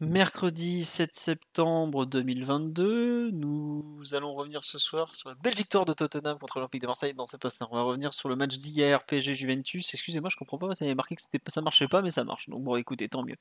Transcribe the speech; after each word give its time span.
mercredi 0.00 0.84
7 0.84 1.14
septembre 1.14 2.06
2022. 2.06 3.30
Nous 3.32 4.02
allons 4.12 4.34
revenir 4.34 4.62
ce 4.62 4.78
soir 4.78 5.14
sur 5.16 5.28
la 5.28 5.34
belle 5.34 5.54
victoire 5.54 5.84
de 5.84 5.92
Tottenham 5.92 6.38
contre 6.38 6.58
l'Olympique 6.58 6.82
de 6.82 6.86
Marseille. 6.86 7.14
C'est 7.26 7.40
pas 7.40 7.50
ça. 7.50 7.66
On 7.70 7.76
va 7.76 7.82
revenir 7.82 8.12
sur 8.12 8.28
le 8.28 8.36
match 8.36 8.58
d'hier, 8.58 9.04
PSG 9.04 9.34
Juventus. 9.34 9.92
Excusez-moi, 9.92 10.30
je 10.30 10.36
comprends 10.36 10.58
pas, 10.58 10.74
ça 10.74 10.84
avait 10.84 10.94
marqué 10.94 11.16
que 11.16 11.22
ça 11.48 11.60
marchait 11.60 11.88
pas, 11.88 12.02
mais 12.02 12.10
ça 12.10 12.24
marche. 12.24 12.48
Donc 12.48 12.62
bon, 12.62 12.76
écoutez, 12.76 13.08
tant 13.08 13.24
mieux. 13.24 13.36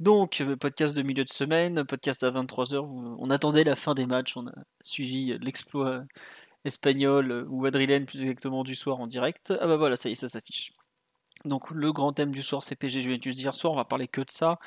Donc, 0.00 0.40
euh, 0.40 0.56
podcast 0.56 0.94
de 0.96 1.02
milieu 1.02 1.24
de 1.24 1.30
semaine, 1.30 1.84
podcast 1.84 2.22
à 2.22 2.30
23h. 2.30 2.78
On 2.78 3.30
attendait 3.30 3.64
la 3.64 3.76
fin 3.76 3.94
des 3.94 4.06
matchs, 4.06 4.36
on 4.36 4.48
a 4.48 4.54
suivi 4.82 5.38
l'exploit 5.38 6.02
espagnol 6.64 7.30
euh, 7.30 7.44
ou 7.48 7.60
madrilène 7.60 8.06
plus 8.06 8.22
exactement 8.22 8.64
du 8.64 8.74
soir 8.74 9.00
en 9.00 9.06
direct. 9.06 9.54
Ah 9.60 9.66
bah 9.66 9.76
voilà, 9.76 9.96
ça 9.96 10.08
y 10.08 10.12
est, 10.12 10.16
ça 10.16 10.28
s'affiche. 10.28 10.72
Donc 11.44 11.70
le 11.70 11.92
grand 11.92 12.12
thème 12.12 12.32
du 12.32 12.42
soir, 12.42 12.62
c'est 12.64 12.76
PSG 12.76 13.00
Juventus 13.00 13.36
d'hier 13.36 13.54
soir. 13.54 13.72
On 13.72 13.76
va 13.76 13.84
parler 13.84 14.08
que 14.08 14.20
de 14.20 14.30
ça 14.30 14.58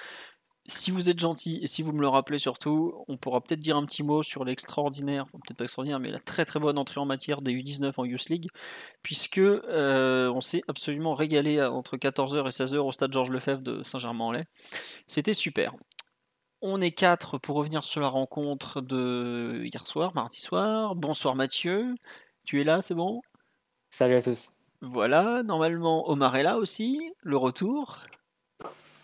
si 0.69 0.91
vous 0.91 1.09
êtes 1.09 1.19
gentil 1.19 1.59
et 1.61 1.67
si 1.67 1.81
vous 1.81 1.91
me 1.91 2.01
le 2.01 2.07
rappelez 2.07 2.37
surtout, 2.37 3.03
on 3.07 3.17
pourra 3.17 3.41
peut-être 3.41 3.59
dire 3.59 3.75
un 3.75 3.85
petit 3.85 4.03
mot 4.03 4.23
sur 4.23 4.45
l'extraordinaire, 4.45 5.25
peut-être 5.25 5.57
pas 5.57 5.63
extraordinaire, 5.65 5.99
mais 5.99 6.11
la 6.11 6.19
très 6.19 6.45
très 6.45 6.59
bonne 6.59 6.77
entrée 6.77 6.99
en 6.99 7.05
matière 7.05 7.41
des 7.41 7.51
U19 7.51 7.93
en 7.97 8.05
Youth 8.05 8.29
League, 8.29 8.47
puisque 9.03 9.39
euh, 9.39 10.31
on 10.31 10.41
s'est 10.41 10.61
absolument 10.67 11.15
régalé 11.15 11.61
entre 11.61 11.97
14h 11.97 12.45
et 12.45 12.49
16h 12.49 12.77
au 12.77 12.91
stade 12.91 13.11
Georges 13.11 13.31
Lefebvre 13.31 13.61
de 13.61 13.83
Saint-Germain-en-Laye. 13.83 14.45
C'était 15.07 15.33
super. 15.33 15.73
On 16.61 16.81
est 16.81 16.91
quatre 16.91 17.37
pour 17.37 17.55
revenir 17.55 17.83
sur 17.83 18.01
la 18.01 18.09
rencontre 18.09 18.81
de 18.81 19.61
hier 19.63 19.87
soir, 19.87 20.13
mardi 20.13 20.39
soir. 20.39 20.95
Bonsoir 20.95 21.35
Mathieu, 21.35 21.95
tu 22.45 22.61
es 22.61 22.63
là, 22.63 22.81
c'est 22.81 22.95
bon? 22.95 23.21
Salut 23.89 24.15
à 24.15 24.21
tous. 24.21 24.49
Voilà, 24.81 25.41
normalement 25.43 26.09
Omar 26.09 26.35
est 26.35 26.43
là 26.43 26.57
aussi, 26.57 27.11
le 27.21 27.37
retour? 27.37 27.99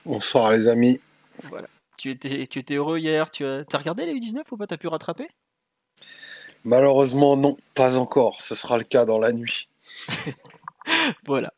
Bonsoir 0.06 0.52
les 0.52 0.68
amis. 0.68 1.00
Voilà. 1.44 1.68
Tu 1.98 2.12
étais, 2.12 2.48
tu 2.48 2.60
étais 2.60 2.76
heureux 2.76 3.00
hier. 3.00 3.30
Tu 3.32 3.46
as, 3.46 3.64
as 3.72 3.78
regardé 3.78 4.06
les 4.06 4.14
U19 4.14 4.44
ou 4.52 4.58
pas? 4.58 4.68
Tu 4.68 4.74
as 4.74 4.78
pu 4.78 4.88
rattraper? 4.88 5.28
Malheureusement, 6.64 7.38
non, 7.38 7.58
pas 7.74 7.98
encore. 7.98 8.42
Ce 8.42 8.56
sera 8.56 8.78
le 8.78 8.84
cas 8.84 9.06
dans 9.06 9.20
la 9.20 9.32
nuit. 9.32 9.70
voilà. 11.26 11.54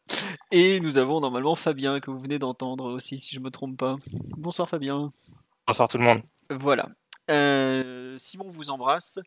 Et 0.52 0.80
nous 0.80 0.98
avons 0.98 1.22
normalement 1.22 1.55
Fabien 1.55 2.00
que 2.00 2.11
vous 2.11 2.20
venez 2.20 2.39
d'entendre 2.39 2.92
aussi, 2.92 3.17
si 3.20 3.33
je 3.33 3.39
me 3.39 3.50
trompe 3.50 3.78
pas. 3.78 3.95
Bonsoir 4.38 4.67
Fabien. 4.67 5.11
Bonsoir 5.66 5.89
tout 5.89 5.98
le 5.98 6.03
monde. 6.03 6.22
Voilà. 6.50 6.89
Euh, 7.30 8.16
Simon 8.17 8.50
vous 8.50 8.70
embrasse. 8.70 9.20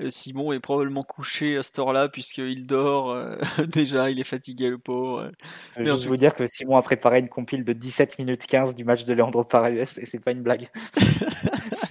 Euh, 0.00 0.08
Simon 0.08 0.52
est 0.52 0.60
probablement 0.60 1.02
couché 1.02 1.56
à 1.56 1.62
cette 1.62 1.78
heure-là 1.78 2.08
puisqu'il 2.08 2.66
dort 2.66 3.10
euh, 3.10 3.36
déjà, 3.68 4.10
il 4.10 4.20
est 4.20 4.24
fatigué 4.24 4.68
le 4.68 4.78
pauvre. 4.78 5.30
Je 5.76 5.80
veux 5.82 5.92
juste 5.92 6.06
vous 6.06 6.16
dire 6.16 6.34
que 6.34 6.46
Simon 6.46 6.76
a 6.76 6.82
préparé 6.82 7.18
une 7.18 7.28
compile 7.28 7.64
de 7.64 7.72
17 7.72 8.18
minutes 8.18 8.46
15 8.46 8.74
du 8.74 8.84
match 8.84 9.04
de 9.04 9.12
Leandro 9.12 9.44
Paredes 9.44 9.78
et 9.78 9.84
c'est 9.84 10.20
pas 10.20 10.32
une 10.32 10.42
blague. 10.42 10.68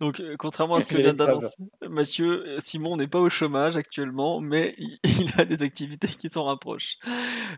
Donc, 0.00 0.20
euh, 0.20 0.36
contrairement 0.38 0.76
à 0.76 0.80
ce 0.80 0.88
que 0.94 0.96
vient 0.96 1.14
d'annoncer 1.14 1.56
Mathieu, 1.88 2.46
euh, 2.46 2.56
Simon 2.60 2.96
n'est 2.96 3.08
pas 3.08 3.20
au 3.20 3.28
chômage 3.28 3.76
actuellement, 3.76 4.40
mais 4.40 4.74
il, 4.78 5.32
a 5.36 5.44
des 5.44 5.62
activités 5.62 6.08
qui 6.08 6.28
s'en 6.28 6.44
rapprochent. 6.44 6.98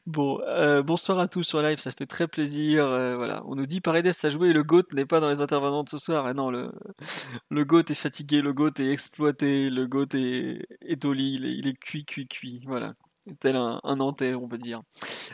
Bon, 0.07 0.41
euh, 0.47 0.83
bonsoir 0.83 1.19
à 1.19 1.29
tous 1.29 1.43
sur 1.43 1.61
live, 1.63 1.79
ça 1.79 1.93
fait 1.93 2.07
très 2.07 2.29
plaisir. 2.29 2.87
voilà, 2.87 3.43
on 3.47 3.57
nous 3.57 3.67
dit 3.67 3.81
Paredes 3.81 4.13
a 4.23 4.29
joué 4.29 4.51
et 4.51 4.53
le 4.53 4.63
GOAT 4.63 4.93
n'est 4.93 5.07
pas 5.07 5.21
dans 5.21 5.29
les 5.29 5.41
intervenants 5.41 5.85
de 5.85 5.89
ce 5.89 5.99
soir. 5.99 6.29
Et 6.29 6.35
non, 6.35 6.51
le, 6.51 6.73
le 7.51 7.65
GOAT 7.65 7.85
est 7.91 7.95
fatigué, 7.95 8.41
le 8.41 8.53
GOAT 8.53 8.79
est 8.79 8.91
exploité, 8.91 9.71
le 9.71 9.87
GOAT 9.87 10.15
est, 10.15 10.67
est 10.83 11.05
au 11.05 11.13
lit, 11.13 11.35
il 11.35 11.45
est, 11.45 11.53
il 11.53 11.67
est 11.69 11.79
cuit, 11.79 12.05
cuit, 12.05 12.27
cuit. 12.27 12.63
Voilà 12.67 12.95
tel 13.41 13.57
un, 13.57 13.81
un, 13.85 13.97
Nantais, 13.97 14.35
on 14.35 14.49
peut 14.49 14.59
dire. 14.59 14.83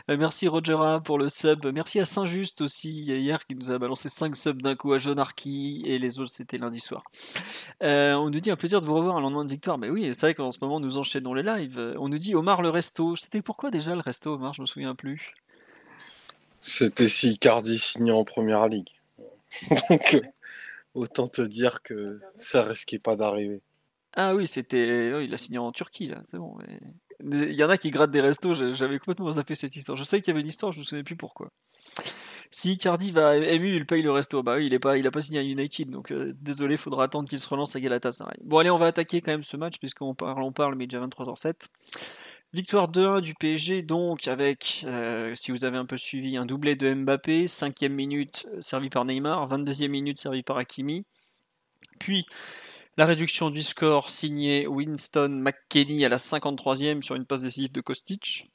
Euh, 0.09 0.17
merci 0.17 0.47
Rogera 0.47 1.01
pour 1.01 1.17
le 1.17 1.29
sub. 1.29 1.65
Merci 1.73 1.99
à 1.99 2.05
Saint-Just 2.05 2.61
aussi, 2.61 2.91
hier, 2.91 3.45
qui 3.45 3.55
nous 3.55 3.71
a 3.71 3.77
balancé 3.77 4.09
5 4.09 4.35
subs 4.35 4.61
d'un 4.61 4.75
coup 4.75 4.93
à 4.93 4.97
Jonarchy, 4.97 5.83
et 5.85 5.97
les 5.99 6.19
autres, 6.19 6.31
c'était 6.31 6.57
lundi 6.57 6.79
soir. 6.79 7.03
Euh, 7.83 8.13
on 8.15 8.29
nous 8.29 8.39
dit 8.39 8.51
un 8.51 8.55
plaisir 8.55 8.81
de 8.81 8.85
vous 8.85 8.95
revoir 8.95 9.17
un 9.17 9.21
lendemain 9.21 9.45
de 9.45 9.49
victoire. 9.49 9.77
Mais 9.77 9.89
oui, 9.89 10.11
c'est 10.13 10.27
vrai 10.27 10.33
qu'en 10.35 10.51
ce 10.51 10.59
moment, 10.61 10.79
nous 10.79 10.97
enchaînons 10.97 11.33
les 11.33 11.43
lives. 11.43 11.79
Euh, 11.79 11.95
on 11.97 12.09
nous 12.09 12.19
dit 12.19 12.35
Omar 12.35 12.61
le 12.61 12.69
resto. 12.69 13.15
C'était 13.15 13.41
pourquoi 13.41 13.71
déjà 13.71 13.95
le 13.95 14.01
resto, 14.01 14.33
Omar? 14.33 14.53
Je 14.53 14.61
me 14.61 14.67
souviens 14.67 14.95
plus. 14.95 15.33
C'était 16.59 17.09
si 17.09 17.37
Cardi 17.37 17.77
signait 17.77 18.11
en 18.11 18.25
première 18.25 18.67
ligue. 18.67 18.89
Donc, 19.89 20.21
autant 20.93 21.27
te 21.27 21.41
dire 21.41 21.81
que 21.83 22.19
ça 22.35 22.63
risquait 22.63 22.99
pas 22.99 23.15
d'arriver. 23.15 23.61
Ah 24.13 24.35
oui, 24.35 24.47
c'était. 24.47 25.23
il 25.23 25.33
a 25.33 25.37
signé 25.37 25.59
en 25.59 25.71
Turquie, 25.71 26.07
là, 26.07 26.21
c'est 26.25 26.37
bon. 26.37 26.55
Mais... 26.57 26.79
Il 27.23 27.53
y 27.53 27.63
en 27.63 27.69
a 27.69 27.77
qui 27.77 27.89
grattent 27.89 28.11
des 28.11 28.21
restos, 28.21 28.53
j'avais 28.53 28.99
complètement 28.99 29.31
zappé 29.31 29.55
cette 29.55 29.75
histoire. 29.75 29.97
Je 29.97 30.03
sais 30.03 30.21
qu'il 30.21 30.29
y 30.29 30.31
avait 30.31 30.41
une 30.41 30.47
histoire, 30.47 30.71
je 30.71 30.77
ne 30.77 30.81
me 30.81 30.85
souviens 30.85 31.03
plus 31.03 31.15
pourquoi. 31.15 31.49
Si 32.51 32.77
Cardi 32.77 33.11
va 33.11 33.35
ému, 33.35 33.75
il 33.75 33.85
paye 33.85 34.01
le 34.01 34.11
resto. 34.11 34.41
Bah 34.43 34.59
il 34.59 34.71
n'a 34.71 34.79
pas, 34.79 34.97
il 34.97 35.05
a 35.05 35.11
pas 35.11 35.21
signé 35.21 35.39
à 35.39 35.43
United, 35.43 35.89
donc 35.89 36.11
euh, 36.11 36.31
désolé, 36.39 36.75
il 36.75 36.77
faudra 36.77 37.05
attendre 37.05 37.27
qu'il 37.27 37.39
se 37.39 37.47
relance 37.47 37.75
à 37.75 37.79
Galatasaray. 37.79 38.37
Bon, 38.43 38.59
allez, 38.59 38.69
on 38.69 38.77
va 38.77 38.87
attaquer 38.87 39.21
quand 39.21 39.31
même 39.31 39.43
ce 39.43 39.57
match, 39.57 39.75
puisqu'on 39.79 40.15
parle, 40.15 40.41
on 40.41 40.51
parle, 40.51 40.75
mais 40.75 40.87
déjà 40.87 41.05
23h07. 41.05 41.67
Victoire 42.53 42.89
2-1 42.89 43.21
du 43.21 43.33
PSG, 43.33 43.81
donc 43.81 44.29
avec, 44.29 44.85
euh, 44.87 45.35
si 45.35 45.51
vous 45.51 45.65
avez 45.65 45.77
un 45.77 45.85
peu 45.85 45.97
suivi, 45.97 46.37
un 46.37 46.45
doublé 46.45 46.75
de 46.75 46.93
Mbappé, 46.93 47.45
5ème 47.47 47.89
minute 47.89 48.47
servi 48.61 48.89
par 48.89 49.03
Neymar, 49.03 49.45
22e 49.47 49.89
minute 49.89 50.17
servi 50.17 50.43
par 50.43 50.57
Hakimi. 50.57 51.05
Puis 51.99 52.25
la 52.97 53.05
réduction 53.05 53.51
du 53.51 53.61
score 53.61 54.09
signée 54.09 54.65
Winston 54.65 55.29
McKennie 55.29 56.03
à 56.03 56.09
la 56.09 56.17
53e 56.17 57.03
sur 57.03 57.15
une 57.15 57.25
passe 57.25 57.43
décisive 57.43 57.71
de 57.71 57.81
Kostic. 57.81 58.51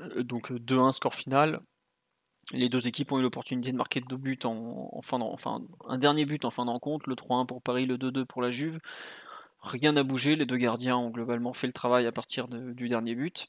Euh, 0.00 0.24
donc 0.24 0.50
2-1 0.50 0.92
score 0.92 1.14
final. 1.14 1.60
Les 2.52 2.68
deux 2.68 2.88
équipes 2.88 3.12
ont 3.12 3.18
eu 3.18 3.22
l'opportunité 3.22 3.72
de 3.72 3.76
marquer 3.76 4.00
deux 4.00 4.18
buts 4.18 4.38
en, 4.44 5.00
fin 5.02 5.18
enfin 5.20 5.62
un 5.88 5.96
dernier 5.96 6.26
but 6.26 6.44
en 6.44 6.50
fin 6.50 6.66
de 6.66 6.70
rencontre, 6.70 7.08
le 7.08 7.14
3-1 7.14 7.46
pour 7.46 7.62
Paris, 7.62 7.86
le 7.86 7.96
2-2 7.96 8.26
pour 8.26 8.42
la 8.42 8.50
Juve. 8.50 8.80
Rien 9.62 9.92
n'a 9.92 10.02
bougé, 10.02 10.36
les 10.36 10.44
deux 10.44 10.58
gardiens 10.58 10.98
ont 10.98 11.08
globalement 11.08 11.54
fait 11.54 11.66
le 11.66 11.72
travail 11.72 12.06
à 12.06 12.12
partir 12.12 12.48
du 12.48 12.88
dernier 12.88 13.14
but. 13.14 13.48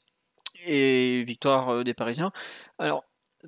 Et 0.64 1.22
victoire 1.24 1.68
euh, 1.68 1.84
des 1.84 1.92
Parisiens. 1.92 2.32
Alors, 2.78 3.04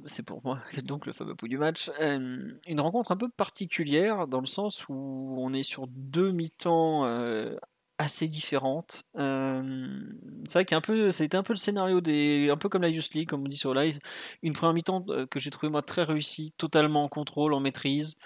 c'est 0.06 0.22
pour 0.22 0.40
moi 0.44 0.60
donc 0.84 1.06
le 1.06 1.12
fameux 1.12 1.34
coup 1.34 1.48
du 1.48 1.58
match. 1.58 1.90
Euh, 2.00 2.52
une 2.66 2.80
rencontre 2.80 3.12
un 3.12 3.16
peu 3.16 3.28
particulière 3.28 4.26
dans 4.26 4.40
le 4.40 4.46
sens 4.46 4.88
où 4.88 5.36
on 5.38 5.52
est 5.52 5.62
sur 5.62 5.86
deux 5.88 6.32
mi-temps 6.32 7.04
euh, 7.06 7.56
assez 7.98 8.28
différentes. 8.28 9.04
Euh, 9.16 10.00
c'est 10.46 10.54
vrai 10.54 10.64
qu'un 10.64 10.80
peu, 10.80 11.08
été 11.08 11.36
un 11.36 11.42
peu 11.42 11.52
le 11.52 11.58
scénario 11.58 12.00
des, 12.00 12.48
un 12.50 12.56
peu 12.56 12.68
comme 12.68 12.82
la 12.82 12.88
Youth 12.88 13.12
League, 13.14 13.28
comme 13.28 13.42
on 13.42 13.48
dit 13.48 13.56
sur 13.56 13.74
live. 13.74 13.98
Une 14.42 14.52
première 14.52 14.74
mi-temps 14.74 15.04
que 15.30 15.40
j'ai 15.40 15.50
trouvé 15.50 15.70
moi 15.70 15.82
très 15.82 16.04
réussie, 16.04 16.54
totalement 16.58 17.04
en 17.04 17.08
contrôle, 17.08 17.52
en 17.54 17.60
maîtrise. 17.60 18.16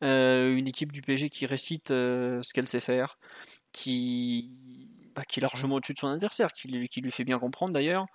une 0.00 0.66
équipe 0.66 0.92
du 0.92 1.02
PSG 1.02 1.28
qui 1.28 1.46
récite 1.46 1.88
ce 1.88 2.52
qu'elle 2.54 2.68
sait 2.68 2.80
faire, 2.80 3.18
qui, 3.72 4.50
bah, 5.14 5.24
qui 5.24 5.40
est 5.40 5.42
largement 5.42 5.76
au-dessus 5.76 5.94
de 5.94 5.98
son 5.98 6.08
adversaire, 6.08 6.52
qui 6.52 6.68
lui 6.68 7.10
fait 7.10 7.24
bien 7.24 7.38
comprendre 7.38 7.74
d'ailleurs. 7.74 8.06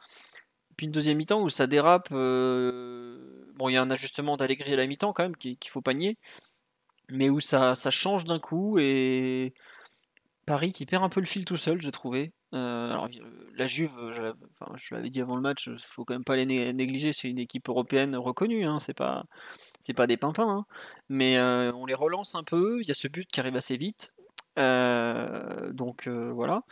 Puis 0.77 0.87
une 0.87 0.91
deuxième 0.91 1.17
mi-temps 1.17 1.41
où 1.41 1.49
ça 1.49 1.67
dérape. 1.67 2.09
Euh, 2.11 3.45
bon, 3.55 3.69
il 3.69 3.73
y 3.73 3.77
a 3.77 3.81
un 3.81 3.91
ajustement 3.91 4.37
d'Allegri 4.37 4.73
à 4.73 4.77
la 4.77 4.87
mi-temps 4.87 5.13
quand 5.13 5.23
même 5.23 5.35
qu'il 5.35 5.57
faut 5.69 5.81
panier. 5.81 6.17
Mais 7.09 7.29
où 7.29 7.39
ça, 7.39 7.75
ça 7.75 7.91
change 7.91 8.25
d'un 8.25 8.39
coup 8.39 8.79
et 8.79 9.53
Paris 10.45 10.73
qui 10.73 10.85
perd 10.85 11.03
un 11.03 11.09
peu 11.09 11.19
le 11.19 11.25
fil 11.25 11.45
tout 11.45 11.57
seul, 11.57 11.81
j'ai 11.81 11.91
trouvé. 11.91 12.33
Euh, 12.53 12.91
alors, 12.91 13.09
la 13.55 13.65
Juve, 13.67 14.11
je, 14.11 14.33
enfin, 14.51 14.71
je 14.75 14.95
l'avais 14.95 15.09
dit 15.09 15.21
avant 15.21 15.35
le 15.35 15.41
match, 15.41 15.67
il 15.67 15.79
faut 15.79 16.05
quand 16.05 16.13
même 16.13 16.23
pas 16.23 16.35
les 16.35 16.45
négliger. 16.73 17.13
C'est 17.13 17.29
une 17.29 17.39
équipe 17.39 17.69
européenne 17.69 18.15
reconnue, 18.15 18.65
hein, 18.65 18.79
c'est 18.79 18.93
pas, 18.93 19.25
pas 19.95 20.07
des 20.07 20.17
pimpins. 20.17 20.49
Hein. 20.49 20.65
mais 21.09 21.37
euh, 21.37 21.71
on 21.73 21.85
les 21.85 21.93
relance 21.95 22.35
un 22.35 22.43
peu. 22.43 22.81
Il 22.81 22.87
y 22.87 22.91
a 22.91 22.95
ce 22.95 23.07
but 23.07 23.27
qui 23.29 23.39
arrive 23.39 23.55
assez 23.55 23.77
vite. 23.77 24.13
donc 24.57 26.07
voilà. 26.07 26.63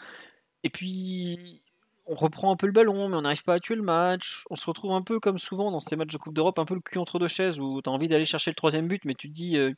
Et 0.63 0.69
puis 0.69 1.63
on 2.05 2.15
reprend 2.15 2.51
un 2.51 2.55
peu 2.55 2.67
le 2.67 2.73
ballon, 2.73 3.09
mais 3.09 3.15
on 3.15 3.21
n'arrive 3.21 3.43
pas 3.43 3.55
à 3.55 3.59
tuer 3.59 3.75
le 3.75 3.83
match. 3.83 4.43
On 4.49 4.55
se 4.55 4.65
retrouve 4.65 4.91
un 4.93 5.01
peu 5.01 5.19
comme 5.19 5.37
souvent 5.37 5.71
dans 5.71 5.79
ces 5.79 5.95
matchs 5.95 6.11
de 6.13 6.17
Coupe 6.17 6.33
d'Europe, 6.33 6.59
un 6.59 6.65
peu 6.65 6.73
le 6.75 6.81
cul 6.81 6.97
entre 6.97 7.19
deux 7.19 7.27
chaises, 7.27 7.59
où 7.59 7.81
tu 7.81 7.89
as 7.89 7.93
envie 7.93 8.07
d'aller 8.07 8.25
chercher 8.25 8.51
le 8.51 8.55
troisième 8.55 8.87
but, 8.87 9.05
mais 9.05 9.15
tu 9.15 9.29
te 9.29 9.33
dis, 9.33 9.57
euh, 9.57 9.73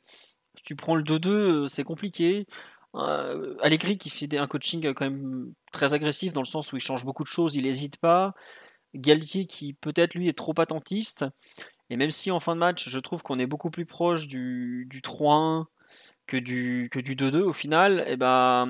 si 0.56 0.62
tu 0.64 0.76
prends 0.76 0.96
le 0.96 1.02
2-2, 1.02 1.28
euh, 1.64 1.66
c'est 1.66 1.84
compliqué. 1.84 2.46
Euh, 2.94 3.56
Allegri 3.60 3.98
qui 3.98 4.08
fait 4.10 4.36
un 4.38 4.46
coaching 4.46 4.94
quand 4.94 5.04
même 5.04 5.52
très 5.72 5.94
agressif 5.94 6.32
dans 6.32 6.42
le 6.42 6.46
sens 6.46 6.72
où 6.72 6.76
il 6.76 6.80
change 6.80 7.04
beaucoup 7.04 7.24
de 7.24 7.28
choses, 7.28 7.54
il 7.56 7.64
n'hésite 7.64 7.98
pas. 7.98 8.34
Galtier 8.94 9.46
qui 9.46 9.74
peut-être 9.74 10.14
lui 10.14 10.28
est 10.28 10.38
trop 10.38 10.54
attentiste. 10.58 11.24
Et 11.90 11.96
même 11.96 12.10
si 12.10 12.30
en 12.30 12.40
fin 12.40 12.54
de 12.54 12.60
match, 12.60 12.88
je 12.88 12.98
trouve 12.98 13.22
qu'on 13.22 13.38
est 13.38 13.46
beaucoup 13.46 13.70
plus 13.70 13.86
proche 13.86 14.26
du, 14.28 14.86
du 14.90 15.00
3-1 15.02 15.66
que 16.26 16.36
du, 16.36 16.88
que 16.90 16.98
du 16.98 17.14
2-2 17.16 17.42
au 17.42 17.52
final, 17.52 18.04
et 18.06 18.12
eh 18.12 18.16
ben, 18.16 18.66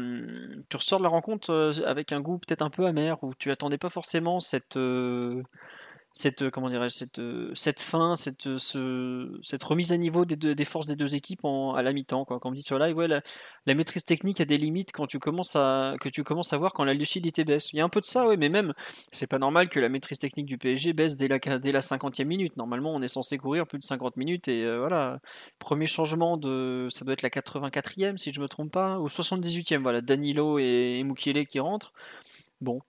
tu 0.68 0.76
ressors 0.76 0.98
de 0.98 1.04
la 1.04 1.10
rencontre 1.10 1.50
euh, 1.50 1.72
avec 1.86 2.12
un 2.12 2.20
goût 2.20 2.38
peut-être 2.38 2.62
un 2.62 2.70
peu 2.70 2.86
amer, 2.86 3.22
où 3.22 3.34
tu 3.34 3.50
attendais 3.50 3.78
pas 3.78 3.90
forcément 3.90 4.40
cette, 4.40 4.76
euh, 4.76 5.42
cette 6.14 6.42
euh, 6.42 6.50
comment 6.50 6.70
dirais 6.70 6.90
cette 6.90 7.18
euh, 7.18 7.50
cette 7.54 7.80
fin 7.80 8.14
cette 8.14 8.46
euh, 8.46 8.58
ce, 8.58 9.36
cette 9.42 9.62
remise 9.64 9.92
à 9.92 9.96
niveau 9.96 10.24
des, 10.24 10.36
deux, 10.36 10.54
des 10.54 10.64
forces 10.64 10.86
des 10.86 10.94
deux 10.94 11.16
équipes 11.16 11.44
en, 11.44 11.74
à 11.74 11.82
la 11.82 11.92
mi-temps 11.92 12.24
quoi. 12.24 12.38
Quand 12.38 12.50
on 12.50 12.52
dit 12.52 12.62
sur 12.62 12.78
live 12.78 12.96
ouais 12.96 13.08
la, 13.08 13.74
maîtrise 13.74 14.04
technique 14.04 14.40
a 14.40 14.44
des 14.44 14.56
limites 14.56 14.92
quand 14.92 15.08
tu 15.08 15.18
commences 15.18 15.56
à 15.56 15.96
que 16.00 16.08
tu 16.08 16.22
commences 16.22 16.52
à 16.52 16.56
voir 16.56 16.72
quand 16.72 16.84
la 16.84 16.94
lucidité 16.94 17.44
baisse. 17.44 17.72
Il 17.72 17.78
y 17.78 17.80
a 17.80 17.84
un 17.84 17.88
peu 17.88 18.00
de 18.00 18.06
ça 18.06 18.26
ouais 18.26 18.36
mais 18.36 18.48
même 18.48 18.74
c'est 19.10 19.26
pas 19.26 19.38
normal 19.38 19.68
que 19.68 19.80
la 19.80 19.88
maîtrise 19.88 20.18
technique 20.18 20.46
du 20.46 20.56
PSG 20.56 20.92
baisse 20.92 21.16
dès 21.16 21.26
la 21.26 21.38
dès 21.58 21.72
la 21.72 21.80
50e 21.80 22.24
minute. 22.24 22.56
Normalement 22.56 22.94
on 22.94 23.02
est 23.02 23.08
censé 23.08 23.36
courir 23.36 23.66
plus 23.66 23.80
de 23.80 23.84
50 23.84 24.16
minutes 24.16 24.46
et 24.46 24.64
voilà. 24.78 25.18
Premier 25.58 25.86
changement 25.86 26.36
de 26.36 26.86
ça 26.90 27.04
doit 27.04 27.14
être 27.14 27.22
la 27.22 27.30
84e 27.30 28.18
si 28.18 28.32
je 28.32 28.40
me 28.40 28.46
trompe 28.46 28.72
pas 28.72 29.00
ou 29.00 29.08
78e 29.08 29.82
voilà 29.82 30.00
Danilo 30.00 30.60
et, 30.60 31.00
et 31.00 31.46
qui 31.46 31.60
rentrent. 31.60 31.92
Bon. 32.60 32.80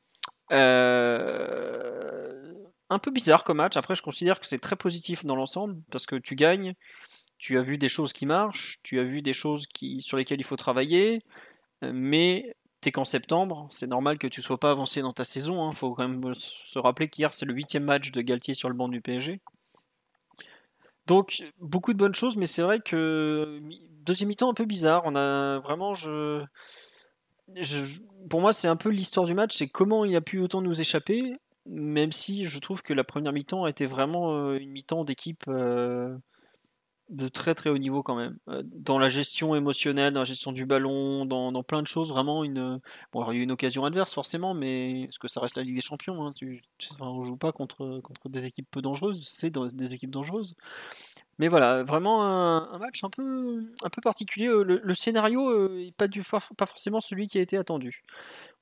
Euh, 0.51 2.64
un 2.95 2.99
peu 2.99 3.11
bizarre 3.11 3.43
comme 3.43 3.57
match. 3.57 3.77
Après, 3.77 3.95
je 3.95 4.01
considère 4.01 4.39
que 4.39 4.47
c'est 4.47 4.59
très 4.59 4.75
positif 4.75 5.25
dans 5.25 5.35
l'ensemble 5.35 5.81
parce 5.91 6.05
que 6.05 6.15
tu 6.15 6.35
gagnes, 6.35 6.73
tu 7.37 7.57
as 7.57 7.61
vu 7.61 7.77
des 7.77 7.89
choses 7.89 8.13
qui 8.13 8.25
marchent, 8.25 8.79
tu 8.83 8.99
as 8.99 9.03
vu 9.03 9.21
des 9.21 9.33
choses 9.33 9.67
qui, 9.67 10.01
sur 10.01 10.17
lesquelles 10.17 10.39
il 10.39 10.45
faut 10.45 10.55
travailler, 10.55 11.21
euh, 11.83 11.91
mais 11.93 12.55
t'es 12.81 12.91
qu'en 12.91 13.05
septembre, 13.05 13.67
c'est 13.71 13.87
normal 13.87 14.17
que 14.17 14.27
tu 14.27 14.41
sois 14.41 14.59
pas 14.59 14.71
avancé 14.71 15.01
dans 15.01 15.13
ta 15.13 15.23
saison. 15.23 15.65
Il 15.65 15.69
hein. 15.69 15.73
faut 15.73 15.93
quand 15.93 16.07
même 16.07 16.33
se 16.35 16.79
rappeler 16.79 17.09
qu'hier 17.09 17.33
c'est 17.33 17.45
le 17.45 17.53
huitième 17.53 17.83
match 17.83 18.11
de 18.11 18.21
Galtier 18.21 18.53
sur 18.53 18.69
le 18.69 18.75
banc 18.75 18.87
du 18.87 19.01
PSG. 19.01 19.41
Donc 21.07 21.43
beaucoup 21.59 21.93
de 21.93 21.97
bonnes 21.97 22.15
choses, 22.15 22.35
mais 22.35 22.45
c'est 22.45 22.61
vrai 22.61 22.79
que 22.79 23.61
deuxième 24.01 24.29
mi-temps 24.29 24.49
un 24.49 24.53
peu 24.53 24.65
bizarre. 24.65 25.03
On 25.05 25.15
a 25.15 25.59
vraiment 25.59 25.93
je, 25.93 26.43
je 27.55 27.99
pour 28.29 28.41
moi 28.41 28.53
c'est 28.53 28.67
un 28.67 28.75
peu 28.75 28.89
l'histoire 28.89 29.25
du 29.25 29.33
match, 29.33 29.55
c'est 29.55 29.67
comment 29.67 30.05
il 30.05 30.15
a 30.15 30.21
pu 30.21 30.39
autant 30.39 30.61
nous 30.61 30.79
échapper 30.79 31.35
même 31.65 32.11
si 32.11 32.45
je 32.45 32.59
trouve 32.59 32.81
que 32.81 32.93
la 32.93 33.03
première 33.03 33.33
mi-temps 33.33 33.67
était 33.67 33.85
vraiment 33.85 34.33
euh, 34.33 34.57
une 34.59 34.71
mi-temps 34.71 35.03
d'équipe 35.03 35.43
euh, 35.47 36.15
de 37.09 37.27
très 37.27 37.53
très 37.55 37.69
haut 37.69 37.77
niveau 37.77 38.03
quand 38.03 38.15
même. 38.15 38.37
Euh, 38.49 38.63
dans 38.65 38.99
la 38.99 39.09
gestion 39.09 39.55
émotionnelle, 39.55 40.13
dans 40.13 40.21
la 40.21 40.25
gestion 40.25 40.51
du 40.51 40.65
ballon, 40.65 41.25
dans, 41.25 41.63
plein 41.63 41.81
de 41.81 41.87
choses, 41.87 42.09
vraiment 42.09 42.43
une. 42.43 42.79
Bon, 43.11 43.23
il 43.31 43.35
y 43.35 43.37
a 43.37 43.41
eu 43.41 43.43
une 43.43 43.51
occasion 43.51 43.85
adverse 43.85 44.13
forcément, 44.13 44.53
mais 44.53 45.05
parce 45.07 45.17
que 45.17 45.27
ça 45.27 45.39
reste 45.39 45.57
la 45.57 45.63
Ligue 45.63 45.75
des 45.75 45.81
Champions, 45.81 46.25
hein, 46.25 46.33
tu, 46.35 46.61
joue 46.79 47.37
pas 47.37 47.51
contre, 47.51 48.01
des 48.25 48.45
équipes 48.45 48.67
peu 48.69 48.81
dangereuses, 48.81 49.27
c'est 49.27 49.51
des 49.51 49.93
équipes 49.93 50.11
dangereuses. 50.11 50.55
Mais 51.37 51.47
voilà, 51.47 51.83
vraiment 51.83 52.23
un, 52.23 52.77
match 52.79 53.03
un 53.03 53.09
peu, 53.09 53.65
un 53.83 53.89
peu 53.89 54.01
particulier. 54.01 54.47
Le, 54.47 54.93
scénario 54.93 55.69
n'est 55.69 55.91
pas, 55.91 56.07
pas 56.57 56.65
forcément 56.65 57.01
celui 57.01 57.27
qui 57.27 57.37
a 57.37 57.41
été 57.41 57.57
attendu. 57.57 58.03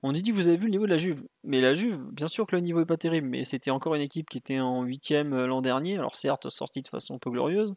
On 0.05 0.11
dit 0.11 0.31
vous 0.31 0.50
avez 0.50 0.57
vu 0.57 0.65
le 0.65 0.71
niveau 0.71 0.85
de 0.85 0.91
la 0.91 0.97
Juve. 0.97 1.23
Mais 1.45 1.61
la 1.61 1.73
Juve, 1.73 2.03
bien 2.11 2.27
sûr 2.27 2.45
que 2.45 2.57
le 2.57 2.61
niveau 2.61 2.81
est 2.81 2.85
pas 2.85 2.97
terrible, 2.97 3.29
mais 3.29 3.45
c'était 3.45 3.71
encore 3.71 3.95
une 3.95 4.01
équipe 4.01 4.29
qui 4.29 4.38
était 4.38 4.59
en 4.59 4.83
huitième 4.83 5.31
euh, 5.31 5.47
l'an 5.47 5.61
dernier. 5.61 5.97
Alors 5.97 6.17
certes, 6.17 6.50
sortie 6.50 6.81
de 6.81 6.89
façon 6.89 7.19
peu 7.19 7.31
glorieuse. 7.31 7.73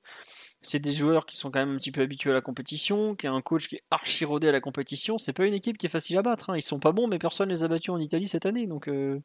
C'est 0.61 0.81
des 0.81 0.91
joueurs 0.91 1.25
qui 1.25 1.37
sont 1.37 1.53
quand 1.53 1.61
même 1.61 1.77
un 1.77 1.79
petit 1.79 1.93
peu 1.93 2.01
habitués 2.01 2.31
à 2.31 2.35
la 2.35 2.41
compétition, 2.41 3.15
qui 3.15 3.29
a 3.29 3.33
un 3.33 3.41
coach 3.43 3.69
qui 3.69 3.77
est 3.77 3.83
archi 3.93 4.25
rodé 4.25 4.49
à 4.49 4.53
la 4.53 4.61
compétition. 4.61 5.19
C'est 5.19 5.33
pas 5.33 5.47
une 5.47 5.55
équipe 5.55 5.79
qui 5.79 5.87
est 5.87 5.89
facile 5.89 6.19
à 6.19 6.23
battre. 6.23 6.51
Hein. 6.51 6.57
Ils 6.57 6.63
sont 6.63 6.81
pas 6.81 6.91
bons, 6.91 7.07
mais 7.07 7.19
personne 7.19 7.49
les 7.49 7.63
a 7.63 7.69
battus 7.69 7.91
en 7.91 8.01
Italie 8.01 8.27
cette 8.27 8.45
année. 8.45 8.67
Donc 8.67 8.89
euh, 8.89 9.21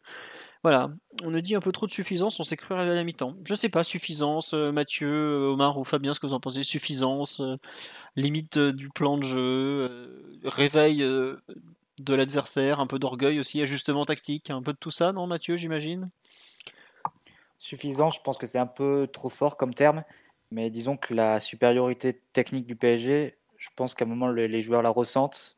voilà, 0.63 0.91
on 1.23 1.33
a 1.33 1.41
dit 1.41 1.55
un 1.55 1.59
peu 1.59 1.71
trop 1.71 1.87
de 1.87 1.91
suffisance. 1.91 2.39
On 2.39 2.43
s'est 2.43 2.57
cru 2.57 2.75
à 2.75 2.85
la 2.85 3.03
mi-temps. 3.03 3.35
Je 3.45 3.55
sais 3.55 3.69
pas, 3.69 3.83
suffisance. 3.83 4.53
Euh, 4.53 4.71
Mathieu, 4.71 5.47
Omar 5.51 5.79
ou 5.79 5.83
Fabien, 5.83 6.13
ce 6.13 6.19
que 6.19 6.27
vous 6.27 6.33
en 6.33 6.39
pensez 6.39 6.61
Suffisance, 6.61 7.41
limite 8.15 8.59
du 8.59 8.89
plan 8.89 9.17
de 9.17 9.23
jeu, 9.23 10.39
réveil 10.43 11.03
de 12.03 12.13
l'adversaire, 12.13 12.79
un 12.79 12.87
peu 12.87 12.99
d'orgueil 12.99 13.39
aussi, 13.39 13.61
ajustement 13.61 14.05
tactique, 14.05 14.49
un 14.49 14.61
peu 14.61 14.73
de 14.73 14.77
tout 14.77 14.91
ça, 14.91 15.11
non 15.11 15.27
Mathieu, 15.27 15.55
j'imagine? 15.55 16.09
Suffisant, 17.57 18.09
je 18.09 18.21
pense 18.21 18.37
que 18.37 18.47
c'est 18.47 18.59
un 18.59 18.67
peu 18.67 19.07
trop 19.11 19.29
fort 19.29 19.57
comme 19.57 19.73
terme, 19.73 20.03
mais 20.51 20.69
disons 20.69 20.97
que 20.97 21.13
la 21.13 21.39
supériorité 21.39 22.21
technique 22.33 22.65
du 22.65 22.75
PSG, 22.75 23.37
je 23.57 23.69
pense 23.75 23.93
qu'à 23.93 24.05
un 24.05 24.07
moment 24.07 24.29
les 24.29 24.61
joueurs 24.61 24.81
la 24.81 24.89
ressentent 24.89 25.57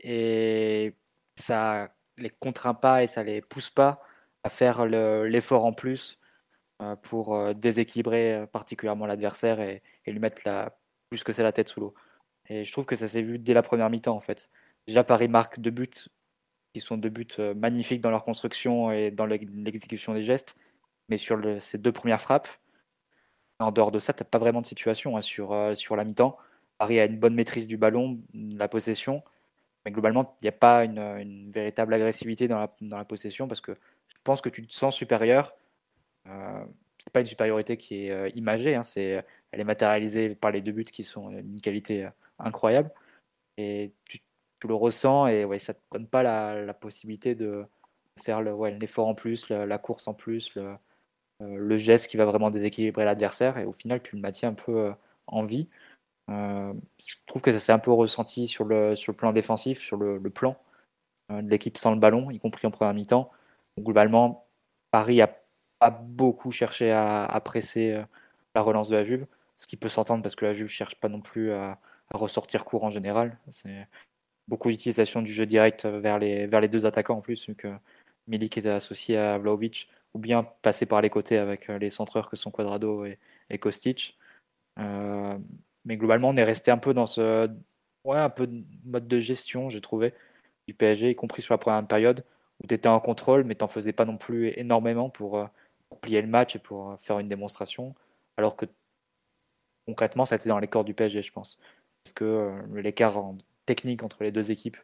et 0.00 0.94
ça 1.36 1.94
les 2.18 2.30
contraint 2.30 2.74
pas 2.74 3.02
et 3.02 3.06
ça 3.06 3.22
les 3.22 3.40
pousse 3.40 3.70
pas 3.70 4.02
à 4.44 4.50
faire 4.50 4.84
l'effort 4.86 5.64
en 5.64 5.72
plus 5.72 6.18
euh, 6.82 6.96
pour 6.96 7.34
euh, 7.34 7.54
déséquilibrer 7.54 8.34
euh, 8.34 8.46
particulièrement 8.46 9.06
l'adversaire 9.06 9.60
et, 9.60 9.82
lui 10.06 10.18
mettre 10.18 10.42
la, 10.44 10.76
plus 11.10 11.22
que 11.22 11.32
c'est 11.32 11.42
la 11.42 11.52
tête 11.52 11.68
sous 11.68 11.80
l'eau. 11.80 11.94
Et 12.48 12.64
je 12.64 12.72
trouve 12.72 12.86
que 12.86 12.96
ça 12.96 13.08
s'est 13.08 13.22
vu 13.22 13.38
dès 13.38 13.54
la 13.54 13.62
première 13.62 13.88
mi-temps 13.90 14.16
en 14.16 14.20
fait. 14.20 14.50
Déjà, 14.86 15.04
Paris 15.04 15.28
marque 15.28 15.60
deux 15.60 15.70
buts 15.70 15.90
qui 16.74 16.80
sont 16.80 16.96
deux 16.96 17.10
buts 17.10 17.26
euh, 17.38 17.54
magnifiques 17.54 18.00
dans 18.00 18.10
leur 18.10 18.24
construction 18.24 18.90
et 18.92 19.10
dans 19.10 19.26
l'exécution 19.26 20.14
des 20.14 20.22
gestes. 20.22 20.56
Mais 21.08 21.18
sur 21.18 21.40
ces 21.60 21.78
deux 21.78 21.92
premières 21.92 22.20
frappes, 22.20 22.48
en 23.62 23.72
dehors 23.72 23.92
de 23.92 23.98
ça, 23.98 24.12
tu 24.12 24.22
n'as 24.22 24.28
pas 24.28 24.38
vraiment 24.38 24.60
de 24.60 24.66
situation 24.66 25.16
hein, 25.16 25.22
sur, 25.22 25.52
euh, 25.52 25.74
sur 25.74 25.96
la 25.96 26.04
mi-temps. 26.04 26.36
Paris 26.78 27.00
a 27.00 27.06
une 27.06 27.18
bonne 27.18 27.34
maîtrise 27.34 27.66
du 27.66 27.76
ballon, 27.76 28.20
la 28.34 28.68
possession. 28.68 29.22
Mais 29.84 29.92
globalement, 29.92 30.36
il 30.40 30.44
n'y 30.44 30.48
a 30.48 30.52
pas 30.52 30.84
une, 30.84 31.50
véritable 31.50 31.94
agressivité 31.94 32.48
dans 32.48 32.68
la, 32.80 33.04
possession 33.04 33.48
parce 33.48 33.60
que 33.60 33.72
je 33.72 34.20
pense 34.24 34.40
que 34.40 34.48
tu 34.48 34.66
te 34.66 34.72
sens 34.72 34.94
supérieur. 34.94 35.54
Euh, 36.28 36.64
c'est 36.98 37.12
pas 37.12 37.20
une 37.20 37.26
supériorité 37.26 37.76
qui 37.76 38.06
est 38.06 38.10
euh, 38.10 38.30
imagée, 38.36 38.76
hein, 38.76 38.84
c'est, 38.84 39.24
elle 39.50 39.60
est 39.60 39.64
matérialisée 39.64 40.36
par 40.36 40.52
les 40.52 40.60
deux 40.60 40.72
buts 40.72 40.84
qui 40.84 41.02
sont 41.04 41.30
d'une 41.30 41.60
qualité 41.60 42.08
incroyable. 42.38 42.92
Et 43.58 43.92
tu 44.08 44.20
tu 44.62 44.68
le 44.68 44.74
ressens 44.74 45.26
et 45.26 45.44
ouais, 45.44 45.58
ça 45.58 45.74
te 45.74 45.80
donne 45.90 46.06
pas 46.06 46.22
la, 46.22 46.72
possibilité 46.72 47.34
de 47.34 47.66
faire 48.20 48.40
le, 48.40 48.54
ouais, 48.54 48.70
l'effort 48.70 49.08
en 49.08 49.14
plus, 49.16 49.48
la, 49.48 49.78
course 49.78 50.06
en 50.06 50.14
plus, 50.14 50.54
le, 50.54 50.76
euh, 51.42 51.56
le, 51.56 51.78
geste 51.78 52.06
qui 52.06 52.16
va 52.16 52.26
vraiment 52.26 52.48
déséquilibrer 52.48 53.04
l'adversaire 53.04 53.58
et 53.58 53.64
au 53.64 53.72
final 53.72 54.00
tu 54.00 54.14
le 54.14 54.22
maintiens 54.22 54.50
un 54.50 54.54
peu 54.54 54.78
euh, 54.78 54.92
en 55.26 55.42
vie. 55.42 55.68
Euh, 56.30 56.72
je 57.04 57.16
trouve 57.26 57.42
que 57.42 57.50
ça 57.50 57.58
s'est 57.58 57.72
un 57.72 57.80
peu 57.80 57.90
ressenti 57.90 58.46
sur 58.46 58.64
le, 58.64 58.94
sur 58.94 59.10
le 59.10 59.16
plan 59.16 59.32
défensif, 59.32 59.80
sur 59.80 59.96
le, 59.96 60.20
plan 60.30 60.56
de 61.28 61.50
l'équipe 61.50 61.76
sans 61.76 61.90
le 61.90 61.98
ballon, 61.98 62.30
y 62.30 62.38
compris 62.38 62.68
en 62.68 62.70
première 62.70 62.94
mi-temps. 62.94 63.32
Globalement, 63.80 64.46
Paris 64.92 65.20
a 65.22 65.36
pas 65.80 65.90
beaucoup 65.90 66.52
cherché 66.52 66.92
à, 66.92 67.24
à, 67.24 67.40
presser 67.40 68.00
la 68.54 68.62
relance 68.62 68.88
de 68.88 68.94
la 68.94 69.02
Juve, 69.02 69.26
ce 69.56 69.66
qui 69.66 69.76
peut 69.76 69.88
s'entendre 69.88 70.22
parce 70.22 70.36
que 70.36 70.44
la 70.44 70.52
Juve 70.52 70.68
cherche 70.68 70.94
pas 71.00 71.08
non 71.08 71.20
plus 71.20 71.50
à, 71.50 71.80
à 72.12 72.16
ressortir 72.16 72.64
court 72.64 72.84
en 72.84 72.90
général. 72.90 73.36
C'est 73.48 73.88
beaucoup 74.52 74.68
d'utilisation 74.70 75.22
du 75.22 75.32
jeu 75.32 75.46
direct 75.46 75.86
vers 75.86 76.18
les, 76.18 76.46
vers 76.46 76.60
les 76.60 76.68
deux 76.68 76.84
attaquants 76.84 77.16
en 77.16 77.20
plus, 77.22 77.48
vu 77.48 77.54
que 77.54 77.68
Milik 78.26 78.58
était 78.58 78.68
associé 78.68 79.16
à 79.16 79.38
Vlaovic, 79.38 79.88
ou 80.12 80.18
bien 80.18 80.42
passer 80.60 80.84
par 80.84 81.00
les 81.00 81.08
côtés 81.08 81.38
avec 81.38 81.70
euh, 81.70 81.78
les 81.78 81.88
centreurs 81.88 82.28
que 82.28 82.36
sont 82.36 82.50
Quadrado 82.50 83.06
et, 83.06 83.18
et 83.48 83.56
Kostic. 83.56 84.18
Euh, 84.78 85.38
mais 85.86 85.96
globalement, 85.96 86.28
on 86.28 86.36
est 86.36 86.44
resté 86.44 86.70
un 86.70 86.76
peu 86.76 86.92
dans 86.92 87.06
ce 87.06 87.48
ouais, 88.04 88.18
un 88.18 88.28
peu 88.28 88.46
de 88.46 88.62
mode 88.84 89.08
de 89.08 89.20
gestion, 89.20 89.70
j'ai 89.70 89.80
trouvé, 89.80 90.12
du 90.68 90.74
PSG, 90.74 91.10
y 91.10 91.14
compris 91.14 91.40
sur 91.40 91.54
la 91.54 91.58
première 91.58 91.86
période, 91.86 92.22
où 92.62 92.66
tu 92.66 92.74
étais 92.74 92.88
en 92.88 93.00
contrôle, 93.00 93.44
mais 93.44 93.54
tu 93.54 93.64
n'en 93.64 93.68
faisais 93.68 93.94
pas 93.94 94.04
non 94.04 94.18
plus 94.18 94.48
énormément 94.58 95.08
pour, 95.08 95.38
euh, 95.38 95.46
plier 96.02 96.20
le 96.20 96.28
match 96.28 96.56
et 96.56 96.58
pour 96.58 96.94
faire 97.00 97.18
une 97.20 97.28
démonstration, 97.28 97.94
alors 98.36 98.56
que 98.56 98.66
concrètement, 99.86 100.26
ça 100.26 100.36
été 100.36 100.48
dans 100.50 100.58
les 100.58 100.68
corps 100.68 100.84
du 100.84 100.94
PSG, 100.94 101.22
je 101.22 101.32
pense. 101.32 101.58
Parce 102.04 102.12
que 102.14 102.52
l'écart 102.74 103.18
technique 103.66 104.02
entre 104.02 104.22
les 104.24 104.32
deux 104.32 104.50
équipes 104.50 104.78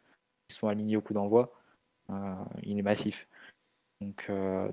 qui 0.47 0.55
sont 0.55 0.67
alignées 0.67 0.97
au 0.97 1.01
coup 1.01 1.13
d'envoi, 1.13 1.53
euh, 2.11 2.35
il 2.63 2.79
est 2.79 2.83
massif. 2.83 3.27
Donc, 4.01 4.25
euh, 4.29 4.69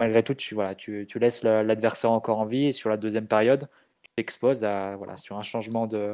malgré 0.00 0.22
tout, 0.22 0.34
tu, 0.34 0.54
voilà, 0.54 0.74
tu, 0.74 1.06
laisses 1.16 1.42
l'adversaire 1.42 2.12
encore 2.12 2.38
en 2.38 2.46
vie 2.46 2.66
et 2.66 2.72
sur 2.72 2.90
la 2.90 2.96
deuxième 2.96 3.26
période, 3.26 3.68
tu 4.02 4.10
t'exposes 4.16 4.64
à, 4.64 4.96
voilà, 4.96 5.16
sur 5.16 5.36
un 5.38 5.42
changement 5.42 5.86
de, 5.86 6.12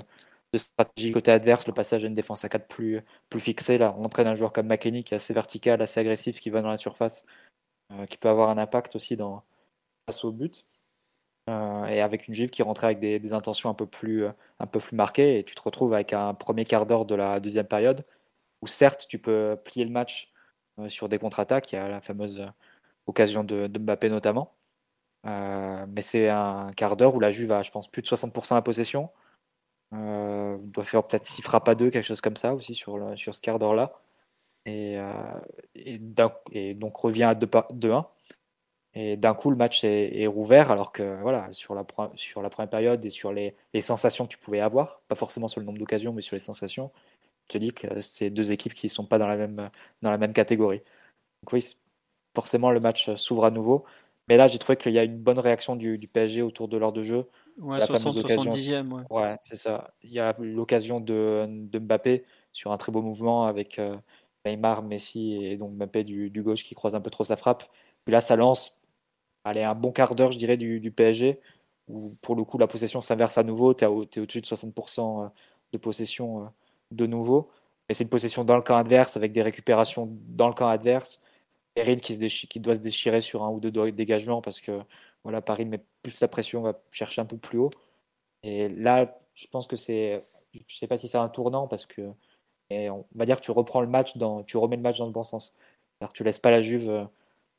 de, 0.52 0.58
stratégie 0.58 1.12
côté 1.12 1.30
adverse, 1.32 1.66
le 1.66 1.74
passage 1.74 2.04
à 2.04 2.06
une 2.06 2.14
défense 2.14 2.44
à 2.44 2.48
4 2.48 2.66
plus, 2.66 3.00
plus 3.28 3.40
fixée, 3.40 3.78
la 3.78 3.90
rentrée 3.90 4.24
d'un 4.24 4.34
joueur 4.34 4.52
comme 4.52 4.66
McKenny 4.68 5.04
qui 5.04 5.14
est 5.14 5.16
assez 5.16 5.34
vertical, 5.34 5.82
assez 5.82 6.00
agressif, 6.00 6.40
qui 6.40 6.50
va 6.50 6.62
dans 6.62 6.70
la 6.70 6.76
surface, 6.76 7.24
euh, 7.92 8.06
qui 8.06 8.16
peut 8.18 8.28
avoir 8.28 8.50
un 8.50 8.58
impact 8.58 8.96
aussi 8.96 9.16
dans, 9.16 9.44
face 10.06 10.24
au 10.24 10.32
but. 10.32 10.66
Euh, 11.50 11.87
et 11.87 12.00
avec 12.00 12.28
une 12.28 12.35
Juve 12.35 12.50
qui 12.50 12.62
rentrait 12.62 12.87
avec 12.88 13.00
des, 13.00 13.33
intentions 13.33 13.71
un 13.71 13.75
peu, 13.75 13.87
plus, 13.87 14.26
un 14.61 14.66
peu 14.66 14.80
plus 14.80 14.97
marquées, 14.97 15.38
et 15.38 15.45
tu 15.45 15.54
te 15.54 15.62
retrouves 15.62 15.95
avec 15.95 16.12
un 16.12 16.35
premier 16.35 16.64
quart 16.64 16.87
d'heure 16.87 17.07
de 17.07 17.14
la 17.14 17.40
deuxième 17.40 17.66
période, 17.66 18.04
où 18.62 18.66
certes 18.66 19.07
tu 19.09 19.19
peux 19.19 19.59
plier 19.64 19.85
le 19.85 19.90
match 19.92 20.33
euh, 20.78 20.88
sur 20.88 21.09
des 21.09 21.19
contre-attaques, 21.19 21.73
il 21.73 21.76
y 21.76 21.78
a 21.78 21.88
la 21.88 22.00
fameuse 22.00 22.47
occasion 23.07 23.45
de, 23.45 23.69
Mbappé 23.69 24.11
notamment, 24.11 24.49
euh, 25.26 25.87
mais 25.88 26.02
c'est 26.02 26.28
un 26.30 26.73
quart 26.76 26.97
d'heure 26.97 27.14
où 27.14 27.21
la 27.21 27.30
Juve 27.30 27.52
a, 27.52 27.62
je 27.62 27.71
pense, 27.71 27.88
plus 27.88 28.02
de 28.02 28.09
60% 28.09 28.57
à 28.57 28.62
possession, 28.62 29.11
Euh, 29.95 30.57
doit 30.61 30.85
faire 30.85 31.07
peut-être 31.07 31.26
6 31.26 31.42
frappes 31.42 31.69
à 31.69 31.75
2, 31.75 31.90
quelque 31.90 32.04
chose 32.07 32.21
comme 32.21 32.37
ça 32.37 32.54
aussi 32.54 32.75
sur, 32.75 33.19
sur 33.19 33.35
ce 33.35 33.40
quart 33.40 33.59
d'heure-là. 33.59 33.92
Euh, 34.69 35.40
et, 35.75 35.99
donc 35.99 36.97
revient 36.97 37.25
à 37.25 37.35
2-1. 37.35 38.07
Et 38.94 39.16
d'un 39.16 39.35
coup, 39.35 39.50
le 39.50 39.56
match 39.56 39.85
est, 39.85 40.26
rouvert, 40.26 40.70
alors 40.73 40.90
que 40.90 41.20
voilà, 41.23 41.49
sur 41.52 41.75
la, 41.75 41.87
sur 42.16 42.42
la 42.42 42.50
première 42.50 42.68
période 42.68 43.04
et 43.04 43.11
sur 43.11 43.32
les, 43.32 43.54
les, 43.73 43.80
sensations 43.80 44.25
que 44.26 44.30
tu 44.30 44.38
pouvais 44.38 44.61
avoir, 44.61 45.00
pas 45.06 45.14
forcément 45.14 45.47
sur 45.47 45.61
le 45.61 45.66
nombre 45.66 45.78
d'occasions, 45.78 46.12
mais 46.12 46.23
sur 46.23 46.35
les 46.35 46.40
sensations, 46.40 46.90
tu 47.47 47.59
te 47.59 47.64
dis 47.64 47.73
que 47.73 48.00
c'est 48.00 48.30
deux 48.30 48.50
équipes 48.50 48.75
qui 48.75 48.87
ne 48.87 48.90
sont 48.90 49.06
pas 49.06 49.18
dans 49.18 49.28
la 49.28 49.37
même, 49.37 49.70
dans 50.02 50.11
la 50.11 50.18
même 50.18 50.32
catégorie. 50.32 50.82
Donc 51.42 51.52
oui, 51.52 51.64
forcément, 52.35 52.70
le 52.73 52.80
match 52.80 53.14
s'ouvre 53.14 53.44
à 53.44 53.50
nouveau. 53.50 53.85
Mais 54.28 54.37
là, 54.37 54.47
j'ai 54.47 54.59
trouvé 54.59 54.76
qu'il 54.76 54.92
y 54.92 54.99
a 54.99 55.04
une 55.04 55.18
bonne 55.18 55.38
réaction 55.38 55.76
du, 55.76 55.99
du 55.99 56.09
PSG 56.09 56.42
autour 56.42 56.68
de 56.68 56.76
l'heure 56.76 56.92
de 56.92 57.02
jeu. 57.02 57.26
Ouais, 57.59 57.80
60, 57.80 58.16
70e. 58.16 58.92
Ouais, 58.92 59.02
ouais 59.11 59.37
c'est 59.42 59.56
ça. 59.56 59.92
Il 60.02 60.12
y 60.12 60.20
a 60.20 60.35
l'occasion 60.38 61.00
de, 61.00 61.47
de, 61.49 61.78
Mbappé 61.78 62.25
sur 62.52 62.73
un 62.73 62.76
très 62.76 62.92
beau 62.92 63.02
mouvement 63.02 63.47
avec 63.47 63.78
euh, 63.78 63.97
Neymar, 64.47 64.82
Messi 64.82 65.44
et 65.44 65.56
donc 65.56 65.73
Mbappé 65.73 66.04
du, 66.04 66.30
du, 66.30 66.42
gauche 66.42 66.64
qui 66.64 66.75
croise 66.75 66.94
un 66.94 67.00
peu 67.00 67.11
trop 67.11 67.25
sa 67.25 67.37
frappe. 67.37 67.64
Puis 68.04 68.12
là, 68.12 68.20
ça 68.20 68.37
lance 68.37 68.79
allez, 69.44 69.62
un 69.62 69.75
bon 69.75 69.92
quart 69.92 70.14
d'heure, 70.14 70.32
je 70.32 70.38
dirais, 70.38 70.56
du, 70.56 70.90
PSG, 70.90 71.40
où 71.88 72.16
pour 72.23 72.37
le 72.37 72.44
coup, 72.44 72.59
la 72.59 72.66
possession 72.66 73.00
s'inverse 73.00 73.38
à 73.38 73.42
nouveau. 73.42 73.75
Tu 73.75 73.85
es, 73.85 73.88
au-dessus 73.88 74.40
de 74.40 74.47
60% 74.47 75.25
euh, 75.25 75.28
de 75.73 75.78
possession 75.78 76.44
euh, 76.44 76.49
de 76.92 77.06
nouveau. 77.06 77.50
Mais 77.88 77.94
c'est 77.94 78.04
une 78.04 78.11
possession 78.11 78.44
dans 78.44 78.56
le 78.56 78.62
camp 78.62 78.76
adverse 78.76 79.16
avec 79.16 79.32
des 79.32 79.42
récupérations 79.42 80.09
dans 80.28 80.49
le 80.49 80.54
camp 80.54 80.68
adverse. 80.68 81.23
Erin 81.76 81.97
qui, 81.97 82.18
qui 82.18 82.61
doit 82.61 82.75
se 82.75 82.80
déchirer 82.80 83.20
sur 83.20 83.44
un 83.44 83.50
ou 83.50 83.61
deux 83.61 83.70
dégagements 83.92 84.42
parce 84.42 84.61
que 84.61 84.80
voilà, 85.25 85.40
Paris 85.42 85.64
met 85.64 85.80
plus 86.02 86.20
la 86.20 86.28
pression, 86.28 86.62
va 86.62 86.80
chercher 86.90 87.20
un 87.20 87.26
peu 87.26 87.37
plus 87.38 87.59
haut. 87.59 87.70
Et 88.42 88.68
là, 88.68 89.18
je 89.35 89.47
pense 89.49 89.66
que 89.66 89.76
c'est, 89.76 90.25
je 90.52 90.76
sais 90.76 90.87
pas 90.87 90.97
si 90.97 91.09
c'est 91.09 91.18
un 91.18 91.28
tournant 91.28 91.68
parce 91.68 91.87
que, 91.87 92.02
on 92.70 93.04
va 93.14 93.25
dire 93.26 93.40
que 93.40 93.44
tu 93.44 93.50
reprends 93.50 93.80
le 93.80 93.88
match 93.88 94.16
dans, 94.16 94.42
tu 94.44 94.56
remets 94.56 94.76
le 94.76 94.82
match 94.82 94.99
dans 94.99 95.06
le 95.06 95.12
bon 95.12 95.25
sens. 95.25 95.54
Alors 96.00 96.12
tu 96.12 96.25
laisses 96.25 96.38
pas 96.38 96.50
la 96.50 96.62
Juve 96.62 96.90
euh, 96.90 97.04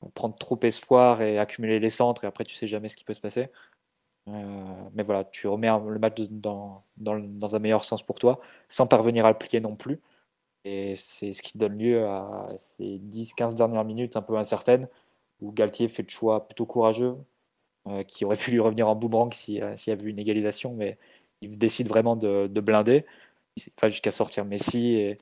prendre 0.10 0.36
trop 0.36 0.60
espoir 0.63 1.22
et 1.22 1.39
accumuler 1.39 1.79
les 1.79 1.89
centres 1.89 2.24
et 2.24 2.27
après 2.27 2.43
tu 2.43 2.55
sais 2.55 2.67
jamais 2.67 2.89
ce 2.89 2.98
qui 2.98 3.03
peut 3.03 3.13
se 3.13 3.22
passer. 3.22 3.50
Euh, 4.27 4.89
mais 4.93 5.03
voilà, 5.03 5.24
tu 5.25 5.48
remets 5.48 5.70
le 5.70 6.00
match 6.00 6.22
dans, 6.29 6.84
dans, 6.98 7.55
un 7.55 7.60
meilleur 7.60 7.84
sens 7.84 8.03
pour 8.03 8.20
toi, 8.20 8.39
sans 8.70 8.88
parvenir 8.88 9.25
à 9.25 9.31
le 9.31 9.38
plier 9.38 9.60
non 9.60 9.75
plus. 9.75 10.00
Et 10.65 10.96
c'est 10.96 11.34
ce 11.34 11.41
qui 11.41 11.58
donne 11.58 11.77
lieu 11.77 12.05
à 12.08 12.46
ces 12.58 13.00
10-15 13.00 13.55
dernières 13.55 13.86
minutes 13.86 14.15
un 14.17 14.22
peu 14.22 14.38
incertaines, 14.38 14.88
où 15.41 15.51
Galtier 15.51 15.88
fait 15.88 16.03
le 16.03 16.10
choix 16.10 16.48
plutôt 16.48 16.65
courageux, 16.65 17.17
euh, 17.88 18.03
qui 18.03 18.25
aurait 18.25 18.38
pu 18.38 18.51
lui 18.51 18.60
revenir 18.60 18.88
en 18.88 18.96
boomerang 18.96 19.34
s'il 19.34 19.55
y 19.55 19.62
avait 19.62 20.05
eu 20.05 20.10
une 20.10 20.20
égalisation, 20.20 20.74
mais 20.75 20.98
il 21.41 21.58
décide 21.58 21.88
vraiment 21.89 22.15
de, 22.15 22.48
blinder, 22.62 23.05
pas 23.79 23.89
jusqu'à 23.89 24.12
sortir 24.12 24.46
Messi 24.46 25.15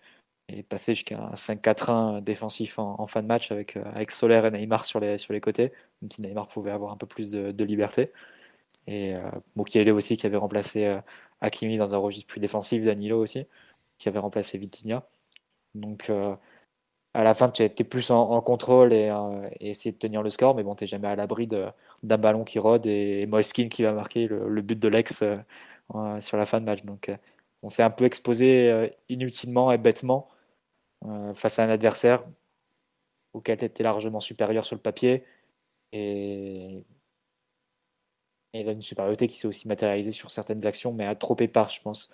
passer 0.63 0.94
jusqu'à 0.94 1.20
un 1.20 1.34
5-4-1 1.34 2.22
défensif 2.22 2.79
en, 2.79 3.06
fin 3.08 3.22
de 3.22 3.27
match 3.27 3.51
avec, 3.51 3.77
euh, 3.77 3.84
avec 3.94 4.12
Soler 4.12 4.41
et 4.46 4.51
Neymar 4.51 4.86
sur 4.86 5.00
les, 5.00 5.18
sur 5.18 5.34
les 5.34 5.41
côtés, 5.41 5.72
même 6.01 6.12
si 6.12 6.22
Neymar 6.22 6.48
pouvait 6.48 6.72
avoir 6.72 6.91
un 6.91 6.98
peu 6.98 7.08
plus 7.08 7.32
de, 7.32 7.63
liberté. 7.63 8.12
Et 8.88 9.15
euh, 9.15 9.94
aussi 9.94 10.18
qui 10.18 10.25
avait 10.25 10.38
remplacé 10.38 10.86
euh, 10.86 11.00
Hakimi 11.41 11.77
dans 11.77 11.96
un 11.96 11.98
registre 12.00 12.27
plus 12.27 12.39
défensif, 12.39 12.84
Danilo 12.84 13.22
aussi, 13.22 13.46
qui 13.98 14.10
avait 14.10 14.20
remplacé 14.20 14.58
Vitinha. 14.58 15.03
Donc 15.75 16.10
à 17.13 17.24
la 17.24 17.34
fin, 17.34 17.50
tu 17.50 17.63
étais 17.63 17.84
plus 17.84 18.12
en, 18.12 18.41
contrôle 18.41 18.94
et, 18.94 19.10
euh, 19.10 19.48
et, 19.60 19.72
essayer 19.72 19.91
de 19.91 19.98
tenir 19.98 20.22
le 20.22 20.29
score, 20.29 20.56
mais 20.56 20.63
bon, 20.63 20.75
tu 20.75 20.84
n'es 20.84 20.88
jamais 20.88 21.08
à 21.08 21.15
l'abri 21.15 21.48
d'un 21.48 21.74
ballon 22.18 22.44
qui 22.44 22.60
rôde 22.60 22.86
et, 22.88 23.25
Moiskin 23.27 23.68
qui 23.68 23.84
va 23.84 23.94
marquer 23.94 24.27
le, 24.27 24.62
but 24.62 24.77
de 24.77 24.88
l'ex 24.88 25.24
euh, 25.24 26.20
sur 26.20 26.38
la 26.38 26.46
fin 26.46 26.60
de 26.60 26.65
match. 26.65 26.84
Donc, 26.84 27.10
euh, 27.10 27.18
on 27.63 27.70
s'est 27.70 27.84
un 27.84 27.89
peu 27.89 28.06
exposé 28.06 28.94
inutilement 29.10 29.72
et 29.72 29.77
bêtement 29.77 30.29
face 31.34 31.60
à 31.60 31.63
un 31.63 31.70
adversaire 31.70 32.25
auquel 33.34 33.58
tu 33.58 33.65
étais 33.65 33.84
largement 33.84 34.20
supérieur 34.20 34.65
sur 34.65 34.75
le 34.75 34.82
papier 34.82 35.24
et, 35.91 36.84
et 38.53 38.68
a 38.68 38.72
une 38.72 38.82
supériorité 38.82 39.27
qui 39.27 39.38
s'est 39.38 39.48
aussi 39.48 39.68
matérialisée 39.68 40.12
sur 40.12 40.32
certaines 40.32 40.65
actions, 40.65 40.94
mais 40.94 41.06
à 41.06 41.15
trop 41.15 41.36
épars, 41.39 41.70
je 41.70 41.82
pense. 41.82 42.10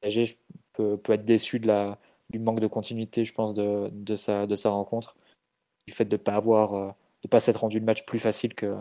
PSG 0.00 0.38
peut, 0.72 0.96
peut 0.96 1.14
être 1.14 1.24
déçu 1.24 1.58
de 1.58 1.66
la 1.66 1.98
du 2.30 2.38
manque 2.38 2.60
de 2.60 2.66
continuité, 2.66 3.24
je 3.24 3.32
pense, 3.32 3.54
de, 3.54 3.88
de, 3.90 4.14
sa, 4.14 4.46
de 4.46 4.54
sa 4.54 4.68
rencontre, 4.68 5.16
du 5.86 5.94
fait 5.94 6.04
de 6.04 6.16
ne 6.16 6.20
pas 6.20 6.34
avoir, 6.34 6.74
euh, 6.74 6.90
de 7.22 7.28
pas 7.28 7.40
s'être 7.40 7.60
rendu 7.60 7.78
le 7.78 7.86
match 7.86 8.04
plus 8.04 8.18
facile 8.18 8.54
que, 8.54 8.76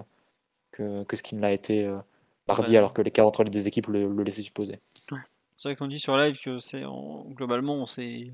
que, 0.72 1.06
que 1.06 1.16
ce 1.16 1.24
qu'il 1.24 1.40
l'a 1.40 1.54
été 1.54 1.86
euh, 1.86 1.98
mardi, 2.46 2.76
alors 2.76 2.94
que 2.94 3.02
l'écart 3.02 3.26
entre 3.26 3.46
les 3.46 3.50
deux 3.50 3.66
équipes 3.66 3.88
le, 3.88 4.10
le 4.10 4.24
laissait 4.24 4.42
supposer. 4.42 4.82
C'est 5.56 5.70
vrai 5.70 5.76
qu'on 5.78 5.88
dit 5.88 6.00
sur 6.00 6.18
live 6.18 6.40
que 6.40 6.60
c'est 6.60 6.84
globalement 7.30 7.76
on 7.76 7.86
s'est 7.86 8.34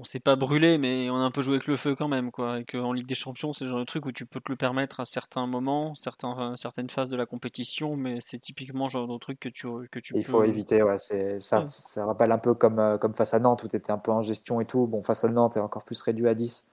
on 0.00 0.04
s'est 0.04 0.18
pas 0.18 0.34
brûlé, 0.34 0.78
mais 0.78 1.10
on 1.10 1.16
a 1.16 1.20
un 1.20 1.30
peu 1.30 1.42
joué 1.42 1.56
avec 1.56 1.66
le 1.66 1.76
feu 1.76 1.94
quand 1.94 2.08
même, 2.08 2.30
quoi. 2.30 2.60
Et 2.60 2.64
qu'en 2.64 2.94
Ligue 2.94 3.06
des 3.06 3.14
Champions, 3.14 3.52
c'est 3.52 3.64
le 3.64 3.70
genre 3.70 3.80
de 3.80 3.84
truc 3.84 4.06
où 4.06 4.12
tu 4.12 4.24
peux 4.24 4.40
te 4.40 4.50
le 4.50 4.56
permettre 4.56 5.00
à 5.00 5.04
certains 5.04 5.46
moments, 5.46 5.94
certains, 5.94 6.56
certaines 6.56 6.88
phases 6.88 7.10
de 7.10 7.16
la 7.16 7.26
compétition, 7.26 7.96
mais 7.96 8.16
c'est 8.20 8.38
typiquement 8.38 8.86
le 8.86 8.90
genre 8.90 9.06
de 9.06 9.18
truc 9.18 9.38
que 9.38 9.50
tu, 9.50 9.68
que 9.90 9.98
tu 9.98 10.14
Il 10.16 10.24
faut 10.24 10.42
éviter, 10.42 10.82
ouais. 10.82 10.96
Ça, 10.96 11.68
ça 11.68 12.06
rappelle 12.06 12.32
un 12.32 12.38
peu 12.38 12.54
comme, 12.54 12.78
euh, 12.78 12.96
comme 12.96 13.12
face 13.12 13.34
à 13.34 13.38
Nantes, 13.40 13.62
où 13.62 13.68
tu 13.68 13.76
étais 13.76 13.92
un 13.92 13.98
peu 13.98 14.10
en 14.10 14.22
gestion 14.22 14.62
et 14.62 14.64
tout. 14.64 14.86
Bon, 14.86 15.02
face 15.02 15.22
à 15.22 15.28
Nantes, 15.28 15.52
tu 15.52 15.58
es 15.58 15.62
encore 15.62 15.84
plus 15.84 16.00
réduit 16.00 16.28
à 16.28 16.34
10. 16.34 16.66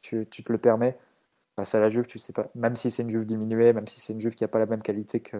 Tu, 0.00 0.26
tu, 0.30 0.42
te 0.42 0.50
le 0.50 0.58
permets. 0.58 0.96
Face 1.56 1.74
à 1.74 1.80
la 1.80 1.90
Juve, 1.90 2.06
tu 2.06 2.18
sais 2.18 2.32
pas. 2.32 2.48
Même 2.54 2.76
si 2.76 2.90
c'est 2.90 3.02
une 3.02 3.10
Juve 3.10 3.26
diminuée, 3.26 3.74
même 3.74 3.86
si 3.86 4.00
c'est 4.00 4.14
une 4.14 4.20
Juve 4.20 4.34
qui 4.36 4.42
n'a 4.42 4.48
pas 4.48 4.58
la 4.58 4.66
même 4.66 4.82
qualité 4.82 5.20
que 5.20 5.36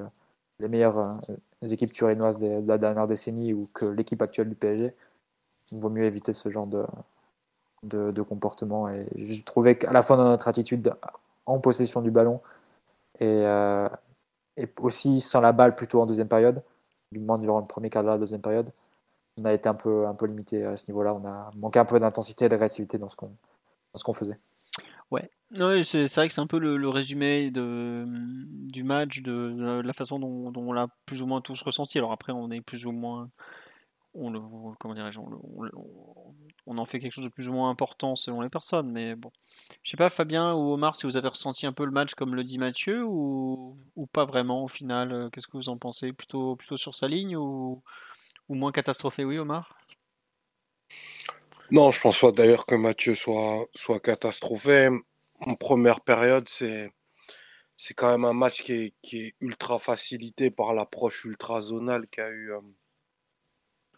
les 0.61 0.69
meilleures 0.69 0.99
euh, 0.99 1.37
équipes 1.71 1.93
turinoises 1.95 2.39
de, 2.39 2.61
de 2.61 2.69
la 2.69 2.77
dernière 2.77 3.09
décennie 3.09 3.55
ou 3.55 3.67
que 3.73 3.87
l'équipe 3.87 4.21
actuelle 4.21 4.51
du 4.51 4.55
PSG, 4.55 4.95
il 5.73 5.81
vaut 5.81 5.89
mieux 5.89 6.05
éviter 6.05 6.35
ce 6.35 6.51
genre 6.51 6.67
de, 6.67 6.85
de, 7.85 8.23
comportement. 8.23 8.89
Et 8.89 9.07
je 9.17 9.43
trouvais 9.43 9.77
qu'à 9.77 9.93
la 9.93 10.03
fois 10.03 10.17
dans 10.17 10.25
notre 10.25 10.49
attitude 10.49 10.95
en 11.47 11.59
possession 11.59 12.01
du 12.01 12.11
ballon 12.11 12.41
et, 13.21 13.27
euh, 13.27 13.89
et 14.57 14.69
aussi 14.81 15.21
sans 15.21 15.41
la 15.41 15.53
balle 15.53 15.75
plutôt 15.75 16.01
en 16.01 16.07
deuxième 16.07 16.29
période, 16.29 16.63
du 17.13 17.19
moins 17.19 17.39
durant 17.39 17.61
le 17.61 17.67
premier 17.67 17.91
quart 17.91 18.03
de 18.03 18.09
la 18.09 18.19
deuxième 18.19 18.41
période, 18.41 18.71
on 19.37 19.45
a 19.45 19.53
été 19.53 19.69
un 19.69 19.75
peu, 19.75 20.07
un 20.07 20.15
peu 20.15 20.27
limité 20.27 20.65
à 20.65 20.77
ce 20.77 20.87
niveau-là. 20.89 21.15
On 21.15 21.25
a 21.27 21.51
manqué 21.57 21.79
un 21.79 21.85
peu 21.85 21.99
d'intensité 21.99 22.47
et 22.47 22.49
d'agressivité 22.49 22.99
dans 22.99 23.09
ce 23.09 23.17
qu'on 23.17 23.31
qu'on 24.05 24.13
faisait. 24.13 24.39
Ouais, 25.13 25.31
c'est 25.85 26.13
vrai 26.17 26.27
que 26.27 26.35
c'est 26.35 26.41
un 26.41 26.49
peu 26.49 26.59
le, 26.59 26.89
résumé 26.89 27.53
de, 27.53 28.05
du 28.73 28.83
match, 28.83 29.23
de, 29.23 29.83
la 29.85 29.93
façon 29.93 30.19
dont, 30.19 30.53
on 30.57 30.73
l'a 30.73 30.89
plus 31.07 31.23
ou 31.23 31.27
moins 31.27 31.41
tous 31.41 31.63
ressenti. 31.63 31.99
Alors 31.99 32.11
après, 32.11 32.33
on 32.33 32.51
est 32.51 32.61
plus 32.61 32.87
ou 32.87 32.93
moins 32.93 33.31
on 34.15 34.31
le, 34.31 34.41
comment 34.79 34.95
dirais-je, 34.95 35.19
on, 35.21 35.31
en 36.67 36.85
fait 36.85 36.99
quelque 36.99 37.13
chose 37.13 37.25
de 37.25 37.31
plus 37.31 37.49
ou 37.49 37.53
moins 37.53 37.71
important 37.71 38.17
selon 38.17 38.41
les 38.41 38.49
personnes. 38.49 38.91
Mais 38.91 39.15
bon, 39.15 39.31
je 39.83 39.91
sais 39.91 39.97
pas, 39.97 40.11
Fabien 40.11 40.55
ou 40.55 40.73
Omar, 40.73 40.97
si 40.97 41.07
vous 41.07 41.17
avez 41.17 41.29
ressenti 41.29 41.67
un 41.67 41.73
peu 41.73 41.85
le 41.85 41.91
match 41.91 42.15
comme 42.15 42.35
le 42.35 42.45
dit 42.45 42.59
Mathieu 42.59 43.05
ou, 43.05 43.77
pas 44.13 44.25
vraiment 44.25 44.65
au 44.65 44.69
final. 44.69 45.13
Euh, 45.13 45.31
qu'est-ce 45.31 45.49
que 45.49 45.57
vous 45.57 45.69
en 45.69 45.79
pensez? 45.79 46.13
Plutôt, 46.13 46.57
plutôt 46.57 46.77
sur 46.77 46.95
sa 46.95 47.09
ligne 47.09 47.37
ou, 47.37 47.83
moins 48.49 48.73
catastrophé? 48.73 49.25
Oui, 49.25 49.39
Omar? 49.39 49.77
Non, 51.71 51.91
je 51.91 52.01
pense 52.01 52.21
pas 52.21 52.31
d'ailleurs 52.31 52.67
que 52.67 52.75
Mathieu 52.75 53.15
soit, 53.15 53.67
soit 53.75 54.01
catastrophé. 54.01 54.91
En 55.41 55.57
première 55.57 56.01
période, 56.01 56.49
c'est 56.49 56.93
c'est 57.77 57.95
quand 57.95 58.11
même 58.11 58.25
un 58.25 58.33
match 58.33 58.63
qui 58.63 58.93
est, 59.13 59.35
ultra 59.41 59.79
facilité 59.79 60.51
par 60.51 60.75
l'approche 60.75 61.25
ultra 61.25 61.61
zonale 61.61 62.07
qu'a 62.09 62.29
eu. 62.29 62.53
Euh, 62.53 62.61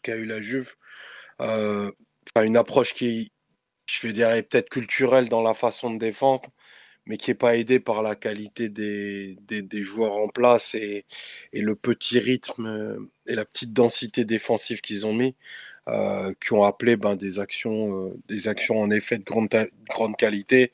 eu 0.09 0.25
la 0.25 0.41
Juve. 0.41 0.75
Euh, 1.41 1.91
une 2.37 2.57
approche 2.57 2.95
qui, 2.95 3.33
je 3.87 4.07
vais 4.07 4.13
dire, 4.13 4.31
est 4.31 4.43
peut-être 4.43 4.69
culturelle 4.69 5.29
dans 5.29 5.43
la 5.43 5.55
façon 5.55 5.91
de 5.93 5.99
défendre, 5.99 6.51
mais 7.07 7.17
qui 7.17 7.31
n'est 7.31 7.35
pas 7.37 7.57
aidée 7.57 7.81
par 7.81 8.03
la 8.03 8.17
qualité 8.17 8.69
des, 8.69 9.37
des, 9.41 9.83
joueurs 9.83 10.15
en 10.15 10.29
place 10.29 10.75
et, 10.75 11.05
et, 11.53 11.63
le 11.63 11.77
petit 11.77 12.19
rythme 12.19 12.67
euh, 12.67 13.11
et 13.27 13.35
la 13.35 13.45
petite 13.45 13.73
densité 13.73 14.25
défensive 14.25 14.81
qu'ils 14.81 15.07
ont 15.07 15.15
mis, 15.15 15.37
euh, 15.89 16.33
qui 16.45 16.53
ont 16.53 16.65
appelé 16.65 16.97
ben, 16.97 17.17
des, 17.17 17.39
actions, 17.39 18.13
des 18.29 18.49
actions 18.49 18.81
en 18.81 18.91
effet 18.91 19.19
de 19.19 19.25
grande, 19.25 19.49
grande 19.89 20.17
qualité, 20.17 20.73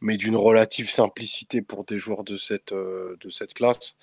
mais 0.00 0.16
d'une 0.16 0.36
relative 0.36 0.90
simplicité 0.90 1.62
pour 1.62 1.84
des 1.84 1.98
joueurs 1.98 2.24
de 2.24 2.36
cette, 2.36 2.72
de 2.72 3.30
cette 3.30 3.54
classe. 3.54 3.96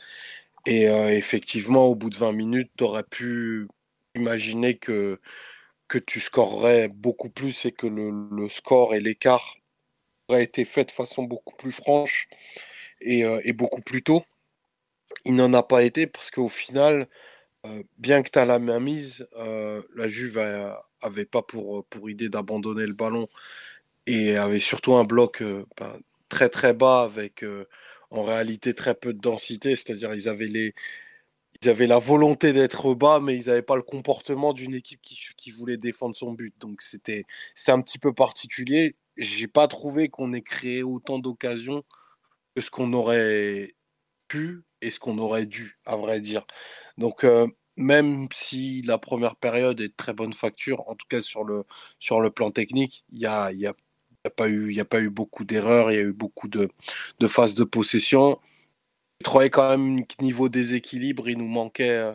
Et 0.67 0.86
effectivement, 0.86 1.86
au 1.86 1.96
bout 1.96 2.10
de 2.12 2.15
20 2.15 2.34
minutes, 2.34 2.72
tu 2.77 2.84
aurais 2.84 3.03
pu 3.03 3.67
imaginer 4.15 4.75
que, 4.77 5.20
que 5.91 5.98
tu 5.98 6.21
scorerais 6.21 6.88
beaucoup 6.88 7.29
plus 7.29 7.65
et 7.65 7.74
que 7.74 7.86
le, 7.86 8.48
score 8.48 8.95
et 8.95 9.01
l'écart 9.01 9.57
auraient 10.29 10.45
été 10.45 10.63
fait 10.63 10.86
de 10.86 10.91
façon 10.91 11.24
beaucoup 11.24 11.53
plus 11.57 11.74
franche 11.74 12.29
et, 13.01 13.25
euh, 13.25 13.41
beaucoup 13.53 13.81
plus 13.81 14.01
tôt. 14.01 14.24
Il 15.25 15.36
n'en 15.36 15.53
a 15.53 15.63
pas 15.63 15.83
été 15.83 16.07
parce 16.07 16.31
qu'au 16.31 16.48
final, 16.48 17.10
euh, 17.65 17.83
bien 17.98 18.24
que 18.24 18.29
tu 18.29 18.39
as 18.39 18.45
la 18.45 18.57
main 18.57 18.79
mise, 18.79 19.27
euh, 19.36 19.81
la 19.93 20.07
Juve 20.07 20.38
avait 21.01 21.25
pas 21.25 21.41
pour, 21.41 21.86
pour 21.88 22.10
idée 22.10 22.29
d'abandonner 22.29 22.86
le 22.86 22.93
ballon 22.93 23.27
et 24.07 24.38
avait 24.38 24.62
surtout 24.62 24.95
un 24.95 25.03
bloc 25.03 25.43
ben, 25.43 26.00
très 26.29 26.48
très 26.48 26.74
bas 26.74 27.01
avec 27.01 27.43
en 28.12 28.24
réalité 28.24 28.74
très 28.74 28.95
peu 28.95 29.12
de 29.12 29.19
densité, 29.19 29.75
c'est-à-dire 29.75 30.13
ils 30.15 30.29
avaient 30.29 30.48
les, 30.48 30.74
ils 31.62 31.70
avaient 31.70 31.88
la 31.88 32.00
volonté 32.00 32.53
d'être 32.53 32.93
bas, 32.93 33.20
mais 33.20 33.38
ils 33.38 33.48
n'avaient 33.48 33.62
pas 33.62 33.75
le 33.75 33.81
comportement 33.81 34.53
d'une 34.53 34.74
équipe 34.74 35.01
qui, 35.01 35.51
voulait 35.51 35.77
défendre 35.77 36.15
son 36.15 36.34
but. 36.34 36.53
Donc 36.60 36.81
c'était 36.81 37.25
un 37.67 37.81
petit 37.81 38.00
peu 38.00 38.13
particulier. 38.13 38.96
J'ai 39.17 39.48
pas 39.48 39.67
trouvé 39.67 40.10
qu'on 40.10 40.34
ait 40.34 40.41
créé 40.41 40.84
autant 40.84 41.20
d'occasions 41.20 41.84
que 42.55 42.62
ce 42.62 42.72
qu'on 42.72 42.93
aurait 42.93 43.74
pu 44.27 44.63
et 44.81 44.91
ce 44.91 45.00
qu'on 45.00 45.17
aurait 45.17 45.46
dû, 45.46 45.79
à 45.86 45.96
vrai 45.96 46.22
dire. 46.22 46.46
Donc 46.98 47.24
euh, 47.24 47.48
même 47.77 48.27
si 48.34 48.81
la 48.84 48.98
première 48.98 49.36
période 49.36 49.79
est 49.81 49.89
de 49.89 49.93
très 49.96 50.13
bonne 50.13 50.34
facture, 50.34 50.88
en 50.89 50.96
tout 50.96 51.08
cas 51.10 51.22
sur 51.22 51.43
le, 51.43 51.65
sur 52.00 52.22
le 52.22 52.31
plan 52.31 52.51
technique, 52.51 53.03
il 53.12 53.20
y 53.20 53.25
a, 53.25 53.51
y, 53.51 53.60
y 53.60 53.67
a, 53.67 53.74
pas 54.36 54.48
eu, 54.50 54.74
y 54.74 54.79
a 54.79 54.86
pas 54.86 55.01
eu 55.01 55.10
beaucoup 55.10 55.43
d'erreurs, 55.46 55.91
il 55.91 55.96
y 55.96 56.00
a 56.00 56.03
eu 56.03 56.13
beaucoup 56.13 56.48
de, 56.48 56.70
de 57.20 57.27
phases 57.27 57.55
de 57.55 57.63
possession. 57.63 58.39
Je 59.22 59.24
trouvais 59.24 59.51
quand 59.51 59.70
même 59.70 60.04
niveau 60.20 60.50
déséquilibre, 60.50 61.30
il 61.30 61.38
nous 61.38 61.48
manquait, 61.48 61.92
euh, 61.92 62.13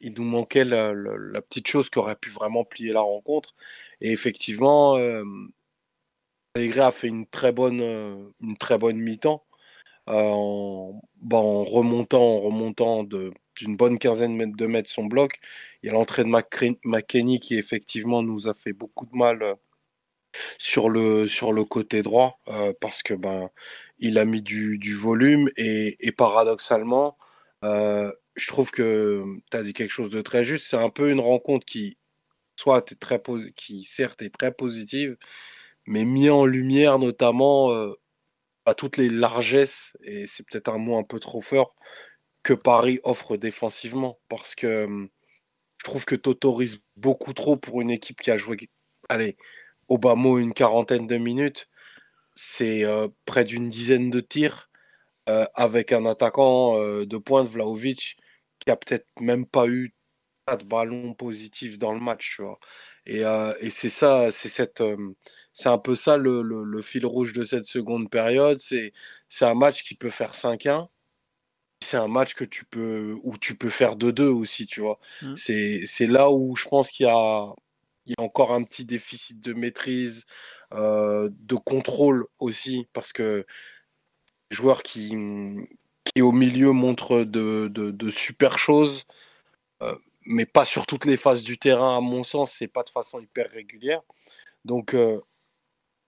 il 0.00 0.12
nous 0.14 0.24
manquait 0.24 0.64
la, 0.64 0.92
petite 1.40 1.68
chose 1.68 1.88
qui 1.88 2.00
aurait 2.00 2.16
pu 2.16 2.30
vraiment 2.30 2.64
plier 2.64 2.92
la 2.92 3.00
rencontre. 3.00 3.54
Et 4.00 4.10
effectivement, 4.10 4.96
euh, 4.96 5.22
a 6.56 6.90
fait 6.90 7.06
une 7.06 7.26
très 7.26 7.52
bonne, 7.52 7.80
euh, 7.80 8.16
une 8.40 8.56
très 8.56 8.76
bonne 8.76 8.98
mi-temps 8.98 9.44
euh, 10.08 10.14
en, 10.14 11.00
bah, 11.22 11.36
en, 11.38 11.62
remontant, 11.62 12.22
en 12.22 12.40
remontant 12.40 13.04
d'une 13.04 13.76
bonne 13.76 13.98
quinzaine 14.00 14.52
de 14.52 14.66
mètres 14.66 14.90
son 14.90 15.06
bloc. 15.06 15.38
Il 15.84 15.86
y 15.86 15.90
a 15.90 15.92
l'entrée 15.92 16.24
de 16.24 16.30
McKenny 16.84 17.38
qui 17.38 17.56
effectivement 17.56 18.22
nous 18.22 18.48
a 18.48 18.54
fait 18.54 18.72
beaucoup 18.72 19.06
de 19.06 19.16
mal 19.16 19.56
sur 20.58 20.88
le, 20.90 21.28
sur 21.28 21.52
le 21.52 21.64
côté 21.64 22.02
droit 22.02 22.40
parce 22.80 23.02
que 23.02 23.14
ben 23.14 23.50
il 23.98 24.18
a 24.18 24.24
mis 24.24 24.42
du, 24.42 24.94
volume 24.94 25.50
et, 25.56 26.12
paradoxalement, 26.16 27.16
euh, 27.64 28.12
je 28.36 28.46
trouve 28.48 28.70
que 28.70 29.24
tu 29.50 29.56
as 29.56 29.62
dit 29.62 29.72
quelque 29.72 29.90
chose 29.90 30.10
de 30.10 30.22
très 30.22 30.44
juste. 30.44 30.66
C'est 30.68 30.76
un 30.76 30.90
peu 30.90 31.10
une 31.10 31.20
rencontre 31.20 31.66
qui, 31.66 31.98
soit 32.56 32.90
est 32.92 33.00
très 33.00 33.22
qui 33.56 33.84
certes 33.84 34.22
est 34.22 34.36
très 34.36 34.52
positive, 34.52 35.16
mais 35.86 36.04
mis 36.04 36.30
en 36.30 36.46
lumière 36.46 36.98
notamment 36.98 37.72
euh, 37.72 37.94
à 38.66 38.74
toutes 38.74 38.96
les 38.98 39.08
largesses, 39.08 39.94
et 40.02 40.26
c'est 40.26 40.44
peut-être 40.46 40.68
un 40.70 40.78
mot 40.78 40.98
un 40.98 41.04
peu 41.04 41.20
trop 41.20 41.40
fort, 41.40 41.74
que 42.42 42.54
Paris 42.54 43.00
offre 43.04 43.36
défensivement. 43.36 44.18
Parce 44.28 44.54
que 44.54 45.08
je 45.78 45.84
trouve 45.84 46.04
que 46.04 46.16
tu 46.16 46.28
autorises 46.30 46.80
beaucoup 46.96 47.32
trop 47.34 47.56
pour 47.56 47.80
une 47.82 47.90
équipe 47.90 48.20
qui 48.20 48.30
a 48.30 48.38
joué, 48.38 48.58
allez, 49.08 49.36
au 49.88 49.98
bas 49.98 50.14
mot, 50.16 50.38
une 50.38 50.54
quarantaine 50.54 51.06
de 51.06 51.16
minutes 51.16 51.68
c'est 52.40 52.84
euh, 52.84 53.08
près 53.24 53.44
d'une 53.44 53.68
dizaine 53.68 54.10
de 54.10 54.20
tirs 54.20 54.70
euh, 55.28 55.44
avec 55.54 55.90
un 55.90 56.06
attaquant 56.06 56.78
euh, 56.78 57.04
de 57.04 57.18
pointe, 57.18 57.48
Vlaovic, 57.48 58.16
qui 58.60 58.70
a 58.70 58.76
peut-être 58.76 59.08
même 59.20 59.44
pas 59.44 59.66
eu 59.66 59.92
de 60.48 60.64
ballon 60.64 61.14
positif 61.14 61.80
dans 61.80 61.92
le 61.92 61.98
match, 61.98 62.36
tu 62.36 62.42
vois. 62.42 62.60
Et, 63.06 63.22
et 63.60 63.70
c'est 63.70 63.88
ça, 63.88 64.30
c'est 64.32 64.48
cette, 64.48 64.82
c'est 65.52 65.68
un 65.68 65.78
peu 65.78 65.96
ça 65.96 66.16
le, 66.16 66.42
le, 66.42 66.82
fil 66.82 67.04
rouge 67.04 67.32
de 67.32 67.44
cette 67.44 67.66
seconde 67.66 68.08
période. 68.08 68.60
C'est, 68.60 68.92
c'est 69.28 69.44
un 69.44 69.54
match 69.54 69.82
qui 69.82 69.94
peut 69.94 70.10
faire 70.10 70.34
5-1. 70.34 70.88
C'est 71.82 71.96
un 71.96 72.08
match 72.08 72.34
que 72.34 72.44
tu 72.44 72.64
peux, 72.64 73.18
où 73.22 73.36
tu 73.36 73.56
peux 73.56 73.68
faire 73.68 73.96
2-2 73.96 74.22
aussi, 74.28 74.66
tu 74.66 74.80
vois. 74.80 74.98
Mmh. 75.22 75.36
C'est, 75.36 75.86
c'est 75.86 76.06
là 76.06 76.30
où 76.30 76.56
je 76.56 76.66
pense 76.68 76.90
qu'il 76.90 77.06
y 77.06 77.08
a, 77.08 77.52
il 78.06 78.14
y 78.18 78.22
a 78.22 78.24
encore 78.24 78.52
un 78.52 78.62
petit 78.64 78.84
déficit 78.84 79.40
de 79.40 79.52
maîtrise, 79.52 80.24
de 80.72 81.54
contrôle 81.56 82.26
aussi, 82.38 82.88
parce 82.92 83.12
que 83.12 83.46
les 84.50 84.56
joueurs 84.56 84.82
qui, 84.82 85.14
qui 86.04 86.22
au 86.22 86.32
milieu 86.32 86.72
montrent 86.72 87.24
de, 87.24 87.68
de, 87.68 88.10
super 88.10 88.58
choses, 88.58 89.04
euh, 89.82 89.96
mais 90.26 90.46
pas 90.46 90.64
sur 90.64 90.86
toutes 90.86 91.04
les 91.04 91.16
phases 91.16 91.42
du 91.42 91.58
terrain, 91.58 91.96
à 91.96 92.00
mon 92.00 92.24
sens, 92.24 92.54
c'est 92.58 92.68
pas 92.68 92.82
de 92.82 92.90
façon 92.90 93.20
hyper 93.20 93.50
régulière. 93.50 94.02
Donc, 94.64 94.94
euh, 94.94 95.20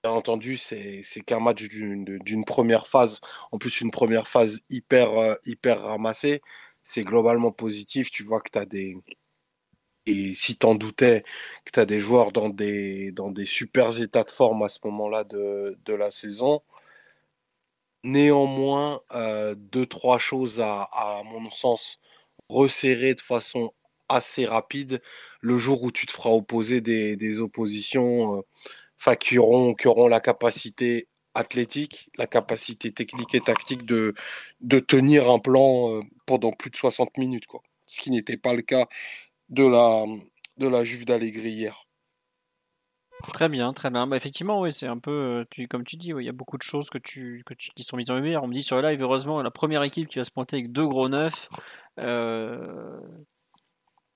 bien 0.05 0.13
entendu, 0.13 0.57
c'est 0.57 1.03
qu'un 1.27 1.41
match 1.41 1.63
d'une 1.63 2.45
première 2.45 2.87
phase, 2.87 3.21
en 3.53 3.59
plus 3.59 3.81
une 3.81 3.91
première 3.91 4.29
phase 4.29 4.61
hyper, 4.71 5.39
hyper 5.45 5.83
ramassée. 5.83 6.43
C'est 6.85 7.05
globalement 7.05 7.53
positif. 7.53 8.11
Tu 8.11 8.23
vois 8.23 8.41
que 8.41 8.51
tu 8.51 8.59
as 8.59 8.67
des, 8.67 8.97
et 10.11 10.35
si 10.35 10.57
t'en 10.57 10.75
doutais 10.75 11.25
que 11.65 11.73
tu 11.73 11.81
as 11.81 11.87
des 11.87 12.01
joueurs 12.01 12.33
dans 12.33 12.49
des, 12.49 13.13
dans 13.13 13.31
des 13.31 13.47
super 13.47 14.01
états 14.01 14.25
de 14.25 14.31
forme 14.31 14.63
à 14.63 14.69
ce 14.69 14.79
moment-là 14.85 15.25
de, 15.25 15.79
de, 15.85 15.95
la 15.95 16.11
saison, 16.11 16.63
néanmoins, 18.05 19.01
euh, 19.15 19.55
deux, 19.57 19.87
trois 19.87 20.19
choses 20.19 20.61
à, 20.61 20.83
à, 20.93 21.23
mon 21.25 21.51
sens, 21.51 22.01
resserrer 22.49 23.15
de 23.15 23.21
façon 23.21 23.73
assez 24.09 24.47
rapide 24.47 25.01
le 25.41 25.57
jour 25.59 25.83
où 25.85 25.93
tu 25.93 26.07
te 26.07 26.13
feras 26.13 26.31
opposer 26.31 26.81
des, 26.81 27.41
oppositions 27.41 28.43
euh, 29.07 29.15
qui, 29.15 29.39
auront, 29.39 29.75
qui 29.75 29.89
auront 29.89 30.09
la 30.09 30.21
capacité 30.21 31.09
athlétique, 31.35 32.11
la 32.19 32.27
capacité 32.27 32.93
technique 32.93 33.35
et 33.35 33.41
tactique 33.41 33.87
de, 33.87 34.15
de 34.61 34.81
tenir 34.81 35.31
un 35.31 35.39
plan 35.39 35.95
euh, 35.95 36.03
pendant 36.27 36.53
plus 36.53 36.71
de 36.71 36.77
60 36.77 37.17
minutes. 37.19 37.47
Quoi. 37.47 37.63
Ce 37.87 38.01
qui 38.01 38.11
n'était 38.11 38.37
pas 38.37 38.55
le 38.55 38.63
cas 38.63 38.87
de 39.51 39.67
la, 39.67 40.05
de 40.57 40.67
la 40.67 40.85
Juve 40.85 41.05
d'Allegri 41.05 41.51
hier. 41.51 41.87
Très 43.29 43.49
bien, 43.49 43.73
très 43.73 43.91
bien. 43.91 44.07
Bah, 44.07 44.17
effectivement, 44.17 44.61
oui, 44.61 44.73
c'est 44.73 44.87
un 44.87 44.99
peu, 44.99 45.45
euh, 45.61 45.67
comme 45.69 45.85
tu 45.85 45.97
dis, 45.97 46.09
il 46.09 46.25
y 46.25 46.29
a 46.29 46.33
beaucoup 46.33 46.57
de 46.57 46.63
choses 46.63 46.89
que 46.89 46.99
tu, 46.99 47.43
que 47.45 47.55
qui 47.55 47.83
sont 47.83 47.97
mises 47.97 48.11
en 48.11 48.17
lumière. 48.17 48.43
On 48.43 48.49
me 48.49 48.55
dit 48.55 48.63
sur 48.63 48.81
le 48.81 48.89
live, 48.89 49.03
heureusement, 49.03 49.43
la 49.43 49.51
première 49.51 49.83
équipe 49.83 50.09
qui 50.09 50.19
va 50.19 50.25
se 50.25 50.31
pointer 50.31 50.57
avec 50.57 50.73
deux 50.73 50.87
gros 50.87 51.09
neufs. 51.09 51.49
Euh, 51.99 52.99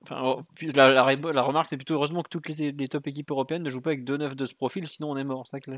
enfin, 0.02 0.22
oh, 0.24 0.42
la, 0.74 0.90
la, 0.90 1.42
remarque, 1.42 1.68
c'est 1.68 1.76
plutôt 1.76 1.94
heureusement 1.94 2.22
que 2.22 2.30
toutes 2.30 2.48
les, 2.48 2.72
les, 2.72 2.88
top 2.88 3.06
équipes 3.06 3.30
européennes 3.30 3.62
ne 3.62 3.70
jouent 3.70 3.82
pas 3.82 3.90
avec 3.90 4.04
deux 4.04 4.16
neufs 4.16 4.36
de 4.36 4.46
ce 4.46 4.54
profil, 4.54 4.88
sinon 4.88 5.10
on 5.10 5.16
est 5.16 5.24
mort. 5.24 5.46
C'est 5.46 5.60
que 5.60 5.72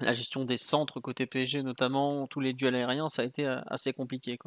la, 0.00 0.12
gestion 0.12 0.44
des 0.44 0.58
centres 0.58 1.00
côté 1.00 1.26
PSG, 1.26 1.62
notamment, 1.62 2.26
tous 2.26 2.40
les 2.40 2.52
duels 2.52 2.74
aériens, 2.74 3.08
ça 3.08 3.22
a 3.22 3.24
été 3.24 3.46
euh, 3.46 3.60
assez 3.68 3.94
compliqué. 3.94 4.38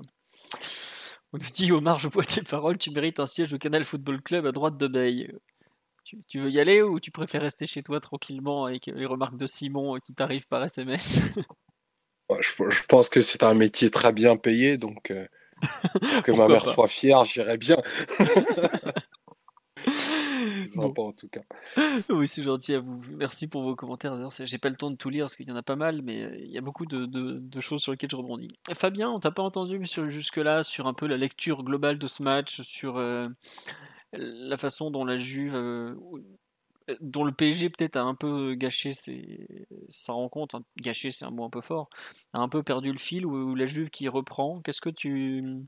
On 1.33 1.37
nous 1.37 1.49
dit 1.53 1.71
Omar, 1.71 1.99
je 1.99 2.09
bois 2.09 2.25
tes 2.25 2.41
paroles, 2.41 2.77
tu 2.77 2.91
mérites 2.91 3.19
un 3.19 3.25
siège 3.25 3.53
au 3.53 3.57
Canal 3.57 3.85
Football 3.85 4.21
Club 4.21 4.45
à 4.45 4.51
droite 4.51 4.77
de 4.77 4.87
Bay. 4.87 5.31
Tu, 6.03 6.39
veux 6.39 6.49
y 6.49 6.59
aller 6.59 6.81
ou 6.81 6.99
tu 6.99 7.11
préfères 7.11 7.43
rester 7.43 7.65
chez 7.65 7.83
toi 7.83 8.01
tranquillement 8.01 8.65
avec 8.65 8.87
les 8.87 9.05
remarques 9.05 9.37
de 9.37 9.47
Simon 9.47 9.97
qui 9.99 10.13
t'arrivent 10.13 10.47
par 10.47 10.63
SMS 10.63 11.21
je, 12.39 12.83
pense 12.87 13.09
que 13.09 13.21
c'est 13.21 13.43
un 13.43 13.53
métier 13.53 13.89
très 13.89 14.13
bien 14.13 14.37
payé, 14.37 14.77
donc 14.77 15.11
euh, 15.11 15.25
que 16.23 16.31
ma 16.31 16.47
mère 16.47 16.67
soit 16.67 16.87
fière, 16.87 17.25
j'irais 17.25 17.57
bien. 17.57 17.77
sympa 20.67 21.01
en 21.01 21.13
tout 21.13 21.27
cas. 21.27 21.41
Oui, 22.09 22.27
c'est 22.27 22.43
gentil 22.43 22.73
à 22.75 22.79
vous. 22.79 23.01
Merci 23.17 23.47
pour 23.47 23.63
vos 23.63 23.75
commentaires. 23.75 24.15
J'ai 24.31 24.57
pas 24.57 24.69
le 24.69 24.75
temps 24.75 24.91
de 24.91 24.95
tout 24.95 25.09
lire 25.09 25.25
parce 25.25 25.35
qu'il 25.35 25.47
y 25.47 25.51
en 25.51 25.55
a 25.55 25.63
pas 25.63 25.75
mal, 25.75 26.01
mais 26.01 26.23
euh, 26.23 26.37
il 26.37 26.51
y 26.51 26.57
a 26.57 26.61
beaucoup 26.61 26.85
de, 26.85 27.05
de, 27.05 27.59
choses 27.59 27.81
sur 27.81 27.91
lesquelles 27.91 28.09
je 28.11 28.15
rebondis. 28.15 28.49
Fabien, 28.73 29.09
on 29.09 29.19
t'a 29.19 29.31
pas 29.31 29.43
entendu 29.43 29.79
jusque-là 29.83 30.63
sur 30.63 30.87
un 30.87 30.93
peu 30.93 31.07
la 31.07 31.17
lecture 31.17 31.63
globale 31.63 31.97
de 31.97 32.07
ce 32.07 32.23
match, 32.23 32.61
sur 32.61 32.97
euh, 32.97 33.27
la 34.13 34.57
façon 34.57 34.91
dont 34.91 35.05
la 35.05 35.17
Juve, 35.17 35.55
euh, 35.55 35.95
dont 36.99 37.23
le 37.23 37.31
PSG 37.31 37.69
peut-être 37.69 37.95
a 37.95 38.01
un 38.01 38.15
peu 38.15 38.55
gâché 38.55 38.93
ses, 38.93 39.47
sa 39.89 40.13
rencontre. 40.13 40.61
gâché, 40.81 41.11
c'est 41.11 41.25
un 41.25 41.31
mot 41.31 41.45
un 41.45 41.49
peu 41.49 41.61
fort. 41.61 41.89
A 42.33 42.39
un 42.39 42.49
peu 42.49 42.63
perdu 42.63 42.91
le 42.91 42.97
fil 42.97 43.25
ou, 43.25 43.55
la 43.55 43.65
Juve 43.65 43.89
qui 43.89 44.07
reprend. 44.07 44.61
Qu'est-ce 44.61 44.81
que 44.81 44.89
tu 44.89 45.65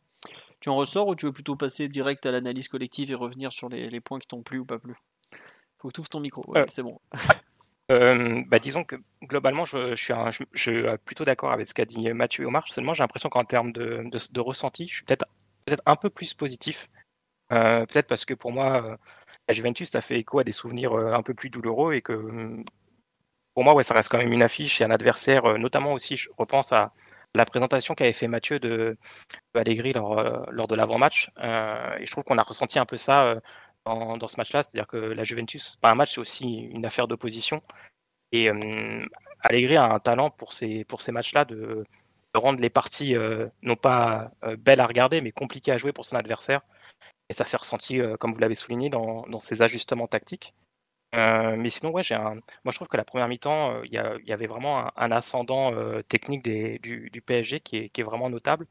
tu 0.63 0.69
en 0.69 0.77
ressors 0.77 1.09
ou 1.09 1.15
tu 1.15 1.25
veux 1.25 1.33
plutôt 1.33 1.57
passer 1.57 1.89
direct 1.89 2.25
à 2.25 2.31
l'analyse 2.31 2.69
collective 2.69 3.11
et 3.11 3.15
revenir 3.15 3.51
sur 3.51 3.67
les, 3.67 3.99
points 3.99 4.17
qui 4.17 4.27
t'ont 4.27 4.43
plu 4.43 4.59
ou 4.59 4.65
pas 4.65 4.79
plu? 4.79 4.95
Faut 5.77 5.89
que 5.89 5.93
tu 5.93 5.99
ouvres 5.99 6.07
ton 6.09 6.21
micro, 6.21 6.41
ouais, 6.47 6.61
euh, 6.61 6.65
c'est 6.69 6.83
bon. 6.83 6.99
Euh, 7.91 8.41
bah, 8.47 8.59
disons 8.59 8.85
que 8.85 8.95
globalement, 9.23 9.65
je, 9.65 9.93
suis, 9.95 10.13
je, 10.53 10.95
plutôt 10.95 11.25
d'accord 11.25 11.51
avec 11.51 11.65
ce 11.65 11.73
qu'a 11.73 11.83
dit 11.83 12.13
Mathieu 12.13 12.43
et 12.43 12.47
Omar. 12.47 12.65
Seulement, 12.69 12.93
j'ai 12.93 13.03
l'impression 13.03 13.27
qu'en 13.27 13.43
termes 13.43 13.73
de, 13.73 14.09
de, 14.09 14.39
ressenti, 14.39 14.87
je 14.87 14.95
suis 14.95 15.03
peut-être 15.03 15.25
peut 15.65 15.75
un 15.85 15.97
peu 15.97 16.09
plus 16.09 16.33
positif. 16.33 16.89
Euh, 17.51 17.85
peut-être 17.85 18.07
parce 18.07 18.23
que 18.23 18.33
pour 18.33 18.53
moi, 18.53 18.97
la 19.49 19.53
Juventus, 19.53 19.89
ça 19.89 19.99
fait 19.99 20.17
écho 20.17 20.39
à 20.39 20.45
des 20.45 20.53
souvenirs 20.53 20.93
un 20.93 21.21
peu 21.23 21.33
plus 21.33 21.49
douloureux 21.49 21.93
et 21.93 22.01
que 22.01 22.63
pour 23.53 23.65
moi, 23.65 23.75
ouais, 23.75 23.83
ça 23.83 23.93
reste 23.93 24.09
quand 24.09 24.17
même 24.17 24.31
une 24.31 24.43
affiche 24.43 24.79
et 24.79 24.85
un 24.85 24.91
adversaire, 24.91 25.59
notamment 25.59 25.91
aussi, 25.91 26.15
je 26.15 26.29
repense 26.37 26.71
à, 26.71 26.93
la 27.35 27.45
présentation 27.45 27.95
qu'avait 27.95 28.13
fait 28.13 28.27
Mathieu 28.27 28.59
de, 28.59 28.97
Allegri 29.55 29.93
lors, 29.93 30.19
euh, 30.19 30.43
lors 30.51 30.67
de 30.67 30.75
l'avant-match. 30.75 31.29
Euh, 31.39 31.97
et 31.99 32.05
je 32.05 32.11
trouve 32.11 32.23
qu'on 32.23 32.37
a 32.37 32.43
ressenti 32.43 32.79
un 32.79 32.85
peu 32.85 32.97
ça 32.97 33.23
euh, 33.25 33.39
dans, 33.85 34.27
ce 34.27 34.37
match-là, 34.37 34.63
c'est-à-dire 34.63 34.87
que 34.87 34.97
la 34.97 35.23
Juventus, 35.23 35.75
pas 35.81 35.91
un 35.91 35.95
match, 35.95 36.13
c'est 36.13 36.21
aussi 36.21 36.45
une 36.45 36.85
affaire 36.85 37.07
d'opposition. 37.07 37.61
Et 38.31 38.49
Allegri 39.41 39.75
a 39.75 39.83
un 39.83 39.99
talent 39.99 40.31
pour 40.31 40.53
ces, 40.53 40.85
pour 40.85 41.01
ces 41.01 41.11
matchs-là 41.11 41.45
de, 41.45 41.83
rendre 42.33 42.59
les 42.61 42.69
parties 42.71 43.13
non 43.61 43.75
pas 43.75 44.31
belles 44.57 44.79
à 44.79 44.87
regarder, 44.87 45.21
mais 45.21 45.31
compliquées 45.31 45.71
à 45.73 45.77
jouer 45.77 45.91
pour 45.91 46.05
son 46.05 46.15
adversaire. 46.15 46.61
Et 47.29 47.33
ça 47.33 47.43
s'est 47.43 47.57
ressenti, 47.57 47.99
comme 48.19 48.33
vous 48.33 48.39
l'avez 48.39 48.55
souligné, 48.55 48.89
dans, 48.89 49.27
dans 49.27 49.39
ajustements 49.59 50.07
tactiques. 50.07 50.53
Euh, 51.13 51.55
mais 51.57 51.69
sinon, 51.69 51.91
ouais, 51.91 52.03
j'ai 52.03 52.15
un... 52.15 52.35
moi 52.63 52.71
je 52.71 52.75
trouve 52.75 52.87
que 52.87 52.97
la 52.97 53.05
première 53.05 53.27
mi-temps, 53.27 53.71
euh, 53.75 53.81
il 53.85 53.93
y, 53.93 54.33
avait 54.33 54.47
vraiment 54.47 54.89
un, 54.97 55.11
ascendant 55.11 55.73
euh, 55.73 56.01
technique 56.03 56.43
du, 56.43 57.21
PSG 57.25 57.59
qui 57.59 57.77
est, 57.77 58.03
vraiment 58.03 58.29
notable. 58.29 58.67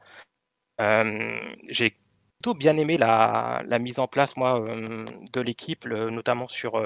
j'ai 1.69 1.91
plutôt 2.41 2.53
bien 2.53 2.77
aimé 2.77 2.97
la, 2.97 3.63
mise 3.79 3.99
en 3.99 4.07
place, 4.07 4.35
moi, 4.37 4.63
de 5.33 5.41
l'équipe, 5.41 5.85
notamment 5.85 6.47
sur, 6.47 6.85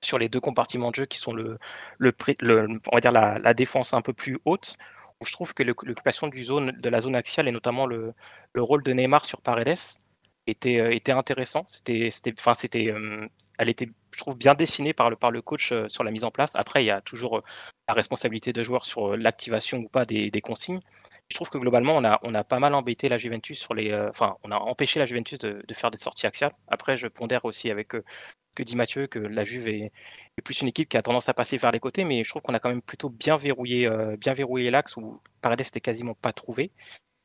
sur 0.00 0.18
les 0.18 0.28
deux 0.28 0.40
compartiments 0.40 0.90
de 0.90 0.96
jeu 0.96 1.06
qui 1.06 1.18
sont 1.18 1.32
le, 1.32 1.58
le, 1.98 2.12
on 2.90 2.96
va 2.96 3.00
dire 3.00 3.12
la, 3.12 3.54
défense 3.54 3.94
un 3.94 4.02
peu 4.02 4.12
plus 4.12 4.38
haute, 4.44 4.76
où 5.20 5.26
je 5.26 5.32
trouve 5.32 5.54
que 5.54 5.62
l'occupation 5.62 6.26
de 6.28 6.88
la 6.88 7.00
zone 7.00 7.14
axiale 7.16 7.48
et 7.48 7.52
notamment 7.52 7.86
le, 7.86 8.14
le 8.52 8.62
rôle 8.62 8.82
de 8.82 8.92
Neymar 8.92 9.26
sur 9.26 9.42
Paredes 9.42 9.78
était, 10.46 10.78
euh, 10.78 10.94
était 10.94 11.12
intéressant. 11.12 11.64
C'était, 11.68 12.10
enfin, 12.38 12.54
c'était, 12.54 12.88
euh, 12.88 13.26
elle 13.58 13.68
était, 13.68 13.88
je 14.12 14.18
trouve, 14.18 14.36
bien 14.36 14.54
dessinée 14.54 14.92
par 14.92 15.10
le, 15.10 15.42
coach 15.42 15.72
euh, 15.72 15.88
sur 15.88 16.04
la 16.04 16.10
mise 16.10 16.24
en 16.24 16.30
place. 16.30 16.52
Après, 16.56 16.82
il 16.82 16.86
y 16.86 16.90
a 16.90 17.00
toujours 17.00 17.42
la 17.88 17.94
responsabilité 17.94 18.52
de 18.52 18.62
joueur 18.62 18.84
sur 18.84 19.16
l'activation 19.16 19.78
ou 19.78 19.88
pas 19.88 20.04
des, 20.04 20.30
consignes. 20.42 20.80
Je 21.28 21.36
trouve 21.36 21.50
que 21.50 21.58
globalement, 21.58 21.96
on 21.96 22.04
a, 22.04 22.18
on 22.22 22.34
a 22.34 22.44
pas 22.44 22.58
mal 22.58 22.74
embêté 22.74 23.08
la 23.08 23.18
Juventus 23.18 23.58
sur 23.58 23.74
les, 23.74 23.94
enfin, 23.94 24.36
on 24.42 24.50
a 24.50 24.56
empêché 24.56 24.98
la 24.98 25.06
Juventus 25.06 25.38
de, 25.38 25.62
faire 25.72 25.90
des 25.90 25.98
sorties 25.98 26.26
axiales. 26.26 26.52
Après, 26.68 26.96
je 26.96 27.06
pondère 27.08 27.44
aussi 27.44 27.70
avec 27.70 27.94
que 28.54 28.62
dit 28.62 28.76
Mathieu, 28.76 29.06
que 29.06 29.18
la 29.18 29.44
Juve 29.44 29.66
est, 29.68 29.92
plus 30.44 30.60
une 30.60 30.68
équipe 30.68 30.88
qui 30.90 30.98
a 30.98 31.02
tendance 31.02 31.28
à 31.30 31.34
passer 31.34 31.56
vers 31.56 31.70
les 31.70 31.80
côtés, 31.80 32.04
mais 32.04 32.22
je 32.22 32.28
trouve 32.28 32.42
qu'on 32.42 32.52
a 32.52 32.60
quand 32.60 32.68
même 32.68 32.82
plutôt 32.82 33.08
bien 33.08 33.36
verrouillé, 33.38 33.88
bien 34.18 34.34
verrouillé 34.34 34.70
l'axe 34.70 34.96
où 34.96 35.22
Paredes 35.40 35.60
n'était 35.60 35.80
quasiment 35.80 36.14
pas 36.14 36.32
trouvé. 36.34 36.70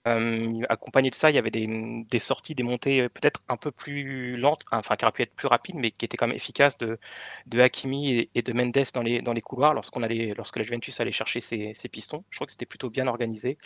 Euh, 0.07 0.61
accompagné 0.69 1.09
de 1.09 1.15
ça, 1.15 1.29
il 1.29 1.35
y 1.35 1.39
avait 1.39 1.51
des, 1.51 2.19
sorties, 2.19 2.55
des 2.55 2.63
montées 2.63 3.01
euh, 3.01 3.09
peut-être 3.09 3.41
un 3.49 3.57
peu 3.57 3.71
plus 3.71 4.37
lentes, 4.37 4.63
enfin 4.71 4.95
qui 4.95 5.05
auraient 5.05 5.11
pu 5.11 5.23
être 5.23 5.35
plus 5.35 5.47
rapides, 5.47 5.75
mais 5.75 5.91
qui 5.91 6.05
étaient 6.05 6.17
quand 6.17 6.27
même 6.27 6.35
efficaces 6.35 6.77
de, 6.77 6.97
de 7.47 7.59
Hakimi 7.59 8.29
et, 8.33 8.41
de 8.41 8.53
Mendes 8.53 8.85
dans 8.93 9.01
les, 9.01 9.21
dans 9.21 9.33
les 9.33 9.41
couloirs 9.41 9.73
lorsqu'on 9.73 10.03
allait, 10.03 10.33
lorsque 10.37 10.57
la 10.57 10.63
Juventus 10.63 10.99
allait 11.01 11.11
chercher 11.11 11.41
ses, 11.41 11.73
pistons. 11.91 12.23
Je 12.29 12.37
crois 12.37 12.45
que 12.45 12.51
c'était 12.51 12.65
plutôt 12.65 12.89
bien 12.89 13.07
organisé. 13.07 13.57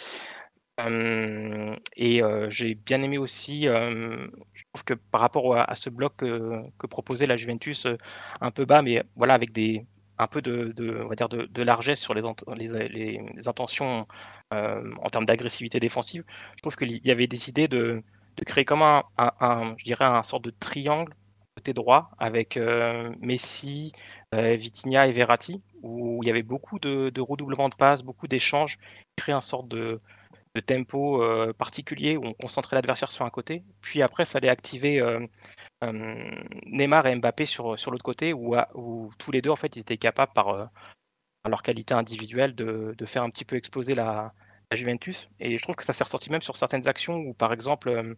Euh, 0.79 1.75
et 1.95 2.21
j'ai 2.49 2.75
bien 2.75 3.01
aimé 3.03 3.17
aussi, 3.17 3.63
je 3.65 4.63
trouve 4.73 4.83
que 4.85 4.93
par 4.93 5.21
rapport 5.21 5.57
à, 5.57 5.75
ce 5.75 5.89
bloc 5.89 6.13
que 6.17 6.87
proposait 6.87 7.27
la 7.27 7.37
Juventus, 7.37 7.87
un 8.41 8.51
peu 8.51 8.65
bas, 8.65 8.81
mais 8.81 9.03
voilà, 9.15 9.33
avec 9.33 9.51
des, 9.51 9.85
un 10.21 10.27
peu 10.27 10.41
de, 10.41 11.01
on 11.03 11.07
va 11.07 11.15
dire 11.15 11.29
de, 11.29 11.63
largesse 11.63 11.99
sur 11.99 12.13
les, 12.13 12.21
les, 12.55 13.47
intentions 13.47 14.07
euh, 14.53 14.93
en 15.01 15.09
termes 15.09 15.25
d'agressivité 15.25 15.79
défensive. 15.79 16.23
Je 16.55 16.61
trouve 16.61 16.75
qu'il 16.75 17.05
y 17.05 17.11
avait 17.11 17.27
des 17.27 17.49
idées 17.49 17.67
de, 17.67 18.03
créer 18.45 18.65
comme 18.65 18.83
un, 18.83 19.03
je 19.77 19.83
dirais, 19.83 20.05
un 20.05 20.23
sorte 20.23 20.43
de 20.43 20.51
triangle 20.51 21.13
côté 21.55 21.73
droit 21.73 22.11
avec 22.17 22.55
euh, 22.55 23.11
Messi, 23.19 23.91
euh, 24.33 24.55
Vitinha 24.55 25.07
et 25.07 25.11
Verratti, 25.11 25.61
où 25.81 26.21
il 26.23 26.27
y 26.27 26.29
avait 26.29 26.43
beaucoup 26.43 26.79
de, 26.79 27.09
de 27.09 27.21
redoublements 27.21 27.69
de 27.69 27.75
passes, 27.75 28.03
beaucoup 28.03 28.27
d'échanges, 28.27 28.77
créer 29.17 29.35
un 29.35 29.41
sorte 29.41 29.67
de, 29.67 29.99
de 30.55 30.61
tempo 30.61 31.21
euh, 31.21 31.51
particulier 31.53 32.15
où 32.15 32.25
on 32.25 32.33
concentrait 32.33 32.75
l'adversaire 32.75 33.11
sur 33.11 33.25
un 33.25 33.29
côté. 33.29 33.63
Puis 33.81 34.01
après, 34.01 34.25
ça 34.25 34.37
allait 34.37 34.49
activer 34.49 35.01
Neymar 35.81 37.07
et 37.07 37.15
Mbappé 37.15 37.45
sur, 37.45 37.77
sur 37.77 37.91
l'autre 37.91 38.03
côté 38.03 38.33
où, 38.33 38.55
où, 38.75 39.11
tous 39.17 39.31
les 39.31 39.41
deux, 39.41 39.49
en 39.49 39.55
fait, 39.55 39.75
ils 39.75 39.79
étaient 39.79 39.97
capables 39.97 40.33
par, 40.33 40.69
leur 41.47 41.63
qualité 41.63 41.93
individuelle 41.93 42.53
de, 42.53 42.93
de, 42.97 43.05
faire 43.05 43.23
un 43.23 43.29
petit 43.29 43.45
peu 43.45 43.55
exploser 43.55 43.95
la, 43.95 44.33
Juventus. 44.73 45.29
Et 45.39 45.57
je 45.57 45.63
trouve 45.63 45.75
que 45.75 45.83
ça 45.83 45.91
s'est 45.91 46.03
ressorti 46.03 46.29
même 46.31 46.41
sur 46.41 46.55
certaines 46.55 46.87
actions 46.87 47.15
où, 47.15 47.33
par 47.33 47.51
exemple, 47.51 48.15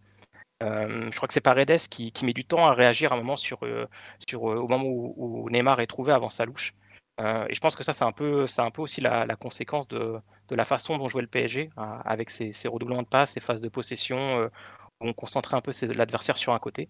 je 0.62 1.16
crois 1.16 1.28
que 1.28 1.34
c'est 1.34 1.42
Paredes 1.42 1.88
qui, 1.90 2.12
qui, 2.12 2.26
met 2.26 2.34
du 2.34 2.46
temps 2.46 2.68
à 2.68 2.74
réagir 2.74 3.12
à 3.12 3.16
un 3.16 3.18
moment 3.18 3.38
sur, 3.38 3.62
sur, 4.28 4.44
au 4.44 4.68
moment 4.68 4.86
où, 4.86 5.50
Neymar 5.50 5.80
est 5.80 5.88
trouvé 5.88 6.12
avant 6.12 6.30
sa 6.30 6.46
louche. 6.46 6.74
Euh, 7.20 7.46
et 7.48 7.54
je 7.54 7.60
pense 7.60 7.76
que 7.76 7.84
ça, 7.84 7.94
c'est 7.94 8.04
un 8.04 8.12
peu, 8.12 8.46
un 8.58 8.72
peu 8.72 8.82
aussi 8.82 9.02
la, 9.02 9.36
conséquence 9.36 9.88
de, 9.88 10.20
la 10.50 10.66
façon 10.66 10.98
dont 10.98 11.10
jouait 11.10 11.22
le 11.22 11.28
PSG, 11.28 11.70
hein, 11.78 12.02
avec 12.06 12.30
ses, 12.30 12.52
redoublements 12.68 13.04
de 13.04 13.08
passes, 13.08 13.32
ses 13.32 13.40
phases 13.40 13.62
de 13.62 13.70
possession, 13.70 14.40
euh, 14.40 14.48
où 15.02 15.08
on 15.08 15.14
concentrait 15.14 15.58
un 15.58 15.62
peu 15.62 15.72
l'adversaire 15.96 16.38
sur 16.38 16.54
un 16.54 16.60
côté. 16.60 16.90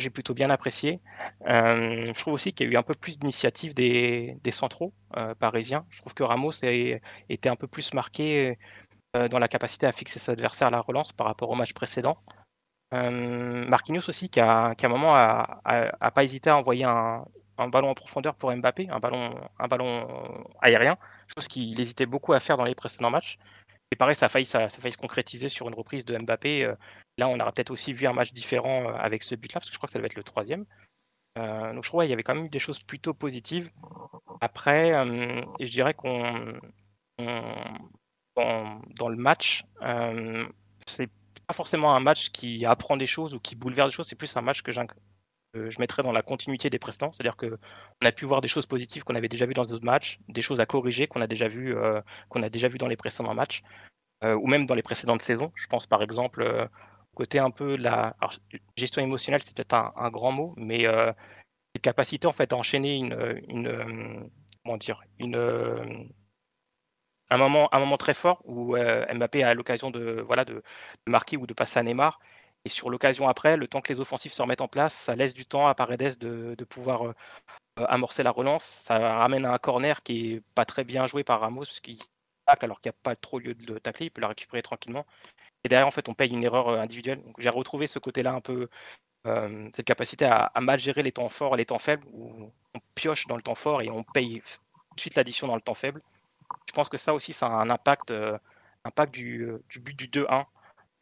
J'ai 0.00 0.10
plutôt 0.10 0.32
bien 0.32 0.48
apprécié. 0.50 1.00
Euh, 1.48 2.06
je 2.06 2.20
trouve 2.20 2.34
aussi 2.34 2.52
qu'il 2.52 2.68
y 2.68 2.70
a 2.70 2.72
eu 2.74 2.76
un 2.76 2.84
peu 2.84 2.94
plus 2.94 3.18
d'initiative 3.18 3.74
des, 3.74 4.38
centraux 4.50 4.94
parisiens. 5.40 5.84
Je 5.90 6.00
trouve 6.00 6.14
que 6.14 6.22
Ramos 6.22 6.64
a 6.64 6.70
été 7.28 7.48
un 7.48 7.56
peu 7.56 7.66
plus 7.66 7.92
marqué 7.94 8.56
dans 9.14 9.40
la 9.40 9.48
capacité 9.48 9.86
à 9.86 9.92
fixer 9.92 10.20
ses 10.20 10.30
adversaires 10.30 10.68
à 10.68 10.70
la 10.70 10.80
relance 10.80 11.12
par 11.12 11.26
rapport 11.26 11.50
au 11.50 11.56
match 11.56 11.72
précédent. 11.72 12.18
Marquinhos 12.92 14.08
aussi, 14.08 14.28
qui 14.28 14.38
à 14.38 14.72
un 14.80 14.88
moment 14.88 15.16
a, 15.16 16.10
pas 16.14 16.22
hésité 16.22 16.50
à 16.50 16.56
envoyer 16.56 16.84
un, 16.84 17.24
ballon 17.68 17.90
en 17.90 17.94
profondeur 17.94 18.36
pour 18.36 18.54
Mbappé, 18.54 18.88
un 18.90 19.00
ballon 19.00 19.34
aérien, 20.60 20.96
chose 21.34 21.48
qu'il 21.48 21.80
hésitait 21.80 22.06
beaucoup 22.06 22.34
à 22.34 22.40
faire 22.40 22.56
dans 22.56 22.64
les 22.64 22.76
précédents 22.76 23.10
matchs. 23.10 23.36
Et 23.90 23.96
pareil, 23.96 24.14
ça 24.14 24.26
a 24.26 24.44
ça, 24.44 24.68
se 24.68 24.96
concrétiser 24.96 25.48
sur 25.48 25.68
une 25.68 25.74
reprise 25.74 26.04
de 26.04 26.16
Mbappé. 26.16 26.64
Euh, 26.64 26.74
là, 27.16 27.28
on 27.28 27.40
aura 27.40 27.52
peut-être 27.52 27.70
aussi 27.70 27.92
vu 27.92 28.06
un 28.06 28.12
match 28.12 28.32
différent 28.32 28.90
euh, 28.90 28.94
avec 28.94 29.22
ce 29.22 29.34
but-là, 29.34 29.60
parce 29.60 29.70
que 29.70 29.72
je 29.72 29.78
crois 29.78 29.86
que 29.86 29.92
ça 29.92 29.98
va 29.98 30.06
être 30.06 30.14
le 30.14 30.22
troisième. 30.22 30.66
Euh, 31.38 31.72
donc 31.72 31.84
je 31.84 31.88
crois 31.88 32.04
qu'il 32.04 32.10
y 32.10 32.12
avait 32.12 32.22
quand 32.22 32.34
même 32.34 32.48
des 32.48 32.58
choses 32.58 32.80
plutôt 32.80 33.14
positives. 33.14 33.70
Après, 34.40 34.92
je 35.60 35.70
dirais 35.70 35.94
qu'on 35.94 36.58
dans, 38.36 39.08
le 39.08 39.16
match, 39.16 39.64
c'est 40.86 41.10
pas 41.46 41.54
forcément 41.54 41.94
un 41.94 42.00
match 42.00 42.30
qui 42.30 42.64
apprend 42.66 42.96
des 42.96 43.06
choses 43.06 43.34
ou 43.34 43.40
qui 43.40 43.56
bouleverse 43.56 43.90
des 43.90 43.94
choses, 43.94 44.06
c'est 44.06 44.16
plus 44.16 44.36
un 44.36 44.42
match 44.42 44.62
que 44.62 44.72
je 45.54 45.78
mettrais 45.80 46.02
dans 46.02 46.12
la 46.12 46.22
continuité 46.22 46.70
des 46.70 46.78
précédents, 46.78 47.12
c'est-à-dire 47.12 47.36
qu'on 47.36 47.56
a 48.02 48.12
pu 48.12 48.24
voir 48.26 48.40
des 48.40 48.48
choses 48.48 48.66
positives 48.66 49.04
qu'on 49.04 49.14
avait 49.14 49.28
déjà 49.28 49.46
vues 49.46 49.54
dans 49.54 49.62
les 49.62 49.72
autres 49.72 49.84
matchs, 49.84 50.18
des 50.28 50.42
choses 50.42 50.60
à 50.60 50.66
corriger 50.66 51.06
qu'on 51.06 51.20
a 51.22 51.26
déjà 51.26 51.48
vues 51.48 51.76
euh, 51.76 52.00
qu'on 52.28 52.42
a 52.42 52.48
vu 52.48 52.78
dans 52.78 52.86
les 52.88 52.96
précédents 52.96 53.34
matchs, 53.34 53.62
euh, 54.24 54.34
ou 54.34 54.46
même 54.46 54.66
dans 54.66 54.74
les 54.74 54.82
précédentes 54.82 55.22
saisons. 55.22 55.52
Je 55.54 55.66
pense 55.66 55.86
par 55.86 56.02
exemple 56.02 56.42
euh, 56.42 56.66
côté 57.14 57.38
un 57.38 57.50
peu 57.50 57.76
la 57.76 58.16
gestion 58.76 59.02
émotionnelle, 59.02 59.42
c'est 59.42 59.56
peut-être 59.56 59.74
un, 59.74 60.10
grand 60.10 60.32
mot, 60.32 60.54
mais 60.56 60.84
cette 61.74 61.82
capacité 61.82 62.28
en 62.28 62.32
fait 62.32 62.52
à 62.52 62.56
enchaîner 62.56 62.94
une, 62.96 64.30
comment 64.64 64.76
dire 64.76 65.02
un 67.30 67.36
moment, 67.36 67.68
un 67.74 67.78
moment 67.80 67.96
très 67.96 68.14
fort 68.14 68.40
où 68.44 68.76
Mbappé 68.76 69.42
a 69.42 69.54
l'occasion 69.54 69.90
de, 69.90 70.22
voilà, 70.24 70.44
de, 70.44 70.54
de, 70.54 71.10
marquer 71.10 71.36
ou 71.36 71.48
de 71.48 71.54
passer 71.54 71.80
à 71.80 71.82
Neymar 71.82 72.20
et 72.64 72.68
sur 72.68 72.90
l'occasion 72.90 73.28
après, 73.28 73.56
le 73.56 73.68
temps 73.68 73.80
que 73.80 73.92
les 73.92 74.00
offensifs 74.00 74.32
se 74.32 74.42
remettent 74.42 74.60
en 74.60 74.68
place, 74.68 74.94
ça 74.94 75.14
laisse 75.14 75.34
du 75.34 75.46
temps 75.46 75.68
à 75.68 75.74
Paredes 75.74 76.18
de, 76.18 76.54
de 76.56 76.64
pouvoir 76.64 77.06
euh, 77.06 77.14
euh, 77.78 77.86
amorcer 77.88 78.22
la 78.22 78.30
relance. 78.30 78.64
Ça 78.64 78.98
ramène 78.98 79.44
à 79.44 79.52
un 79.52 79.58
corner 79.58 80.02
qui 80.02 80.34
est 80.34 80.42
pas 80.54 80.64
très 80.64 80.84
bien 80.84 81.06
joué 81.06 81.24
par 81.24 81.40
Ramos, 81.40 81.64
qui 81.82 81.98
tacle 82.46 82.64
alors 82.64 82.80
qu'il 82.80 82.90
n'y 82.90 82.96
a 82.96 83.00
pas 83.02 83.16
trop 83.16 83.38
lieu 83.38 83.54
de 83.54 83.72
le 83.74 83.80
tacler, 83.80 84.06
il 84.06 84.10
peut 84.10 84.20
la 84.20 84.28
récupérer 84.28 84.62
tranquillement. 84.62 85.06
Et 85.64 85.68
derrière, 85.68 85.86
en 85.86 85.90
fait, 85.90 86.08
on 86.08 86.14
paye 86.14 86.30
une 86.30 86.44
erreur 86.44 86.68
euh, 86.68 86.80
individuelle. 86.80 87.22
J'ai 87.38 87.48
retrouvé 87.48 87.86
ce 87.86 87.98
côté-là 87.98 88.32
un 88.32 88.40
peu, 88.40 88.68
cette 89.72 89.84
capacité 89.84 90.24
à, 90.24 90.50
mal 90.60 90.78
gérer 90.78 91.02
les 91.02 91.12
temps 91.12 91.28
forts 91.28 91.54
et 91.54 91.58
les 91.58 91.66
temps 91.66 91.78
faibles, 91.78 92.06
où 92.12 92.50
on 92.74 92.80
pioche 92.94 93.26
dans 93.26 93.36
le 93.36 93.42
temps 93.42 93.54
fort 93.54 93.82
et 93.82 93.90
on 93.90 94.02
paye 94.02 94.40
tout 94.40 94.94
de 94.96 95.00
suite 95.00 95.16
l'addition 95.16 95.46
dans 95.46 95.54
le 95.54 95.60
temps 95.60 95.74
faible. 95.74 96.02
Je 96.66 96.72
pense 96.72 96.88
que 96.88 96.96
ça 96.96 97.12
aussi, 97.12 97.34
ça 97.34 97.46
a 97.46 97.50
un 97.50 97.68
impact, 97.68 98.12
impact 98.84 99.12
du, 99.12 99.50
du 99.68 99.80
but 99.80 99.96
du 99.96 100.08
2-1 100.08 100.46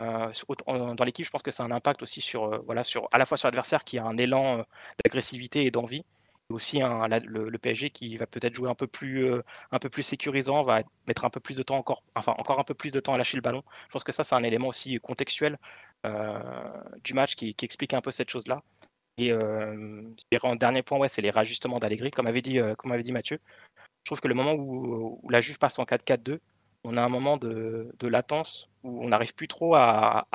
euh, 0.01 0.95
dans 0.95 1.05
l'équipe, 1.05 1.25
je 1.25 1.31
pense 1.31 1.43
que 1.43 1.51
c'est 1.51 1.63
un 1.63 1.71
impact 1.71 2.03
aussi 2.03 2.21
sur, 2.21 2.45
euh, 2.45 2.59
voilà, 2.67 2.85
sur, 2.85 3.09
à 3.13 3.19
la 3.19 3.25
fois 3.27 3.37
sur 3.37 3.49
l'adversaire 3.49 3.85
qui 3.85 3.99
a 3.99 4.05
un 4.05 4.17
élan 4.17 4.59
euh, 4.59 4.63
d'agressivité 5.03 5.65
et 5.65 5.71
d'envie, 5.71 6.05
et 6.51 6.53
aussi 6.53 6.81
le, 6.81 7.59
PSG 7.59 7.91
qui 7.91 8.17
va 8.17 8.27
peut-être 8.27 8.55
jouer 8.55 8.71
un 8.71 8.75
peu 8.75 8.87
plus, 8.87 9.29
un 9.73 9.79
peu 9.79 9.89
plus 9.89 10.03
sécurisant, 10.05 10.63
va 10.63 10.83
mettre 11.09 11.25
un 11.25 11.31
peu 11.31 11.41
plus 11.41 11.57
de 11.57 11.63
temps 11.63 11.77
encore, 11.77 12.03
enfin 12.15 12.35
encore 12.39 12.61
un 12.61 12.65
peu 12.65 12.75
plus 12.75 12.93
de 12.93 13.01
temps 13.01 13.15
à 13.15 13.19
lâcher 13.19 13.37
le 13.37 13.43
ballon. 13.43 13.63
Je 13.89 13.93
pense 13.93 14.05
que 14.05 14.13
ça, 14.13 14.23
c'est 14.25 14.35
un 14.35 14.45
élément 14.45 14.69
aussi 14.69 14.99
contextuel 15.01 15.59
du 17.03 17.15
match 17.15 17.35
qui, 17.35 17.55
explique 17.63 17.95
un 17.95 18.01
peu 18.01 18.13
cette 18.13 18.31
chose-là. 18.31 18.59
Et 19.19 19.33
en 19.33 20.57
dernier 20.57 20.83
point, 20.83 20.99
ouais, 20.99 21.09
c'est 21.09 21.23
les 21.23 21.31
rajustements 21.31 21.81
d'Allegri, 21.81 22.13
comme 22.13 22.29
avait 22.29 22.43
dit, 22.43 22.61
comme 22.79 22.93
avait 22.93 23.03
dit 23.03 23.13
Mathieu. 23.13 23.41
Je 24.05 24.11
trouve 24.11 24.21
que 24.21 24.29
le 24.29 24.35
moment 24.35 24.55
où, 24.55 25.19
où 25.23 25.31
la 25.31 25.41
Juve 25.41 25.59
passe 25.59 25.81
en 25.81 25.85
4-4-2, 25.85 26.39
on 26.87 26.97
a 26.97 27.03
un 27.03 27.09
moment 27.09 27.37
de, 27.37 27.93
latence 28.03 28.69
où 28.85 29.05
on 29.05 29.09
n'arrive 29.09 29.35
plus 29.35 29.49
trop 29.49 29.75
à, 29.75 30.27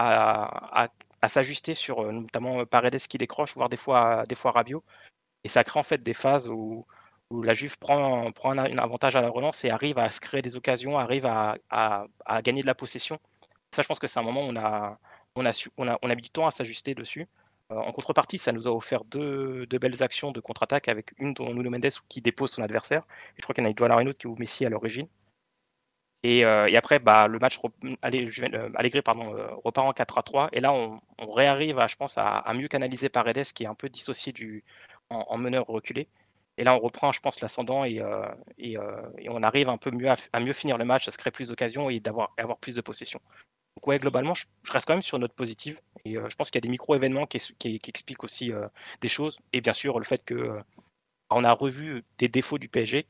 s'ajuster 1.27 1.75
sur 1.75 2.01
euh, 2.01 2.11
notamment 2.11 2.61
euh, 2.61 2.65
Paredes 2.65 2.97
qui 2.97 3.17
décroche, 3.17 3.55
voire 3.55 3.69
des 3.69 3.77
fois, 3.77 4.23
des 4.27 4.35
fois. 4.35 4.53
Et 5.43 5.47
ça 5.47 5.63
crée 5.63 5.79
en 5.79 5.83
fait 5.83 6.03
des 6.03 6.13
phases 6.13 6.47
où, 6.49 6.85
la 7.31 7.53
Juve 7.53 7.77
prend, 7.79 8.29
prend 8.33 8.51
un, 8.51 8.77
avantage 8.77 9.15
à 9.15 9.21
la 9.21 9.29
relance 9.29 9.63
et 9.63 9.69
arrive 9.69 9.97
à 9.97 10.09
se 10.09 10.19
créer 10.19 10.41
des 10.41 10.57
occasions, 10.57 10.99
arrive 10.99 11.25
à, 11.25 12.07
gagner 12.43 12.61
de 12.61 12.67
la 12.67 12.75
possession. 12.75 13.19
Ça, 13.73 13.81
je 13.81 13.87
pense 13.87 13.99
que 13.99 14.07
c'est 14.07 14.19
un 14.19 14.23
moment 14.23 14.45
où 14.45 14.49
on 14.49 14.57
a, 14.57 14.99
on 15.37 15.45
a, 15.45 15.97
on 16.01 16.09
a, 16.09 16.15
mis 16.15 16.21
du 16.21 16.29
temps 16.29 16.47
à 16.47 16.51
s'ajuster 16.51 16.93
dessus. 16.93 17.29
Euh, 17.71 17.75
en 17.75 17.93
contrepartie, 17.93 18.37
ça 18.37 18.51
nous 18.51 18.67
a 18.67 18.71
offert 18.71 19.05
deux, 19.05 19.65
belles 19.79 20.03
actions 20.03 20.31
de 20.33 20.41
contre-attaque 20.41 20.89
avec 20.89 21.13
une 21.19 21.33
dont 21.33 21.53
Nuno 21.53 21.69
Mendes 21.69 21.87
qui 22.09 22.21
dépose 22.21 22.51
son 22.51 22.63
adversaire. 22.63 23.03
je 23.37 23.43
crois 23.43 23.55
qu'il 23.55 23.63
y 23.63 23.67
en 23.67 23.69
a 23.69 24.01
une 24.01 24.09
autre 24.09 24.19
qui 24.19 24.27
est 24.27 24.29
au 24.29 24.35
Messi 24.35 24.65
à 24.65 24.69
l'origine. 24.69 25.07
Euh, 26.25 26.67
et, 26.67 26.77
après, 26.77 26.99
bah, 26.99 27.27
le 27.27 27.39
match 27.39 27.59
allez, 28.01 28.29
euh, 28.43 29.01
pardon, 29.03 29.35
euh, 29.35 29.47
repart 29.63 29.87
en 29.87 29.93
4 29.93 30.17
à 30.17 30.23
3. 30.23 30.49
Et 30.53 30.59
là, 30.61 30.71
on, 30.73 31.01
réarrive, 31.19 31.79
à, 31.79 31.87
je 31.87 31.95
pense, 31.95 32.17
à, 32.17 32.43
mieux 32.53 32.67
canaliser 32.67 33.09
Paredes, 33.09 33.45
qui 33.53 33.63
est 33.63 33.67
un 33.67 33.75
peu 33.75 33.89
dissocié 33.89 34.31
du, 34.31 34.63
en, 35.09 35.37
meneur 35.37 35.65
reculé. 35.67 36.07
Et 36.57 36.63
là, 36.63 36.75
on 36.75 36.79
reprend, 36.79 37.11
je 37.11 37.21
pense, 37.21 37.41
l'ascendant 37.41 37.85
et, 37.85 38.01
et, 38.57 38.77
on 39.29 39.43
arrive 39.43 39.69
un 39.69 39.77
peu 39.77 39.91
mieux 39.91 40.09
à, 40.09 40.39
mieux 40.39 40.53
finir 40.53 40.77
le 40.77 40.85
match, 40.85 41.07
à 41.07 41.11
se 41.11 41.17
créer 41.17 41.31
plus 41.31 41.49
d'occasions 41.49 41.89
et 41.89 41.99
d'avoir 41.99 42.33
avoir 42.37 42.57
plus 42.59 42.75
de 42.75 42.81
possession. 42.81 43.19
Donc 43.77 43.87
ouais, 43.87 43.97
globalement, 43.97 44.33
je, 44.33 44.45
reste 44.69 44.85
quand 44.85 44.93
même 44.93 45.01
sur 45.01 45.15
une 45.17 45.21
note 45.21 45.33
positive. 45.33 45.79
Et 46.05 46.15
je 46.15 46.35
pense 46.35 46.51
qu'il 46.51 46.57
y 46.57 46.63
a 46.63 46.67
des 46.67 46.69
micro-événements 46.69 47.25
qui, 47.25 47.39
qui, 47.57 47.79
expliquent 47.87 48.23
aussi 48.23 48.51
des 49.01 49.07
choses. 49.07 49.39
Et 49.53 49.61
bien 49.61 49.73
sûr, 49.73 49.97
le 49.97 50.05
fait 50.05 50.23
que 50.23 50.59
on 51.31 51.43
a 51.45 51.53
revu 51.53 52.03
des 52.19 52.27
défauts 52.27 52.57
du 52.59 52.67
PSG. 52.67 53.07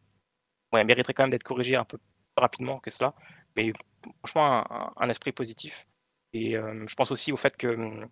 Ouais, 0.71 0.83
mériterait 0.85 1.13
quand 1.13 1.23
même 1.23 1.31
d'être 1.31 1.43
corrigé 1.43 1.75
un 1.75 1.83
peu 1.83 1.97
rapidement 2.41 2.79
que 2.79 2.91
cela. 2.91 3.13
Mais 3.55 3.71
franchement, 4.19 4.65
un, 4.97 5.09
esprit 5.09 5.31
positif. 5.31 5.87
Et 6.33 6.53
je 6.53 6.95
pense 6.95 7.11
aussi 7.11 7.31
au 7.31 7.37
fait 7.37 7.55
que 7.57 8.07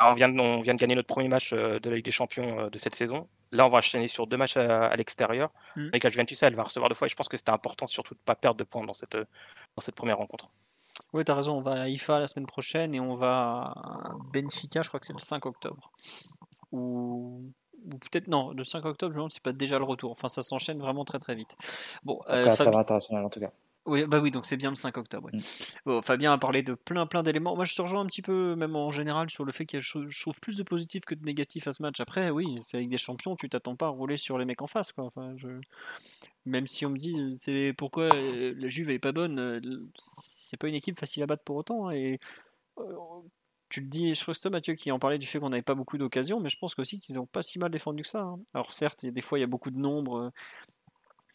on 0.00 0.14
vient, 0.14 0.28
de, 0.28 0.38
on 0.40 0.60
vient 0.60 0.74
de 0.74 0.80
gagner 0.80 0.96
notre 0.96 1.08
premier 1.08 1.28
match 1.28 1.52
de 1.52 1.88
la 1.88 1.96
Ligue 1.96 2.04
des 2.04 2.10
Champions 2.10 2.68
de 2.68 2.78
cette 2.78 2.94
saison. 2.94 3.28
Là, 3.52 3.66
on 3.66 3.70
va 3.70 3.78
enchaîner 3.78 4.08
sur 4.08 4.26
deux 4.26 4.36
matchs 4.36 4.56
à, 4.56 4.94
l'extérieur. 4.96 5.50
Mmh. 5.76 5.88
Avec 5.88 6.04
la 6.04 6.10
Juventus, 6.10 6.42
elle 6.42 6.56
va 6.56 6.64
recevoir 6.64 6.88
deux 6.88 6.94
fois. 6.94 7.06
Et 7.06 7.08
je 7.08 7.16
pense 7.16 7.28
que 7.28 7.36
c'était 7.36 7.52
important 7.52 7.86
surtout 7.86 8.14
de 8.14 8.18
ne 8.18 8.24
pas 8.24 8.34
perdre 8.34 8.58
de 8.58 8.64
points 8.64 8.84
dans 8.84 8.94
cette, 8.94 9.16
dans 9.16 9.80
cette 9.80 9.94
première 9.94 10.18
rencontre. 10.18 10.48
Oui, 11.12 11.24
tu 11.24 11.30
as 11.30 11.34
raison. 11.34 11.58
On 11.58 11.60
va 11.60 11.82
à 11.82 11.88
IFA 11.88 12.20
la 12.20 12.26
semaine 12.26 12.46
prochaine 12.46 12.94
et 12.94 13.00
on 13.00 13.14
va 13.14 13.72
à 13.76 14.14
Benfica, 14.32 14.82
je 14.82 14.88
crois 14.88 14.98
que 14.98 15.06
c'est 15.06 15.12
le 15.12 15.20
5 15.20 15.46
octobre. 15.46 15.92
Ou, 16.72 17.52
ou 17.84 17.98
peut-être 17.98 18.28
non, 18.28 18.52
le 18.52 18.64
5 18.64 18.84
octobre, 18.84 19.12
je 19.12 19.16
me 19.16 19.20
demande 19.20 19.30
si 19.30 19.36
c'est 19.36 19.42
pas 19.42 19.52
déjà 19.52 19.78
le 19.78 19.84
retour. 19.84 20.10
Enfin, 20.10 20.28
ça 20.28 20.42
s'enchaîne 20.42 20.78
vraiment 20.78 21.04
très 21.04 21.18
très 21.18 21.34
vite. 21.34 21.56
Bon, 22.02 22.20
euh, 22.28 22.48
international 22.50 23.24
en 23.24 23.30
tout 23.30 23.40
cas. 23.40 23.50
Oui, 23.86 24.04
bah 24.06 24.18
oui, 24.18 24.30
donc 24.30 24.46
c'est 24.46 24.56
bien 24.56 24.70
le 24.70 24.76
5 24.76 24.96
octobre. 24.96 25.28
Mm. 25.84 26.00
Fabien 26.00 26.32
a 26.32 26.38
parlé 26.38 26.62
de 26.62 26.72
plein 26.72 27.06
plein 27.06 27.22
d'éléments. 27.22 27.54
Moi, 27.54 27.66
je 27.66 27.74
te 27.74 27.82
rejoins 27.82 28.00
un 28.00 28.06
petit 28.06 28.22
peu, 28.22 28.56
même 28.56 28.76
en 28.76 28.90
général, 28.90 29.28
sur 29.28 29.44
le 29.44 29.52
fait 29.52 29.66
que 29.66 29.78
je 29.80 30.22
trouve 30.22 30.40
plus 30.40 30.56
de 30.56 30.62
positifs 30.62 31.04
que 31.04 31.14
de 31.14 31.22
négatifs 31.22 31.66
à 31.66 31.72
ce 31.72 31.82
match. 31.82 32.00
Après, 32.00 32.30
oui, 32.30 32.56
c'est 32.60 32.78
avec 32.78 32.88
des 32.88 32.96
champions, 32.96 33.36
tu 33.36 33.48
t'attends 33.50 33.76
pas 33.76 33.86
à 33.86 33.90
rouler 33.90 34.16
sur 34.16 34.38
les 34.38 34.46
mecs 34.46 34.62
en 34.62 34.66
face. 34.66 34.92
Quoi. 34.92 35.04
Enfin, 35.04 35.34
je... 35.36 35.60
Même 36.46 36.66
si 36.66 36.84
on 36.84 36.90
me 36.90 36.98
dit, 36.98 37.34
c'est 37.38 37.74
pourquoi 37.76 38.14
euh, 38.14 38.54
la 38.56 38.68
Juve 38.68 38.90
est 38.90 38.98
pas 38.98 39.12
bonne, 39.12 39.38
euh, 39.38 39.60
c'est 39.96 40.58
pas 40.58 40.68
une 40.68 40.74
équipe 40.74 40.98
facile 40.98 41.22
à 41.22 41.26
battre 41.26 41.44
pour 41.44 41.56
autant. 41.56 41.88
Hein, 41.88 41.92
et 41.92 42.20
euh, 42.78 42.96
tu 43.74 43.80
le 43.80 43.88
dis, 43.88 44.14
je 44.14 44.22
crois 44.22 44.34
que 44.34 44.48
Mathieu 44.50 44.74
qui 44.74 44.92
en 44.92 45.00
parlait 45.00 45.18
du 45.18 45.26
fait 45.26 45.40
qu'on 45.40 45.50
n'avait 45.50 45.62
pas 45.62 45.74
beaucoup 45.74 45.98
d'occasions, 45.98 46.38
mais 46.38 46.48
je 46.48 46.56
pense 46.58 46.78
aussi 46.78 47.00
qu'ils 47.00 47.16
n'ont 47.16 47.26
pas 47.26 47.42
si 47.42 47.58
mal 47.58 47.70
défendu 47.70 48.04
que 48.04 48.08
ça. 48.08 48.20
Hein. 48.20 48.38
Alors 48.54 48.70
certes, 48.70 49.04
des 49.04 49.20
fois 49.20 49.36
il 49.38 49.40
y 49.40 49.44
a 49.44 49.48
beaucoup 49.48 49.72
de 49.72 49.78
nombres, 49.78 50.32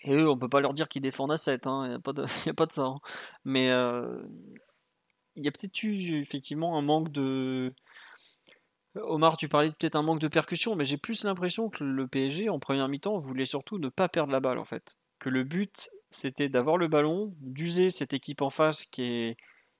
et 0.01 0.13
eux, 0.13 0.29
on 0.29 0.37
peut 0.37 0.47
pas 0.47 0.61
leur 0.61 0.73
dire 0.73 0.87
qu'ils 0.87 1.01
défendent 1.01 1.33
à 1.33 1.37
7, 1.37 1.67
hein, 1.67 1.83
il 1.85 1.89
n'y 1.89 1.95
a, 1.95 1.99
pas 1.99 2.13
de, 2.13 2.23
a 2.49 2.53
pas 2.53 2.65
de 2.65 2.71
ça. 2.71 2.83
Hein. 2.83 2.99
Mais 3.43 3.69
euh, 3.71 4.23
il 5.35 5.43
y 5.43 5.49
a 5.49 5.51
peut-être 5.51 5.83
eu 5.83 6.21
effectivement 6.21 6.77
un 6.77 6.81
manque 6.81 7.11
de. 7.11 7.73
Omar, 8.95 9.35
tu 9.35 9.49
parlais 9.49 9.71
peut-être 9.71 9.97
un 9.97 10.01
manque 10.01 10.19
de 10.19 10.29
percussion, 10.29 10.75
mais 10.75 10.85
j'ai 10.85 10.97
plus 10.97 11.25
l'impression 11.25 11.69
que 11.69 11.83
le 11.83 12.07
PSG, 12.07 12.49
en 12.49 12.59
première 12.59 12.87
mi-temps, 12.87 13.17
voulait 13.17 13.45
surtout 13.45 13.79
ne 13.79 13.89
pas 13.89 14.07
perdre 14.07 14.31
la 14.31 14.39
balle, 14.39 14.59
en 14.59 14.65
fait. 14.65 14.97
Que 15.19 15.29
le 15.29 15.43
but, 15.43 15.89
c'était 16.09 16.49
d'avoir 16.49 16.77
le 16.77 16.87
ballon, 16.87 17.33
d'user 17.41 17.89
cette 17.89 18.13
équipe 18.13 18.41
en 18.41 18.49
face 18.49 18.85
qui 18.85 19.03
est 19.03 19.37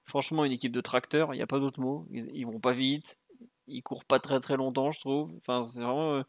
franchement 0.09 0.45
une 0.45 0.51
équipe 0.51 0.71
de 0.71 0.81
tracteurs, 0.81 1.33
il 1.33 1.37
n'y 1.37 1.43
a 1.43 1.47
pas 1.47 1.59
d'autre 1.59 1.79
mot. 1.79 2.07
Ils, 2.11 2.29
ils, 2.33 2.45
vont 2.45 2.59
pas 2.59 2.73
vite, 2.73 3.17
ils 3.67 3.81
courent 3.83 4.05
pas 4.05 4.19
très 4.19 4.39
très 4.39 4.57
longtemps, 4.57 4.91
je 4.91 4.99
trouve. 4.99 5.33
Enfin, 5.37 5.61
c'est 5.63 5.81
vraiment. 5.81 6.15
Euh, 6.15 6.23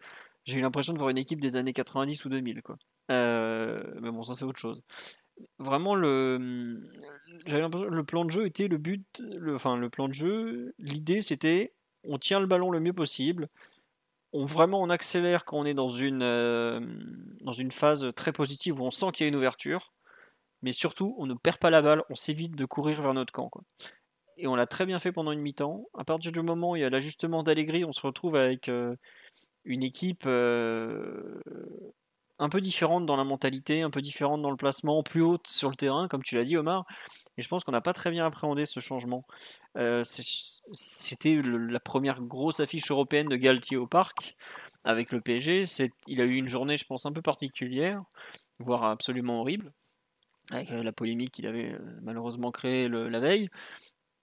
j'ai 0.44 0.58
eu 0.58 0.60
l'impression 0.62 0.92
de 0.92 0.98
voir 0.98 1.10
une 1.10 1.18
équipe 1.18 1.40
des 1.40 1.56
années 1.56 1.72
90 1.72 2.24
ou 2.24 2.28
2000, 2.28 2.62
quoi. 2.62 2.76
Euh, 3.10 3.82
mais 4.00 4.10
bon, 4.10 4.22
ça 4.22 4.34
c'est 4.34 4.44
autre 4.44 4.58
chose. 4.58 4.82
Vraiment, 5.58 5.94
le, 5.94 6.80
plan 8.06 8.24
de 8.24 8.30
jeu 8.30 8.46
était 8.46 8.68
le 8.68 8.78
but, 8.78 9.04
le, 9.20 9.54
enfin 9.54 9.76
le 9.76 9.88
plan 9.90 10.08
de 10.08 10.12
jeu, 10.12 10.74
l'idée 10.78 11.22
c'était 11.22 11.72
on 12.04 12.18
tient 12.18 12.40
le 12.40 12.46
ballon 12.46 12.70
le 12.70 12.80
mieux 12.80 12.92
possible, 12.92 13.48
on 14.32 14.44
vraiment 14.44 14.82
on 14.82 14.90
accélère 14.90 15.44
quand 15.44 15.58
on 15.58 15.64
est 15.64 15.74
dans 15.74 15.88
une, 15.88 16.22
euh, 16.22 16.80
dans 17.40 17.52
une 17.52 17.70
phase 17.70 18.06
très 18.14 18.32
positive 18.32 18.80
où 18.80 18.84
on 18.84 18.90
sent 18.90 19.06
qu'il 19.12 19.24
y 19.24 19.26
a 19.26 19.28
une 19.28 19.36
ouverture, 19.36 19.92
mais 20.62 20.72
surtout 20.72 21.14
on 21.18 21.26
ne 21.26 21.34
perd 21.34 21.58
pas 21.58 21.70
la 21.70 21.82
balle, 21.82 22.02
on 22.10 22.14
s'évite 22.14 22.56
de 22.56 22.64
courir 22.64 23.02
vers 23.02 23.14
notre 23.14 23.32
camp. 23.32 23.48
Quoi. 23.48 23.62
Et 24.36 24.46
on 24.46 24.54
l'a 24.56 24.66
très 24.66 24.86
bien 24.86 24.98
fait 25.00 25.12
pendant 25.12 25.32
une 25.32 25.40
mi-temps. 25.40 25.84
À 25.98 26.04
partir 26.04 26.32
du 26.32 26.40
moment 26.42 26.72
où 26.72 26.76
il 26.76 26.82
y 26.82 26.84
a 26.84 26.90
l'ajustement 26.90 27.42
d'Allegri, 27.42 27.84
on 27.84 27.92
se 27.92 28.00
retrouve 28.02 28.36
avec 28.36 28.68
euh, 28.68 28.96
une 29.64 29.82
équipe 29.82 30.26
un 32.40 32.48
peu 32.48 32.60
différente 32.62 33.04
dans 33.04 33.16
la 33.16 33.24
mentalité, 33.24 33.82
un 33.82 33.90
peu 33.90 34.00
différente 34.00 34.40
dans 34.40 34.50
le 34.50 34.56
placement, 34.56 35.02
plus 35.02 35.22
haute 35.22 35.46
sur 35.46 35.68
le 35.68 35.76
terrain, 35.76 36.08
comme 36.08 36.22
tu 36.22 36.36
l'as 36.36 36.44
dit 36.44 36.56
Omar. 36.56 36.86
Et 37.36 37.42
je 37.42 37.48
pense 37.48 37.64
qu'on 37.64 37.72
n'a 37.72 37.82
pas 37.82 37.92
très 37.92 38.10
bien 38.10 38.24
appréhendé 38.24 38.64
ce 38.64 38.80
changement. 38.80 39.22
Euh, 39.76 40.02
c'était 40.04 41.40
la 41.44 41.80
première 41.80 42.22
grosse 42.22 42.60
affiche 42.60 42.90
européenne 42.90 43.28
de 43.28 43.36
Galtier 43.36 43.76
au 43.76 43.86
parc 43.86 44.36
avec 44.84 45.12
le 45.12 45.20
PSG. 45.20 45.64
Il 46.06 46.22
a 46.22 46.24
eu 46.24 46.34
une 46.36 46.48
journée, 46.48 46.78
je 46.78 46.86
pense, 46.86 47.04
un 47.04 47.12
peu 47.12 47.20
particulière, 47.20 48.02
voire 48.58 48.84
absolument 48.84 49.40
horrible, 49.40 49.70
avec 50.50 50.70
euh, 50.72 50.82
la 50.82 50.92
polémique 50.92 51.32
qu'il 51.32 51.46
avait 51.46 51.72
euh, 51.72 51.98
malheureusement 52.02 52.50
créée 52.50 52.88
la 52.88 53.20
veille. 53.20 53.48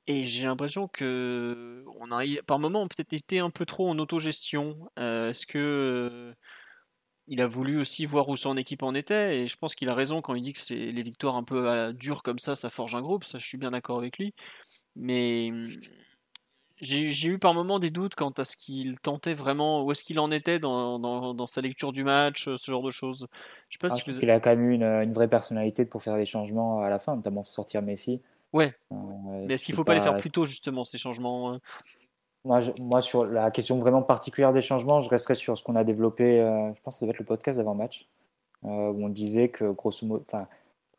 Et 0.07 0.23
j'ai 0.23 0.45
l'impression 0.45 0.87
que 0.87 1.83
on 1.99 2.11
a, 2.11 2.23
par 2.45 2.59
moment, 2.59 2.81
on 2.81 2.87
peut-être 2.87 3.13
été 3.13 3.39
un 3.39 3.49
peu 3.49 3.65
trop 3.65 3.89
en 3.89 3.99
autogestion. 3.99 4.89
Est-ce 4.95 5.45
que 5.45 6.33
il 7.27 7.41
a 7.41 7.47
voulu 7.47 7.79
aussi 7.79 8.05
voir 8.05 8.29
où 8.29 8.37
son 8.37 8.57
équipe 8.57 8.83
en 8.83 8.93
était, 8.93 9.39
et 9.39 9.47
je 9.47 9.57
pense 9.57 9.75
qu'il 9.75 9.89
a 9.89 9.95
raison 9.95 10.21
quand 10.21 10.33
il 10.35 10.41
dit 10.41 10.53
que 10.53 10.73
les 10.73 11.03
victoires 11.03 11.35
un 11.35 11.43
peu 11.43 11.69
euh, 11.69 11.91
dures 11.91 12.23
comme 12.23 12.39
ça, 12.39 12.55
ça 12.55 12.69
forge 12.69 12.95
un 12.95 13.01
groupe, 13.01 13.25
ça 13.25 13.37
je 13.37 13.45
suis 13.45 13.57
bien 13.57 13.71
d'accord 13.71 13.97
avec 13.97 14.17
lui. 14.17 14.33
Mais 14.95 15.51
j'ai 16.79 17.27
eu 17.27 17.39
par 17.39 17.53
moments 17.53 17.79
des 17.79 17.89
doutes 17.89 18.15
quant 18.15 18.31
à 18.31 18.43
ce 18.43 18.55
qu'il 18.55 18.99
tentait 18.99 19.33
vraiment, 19.33 19.83
où 19.83 19.91
est-ce 19.91 20.03
qu'il 20.03 20.19
en 20.19 20.31
était 20.31 20.59
dans, 20.59 20.99
dans, 20.99 21.47
sa 21.47 21.61
lecture 21.61 21.91
du 21.91 22.03
match, 22.03 22.45
ce 22.45 22.71
genre 22.71 22.83
de 22.83 22.91
choses. 22.91 23.27
Je 23.69 23.75
sais 23.75 23.79
pas 23.79 23.87
ah, 23.91 23.95
si 23.95 24.19
qu'il 24.19 24.29
a 24.29 24.39
quand 24.39 24.51
même 24.51 24.69
eu 24.69 24.73
une, 24.73 24.83
une, 24.83 25.11
vraie 25.11 25.27
personnalité 25.27 25.85
pour 25.85 26.03
faire 26.03 26.15
des 26.15 26.25
changements 26.25 26.81
à 26.81 26.89
la 26.89 26.99
fin, 26.99 27.15
notamment 27.15 27.43
sortir 27.43 27.81
Messi. 27.81 28.21
Ouais. 28.53 28.73
Euh, 28.91 28.95
mais 29.47 29.55
est-ce 29.55 29.65
qu'il 29.65 29.75
faut 29.75 29.83
pas, 29.83 29.95
les 29.95 30.01
faire 30.01 30.17
plus 30.17 30.31
tôt 30.31 30.45
justement 30.45 30.83
ces 30.83 30.97
changements 30.97 31.53
euh 31.53 31.57
moi, 32.45 33.01
sur 33.01 33.25
la 33.25 33.51
question 33.51 33.77
vraiment 33.77 34.01
particulière 34.01 34.53
des 34.53 34.61
changements, 34.61 35.01
je 35.01 35.09
resterai 35.09 35.35
sur 35.35 35.57
ce 35.57 35.63
qu'on 35.63 35.75
a 35.75 35.83
développé, 35.83 36.39
euh, 36.39 36.73
je 36.73 36.81
pense 36.81 36.95
que 36.95 36.99
ça 36.99 37.05
devait 37.05 37.11
être 37.11 37.19
le 37.19 37.25
podcast 37.25 37.57
d'avant-match, 37.57 38.07
euh, 38.63 38.67
où 38.67 39.05
on 39.05 39.09
disait 39.09 39.49
que, 39.49 39.65
grosso 39.71 40.05
modo, 40.05 40.23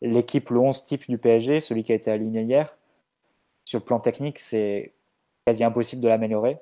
l'équipe, 0.03 0.51
le 0.51 0.59
11 0.59 0.85
type 0.85 1.09
du 1.09 1.17
PSG, 1.17 1.61
celui 1.61 1.85
qui 1.85 1.93
a 1.93 1.95
été 1.95 2.11
aligné 2.11 2.43
hier, 2.43 2.77
sur 3.65 3.79
le 3.79 3.85
plan 3.85 3.99
technique, 3.99 4.39
c'est 4.39 4.93
quasi 5.49 5.65
impossible 5.65 6.03
de 6.03 6.09
l'améliorer. 6.09 6.59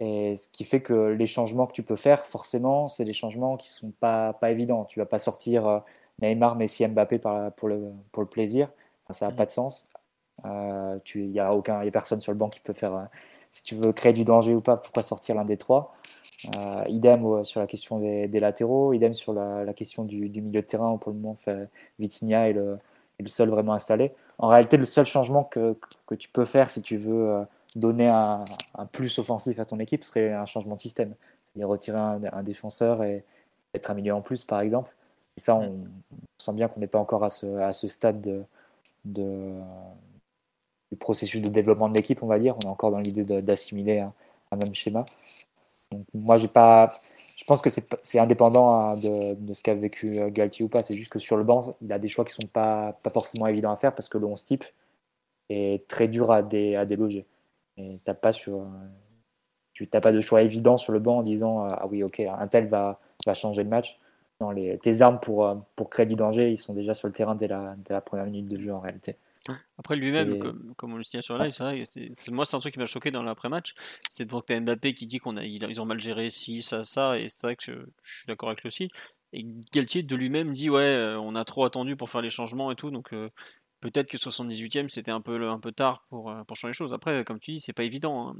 Et 0.00 0.36
ce 0.36 0.48
qui 0.48 0.64
fait 0.64 0.82
que 0.82 0.92
les 0.92 1.26
changements 1.26 1.66
que 1.66 1.72
tu 1.72 1.82
peux 1.82 1.96
faire, 1.96 2.26
forcément, 2.26 2.88
c'est 2.88 3.06
des 3.06 3.14
changements 3.14 3.56
qui 3.56 3.70
sont 3.70 3.90
pas, 3.90 4.34
pas 4.34 4.50
évidents. 4.50 4.84
Tu 4.84 4.98
vas 4.98 5.06
pas 5.06 5.18
sortir 5.18 5.66
euh, 5.66 5.78
Neymar, 6.20 6.56
Messi, 6.56 6.86
Mbappé 6.86 7.20
pour, 7.56 7.68
le, 7.68 7.92
pour 8.12 8.22
le 8.22 8.28
plaisir. 8.28 8.68
ça 9.10 9.26
n'a 9.26 9.32
mm. 9.32 9.36
pas 9.36 9.46
de 9.46 9.50
sens. 9.50 9.88
Il 10.44 11.30
n'y 11.30 11.40
a, 11.40 11.54
aucun, 11.54 11.82
y 11.82 11.88
a 11.88 11.90
personne 11.90 12.20
sur 12.20 12.32
le 12.32 12.38
banc 12.38 12.50
qui 12.50 12.60
peut 12.60 12.74
faire 12.74 13.08
si 13.56 13.62
tu 13.62 13.74
veux 13.74 13.92
créer 13.92 14.12
du 14.12 14.24
danger 14.24 14.54
ou 14.54 14.60
pas, 14.60 14.76
pourquoi 14.76 15.02
sortir 15.02 15.34
l'un 15.34 15.46
des 15.46 15.56
trois? 15.56 15.94
Euh, 16.54 16.84
idem 16.88 17.42
sur 17.42 17.60
la 17.60 17.66
question 17.66 17.98
des, 17.98 18.28
latéraux, 18.38 18.92
idem 18.92 19.14
sur 19.14 19.32
la, 19.32 19.72
question 19.72 20.04
du, 20.04 20.28
milieu 20.28 20.60
de 20.60 20.66
terrain 20.66 20.90
où 20.92 20.98
pour 20.98 21.10
le 21.10 21.18
moment 21.18 21.36
Vitinha 21.98 22.50
est 22.50 22.52
le, 22.52 22.78
le, 23.18 23.26
seul 23.28 23.48
vraiment 23.48 23.72
installé. 23.72 24.12
En 24.36 24.48
réalité, 24.48 24.76
le 24.76 24.84
seul 24.84 25.06
changement 25.06 25.44
que, 25.44 25.74
que 26.06 26.14
tu 26.14 26.28
peux 26.28 26.44
faire 26.44 26.68
si 26.68 26.82
tu 26.82 26.98
veux 26.98 27.30
euh, 27.30 27.44
donner 27.76 28.08
un, 28.08 28.44
plus 28.90 29.18
offensif 29.18 29.58
à 29.60 29.64
ton 29.64 29.78
équipe 29.78 30.02
serait 30.02 30.32
un 30.32 30.46
changement 30.46 30.74
de 30.74 30.80
système. 30.80 31.14
Il 31.54 31.64
retirer 31.64 31.98
un, 31.98 32.20
un, 32.32 32.42
défenseur 32.42 33.04
et 33.04 33.24
être 33.74 33.90
un 33.90 33.94
milieu 33.94 34.14
en 34.14 34.22
plus, 34.22 34.44
par 34.44 34.60
exemple. 34.60 34.94
Et 35.36 35.40
ça, 35.40 35.54
on, 35.54 35.86
sent 36.38 36.52
bien 36.54 36.68
qu'on 36.68 36.80
n'est 36.80 36.86
pas 36.86 36.98
encore 36.98 37.24
à 37.24 37.30
ce, 37.30 37.46
à 37.58 37.72
ce 37.72 37.86
stade 37.86 38.20
de, 38.20 38.42
de, 39.04 39.52
du 40.90 40.96
processus 40.98 41.40
de 41.42 41.48
développement 41.48 41.88
de 41.88 41.94
l'équipe, 41.94 42.22
on 42.22 42.26
va 42.26 42.38
dire. 42.38 42.56
On 42.64 42.68
est 42.68 42.70
encore 42.70 42.90
dans 42.90 42.98
l'idée 42.98 43.24
d'assimiler 43.42 44.00
un, 44.00 44.12
même 44.56 44.74
schéma. 44.74 45.04
Moi, 46.14 46.38
j'ai 46.38 46.48
pas. 46.48 46.92
Je 47.36 47.44
pense 47.44 47.60
que 47.60 47.68
c'est 47.70 48.18
indépendant 48.18 48.70
hein, 48.70 48.96
de, 48.98 49.34
de, 49.34 49.52
ce 49.52 49.62
qu'a 49.62 49.74
vécu 49.74 50.18
euh, 50.18 50.30
Galtier 50.30 50.64
ou 50.64 50.68
pas. 50.68 50.82
C'est 50.82 50.96
juste 50.96 51.10
que 51.10 51.18
sur 51.18 51.36
le 51.36 51.44
banc, 51.44 51.76
il 51.82 51.92
a 51.92 51.98
des 51.98 52.08
choix 52.08 52.24
qui 52.24 52.32
sont 52.32 52.48
pas, 52.48 52.94
pas 53.02 53.10
forcément 53.10 53.46
évidents 53.46 53.70
à 53.70 53.76
faire 53.76 53.94
parce 53.94 54.08
que 54.08 54.18
le 54.18 54.26
11 54.26 54.44
type 54.44 54.64
est 55.50 55.86
très 55.86 56.08
dur 56.08 56.32
à, 56.32 56.38
à 56.38 56.42
déloger. 56.86 57.26
Et 57.76 58.00
t'as 58.04 58.14
pas 58.14 58.32
sur, 58.32 58.66
tu 59.84 59.86
n'as 59.92 60.00
pas 60.00 60.12
de 60.12 60.20
choix 60.20 60.40
évident 60.42 60.78
sur 60.78 60.92
le 60.92 60.98
banc 60.98 61.18
en 61.18 61.22
disant 61.22 61.66
euh, 61.66 61.68
ah 61.72 61.86
oui 61.86 62.02
ok 62.02 62.20
un 62.20 62.46
tel 62.46 62.66
va, 62.68 62.98
va 63.26 63.34
changer 63.34 63.62
le 63.62 63.68
match. 63.68 63.98
Non, 64.40 64.50
les, 64.50 64.78
tes 64.78 65.02
armes 65.02 65.18
pour, 65.20 65.46
euh, 65.46 65.54
pour 65.76 65.90
créer 65.90 66.06
du 66.06 66.14
danger, 66.14 66.50
ils 66.50 66.58
sont 66.58 66.74
déjà 66.74 66.94
sur 66.94 67.08
le 67.08 67.14
terrain 67.14 67.34
dès 67.34 67.48
la, 67.48 67.74
dès 67.78 67.92
la 67.92 68.00
première 68.00 68.26
minute 68.26 68.48
de 68.48 68.58
jeu 68.58 68.72
en 68.72 68.80
réalité. 68.80 69.16
Après 69.78 69.96
lui-même, 69.96 70.38
comme, 70.74 70.92
on 70.92 70.96
le 70.96 71.04
signale 71.04 71.22
sur 71.22 71.38
live, 71.38 71.52
c'est 71.52 71.62
vrai, 71.62 71.82
c'est, 71.84 72.30
moi 72.32 72.44
c'est 72.44 72.56
un 72.56 72.58
truc 72.58 72.74
qui 72.74 72.80
m'a 72.80 72.86
choqué 72.86 73.12
dans 73.12 73.22
l'après-match, 73.22 73.74
c'est 74.10 74.24
de 74.24 74.30
voir 74.30 74.44
que 74.44 74.58
Mbappé 74.58 74.92
qui 74.92 75.06
dit 75.06 75.18
qu'on 75.18 75.36
a, 75.36 75.44
ils 75.44 75.80
ont 75.80 75.84
mal 75.84 76.00
géré 76.00 76.30
ci, 76.30 76.62
ça, 76.62 76.82
ça, 76.82 77.16
et 77.16 77.28
c'est 77.28 77.46
vrai 77.46 77.56
que 77.56 77.62
je, 77.62 77.72
suis 77.72 78.26
d'accord 78.26 78.48
avec 78.48 78.62
lui 78.62 78.68
aussi. 78.68 78.90
Et 79.32 79.46
Galtier 79.72 80.02
de 80.02 80.16
lui-même 80.16 80.52
dit 80.52 80.68
ouais, 80.68 80.80
euh, 80.80 81.20
on 81.20 81.36
a 81.36 81.44
trop 81.44 81.64
attendu 81.64 81.94
pour 81.94 82.10
faire 82.10 82.22
les 82.22 82.30
changements 82.30 82.72
et 82.72 82.76
tout, 82.76 82.90
donc 82.90 83.12
euh, 83.12 83.30
peut-être 83.90 84.08
que 84.08 84.16
78e 84.16 84.88
c'était 84.88 85.10
un 85.10 85.20
peu, 85.20 85.48
un 85.48 85.58
peu 85.58 85.72
tard 85.72 86.04
pour, 86.08 86.30
euh, 86.30 86.44
pour 86.44 86.56
changer 86.56 86.70
les 86.70 86.74
choses. 86.74 86.92
Après, 86.92 87.24
comme 87.24 87.38
tu 87.38 87.52
dis, 87.52 87.60
c'est 87.60 87.72
pas 87.72 87.84
évident. 87.84 88.28
Hein. 88.28 88.36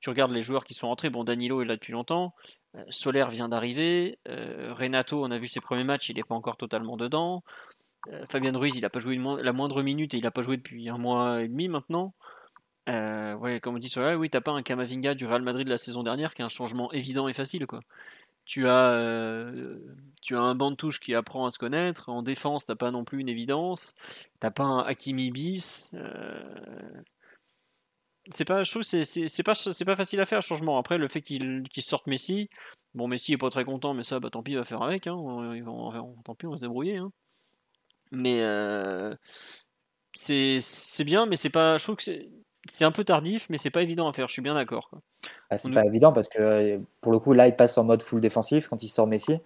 Tu 0.00 0.10
regardes 0.10 0.32
les 0.32 0.42
joueurs 0.42 0.64
qui 0.64 0.74
sont 0.74 0.88
entrés, 0.88 1.10
bon 1.10 1.24
Danilo 1.24 1.62
est 1.62 1.64
là 1.64 1.74
depuis 1.74 1.92
longtemps, 1.92 2.34
Solaire 2.88 3.28
vient 3.30 3.48
d'arriver, 3.48 4.18
Renato, 4.26 5.22
on 5.22 5.30
a 5.30 5.38
vu 5.38 5.46
ses 5.46 5.60
premiers 5.60 5.84
matchs, 5.84 6.08
il 6.08 6.16
n'est 6.16 6.22
pas 6.22 6.34
encore 6.34 6.56
totalement 6.56 6.96
dedans. 6.96 7.44
Fabien 8.28 8.56
Ruiz, 8.56 8.76
il 8.76 8.80
n'a 8.80 8.90
pas 8.90 8.98
joué 8.98 9.16
la 9.16 9.52
moindre 9.52 9.82
minute 9.82 10.14
et 10.14 10.16
il 10.16 10.24
n'a 10.24 10.30
pas 10.30 10.42
joué 10.42 10.56
depuis 10.56 10.88
un 10.88 10.98
mois 10.98 11.42
et 11.42 11.48
demi 11.48 11.68
maintenant. 11.68 12.14
ouais, 12.88 13.60
comme 13.60 13.76
on 13.76 13.78
dit 13.78 13.90
sur 13.90 14.02
oui, 14.18 14.30
t'as 14.30 14.40
pas 14.40 14.52
un 14.52 14.62
Kamavinga 14.62 15.14
du 15.14 15.26
Real 15.26 15.42
Madrid 15.42 15.68
la 15.68 15.76
saison 15.76 16.02
dernière 16.02 16.34
qui 16.34 16.42
est 16.42 16.44
un 16.44 16.48
changement 16.48 16.90
évident 16.92 17.28
et 17.28 17.32
facile, 17.34 17.66
quoi. 17.66 17.80
Tu 18.44 18.66
as, 18.66 19.52
tu 20.20 20.36
as 20.36 20.40
un 20.40 20.54
banc 20.54 20.72
de 20.72 20.76
touche 20.76 21.00
qui 21.00 21.14
apprend 21.14 21.46
à 21.46 21.50
se 21.50 21.58
connaître. 21.58 22.08
En 22.08 22.22
défense, 22.22 22.66
t'as 22.66 22.74
pas 22.74 22.90
non 22.90 23.04
plus 23.04 23.20
une 23.20 23.28
évidence. 23.28 23.94
T'as 24.40 24.50
pas 24.50 24.64
un 24.64 24.80
Hakimi 24.80 25.30
bis 25.30 25.94
c'est 28.30 28.44
pas, 28.44 28.62
je 28.62 28.70
trouve 28.70 28.82
c'est, 28.82 29.04
c'est, 29.04 29.42
pas, 29.42 29.54
c'est 29.54 29.84
pas 29.84 29.96
facile 29.96 30.20
à 30.20 30.26
faire, 30.26 30.42
changement. 30.42 30.78
Après, 30.78 30.98
le 30.98 31.08
fait 31.08 31.22
qu'il, 31.22 31.64
sorte 31.78 32.06
Messi, 32.06 32.48
bon, 32.94 33.08
Messi 33.08 33.32
est 33.32 33.38
pas 33.38 33.50
très 33.50 33.64
content, 33.64 33.94
mais 33.94 34.04
ça, 34.04 34.20
bah, 34.20 34.30
tant 34.30 34.42
pis, 34.42 34.52
il 34.52 34.58
va 34.58 34.64
faire 34.64 34.82
avec. 34.82 35.06
Hein. 35.06 35.16
tant 36.24 36.34
pis, 36.34 36.46
on 36.46 36.50
va 36.50 36.56
se 36.56 36.62
débrouiller. 36.62 36.98
Hein. 36.98 37.12
Mais 38.12 38.42
euh, 38.42 39.14
c'est, 40.14 40.58
c'est 40.60 41.04
bien, 41.04 41.26
mais 41.26 41.36
c'est 41.36 41.50
pas, 41.50 41.78
je 41.78 41.84
trouve 41.84 41.96
que 41.96 42.02
c'est, 42.04 42.28
c'est 42.68 42.84
un 42.84 42.92
peu 42.92 43.04
tardif, 43.04 43.46
mais 43.50 43.58
c'est 43.58 43.70
pas 43.70 43.82
évident 43.82 44.08
à 44.08 44.12
faire. 44.12 44.28
Je 44.28 44.32
suis 44.32 44.42
bien 44.42 44.54
d'accord. 44.54 44.90
Ah, 45.50 45.58
c'est 45.58 45.72
pas 45.72 45.84
évident 45.84 46.12
parce 46.12 46.28
que 46.28 46.80
pour 47.00 47.12
le 47.12 47.18
coup, 47.18 47.32
là, 47.32 47.48
il 47.48 47.56
passe 47.56 47.76
en 47.76 47.84
mode 47.84 48.02
full 48.02 48.20
défensif 48.20 48.68
quand 48.68 48.82
il 48.82 48.88
sort 48.88 49.06
Messi. 49.06 49.38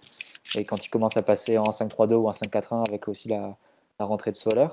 Et 0.55 0.65
quand 0.65 0.85
il 0.85 0.89
commence 0.89 1.17
à 1.17 1.23
passer 1.23 1.57
en 1.57 1.63
5-3-2 1.63 2.13
ou 2.13 2.27
en 2.27 2.31
5-4-1 2.31 2.87
avec 2.87 3.07
aussi 3.07 3.27
la, 3.27 3.57
la 3.99 4.05
rentrée 4.05 4.31
de 4.31 4.37
Soler. 4.37 4.67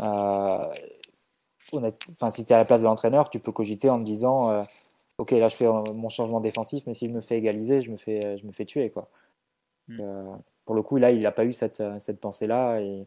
Euh, 0.00 0.72
enfin, 1.72 2.30
si 2.30 2.44
tu 2.44 2.52
es 2.52 2.54
à 2.54 2.58
la 2.58 2.64
place 2.64 2.82
de 2.82 2.86
l'entraîneur, 2.86 3.30
tu 3.30 3.38
peux 3.38 3.52
cogiter 3.52 3.90
en 3.90 3.98
te 3.98 4.04
disant 4.04 4.50
euh, 4.50 4.62
Ok, 5.18 5.32
là 5.32 5.48
je 5.48 5.56
fais 5.56 5.66
euh, 5.66 5.82
mon 5.94 6.08
changement 6.08 6.40
défensif, 6.40 6.84
mais 6.86 6.94
s'il 6.94 7.12
me 7.12 7.20
fait 7.20 7.38
égaliser, 7.38 7.80
je 7.80 7.90
me 7.90 7.96
fais, 7.96 8.38
je 8.38 8.46
me 8.46 8.52
fais 8.52 8.64
tuer. 8.64 8.90
Quoi. 8.90 9.08
Euh, 9.90 10.34
pour 10.64 10.74
le 10.74 10.82
coup, 10.82 10.96
là, 10.96 11.10
il 11.10 11.22
n'a 11.22 11.32
pas 11.32 11.44
eu 11.44 11.52
cette, 11.52 11.82
cette 11.98 12.20
pensée-là 12.20 12.80
et, 12.80 13.06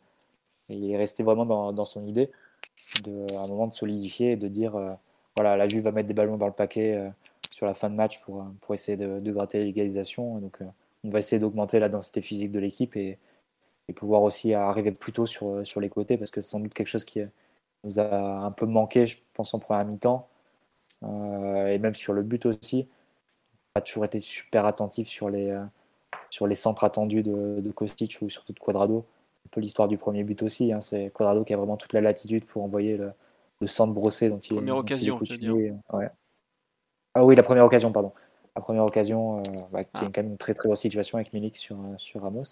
il 0.69 0.89
est 0.89 0.97
resté 0.97 1.21
vraiment 1.21 1.43
dans, 1.45 1.73
dans, 1.73 1.83
son 1.83 2.05
idée 2.07 2.31
à 3.05 3.39
un 3.39 3.47
moment 3.47 3.67
de 3.67 3.73
solidifier 3.73 4.33
et 4.33 4.35
de 4.35 4.47
dire 4.47 4.73
Voilà, 5.35 5.57
la 5.57 5.67
Juve 5.67 5.83
va 5.83 5.91
mettre 5.91 6.07
des 6.07 6.13
ballons 6.13 6.37
dans 6.37 6.47
le 6.47 6.53
paquet 6.53 7.11
sur 7.51 7.65
la 7.65 7.73
fin 7.73 7.89
de 7.89 7.95
match 7.95 8.19
pour, 8.21 8.45
pour 8.61 8.73
essayer 8.73 8.97
de, 8.97 9.31
gratter 9.31 9.63
l'égalisation. 9.63 10.39
Donc, 10.39 10.59
on 11.03 11.09
va 11.09 11.19
essayer 11.19 11.39
d'augmenter 11.39 11.79
la 11.79 11.89
densité 11.89 12.21
physique 12.21 12.51
de 12.51 12.59
l'équipe 12.59 12.95
et, 12.95 13.17
et, 13.87 13.93
pouvoir 13.93 14.23
aussi 14.23 14.53
arriver 14.53 14.91
plus 14.91 15.13
tôt 15.13 15.25
sur, 15.25 15.65
sur 15.65 15.79
les 15.81 15.89
côtés 15.89 16.17
parce 16.17 16.31
que 16.31 16.41
c'est 16.41 16.51
sans 16.51 16.59
doute 16.59 16.73
quelque 16.73 16.87
chose 16.87 17.05
qui 17.05 17.21
nous 17.83 17.99
a 17.99 18.15
un 18.45 18.51
peu 18.51 18.65
manqué, 18.65 19.05
je 19.05 19.17
pense, 19.33 19.53
en 19.53 19.59
première 19.59 19.85
mi-temps. 19.85 20.27
Euh, 21.03 21.67
et 21.67 21.79
même 21.79 21.95
sur 21.95 22.13
le 22.13 22.23
but 22.23 22.45
aussi. 22.45 22.87
On 23.75 23.79
a 23.79 23.81
toujours 23.81 24.05
été 24.05 24.19
super 24.19 24.65
attentif 24.65 25.07
sur 25.07 25.29
les, 25.29 25.49
euh, 25.49 25.63
sur 26.29 26.47
les 26.47 26.55
centres 26.55 26.83
attendus 26.83 27.23
de, 27.23 27.59
de 27.61 27.71
Kostic 27.71 28.19
ou 28.21 28.29
surtout 28.29 28.53
de 28.53 28.59
Quadrado. 28.59 29.05
Peu 29.51 29.59
l'histoire 29.61 29.87
du 29.87 29.97
premier 29.97 30.23
but 30.23 30.41
aussi. 30.43 30.71
Hein. 30.71 30.81
C'est 30.81 31.11
Quadrado 31.13 31.43
qui 31.43 31.53
a 31.53 31.57
vraiment 31.57 31.77
toute 31.77 31.93
la 31.93 32.01
latitude 32.01 32.45
pour 32.45 32.63
envoyer 32.63 32.97
le, 32.97 33.11
le 33.59 33.67
centre 33.67 33.93
brossé 33.93 34.29
dont 34.29 34.39
il, 34.39 34.55
première 34.55 34.77
occasion, 34.77 35.19
dire. 35.19 35.75
Ah 37.13 37.25
oui, 37.25 37.35
la 37.35 37.43
première 37.43 37.65
occasion, 37.65 37.91
pardon. 37.91 38.13
La 38.55 38.61
première 38.61 38.83
occasion, 38.83 39.39
euh, 39.39 39.41
bah, 39.71 39.83
qui 39.83 40.03
est 40.03 40.07
ah. 40.07 40.11
quand 40.13 40.17
même 40.17 40.31
une 40.31 40.37
très 40.37 40.53
très 40.53 40.67
grosse 40.67 40.81
situation 40.81 41.17
avec 41.17 41.33
Milik 41.33 41.57
sur, 41.57 41.77
sur 41.97 42.21
Ramos. 42.21 42.43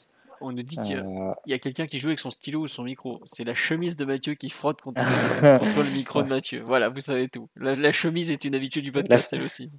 On 0.41 0.51
nous 0.51 0.63
dit 0.63 0.77
qu'il 0.77 0.95
y 0.95 0.99
a, 0.99 1.03
euh. 1.03 1.57
quelqu'un 1.57 1.85
qui 1.85 1.99
joue 1.99 2.07
avec 2.07 2.19
son 2.19 2.29
stylo 2.29 2.61
ou 2.61 2.67
son 2.67 2.83
micro. 2.83 3.19
C'est 3.25 3.43
la 3.43 3.53
chemise 3.53 3.95
de 3.95 4.05
Mathieu 4.05 4.35
qui 4.35 4.49
frotte 4.49 4.81
contre, 4.81 5.01
le 5.41 5.93
micro 5.93 6.23
de 6.23 6.27
Mathieu. 6.27 6.63
Voilà, 6.65 6.89
vous 6.89 7.01
savez 7.01 7.27
tout. 7.27 7.49
La, 7.55 7.91
chemise 7.91 8.31
est 8.31 8.45
une 8.45 8.55
habitude 8.55 8.83
du 8.83 8.91
podcast, 8.91 9.33
elle 9.33 9.41
aussi. 9.41 9.69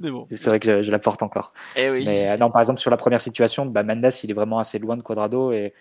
Bon. 0.00 0.26
C'est 0.28 0.46
vrai 0.46 0.60
que 0.60 0.82
je, 0.82 0.90
la 0.90 0.98
porte 0.98 1.22
encore. 1.22 1.52
Eh 1.76 1.90
oui. 1.90 2.04
Mais 2.04 2.28
euh, 2.28 2.36
non, 2.36 2.50
par 2.50 2.60
exemple, 2.60 2.80
sur 2.80 2.90
la 2.90 2.96
première 2.96 3.20
situation, 3.20 3.64
bah, 3.66 3.82
Mendes, 3.82 4.12
il 4.22 4.30
est 4.30 4.34
vraiment 4.34 4.58
assez 4.58 4.78
loin 4.78 4.96
de 4.96 5.02
Quadrado 5.02 5.52
et, 5.52 5.72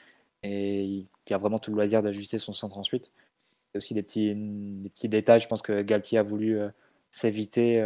et 0.43 0.83
il 0.83 1.33
a 1.33 1.37
vraiment 1.37 1.57
tout 1.57 1.71
le 1.71 1.75
loisir 1.75 2.03
d'ajuster 2.03 2.37
son 2.37 2.53
centre 2.53 2.77
ensuite. 2.77 3.07
Il 3.07 3.75
y 3.75 3.77
a 3.77 3.79
aussi 3.79 3.93
des 3.93 4.03
petits, 4.03 4.35
des 4.35 4.89
petits 4.89 5.09
détails. 5.09 5.39
Je 5.39 5.47
pense 5.47 5.61
que 5.61 5.81
Galtier 5.81 6.19
a 6.19 6.23
voulu 6.23 6.59
euh, 6.59 6.69
s'éviter 7.09 7.83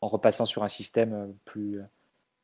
en 0.00 0.06
repassant 0.06 0.46
sur 0.46 0.62
un 0.62 0.68
système 0.68 1.34
plus 1.44 1.80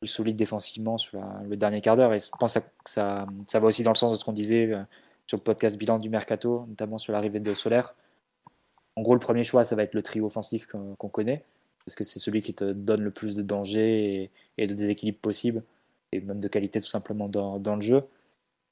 solide 0.07 0.35
défensivement 0.35 0.97
sur 0.97 1.21
le 1.47 1.55
dernier 1.55 1.81
quart 1.81 1.95
d'heure. 1.95 2.13
Et 2.13 2.19
je 2.19 2.29
pense 2.37 2.55
que 2.55 2.59
ça, 2.85 3.27
ça, 3.47 3.59
va 3.59 3.67
aussi 3.67 3.83
dans 3.83 3.91
le 3.91 3.95
sens 3.95 4.11
de 4.11 4.17
ce 4.17 4.25
qu'on 4.25 4.33
disait 4.33 4.71
euh, 4.71 4.81
sur 5.27 5.37
le 5.37 5.43
podcast 5.43 5.77
bilan 5.77 5.99
du 5.99 6.09
mercato, 6.09 6.65
notamment 6.67 6.97
sur 6.97 7.13
l'arrivée 7.13 7.39
de 7.39 7.53
Solaire. 7.53 7.93
En 8.95 9.01
gros, 9.01 9.13
le 9.13 9.19
premier 9.19 9.43
choix, 9.43 9.63
ça 9.63 9.75
va 9.75 9.83
être 9.83 9.93
le 9.93 10.01
trio 10.01 10.25
offensif 10.25 10.67
qu'on 10.67 11.09
connaît, 11.09 11.43
parce 11.85 11.95
que 11.95 12.03
c'est 12.03 12.19
celui 12.19 12.41
qui 12.41 12.53
te 12.53 12.63
donne 12.65 13.01
le 13.01 13.11
plus 13.11 13.35
de 13.35 13.41
danger 13.41 14.31
et, 14.57 14.67
de 14.67 14.73
déséquilibre 14.73 15.19
possible, 15.19 15.63
et 16.11 16.21
même 16.21 16.39
de 16.39 16.47
qualité 16.47 16.81
tout 16.81 16.87
simplement 16.87 17.29
dans, 17.29 17.75
le 17.75 17.81
jeu. 17.81 18.03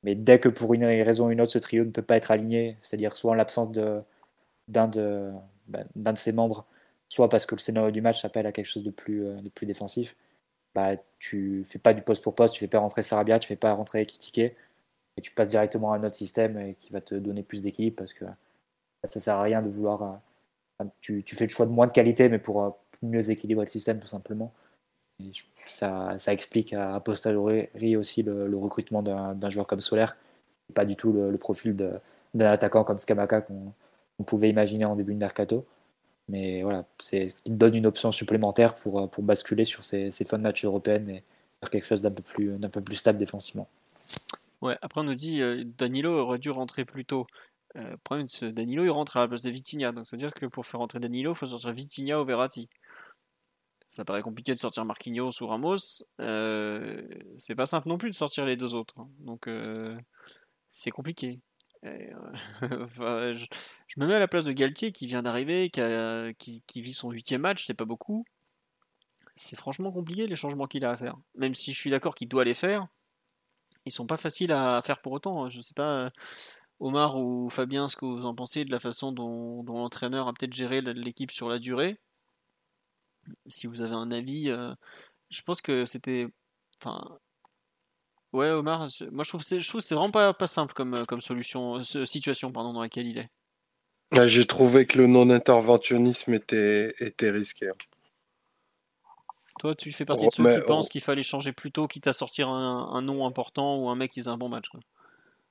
Mais 0.04 0.16
dès 0.16 0.40
que 0.40 0.50
pour 0.50 0.74
une 0.74 0.86
raison 0.86 1.28
ou 1.28 1.32
une 1.32 1.42
autre, 1.42 1.52
ce 1.52 1.60
trio 1.60 1.86
ne 1.86 1.92
peut 1.92 2.02
pas 2.02 2.18
être 2.18 2.32
aligné, 2.32 2.78
c'est-à-dire 2.82 3.16
soit 3.16 3.32
en 3.32 3.36
l'absence 3.36 3.72
d'un 3.72 4.88
de, 4.88 5.32
ben, 5.68 5.86
de 5.96 6.18
ses 6.18 6.32
membres, 6.32 6.66
soit 7.10 7.30
parce 7.30 7.46
que 7.46 7.56
le 7.56 7.60
scénario 7.60 7.92
du 7.92 8.02
match 8.02 8.22
s'appelle 8.22 8.46
à 8.48 8.52
quelque 8.52 8.66
chose 8.66 8.84
de 8.84 8.92
plus, 8.92 9.26
euh, 9.26 9.42
de 9.42 9.50
plus 9.50 9.66
défensif, 9.66 10.16
bah, 10.76 10.92
tu 11.20 11.64
fais 11.66 11.80
pas 11.80 11.94
du 11.94 12.02
poste 12.02 12.24
pour 12.24 12.36
poste, 12.36 12.54
tu 12.56 12.60
fais 12.62 12.68
pas 12.68 12.80
rentrer 12.80 13.02
Sarabia, 13.04 13.40
tu 13.40 13.48
fais 13.48 13.56
pas 13.56 13.74
rentrer 13.74 14.06
Kitike, 14.06 14.40
et 14.40 15.22
tu 15.22 15.32
passes 15.32 15.50
directement 15.50 15.94
à 15.94 15.98
un 15.98 16.04
autre 16.04 16.16
système 16.16 16.76
qui 16.76 16.92
va 16.92 17.02
te 17.02 17.16
donner 17.16 17.44
plus 17.44 17.62
d'équilibre 17.62 17.98
parce 17.98 18.14
que 18.14 18.26
ça 19.04 19.20
sert 19.20 19.36
à 19.36 19.44
rien 19.44 19.62
de 19.62 19.70
vouloir. 19.70 20.22
Euh, 20.82 20.86
tu, 21.02 21.24
tu, 21.24 21.36
fais 21.36 21.46
le 21.46 21.50
choix 21.52 21.66
de 21.66 21.72
moins 21.72 21.88
de 21.88 21.94
qualité, 21.94 22.30
mais 22.30 22.40
pour, 22.40 22.64
euh, 22.64 22.70
mieux 23.02 23.30
équilibrer 23.30 23.66
le 23.66 23.70
système 23.70 24.00
tout 24.00 24.08
simplement. 24.08 24.54
ça, 25.68 26.18
ça, 26.18 26.34
explique 26.34 26.74
à, 26.74 27.00
posteriori 27.00 27.96
aussi 27.96 28.24
le, 28.24 28.56
recrutement 28.58 29.04
d'un 29.04 29.50
joueur 29.50 29.68
comme 29.68 29.82
Solaire, 29.82 30.18
pas 30.74 30.86
du 30.86 30.96
tout 30.96 31.12
le, 31.14 31.38
profil 31.38 31.76
d'un 31.76 32.46
attaquant 32.46 32.84
comme 32.84 32.98
Skamaka 32.98 33.42
qu'on 33.42 34.24
pouvait 34.26 34.50
imaginer 34.50 34.86
en 34.86 34.96
début 34.96 35.14
de 35.14 35.20
mercato. 35.20 35.66
Mais 36.28 36.62
voilà, 36.62 36.86
c'est 37.00 37.30
ce 37.30 37.42
qui 37.42 37.52
donne 37.52 37.76
une 37.76 37.88
option 37.88 38.12
supplémentaire 38.12 38.76
pour, 38.76 39.10
pour 39.10 39.24
basculer 39.24 39.64
sur 39.64 39.84
ces, 39.84 40.12
ces 40.12 40.26
fins 40.26 40.38
de 40.38 40.44
match 40.44 40.64
européennes 40.64 41.10
et 41.10 41.24
faire 41.60 41.70
quelque 41.70 41.86
chose 41.86 42.02
d'un 42.02 42.12
peu, 42.12 42.22
plus, 42.22 42.60
peu 42.72 42.82
plus 42.82 42.96
stable 42.96 43.18
défensivement. 43.18 43.68
Ouais, 44.62 44.78
après 44.82 45.02
on 45.02 45.06
nous 45.06 45.16
dit 45.16 45.42
euh, 45.42 45.64
Danilo 45.78 46.12
aurait 46.20 46.40
dû 46.40 46.50
rentrer 46.50 46.86
plus 46.86 47.06
tôt. 47.06 47.28
Euh, 47.76 47.96
problème, 48.04 48.28
Danilo 48.42 48.84
il 48.84 48.90
rentre 48.90 49.18
à 49.18 49.22
la 49.22 49.28
place 49.28 49.42
de 49.42 49.50
Vitinha, 49.50 49.92
donc 49.92 50.08
ça 50.08 50.16
veut 50.16 50.22
dire 50.22 50.34
que 50.34 50.46
pour 50.46 50.66
faire 50.66 50.80
rentrer 50.80 51.00
Danilo, 51.00 51.32
il 51.32 51.36
faut 51.36 51.48
sortir 51.48 51.72
Vitinha 51.72 52.20
ou 52.20 52.26
Verratti. 52.26 52.68
Ça 53.90 54.06
paraît 54.06 54.22
compliqué 54.22 54.54
de 54.54 54.60
sortir 54.60 54.86
Marquinhos 54.86 55.42
ou 55.42 55.48
Ramos. 55.48 56.04
Euh, 56.22 57.08
c'est 57.38 57.56
pas 57.56 57.66
simple 57.66 57.90
non 57.90 57.98
plus 57.98 58.12
de 58.12 58.16
sortir 58.16 58.46
les 58.46 58.56
deux 58.56 58.76
autres. 58.76 59.00
Hein. 59.00 59.10
Donc 59.20 59.50
c'est 60.70 60.92
compliqué. 60.92 61.42
je, 61.84 63.46
me 63.98 64.06
mets 64.06 64.16
à 64.16 64.20
la 64.20 64.28
place 64.28 64.46
de 64.46 64.52
Galtier 64.52 64.92
qui 64.92 65.08
vient 65.08 65.24
d'arriver, 65.24 65.70
qui, 65.70 66.64
qui, 66.68 66.82
vit 66.82 66.94
son 66.94 67.12
huitième 67.12 67.42
match, 67.42 67.66
c'est 67.66 67.74
pas 67.74 67.86
beaucoup. 67.86 68.26
C'est 69.36 69.56
franchement 69.56 69.92
compliqué 69.92 70.28
les 70.28 70.36
changements 70.36 70.68
qu'il 70.68 70.86
a 70.86 70.92
à 70.92 70.98
faire. 70.98 71.16
Même 71.36 71.56
si 71.56 71.74
je 71.74 71.80
suis 71.80 71.90
d'accord 71.90 72.14
qu'il 72.14 72.28
doit 72.28 72.44
les 72.44 72.54
faire, 72.54 72.88
ils 73.86 73.92
sont 73.92 74.06
pas 74.06 74.18
faciles 74.18 74.52
à 74.52 74.82
faire 74.84 75.02
pour 75.02 75.14
autant. 75.14 75.46
Hein. 75.46 75.50
Je 75.50 75.62
sais 75.62 75.74
pas, 75.74 76.12
Omar 76.80 77.18
ou 77.18 77.50
Fabien, 77.50 77.90
ce 77.90 77.96
que 77.96 78.06
vous 78.06 78.26
en 78.26 78.34
pensez 78.36 78.66
de 78.66 78.72
la 78.72 78.80
façon 78.80 79.12
dont, 79.12 79.64
l'entraîneur 79.64 80.28
a 80.28 80.34
peut-être 80.34 80.54
géré 80.54 80.82
l'équipe 80.82 81.32
sur 81.32 81.50
la 81.50 81.60
durée. 81.60 81.98
Si 83.48 83.68
vous 83.68 83.82
avez 83.82 83.96
un 83.96 84.12
avis, 84.12 84.50
euh, 84.50 84.74
je 85.30 85.42
pense 85.42 85.62
que 85.62 85.86
c'était. 85.86 86.28
Enfin, 86.82 87.20
Ouais, 88.32 88.50
Omar, 88.50 88.88
moi 89.12 89.24
je 89.24 89.30
trouve 89.30 89.44
que 89.44 89.60
c'est 89.80 89.96
vraiment 89.96 90.12
pas, 90.12 90.34
pas 90.34 90.48
simple 90.48 90.74
comme, 90.74 90.94
euh, 90.94 91.06
comme 91.06 91.22
solution, 91.22 91.78
euh, 91.78 92.06
situation 92.06 92.52
pardon, 92.52 92.74
dans 92.74 92.82
laquelle 92.82 93.08
il 93.08 93.18
est. 93.18 93.30
J'ai 94.28 94.46
trouvé 94.46 94.86
que 94.86 94.98
le 95.00 95.08
non-interventionnisme 95.08 96.34
était, 96.34 96.94
était 97.00 97.32
risqué. 97.32 97.70
Hein. 97.70 97.76
Toi, 99.60 99.76
tu 99.76 99.92
fais 99.92 100.06
partie 100.06 100.26
de 100.26 100.32
ceux 100.32 100.44
qui 100.44 100.68
pensent 100.68 100.90
qu'il 100.90 101.02
fallait 101.02 101.24
changer 101.24 101.52
plus 101.52 101.72
tôt, 101.72 101.88
quitte 101.88 102.08
à 102.08 102.14
sortir 102.14 102.50
un, 102.50 103.02
nom 103.02 103.26
important 103.26 103.78
ou 103.78 103.90
un 103.90 103.96
mec 103.96 104.12
qui 104.12 104.22
faisait 104.22 104.32
un 104.32 104.38
bon 104.38 104.50
match. 104.50 104.68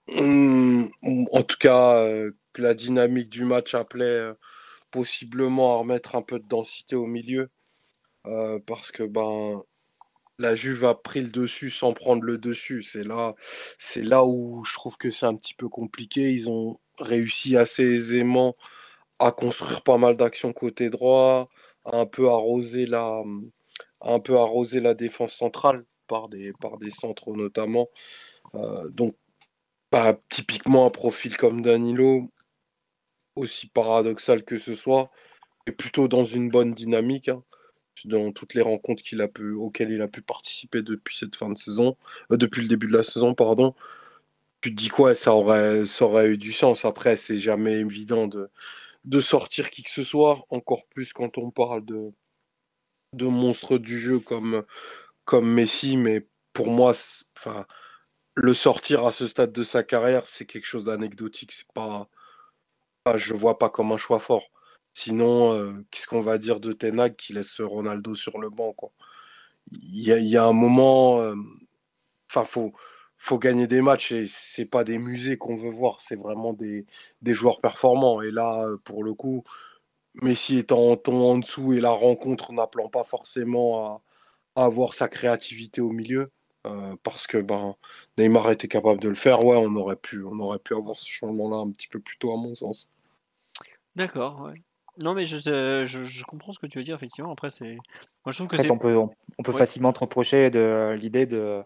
Mmh, 0.09 0.87
en 1.03 1.43
tout 1.43 1.59
cas, 1.61 1.99
euh, 2.05 2.33
la 2.57 2.75
dynamique 2.75 3.29
du 3.29 3.45
match 3.45 3.75
appelait 3.75 4.33
possiblement 4.91 5.75
à 5.75 5.79
remettre 5.79 6.17
un 6.17 6.23
peu 6.23 6.39
de 6.39 6.47
densité 6.49 6.97
au 6.97 7.07
milieu. 7.07 7.51
Parce 8.67 8.93
que 8.93 9.05
ben 9.05 9.63
la 10.39 10.55
Juve 10.55 10.85
a 10.85 10.95
pris 10.95 11.23
le 11.23 11.31
dessus 11.31 11.71
sans 11.71 11.93
prendre 11.93 12.23
le 12.23 12.39
dessus. 12.39 12.83
C'est 12.83 13.05
là, 13.05 13.35
c'est 13.79 14.03
là 14.03 14.25
où 14.25 14.65
je 14.65 14.75
trouve 14.75 14.97
que 14.97 15.11
c'est 15.11 15.27
un 15.27 15.35
petit 15.35 15.55
peu 15.55 15.69
compliqué. 15.69 16.33
Ils 16.33 16.49
ont 16.49 16.79
réussi 16.99 17.57
assez 17.57 17.83
aisément 17.85 18.57
à 19.19 19.33
construire 19.33 19.83
pas 19.83 19.99
mal 19.99 20.17
d'actions 20.17 20.53
côté 20.53 20.91
droit, 20.91 21.49
à 21.85 21.99
un 21.99 22.07
peu 22.07 22.29
arroser 22.29 22.87
la, 22.87 23.23
un 24.03 24.21
peu 24.21 24.37
arroser 24.39 24.81
la 24.81 24.95
défense 24.95 25.35
centrale 25.35 25.85
par 26.07 26.29
des, 26.29 26.53
par 26.61 26.79
des 26.79 26.91
centres 26.91 27.33
notamment. 27.33 27.89
Euh, 28.55 28.89
donc, 28.91 29.17
pas 29.91 30.13
bah, 30.15 30.21
typiquement 30.31 30.87
un 30.87 30.91
profil 30.91 31.37
comme 31.37 31.63
Danilo, 31.63 32.31
aussi 33.37 33.69
paradoxal 33.69 34.45
que 34.45 34.59
ce 34.59 34.75
soit, 34.75 35.11
est 35.67 35.73
plutôt 35.73 36.09
dans 36.09 36.25
une 36.25 36.51
bonne 36.51 36.75
dynamique. 36.75 37.29
Hein 37.29 37.43
dans 38.07 38.33
toutes 38.33 38.55
les 38.55 38.63
rencontres 38.63 39.03
a 39.21 39.29
pu, 39.29 39.53
auxquelles 39.53 39.91
il 39.91 40.03
a 40.03 40.09
pu 40.09 40.23
participer 40.23 40.83
depuis 40.83 41.17
cette 41.17 41.37
fin 41.37 41.51
de 41.51 41.59
saison, 41.59 41.97
euh, 42.33 42.37
depuis 42.37 42.63
le 42.63 42.69
début 42.69 42.87
de 42.87 42.93
la 42.93 43.05
saison, 43.05 43.35
pardon. 43.35 43.75
tu 44.61 44.71
te 44.71 44.77
dis 44.77 44.89
quoi, 44.89 45.15
ça 45.15 45.35
aurait, 45.35 45.87
ça 45.87 46.05
aurait 46.07 46.29
eu 46.31 46.39
du 46.39 46.53
sens. 46.53 46.85
Après, 46.85 47.17
c'est 47.17 47.39
jamais 47.39 47.75
évident 47.81 48.27
de, 48.27 48.51
de 49.05 49.21
sortir 49.21 49.71
qui 49.71 49.83
que 49.83 49.91
ce 49.91 50.03
soit, 50.03 50.45
encore 50.51 50.87
plus 50.89 51.13
quand 51.13 51.39
on 51.39 51.51
parle 51.51 51.85
de, 51.85 52.13
de 53.15 53.27
monstres 53.27 53.79
du 53.79 53.99
jeu 53.99 54.21
comme, 54.21 54.65
comme 55.25 55.53
Messi, 55.53 55.97
mais 55.97 56.27
pour 56.53 56.69
moi, 56.69 56.93
enfin, 57.37 57.67
le 58.35 58.55
sortir 58.55 59.07
à 59.07 59.13
ce 59.13 59.27
stade 59.29 59.53
de 59.53 59.65
sa 59.65 59.83
carrière, 59.83 60.27
c'est 60.27 60.47
quelque 60.47 60.67
chose 60.67 60.85
d'anecdotique. 60.87 61.53
C'est 61.53 61.73
pas, 61.75 62.09
je 63.17 63.35
vois 63.35 63.59
pas 63.59 63.71
comme 63.71 63.93
un 63.93 63.97
choix 63.99 64.21
fort. 64.21 64.51
Sinon, 65.01 65.53
euh, 65.53 65.87
qu'est-ce 65.93 66.09
qu'on 66.09 66.21
va 66.21 66.39
dire 66.39 66.59
de 66.59 66.73
Tenag 66.73 67.15
qui 67.15 67.33
laisse 67.33 67.61
Ronaldo 67.61 68.17
sur 68.17 68.41
le 68.41 68.51
banc. 68.51 68.75
Il 69.71 70.03
y 70.03 70.37
a, 70.37 70.45
un 70.45 70.53
moment, 70.53 71.21
euh, 71.21 71.37
enfin, 72.29 72.45
faut, 72.45 73.39
gagner 73.39 73.69
des 73.69 73.81
matchs 73.81 74.11
et 74.11 74.27
c'est 74.27 74.65
pas 74.65 74.83
des 74.83 74.99
musées 74.99 75.39
qu'on 75.39 75.57
veut 75.57 75.71
voir, 75.71 76.01
c'est 76.01 76.17
vraiment 76.17 76.53
des, 76.53 76.85
joueurs 77.27 77.61
performants. 77.61 78.23
Et 78.23 78.33
là, 78.33 78.67
pour 78.83 79.05
le 79.05 79.15
coup, 79.15 79.45
Messi 80.15 80.59
étant 80.59 80.91
en 80.91 81.13
en 81.13 81.39
dessous 81.39 81.75
et 81.75 81.81
la 81.81 81.91
rencontre 81.91 82.53
n'appelant 82.53 82.89
pas 82.89 83.05
forcément 83.05 84.03
à, 84.57 84.65
avoir 84.65 84.95
sa 84.95 85.09
créativité 85.09 85.81
au 85.81 85.93
milieu, 85.93 86.33
euh, 86.67 86.97
parce 87.05 87.29
que 87.29 87.39
ben, 87.39 87.77
Neymar 88.19 88.51
était 88.51 88.69
capable 88.69 89.01
de 89.01 89.09
le 89.09 89.15
faire, 89.15 89.45
ouais, 89.45 89.57
on 89.57 89.77
aurait 89.77 89.97
pu, 89.97 90.25
on 90.25 90.51
avoir 90.51 90.97
ce 90.97 91.09
changement-là 91.09 91.59
un 91.59 91.71
petit 91.71 91.89
peu 91.89 92.01
plus 92.01 92.19
tôt 92.19 92.33
à 92.33 92.37
mon 92.37 92.57
sens. 92.57 92.91
D'accord. 93.95 94.53
Non, 95.03 95.15
mais 95.15 95.27
je, 95.27 95.37
je, 95.39 96.05
je, 96.05 96.25
comprends 96.25 96.53
ce 96.53 96.59
que 96.59 96.67
tu 96.67 96.79
veux 96.79 96.85
dire, 96.85 96.95
effectivement. 96.95 97.33
Après, 97.33 97.51
c'est. 97.51 97.75
Moi, 97.75 98.33
je 98.33 98.33
trouve 98.33 98.49
que 98.49 98.57
c'est. 98.57 98.71
On 98.71 98.79
peut, 98.79 98.97
on, 98.97 99.43
peut 99.43 99.53
facilement 99.53 99.93
te 99.93 100.01
reprocher 100.01 100.51
de 100.51 100.95
l'idée 100.99 101.27
de 101.27 101.59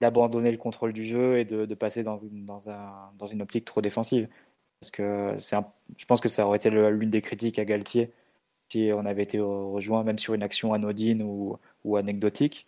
d'abandonner 0.00 0.50
le 0.50 0.56
contrôle 0.56 0.92
du 0.92 1.04
jeu 1.04 1.38
et 1.38 1.44
de, 1.44 1.74
passer 1.76 2.02
dans, 2.02 2.18
dans, 2.32 2.68
un, 2.68 3.12
dans, 3.18 3.28
une 3.28 3.40
optique 3.40 3.64
trop 3.64 3.80
défensive. 3.80 4.28
Parce 4.80 4.90
que 4.90 5.36
c'est 5.38 5.56
je 5.96 6.04
pense 6.06 6.20
que 6.20 6.28
ça 6.28 6.44
aurait 6.44 6.56
été 6.56 6.70
l'une 6.70 7.10
des 7.10 7.22
critiques 7.22 7.60
à 7.60 7.64
Galtier 7.64 8.10
si 8.72 8.90
on 8.94 9.04
avait 9.04 9.22
été 9.22 9.38
rejoint, 9.38 10.02
même 10.02 10.18
sur 10.18 10.34
une 10.34 10.42
action 10.42 10.72
anodine 10.72 11.22
ou, 11.22 11.58
ou 11.84 11.96
anecdotique. 11.96 12.66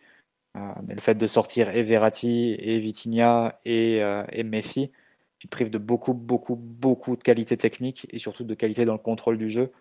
Euh, 0.57 0.61
mais 0.87 0.95
le 0.95 1.01
fait 1.01 1.15
de 1.15 1.27
sortir 1.27 1.71
et 1.71 1.83
Verratti, 1.83 2.57
et 2.59 2.79
Vitinha, 2.79 3.59
et, 3.65 4.03
euh, 4.03 4.23
et 4.31 4.45
Messi, 4.45 4.93
tu 5.39 5.49
te 5.49 5.51
prives 5.51 5.71
de 5.71 5.79
beaucoup, 5.79 6.15
beaucoup, 6.15 6.57
beaucoup 6.57 7.17
de 7.17 7.23
qualité 7.23 7.57
technique 7.57 8.07
et 8.11 8.19
surtout 8.19 8.45
de 8.45 8.55
qualité 8.55 8.85
dans 8.85 8.93
le 8.93 8.99
contrôle 8.99 9.39
du 9.39 9.51
jeu, 9.51 9.73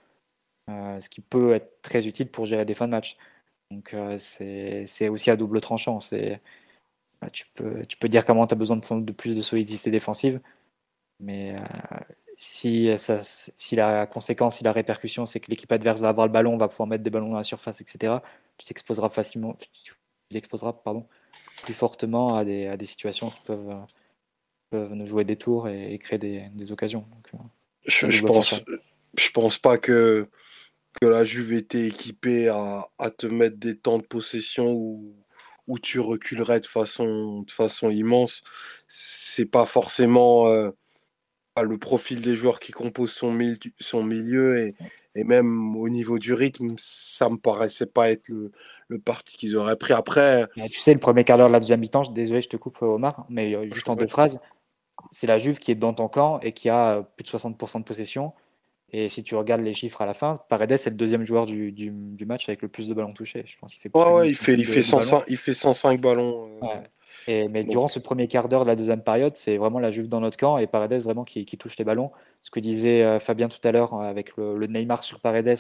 ce 0.67 1.09
qui 1.09 1.21
peut 1.21 1.53
être 1.53 1.81
très 1.81 2.07
utile 2.07 2.29
pour 2.29 2.45
gérer 2.45 2.65
des 2.65 2.73
fins 2.73 2.87
de 2.87 2.91
match. 2.91 3.17
Donc 3.71 3.95
c'est 4.17 5.09
aussi 5.09 5.29
à 5.31 5.35
double 5.35 5.61
tranchant. 5.61 5.99
C'est 5.99 6.41
bah, 7.23 7.29
tu 7.29 7.45
peux, 7.53 7.85
tu 7.85 7.95
peux 7.95 8.09
dire 8.09 8.25
comment 8.25 8.45
tu 8.47 8.53
as 8.53 8.57
besoin 8.57 8.75
de, 8.75 8.99
de, 8.99 9.11
plus 9.13 9.33
de 9.33 9.41
solidité 9.41 9.89
défensive, 9.89 10.41
mais 11.21 11.55
euh, 11.55 11.59
si, 12.37 12.89
ça, 12.97 13.21
si 13.23 13.77
la 13.77 14.05
conséquence, 14.07 14.57
si 14.57 14.65
la 14.65 14.73
répercussion, 14.73 15.25
c'est 15.25 15.39
que 15.39 15.49
l'équipe 15.49 15.71
adverse 15.71 16.01
va 16.01 16.09
avoir 16.09 16.27
le 16.27 16.33
ballon, 16.33 16.57
va 16.57 16.67
pouvoir 16.67 16.87
mettre 16.87 17.01
des 17.01 17.09
ballons 17.09 17.29
dans 17.29 17.37
la 17.37 17.45
surface, 17.45 17.79
etc., 17.79 18.15
tu 18.57 18.65
t'exposeras 18.67 19.07
facilement, 19.07 19.55
tu 19.71 19.93
t'exposeras 20.31 20.73
pardon, 20.73 21.07
plus 21.63 21.73
fortement 21.73 22.35
à 22.35 22.43
des, 22.43 22.67
à 22.67 22.75
des 22.75 22.85
situations 22.85 23.29
qui 23.29 23.39
peuvent, 23.45 23.73
peuvent 24.69 24.93
nous 24.93 25.05
jouer 25.05 25.23
des 25.23 25.37
tours 25.37 25.69
et, 25.69 25.97
créer 25.99 26.19
des, 26.19 26.49
des 26.53 26.73
occasions. 26.73 27.05
Euh, 27.35 27.37
je, 27.85 28.09
je 28.09 28.25
pense, 28.25 28.65
je 29.17 29.29
pense 29.31 29.57
pas 29.57 29.77
que, 29.77 30.27
que 31.01 31.07
la 31.07 31.23
Juve 31.23 31.53
était 31.53 31.87
équipée 31.87 32.47
à, 32.47 32.87
à 32.97 33.09
te 33.09 33.27
mettre 33.27 33.57
des 33.57 33.77
temps 33.77 33.97
de 33.97 34.03
possession 34.03 34.73
où 35.67 35.79
tu 35.79 35.99
reculerais 35.99 36.59
de 36.59 36.65
façon, 36.65 37.43
de 37.43 37.51
façon 37.51 37.89
immense. 37.89 38.43
C'est 38.87 39.45
pas 39.45 39.65
forcément 39.65 40.47
euh, 40.47 40.69
le 41.61 41.77
profil 41.77 42.21
des 42.21 42.35
joueurs 42.35 42.59
qui 42.59 42.71
composent 42.71 43.13
son, 43.13 43.37
son 43.79 44.03
milieu 44.03 44.57
et, 44.57 44.75
et, 45.15 45.23
même 45.23 45.75
au 45.77 45.89
niveau 45.89 46.17
du 46.19 46.33
rythme, 46.33 46.73
ça 46.77 47.29
me 47.29 47.37
paraissait 47.37 47.85
pas 47.85 48.09
être 48.09 48.27
le, 48.29 48.51
le 48.87 48.99
parti 48.99 49.37
qu'ils 49.37 49.55
auraient 49.55 49.77
pris. 49.77 49.93
Après, 49.93 50.47
tu 50.71 50.79
sais, 50.79 50.93
le 50.93 50.99
premier 50.99 51.23
quart 51.23 51.37
d'heure 51.37 51.47
de 51.47 51.53
la 51.53 51.59
deuxième 51.59 51.79
mi-temps, 51.79 52.03
désolé, 52.11 52.41
je 52.41 52.49
te 52.49 52.57
coupe 52.57 52.81
Omar, 52.81 53.25
mais 53.29 53.55
euh, 53.55 53.69
juste 53.71 53.89
en 53.89 53.95
deux 53.95 54.07
phrases, 54.07 54.39
c'est 55.11 55.27
la 55.27 55.37
Juve 55.37 55.59
qui 55.59 55.71
est 55.71 55.75
dans 55.75 55.93
ton 55.93 56.07
camp 56.07 56.39
et 56.41 56.53
qui 56.53 56.69
a 56.69 56.97
euh, 56.97 57.01
plus 57.15 57.23
de 57.23 57.29
60% 57.29 57.79
de 57.79 57.83
possession 57.83 58.33
et 58.95 59.09
si 59.09 59.23
tu 59.23 59.35
regardes 59.35 59.61
les 59.61 59.73
chiffres 59.73 60.03
à 60.03 60.05
la 60.05 60.13
fin, 60.13 60.33
Paredes 60.49 60.73
est 60.73 60.85
le 60.85 60.95
deuxième 60.95 61.23
joueur 61.23 61.47
du, 61.47 61.71
du, 61.71 62.25
match 62.27 62.47
avec 62.47 62.61
le 62.61 62.67
plus 62.67 62.87
de 62.87 62.93
ballons 62.93 63.11
touchés. 63.11 63.43
Je 63.47 63.57
pense 63.57 63.73
qu'il 63.73 63.81
fait. 63.81 63.97
Ouais, 63.97 64.29
il 64.29 64.35
fait, 64.35 64.53
il 64.53 64.67
fait, 64.67 64.83
105, 64.83 65.23
il 65.27 65.37
fait 65.37 65.55
105 65.55 65.99
ballons. 65.99 66.59
Euh, 66.61 66.67
et, 67.27 67.47
mais 67.47 67.63
durant 67.63 67.87
ce 67.87 67.97
premier 67.97 68.27
quart 68.27 68.49
d'heure 68.49 68.65
de 68.65 68.69
la 68.69 68.75
deuxième 68.75 69.01
période, 69.01 69.35
c'est 69.35 69.57
vraiment 69.57 69.79
la 69.79 69.89
Juve 69.89 70.09
dans 70.09 70.19
notre 70.19 70.37
camp 70.37 70.59
et 70.59 70.67
Paredes 70.67 71.01
vraiment 71.01 71.23
qui, 71.23 71.43
qui 71.43 71.57
touche 71.57 71.75
les 71.77 71.85
ballons. 71.85 72.11
Ce 72.41 72.51
que 72.51 72.59
disait 72.59 73.01
euh, 73.01 73.17
Fabien 73.17 73.49
tout 73.49 73.67
à 73.67 73.71
l'heure 73.71 73.95
euh, 73.95 74.03
avec 74.03 74.37
le, 74.37 74.67
Neymar 74.67 75.03
sur 75.03 75.19
Paredes, 75.19 75.57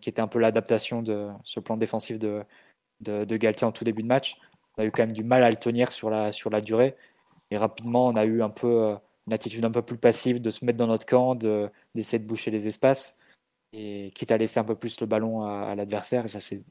qui 0.00 0.08
était 0.08 0.20
un 0.20 0.28
peu 0.28 0.40
l'adaptation 0.40 1.02
de 1.02 1.28
ce 1.44 1.60
plan 1.60 1.76
défensif 1.76 2.18
de, 2.18 2.42
de, 3.00 3.24
de, 3.24 3.36
Galtier 3.36 3.66
en 3.66 3.72
tout 3.72 3.84
début 3.84 4.02
de 4.02 4.08
match. 4.08 4.38
On 4.76 4.82
a 4.82 4.86
eu 4.86 4.90
quand 4.90 5.02
même 5.02 5.12
du 5.12 5.24
mal 5.24 5.44
à 5.44 5.50
le 5.50 5.56
tenir 5.56 5.92
sur 5.92 6.10
la, 6.10 6.32
sur 6.32 6.50
la 6.50 6.60
durée. 6.60 6.96
Et 7.52 7.58
rapidement, 7.58 8.08
on 8.08 8.16
a 8.16 8.24
eu 8.24 8.42
un 8.42 8.50
peu 8.50 8.96
une 9.26 9.32
attitude 9.32 9.64
un 9.64 9.70
peu 9.70 9.82
plus 9.82 9.96
passive, 9.96 10.40
de 10.40 10.50
se 10.50 10.64
mettre 10.64 10.78
dans 10.78 10.86
notre 10.86 11.06
camp, 11.06 11.34
d'essayer 11.34 12.18
de, 12.18 12.26
boucher 12.26 12.50
les 12.50 12.66
espaces, 12.66 13.16
et 13.72 14.10
quitte 14.14 14.32
à 14.32 14.36
laisser 14.36 14.60
un 14.60 14.64
peu 14.64 14.74
plus 14.74 15.00
le 15.00 15.06
ballon 15.06 15.44
à, 15.44 15.74
l'adversaire. 15.74 16.24
Et 16.24 16.28
ça, 16.28 16.40
c'est 16.40 16.62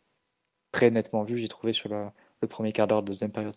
très 0.71 0.91
nettement 0.91 1.23
vu, 1.23 1.37
j'ai 1.37 1.47
trouvé, 1.47 1.73
sur 1.73 1.89
le, 1.89 2.47
premier 2.47 2.73
quart 2.73 2.87
d'heure 2.87 3.01
de 3.01 3.07
deuxième 3.07 3.31
période. 3.31 3.53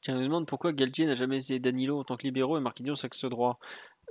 Tiens, 0.00 0.16
me 0.16 0.22
demande 0.22 0.46
pourquoi 0.46 0.72
Galtier 0.72 1.06
n'a 1.06 1.14
jamais 1.14 1.36
essayé 1.36 1.58
Danilo 1.58 1.98
en 1.98 2.04
tant 2.04 2.16
que 2.16 2.22
libéraux 2.22 2.56
et 2.56 2.60
Marquinhos 2.60 3.04
axe 3.04 3.24
droit. 3.24 3.58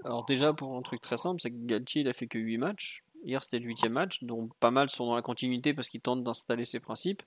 Alors 0.03 0.25
déjà, 0.25 0.53
pour 0.53 0.75
un 0.75 0.82
truc 0.82 1.01
très 1.01 1.17
simple, 1.17 1.41
c'est 1.41 1.51
que 1.51 1.65
Galtier, 1.65 2.01
il 2.01 2.07
a 2.07 2.13
fait 2.13 2.27
que 2.27 2.38
8 2.38 2.57
matchs. 2.57 3.03
Hier, 3.24 3.43
c'était 3.43 3.59
le 3.59 3.65
huitième 3.65 3.93
match, 3.93 4.24
dont 4.24 4.49
pas 4.59 4.72
mal 4.72 4.89
sont 4.89 5.05
dans 5.05 5.15
la 5.15 5.22
continuité 5.22 5.76
parce 5.76 5.89
qu'il 5.89 6.01
tente 6.01 6.24
d'installer 6.24 6.65
ses 6.65 6.80
principes 6.80 7.22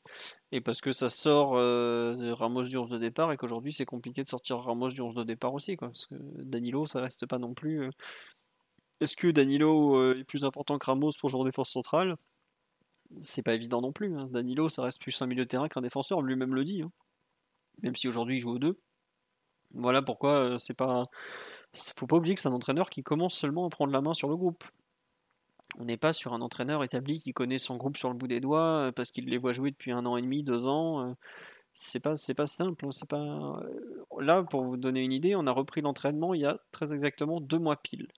et 0.51 0.61
parce 0.61 0.81
que 0.81 0.91
ça 0.91 1.09
sort 1.09 1.55
euh, 1.55 2.17
de 2.17 2.33
Ramos 2.33 2.65
du 2.65 2.77
11 2.77 2.91
de 2.91 2.99
départ 2.99 3.31
et 3.33 3.37
qu'aujourd'hui, 3.37 3.73
c'est 3.73 3.85
compliqué 3.85 4.23
de 4.25 4.29
sortir 4.29 4.59
Ramos 4.59 4.89
du 4.89 5.01
11 5.01 5.15
de 5.15 5.23
départ 5.23 5.55
aussi. 5.55 5.77
Quoi, 5.77 5.89
parce 5.89 6.07
que 6.07 6.17
Danilo, 6.43 6.87
ça 6.87 7.01
reste 7.01 7.27
pas 7.27 7.39
non 7.39 7.55
plus. 7.55 7.83
Euh, 7.83 7.91
est-ce 9.01 9.17
que 9.17 9.29
Danilo 9.29 9.97
euh, 9.97 10.19
est 10.19 10.25
plus 10.25 10.45
important 10.45 10.79
que 10.79 10.87
Ramos 10.87 11.13
pour 11.21 11.29
jouer 11.29 11.43
en 11.43 11.45
défense 11.45 11.71
centrale? 11.71 12.17
C'est 13.23 13.43
pas 13.43 13.55
évident 13.55 13.81
non 13.81 13.93
plus. 13.93 14.17
Hein. 14.17 14.29
Danilo, 14.33 14.69
ça 14.69 14.83
reste 14.83 15.01
plus 15.01 15.23
un 15.23 15.27
milieu 15.27 15.45
de 15.45 15.49
terrain 15.49 15.69
qu'un 15.69 15.83
défenseur, 15.83 16.23
lui-même 16.23 16.55
le 16.57 16.65
dit. 16.65 16.83
Hein. 16.83 16.91
Même 17.83 17.95
si 17.95 18.09
aujourd'hui, 18.09 18.37
il 18.37 18.41
joue 18.41 18.53
aux 18.53 18.59
deux. 18.59 18.81
Voilà 19.75 20.03
pourquoi 20.03 20.59
c'est 20.59 20.75
pas. 20.75 21.05
Faut 21.97 22.07
pas 22.07 22.17
oublier 22.17 22.35
que 22.35 22.41
c'est 22.41 22.49
un 22.49 22.53
entraîneur 22.53 22.91
qui 22.91 23.03
commence 23.03 23.35
seulement 23.35 23.67
à 23.67 23.69
prendre 23.69 23.93
la 23.93 24.01
main 24.01 24.15
sur 24.15 24.29
le 24.29 24.37
groupe. 24.37 24.65
On 25.79 25.85
n'est 25.85 25.97
pas 25.97 26.13
sur 26.13 26.33
un 26.35 26.41
entraîneur 26.41 26.85
établi 26.85 27.21
qui 27.21 27.33
connaît 27.33 27.59
son 27.59 27.77
groupe 27.77 27.97
sur 27.97 28.09
le 28.09 28.15
bout 28.15 28.29
des 28.29 28.41
doigts 28.41 28.87
euh, 28.87 28.93
parce 28.93 29.11
qu'il 29.11 29.27
les 29.29 29.39
voit 29.39 29.53
jouer 29.53 29.71
depuis 29.71 29.93
un 29.93 30.07
an 30.07 30.17
et 30.17 30.23
demi, 30.23 30.43
deux 30.43 30.67
ans. 30.67 31.09
Euh, 31.09 31.15
c'est 31.75 32.01
pas, 32.01 32.17
c'est 32.17 32.35
pas 32.35 32.47
simple. 32.47 32.87
Hein, 32.87 32.91
pas... 33.09 33.19
Euh, 33.61 34.21
là, 34.21 34.43
pour 34.45 34.63
vous 34.63 34.77
donner 34.77 35.01
une 35.01 35.13
idée, 35.13 35.35
on 35.35 35.47
a 35.47 35.51
repris 35.53 35.81
l'entraînement 35.81 36.35
il 36.35 36.43
y 36.43 36.47
a 36.47 36.59
très 36.71 36.93
exactement 36.95 37.41
deux 37.41 37.59
mois 37.59 37.77
pile. 37.77 38.09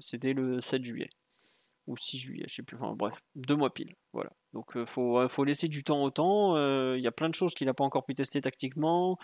c'était 0.00 0.32
le 0.32 0.60
7 0.60 0.84
juillet 0.84 1.10
ou 1.88 1.96
6 1.96 2.18
juillet, 2.18 2.44
je 2.48 2.54
sais 2.54 2.62
plus. 2.62 2.76
Bref, 2.96 3.14
deux 3.34 3.56
mois 3.56 3.74
pile. 3.74 3.94
Voilà. 4.12 4.30
Donc 4.52 4.72
il 4.76 4.86
faut, 4.86 5.28
faut, 5.28 5.44
laisser 5.44 5.68
du 5.68 5.84
temps 5.84 6.02
au 6.04 6.10
temps. 6.10 6.56
Il 6.94 7.00
y 7.02 7.06
a 7.08 7.12
plein 7.12 7.28
de 7.28 7.34
choses 7.34 7.54
qu'il 7.54 7.66
n'a 7.66 7.74
pas 7.74 7.84
encore 7.84 8.04
pu 8.06 8.14
tester 8.14 8.40
tactiquement. 8.40 9.18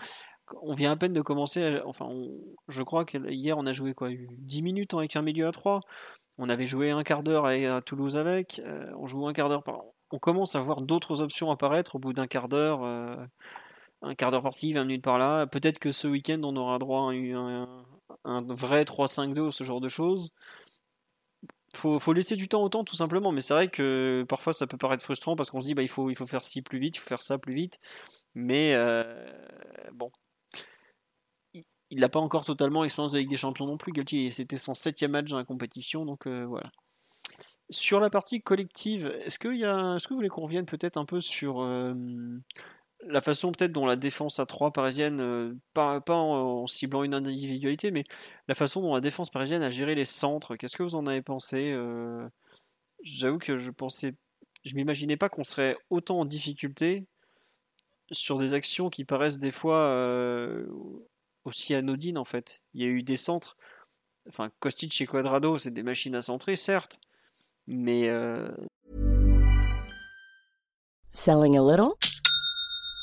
On 0.61 0.73
vient 0.73 0.91
à 0.91 0.97
peine 0.97 1.13
de 1.13 1.21
commencer. 1.21 1.79
enfin, 1.85 2.09
je 2.67 2.83
crois 2.83 3.05
qu'hier 3.05 3.57
on 3.57 3.65
a 3.65 3.71
joué 3.71 3.93
quoi 3.93 4.09
10 4.11 4.61
minutes 4.61 4.93
avec 4.93 5.15
un 5.15 5.21
milieu 5.21 5.47
à 5.47 5.51
3. 5.51 5.79
On 6.41 6.47
avait 6.47 6.65
joué 6.65 6.89
un 6.89 7.03
quart 7.03 7.21
d'heure 7.21 7.45
à 7.45 7.81
Toulouse 7.81 8.15
avec. 8.15 8.61
Euh, 8.65 8.89
on 8.97 9.07
joue 9.07 9.27
un 9.27 9.33
quart 9.33 9.49
d'heure 9.49 9.61
par. 9.61 9.81
On 10.09 10.19
commence 10.19 10.55
à 10.55 10.61
voir 10.61 10.81
d'autres 10.81 11.19
options 11.19 11.51
apparaître 11.51 11.97
au 11.97 11.99
bout 11.99 12.13
d'un 12.13 12.27
quart 12.27 12.47
d'heure. 12.47 12.79
Euh, 12.83 13.17
un 14.01 14.15
quart 14.15 14.31
d'heure 14.31 14.41
par-ci, 14.41 14.71
20 14.71 14.85
minutes 14.85 15.03
par-là. 15.03 15.47
Peut-être 15.47 15.79
que 15.79 15.91
ce 15.91 16.07
week-end, 16.07 16.39
on 16.43 16.55
aura 16.55 16.79
droit 16.79 17.11
à 17.11 17.13
un, 18.23 18.41
vrai 18.41 18.85
3-5-2 18.85 19.39
ou 19.39 19.51
ce 19.51 19.65
genre 19.65 19.81
de 19.81 19.89
choses. 19.89 20.31
Faut, 21.75 21.99
faut 21.99 22.13
laisser 22.13 22.37
du 22.37 22.47
temps 22.47 22.63
au 22.63 22.69
temps, 22.69 22.85
tout 22.85 22.95
simplement. 22.95 23.33
Mais 23.33 23.41
c'est 23.41 23.53
vrai 23.53 23.67
que 23.67 24.25
parfois, 24.29 24.53
ça 24.53 24.65
peut 24.65 24.77
paraître 24.77 25.03
frustrant 25.03 25.35
parce 25.35 25.51
qu'on 25.51 25.59
se 25.59 25.67
dit 25.67 25.73
bah, 25.73 25.83
il, 25.83 25.89
faut, 25.89 26.09
faire 26.25 26.45
ci 26.45 26.61
plus 26.61 26.79
vite, 26.79 26.95
il 26.95 26.99
faut 26.99 27.09
faire 27.09 27.21
ça 27.21 27.37
plus 27.37 27.53
vite. 27.53 27.79
Mais 28.33 28.73
euh, 28.75 29.03
bon, 29.91 30.09
il 31.91 31.99
n'a 32.01 32.09
pas 32.09 32.19
encore 32.19 32.45
totalement 32.45 32.83
l'expérience 32.83 33.11
de 33.11 33.19
Ligue 33.19 33.29
des 33.29 33.37
Champions 33.37 33.65
non 33.65 33.77
plus. 33.77 33.91
Galtier, 33.91 34.31
c'était 34.31 34.57
son 34.57 34.73
septième 34.73 35.11
match 35.11 35.29
dans 35.29 35.37
la 35.37 35.45
compétition, 35.45 36.05
donc 36.05 36.27
euh, 36.27 36.45
voilà. 36.45 36.71
Sur 37.71 37.99
la 37.99 38.09
partie 38.09 38.41
collective, 38.41 39.07
est-ce, 39.23 39.37
que 39.37 39.47
vous 40.09 40.15
voulez 40.15 40.29
qu'on 40.29 40.41
revienne 40.41 40.65
peut-être 40.65 40.97
un 40.97 41.05
peu 41.05 41.21
sur 41.21 41.61
euh, 41.61 41.93
la 43.05 43.21
façon 43.21 43.51
peut-être 43.51 43.71
dont 43.71 43.85
la 43.85 43.95
défense 43.95 44.39
à 44.39 44.47
3 44.47 44.71
parisienne, 44.71 45.19
euh, 45.21 45.55
pas, 45.73 46.01
en, 46.07 46.65
ciblant 46.65 47.03
une 47.03 47.13
individualité, 47.13 47.91
mais 47.91 48.05
la 48.47 48.55
façon 48.55 48.81
dont 48.81 48.95
la 48.95 49.01
défense 49.01 49.29
parisienne 49.29 49.61
a 49.61 49.69
géré 49.69 49.93
les 49.93 50.05
centres, 50.05 50.55
qu'est-ce 50.55 50.77
que 50.77 50.83
vous 50.83 50.95
en 50.95 51.05
avez 51.05 51.21
pensé 51.21 51.75
J'avoue 53.03 53.37
que 53.37 53.57
je 53.57 53.71
pensais, 53.71 54.15
je 54.65 54.75
m'imaginais 54.75 55.15
pas 55.15 55.29
qu'on 55.29 55.43
serait 55.43 55.77
autant 55.89 56.19
en 56.19 56.25
difficulté 56.25 57.05
sur 58.11 58.39
des 58.39 58.53
actions 58.55 58.89
qui 58.89 59.05
paraissent 59.05 59.37
des 59.37 59.51
fois 59.51 59.95
aussi 61.49 61.75
anodine 61.75 62.17
en 62.17 62.25
fait. 62.25 62.63
Il 62.73 62.81
y 62.81 62.85
a 62.85 62.87
eu 62.87 63.03
des 63.03 63.17
centres, 63.17 63.57
enfin 64.27 64.49
Kostic 64.59 65.01
et 65.01 65.05
Quadrado, 65.05 65.57
c'est 65.57 65.71
des 65.71 65.83
machines 65.83 66.15
à 66.15 66.21
centrer, 66.21 66.55
certes, 66.55 66.99
mais 67.67 68.07
euh, 68.07 68.49
Selling 71.11 71.57
a 71.57 71.61
little 71.61 71.97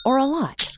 or 0.04 0.18
a 0.18 0.24
lot? 0.24 0.76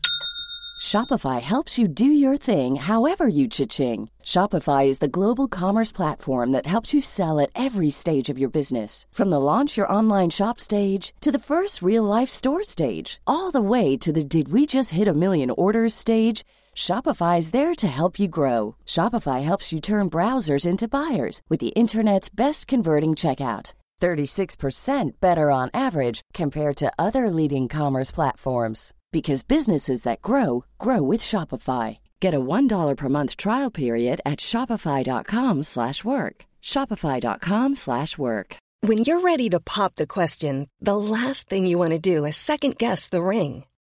Shopify 0.81 1.41
helps 1.43 1.79
you 1.79 1.87
do 1.87 2.07
your 2.07 2.37
thing 2.37 2.77
however 2.77 3.29
you 3.29 3.49
cha-ching. 3.49 4.09
Shopify 4.25 4.87
is 4.87 4.99
the 5.01 5.15
global 5.19 5.47
commerce 5.47 5.93
platform 5.93 6.53
that 6.53 6.67
helps 6.67 6.95
you 6.95 7.01
sell 7.01 7.39
at 7.39 7.51
every 7.55 7.91
stage 7.91 8.31
of 8.31 8.39
your 8.39 8.49
business. 8.49 9.05
From 9.13 9.29
the 9.29 9.41
launch 9.41 9.77
your 9.77 9.93
online 9.93 10.31
shop 10.31 10.59
stage 10.59 11.13
to 11.21 11.31
the 11.31 11.39
first 11.39 11.83
real 11.83 12.05
life 12.05 12.31
store 12.31 12.63
stage, 12.63 13.21
all 13.27 13.51
the 13.51 13.61
way 13.61 13.97
to 13.99 14.13
the 14.13 14.25
did 14.25 14.51
we 14.51 14.67
just 14.67 14.93
hit 14.93 15.09
a 15.09 15.13
million 15.13 15.51
orders 15.51 15.95
stage. 15.95 16.45
Shopify 16.79 17.39
is 17.39 17.51
there 17.51 17.75
to 17.75 17.89
help 17.89 18.21
you 18.21 18.29
grow. 18.29 18.77
Shopify 18.87 19.43
helps 19.43 19.73
you 19.73 19.81
turn 19.81 20.09
browsers 20.09 20.65
into 20.65 20.87
buyers 20.87 21.43
with 21.49 21.59
the 21.59 21.75
internet's 21.75 22.29
best 22.29 22.69
converting 22.69 23.17
checkout. 23.17 23.75
36% 24.01 25.11
better 25.21 25.51
on 25.51 25.71
average 25.75 26.21
compared 26.33 26.77
to 26.77 26.93
other 26.97 27.31
leading 27.31 27.67
commerce 27.67 28.13
platforms 28.13 28.95
because 29.11 29.43
businesses 29.43 30.05
that 30.05 30.23
grow 30.23 30.65
grow 30.79 31.03
with 31.03 31.21
Shopify. 31.21 31.99
Get 32.21 32.33
a 32.35 32.41
$1 32.41 32.97
per 32.97 33.09
month 33.09 33.37
trial 33.37 33.73
period 33.73 34.21
at 34.25 34.39
shopify.com/work. 34.39 36.37
shopify.com/work. 36.63 38.49
When 38.89 38.99
you're 38.99 39.29
ready 39.33 39.49
to 39.51 39.61
pop 39.75 39.93
the 39.97 40.07
question, 40.07 40.69
the 40.81 40.97
last 40.97 41.49
thing 41.49 41.67
you 41.67 41.79
want 41.79 41.95
to 41.95 42.11
do 42.15 42.25
is 42.25 42.37
second 42.37 42.79
guess 42.79 43.09
the 43.09 43.23
ring. 43.35 43.65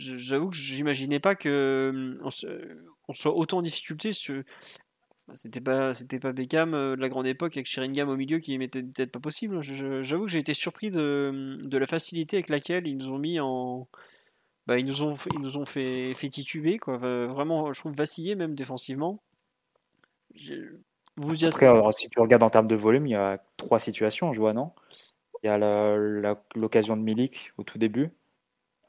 j'avoue 0.00 0.50
que 0.50 0.56
j'imaginais 0.56 1.20
pas 1.20 1.34
que 1.34 1.90
hum, 1.92 2.30
on, 3.08 3.12
soit 3.12 3.34
autant 3.34 3.58
en 3.58 3.62
difficulté. 3.62 4.10
C'était 5.34 5.60
pas, 5.60 5.92
pas 6.20 6.32
Beckham 6.32 6.74
euh, 6.74 6.96
de 6.96 7.00
la 7.00 7.08
grande 7.08 7.26
époque 7.26 7.56
avec 7.56 7.66
Sheringham 7.66 8.08
au 8.08 8.16
milieu 8.16 8.38
qui 8.38 8.56
m'était 8.58 8.82
peut-être 8.82 9.12
pas 9.12 9.20
possible. 9.20 9.62
J'avoue 9.62 10.24
que 10.24 10.30
j'ai 10.30 10.38
été 10.38 10.54
surpris 10.54 10.90
de, 10.90 11.58
la 11.70 11.86
facilité 11.86 12.36
avec 12.36 12.48
laquelle 12.48 12.86
ils 12.86 12.96
nous 12.96 13.08
ont 13.08 13.18
mis 13.18 13.38
en, 13.38 13.86
ils 14.68 14.84
nous 14.84 15.02
ont, 15.02 15.14
ils 15.32 15.40
nous 15.40 15.56
ont 15.56 15.66
fait, 15.66 16.14
tituber 16.30 16.78
quoi. 16.78 16.96
Vraiment, 16.96 17.72
je 17.72 17.80
trouve 17.80 17.94
vaciller 17.94 18.34
même 18.34 18.54
défensivement. 18.54 19.22
Vous 21.16 21.44
y 21.44 21.46
Après, 21.46 21.66
alors, 21.66 21.92
si 21.92 22.08
tu 22.08 22.20
regardes 22.20 22.42
en 22.42 22.50
termes 22.50 22.68
de 22.68 22.76
volume, 22.76 23.06
il 23.06 23.10
y 23.10 23.16
a 23.16 23.42
trois 23.56 23.78
situations, 23.78 24.32
je 24.32 24.40
vois, 24.40 24.52
non? 24.52 24.72
Il 25.42 25.46
y 25.46 25.50
a 25.50 25.58
l'occasion 26.54 26.96
de 26.96 27.02
Milik 27.02 27.52
au 27.56 27.62
tout 27.62 27.78
début. 27.78 28.10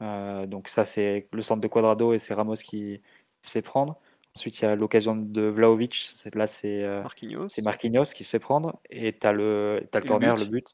Euh, 0.02 0.46
donc 0.46 0.68
ça, 0.68 0.84
c'est 0.84 1.28
le 1.32 1.42
centre 1.42 1.60
de 1.60 1.68
Quadrado 1.68 2.12
et 2.12 2.18
c'est 2.18 2.34
Ramos 2.34 2.54
qui 2.56 3.00
se 3.42 3.50
fait 3.50 3.62
prendre. 3.62 3.98
Ensuite, 4.36 4.58
il 4.58 4.62
y 4.62 4.64
a 4.66 4.74
l'occasion 4.76 5.14
de 5.14 5.42
Vlahovic. 5.42 5.94
C'est- 5.94 6.34
Là, 6.34 6.46
c'est 6.46 6.82
euh, 6.82 7.02
Marquinhos. 7.02 7.48
c'est 7.48 7.62
Marquinhos 7.62 8.04
qui 8.14 8.24
se 8.24 8.30
fait 8.30 8.38
prendre. 8.38 8.80
Et 8.90 9.16
tu 9.16 9.26
as 9.26 9.32
le, 9.32 9.86
t'as 9.90 9.98
le 10.00 10.04
Le 10.04 10.08
corner, 10.08 10.34
but. 10.36 10.44
le 10.44 10.50
but. 10.50 10.66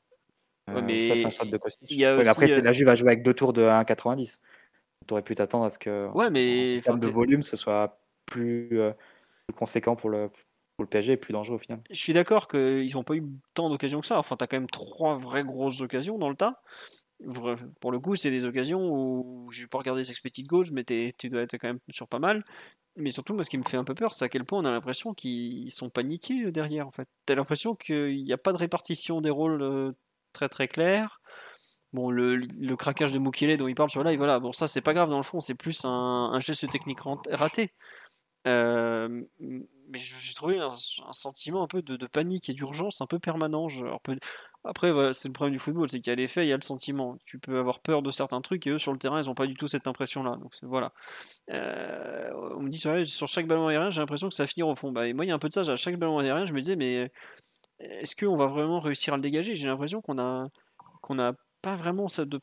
Ouais, 0.69 0.75
Euh, 0.77 0.81
mais 0.83 1.09
ça, 1.09 1.17
c'est 1.17 1.27
un 1.27 1.31
centre 1.31 1.51
de 1.51 1.57
Kostic. 1.57 1.91
y 1.91 2.05
a 2.05 2.17
Ouais, 2.17 2.23
mais 2.23 2.29
après, 2.29 2.45
aussi, 2.45 2.53
t'es- 2.55 2.61
euh, 2.61 2.65
la 2.65 2.73
Juve 2.73 2.87
va 2.87 2.95
jouer 2.97 3.09
avec 3.09 3.23
deux 3.23 3.35
tours 3.35 3.53
de 3.53 3.63
1,90. 3.63 4.41
Tu 5.07 5.13
aurais 5.15 5.23
pu 5.23 5.35
t'attendre 5.35 5.65
à 5.65 5.71
ce 5.71 5.79
que, 5.79 6.09
Ouais, 6.15 6.31
mais 6.31 6.79
en 6.79 6.83
termes 6.83 7.01
de 7.01 7.09
volume, 7.09 7.43
ce 7.43 7.57
soit 7.57 7.99
plus, 8.27 8.69
plus 9.47 9.55
conséquent 9.57 9.97
pour 9.97 10.11
le, 10.11 10.29
pour 10.29 10.83
le 10.85 10.87
PSG 10.87 11.15
et 11.15 11.17
plus 11.17 11.33
dangereux 11.33 11.57
au 11.57 11.59
final. 11.59 11.81
Je 11.91 11.97
suis 11.99 12.13
d'accord 12.13 12.47
qu'ils 12.49 12.93
n'ont 12.95 13.03
pas 13.05 13.15
eu 13.15 13.25
tant 13.55 13.71
d'occasions 13.71 14.01
que 14.01 14.07
ça. 14.07 14.19
Enfin, 14.19 14.37
tu 14.37 14.45
as 14.45 14.47
quand 14.47 14.57
même 14.59 14.69
trois 14.71 15.17
vraies 15.17 15.45
grosses 15.45 15.81
occasions 15.81 16.19
dans 16.19 16.29
le 16.29 16.37
tas. 16.37 16.61
Pour 17.81 17.91
le 17.91 17.99
coup, 17.99 18.15
c'est 18.17 18.31
des 18.31 18.47
occasions 18.47 18.91
où 18.91 19.51
j'ai 19.51 19.67
pas 19.67 19.79
regardé 19.79 20.03
les 20.03 20.11
expected 20.11 20.47
goals, 20.47 20.71
mais 20.73 20.85
tu 20.85 21.29
dois 21.29 21.43
être 21.43 21.57
quand 21.59 21.69
même 21.69 21.81
sur 21.91 22.07
pas 22.09 22.19
mal. 22.19 22.45
Mais 22.97 23.13
surtout, 23.13 23.35
moi, 23.35 23.45
ce 23.45 23.51
qui 23.51 23.59
me 23.59 23.63
fait 23.63 23.77
un 23.77 23.85
peu 23.85 23.95
peur, 23.95 24.13
c'est 24.13 24.25
à 24.25 24.29
quel 24.29 24.45
point 24.45 24.61
on 24.61 24.65
a 24.65 24.71
l'impression 24.71 25.15
qu'ils 25.15 25.71
sont 25.71 25.89
paniqués 25.89 26.47
euh, 26.47 26.53
derrière. 26.53 26.87
En 26.87 26.91
fait, 26.91 27.09
t'as 27.27 27.37
l'impression 27.37 27.77
qu'il 27.77 28.25
n'y 28.25 28.33
a 28.33 28.39
pas 28.39 28.53
de 28.53 28.59
répartition 28.59 29.21
des 29.21 29.31
rôles 29.31 29.63
euh, 29.63 29.93
très 30.33 30.49
très 30.49 30.67
claire. 30.67 31.21
Bon, 31.93 32.11
le, 32.11 32.47
craquage 32.77 33.13
de 33.13 33.19
Mukele 33.19 33.57
dont 33.57 33.69
il 33.69 33.75
parle 33.75 33.91
sur 33.91 34.03
live, 34.03 34.19
voilà. 34.19 34.41
Bon, 34.41 34.53
ça, 34.53 34.67
c'est 34.67 34.81
pas 34.81 34.95
grave 34.95 35.11
dans 35.11 35.17
le 35.17 35.23
fond, 35.23 35.41
c'est 35.41 35.55
plus 35.55 35.85
un, 35.85 35.91
un 36.33 36.41
geste 36.41 36.69
technique 36.71 36.99
raté. 37.31 37.73
Euh, 38.47 39.23
mais 39.89 39.99
j'ai 39.99 40.35
trouvé 40.35 40.59
un, 40.59 40.75
sentiment 41.13 41.63
un 41.63 41.67
peu 41.67 41.83
de, 41.83 42.07
panique 42.07 42.49
et 42.49 42.55
d'urgence 42.55 43.01
un 43.01 43.07
peu 43.07 43.19
permanent. 43.19 43.69
Je- 43.69 43.85
après, 44.65 44.93
c'est 45.15 45.29
le 45.29 45.33
problème 45.33 45.53
du 45.53 45.59
football, 45.59 45.89
c'est 45.91 46.01
qu'il 46.01 46.11
y 46.11 46.13
a 46.13 46.17
les 46.17 46.27
faits, 46.27 46.45
il 46.45 46.49
y 46.49 46.53
a 46.53 46.57
le 46.57 46.63
sentiment. 46.63 47.17
Tu 47.25 47.39
peux 47.39 47.59
avoir 47.59 47.81
peur 47.81 48.03
de 48.03 48.11
certains 48.11 48.41
trucs 48.41 48.67
et 48.67 48.71
eux 48.71 48.79
sur 48.79 48.93
le 48.93 48.99
terrain, 48.99 49.23
ils 49.23 49.27
n'ont 49.27 49.35
pas 49.35 49.47
du 49.47 49.55
tout 49.55 49.69
cette 49.69 49.87
impression-là. 49.87 50.37
Donc 50.37 50.55
voilà. 50.63 50.93
Euh, 51.51 52.31
on 52.57 52.63
me 52.63 52.69
dit 52.69 52.79
sur, 52.79 53.29
chaque 53.29 53.47
ballon 53.47 53.69
aérien, 53.69 53.91
j'ai 53.91 54.01
l'impression 54.01 54.29
que 54.29 54.35
ça 54.35 54.45
va 54.45 54.47
finir 54.49 54.69
au 54.69 54.75
fond. 54.75 54.93
Bah, 54.93 55.07
et 55.07 55.13
moi, 55.13 55.25
il 55.25 55.29
y 55.29 55.31
a 55.33 55.35
un 55.35 55.39
peu 55.39 55.49
de 55.49 55.55
ça. 55.55 55.61
À 55.63 55.77
chaque 55.77 55.97
ballon 55.97 56.19
aérien, 56.19 56.47
je 56.47 56.53
me 56.53 56.61
disais, 56.61 56.77
mais 56.77 57.11
est-ce 57.81 58.17
qu'on 58.17 58.37
va 58.37 58.47
vraiment 58.47 58.81
réussir 58.81 59.15
à 59.15 59.17
le 59.17 59.23
dégager? 59.23 59.55
J'ai 59.55 59.69
l'impression 59.69 60.01
qu'on 60.03 60.19
a 60.19 60.49
qu'on 61.01 61.15
n'a 61.15 61.33
pas 61.63 61.77
vraiment 61.77 62.09
ça 62.09 62.25
de 62.25 62.41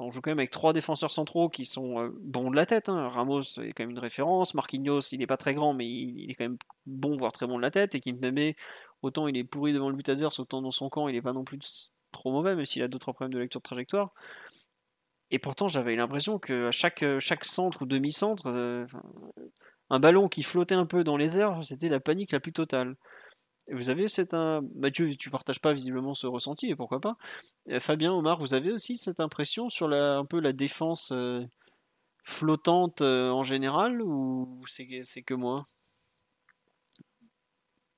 On 0.00 0.10
joue 0.10 0.20
quand 0.20 0.30
même 0.30 0.38
avec 0.38 0.50
trois 0.50 0.72
défenseurs 0.72 1.10
centraux 1.10 1.48
qui 1.48 1.64
sont 1.64 2.00
euh, 2.00 2.10
bons 2.20 2.50
de 2.50 2.56
la 2.56 2.66
tête. 2.66 2.88
hein. 2.88 3.08
Ramos 3.08 3.42
est 3.58 3.72
quand 3.72 3.82
même 3.82 3.90
une 3.90 3.98
référence. 3.98 4.54
Marquinhos, 4.54 5.00
il 5.12 5.18
n'est 5.18 5.26
pas 5.26 5.36
très 5.36 5.54
grand, 5.54 5.74
mais 5.74 5.88
il, 5.88 6.30
est 6.30 6.34
quand 6.34 6.44
même 6.44 6.58
bon, 6.86 7.16
voire 7.16 7.32
très 7.32 7.46
bon 7.46 7.56
de 7.56 7.62
la 7.62 7.70
tête. 7.70 7.94
Et 7.94 8.00
Kimpembe, 8.00 8.54
autant 9.02 9.28
il 9.28 9.36
est 9.36 9.44
pourri 9.44 9.72
devant 9.72 9.90
le 9.90 9.96
but 9.96 10.08
adverse, 10.08 10.38
autant 10.40 10.62
dans 10.62 10.70
son 10.70 10.88
camp, 10.88 11.08
il 11.08 11.14
n'est 11.14 11.22
pas 11.22 11.32
non 11.32 11.44
plus 11.44 11.92
trop 12.12 12.32
mauvais, 12.32 12.54
même 12.54 12.66
s'il 12.66 12.82
a 12.82 12.88
d'autres 12.88 13.12
problèmes 13.12 13.32
de 13.32 13.38
lecture 13.38 13.60
de 13.60 13.64
trajectoire. 13.64 14.12
Et 15.30 15.38
pourtant, 15.38 15.68
j'avais 15.68 15.94
l'impression 15.96 16.38
que 16.38 16.68
à 16.68 16.70
chaque, 16.70 17.04
centre 17.44 17.82
ou 17.82 17.86
demi-centre, 17.86 18.46
euh, 18.46 18.86
un 19.90 20.00
ballon 20.00 20.28
qui 20.28 20.42
flottait 20.42 20.74
un 20.74 20.86
peu 20.86 21.04
dans 21.04 21.16
les 21.16 21.38
airs, 21.38 21.62
c'était 21.62 21.88
la 21.88 22.00
panique 22.00 22.32
la 22.32 22.40
plus 22.40 22.52
totale. 22.52 22.96
Vous 23.70 23.90
avez 23.90 24.06
un 24.32 24.62
Mathieu, 24.74 25.14
tu 25.16 25.30
partages 25.30 25.60
pas 25.60 25.72
visiblement 25.72 26.14
ce 26.14 26.26
ressenti 26.26 26.70
et 26.70 26.76
pourquoi 26.76 27.00
pas. 27.00 27.16
Euh, 27.68 27.80
Fabien, 27.80 28.12
Omar, 28.12 28.38
vous 28.38 28.54
avez 28.54 28.72
aussi 28.72 28.96
cette 28.96 29.20
impression 29.20 29.68
sur 29.68 29.88
la, 29.88 30.16
un 30.16 30.24
peu 30.24 30.40
la 30.40 30.52
défense 30.52 31.12
euh, 31.12 31.44
flottante 32.22 33.02
euh, 33.02 33.30
en 33.30 33.42
général 33.42 34.02
ou 34.02 34.62
c'est 34.66 35.22
que 35.22 35.34
moi? 35.34 35.66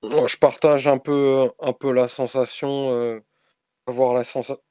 Je 0.03 0.37
partage 0.39 0.89
un 0.89 0.99
peu, 0.99 1.51
un 1.61 1.73
peu 1.73 1.93
la 1.93 2.09
sensation, 2.09 3.21
avoir 3.87 4.15
la 4.15 4.23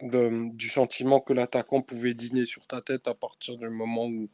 de- 0.01 0.55
du 0.55 0.69
sentiment 0.69 1.19
que 1.19 1.33
l'attaquant 1.33 1.81
pouvait 1.81 2.13
dîner 2.13 2.45
sur 2.45 2.65
ta 2.65 2.81
tête 2.81 3.07
à 3.07 3.13
partir 3.13 3.57
du 3.57 3.69
moment 3.69 4.07
où, 4.07 4.29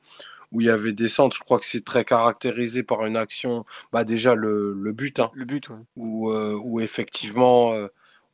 où 0.55 0.61
il 0.61 0.67
y 0.67 0.69
avait 0.71 0.93
des 0.93 1.09
centres. 1.09 1.35
Je 1.35 1.41
crois 1.43 1.59
que 1.59 1.65
c'est 1.65 1.83
très 1.85 2.05
caractérisé 2.05 2.83
par 2.83 3.05
une 3.05 3.17
action, 3.17 3.65
bah 3.91 4.03
déjà 4.05 4.35
le, 4.35 4.73
le 4.73 4.93
but, 4.93 5.19
hein, 5.19 5.31
Le 5.33 5.45
but, 5.45 5.69
ouais. 5.69 5.77
où, 5.97 6.29
euh, 6.31 6.57
où 6.63 6.79
effectivement 6.79 7.73
euh, 7.73 7.87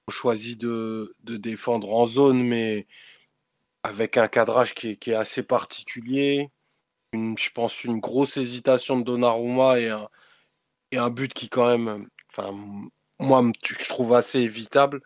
on 0.08 0.12
choisit 0.12 0.60
de, 0.62 1.16
de 1.24 1.38
défendre 1.38 1.94
en 1.94 2.06
zone, 2.06 2.44
mais 2.44 2.88
avec 3.84 4.18
un 4.18 4.28
cadrage 4.28 4.74
qui 4.76 4.90
est, 4.92 4.98
qui 4.98 5.12
est 5.12 5.16
assez 5.16 5.44
particulier. 5.44 6.50
Une, 7.14 7.38
je 7.38 7.50
pense 7.52 7.84
une 7.84 8.00
grosse 8.00 8.38
hésitation 8.38 9.00
de 9.00 9.04
Donnarumma 9.04 9.80
et 9.80 9.90
un, 9.90 10.08
et 10.92 10.98
un 10.98 11.10
but 11.10 11.34
qui 11.34 11.50
quand 11.50 11.68
même, 11.78 12.08
enfin 12.32 12.54
moi 13.20 13.44
je 13.64 13.88
trouve 13.90 14.14
assez 14.14 14.40
évitable. 14.42 15.02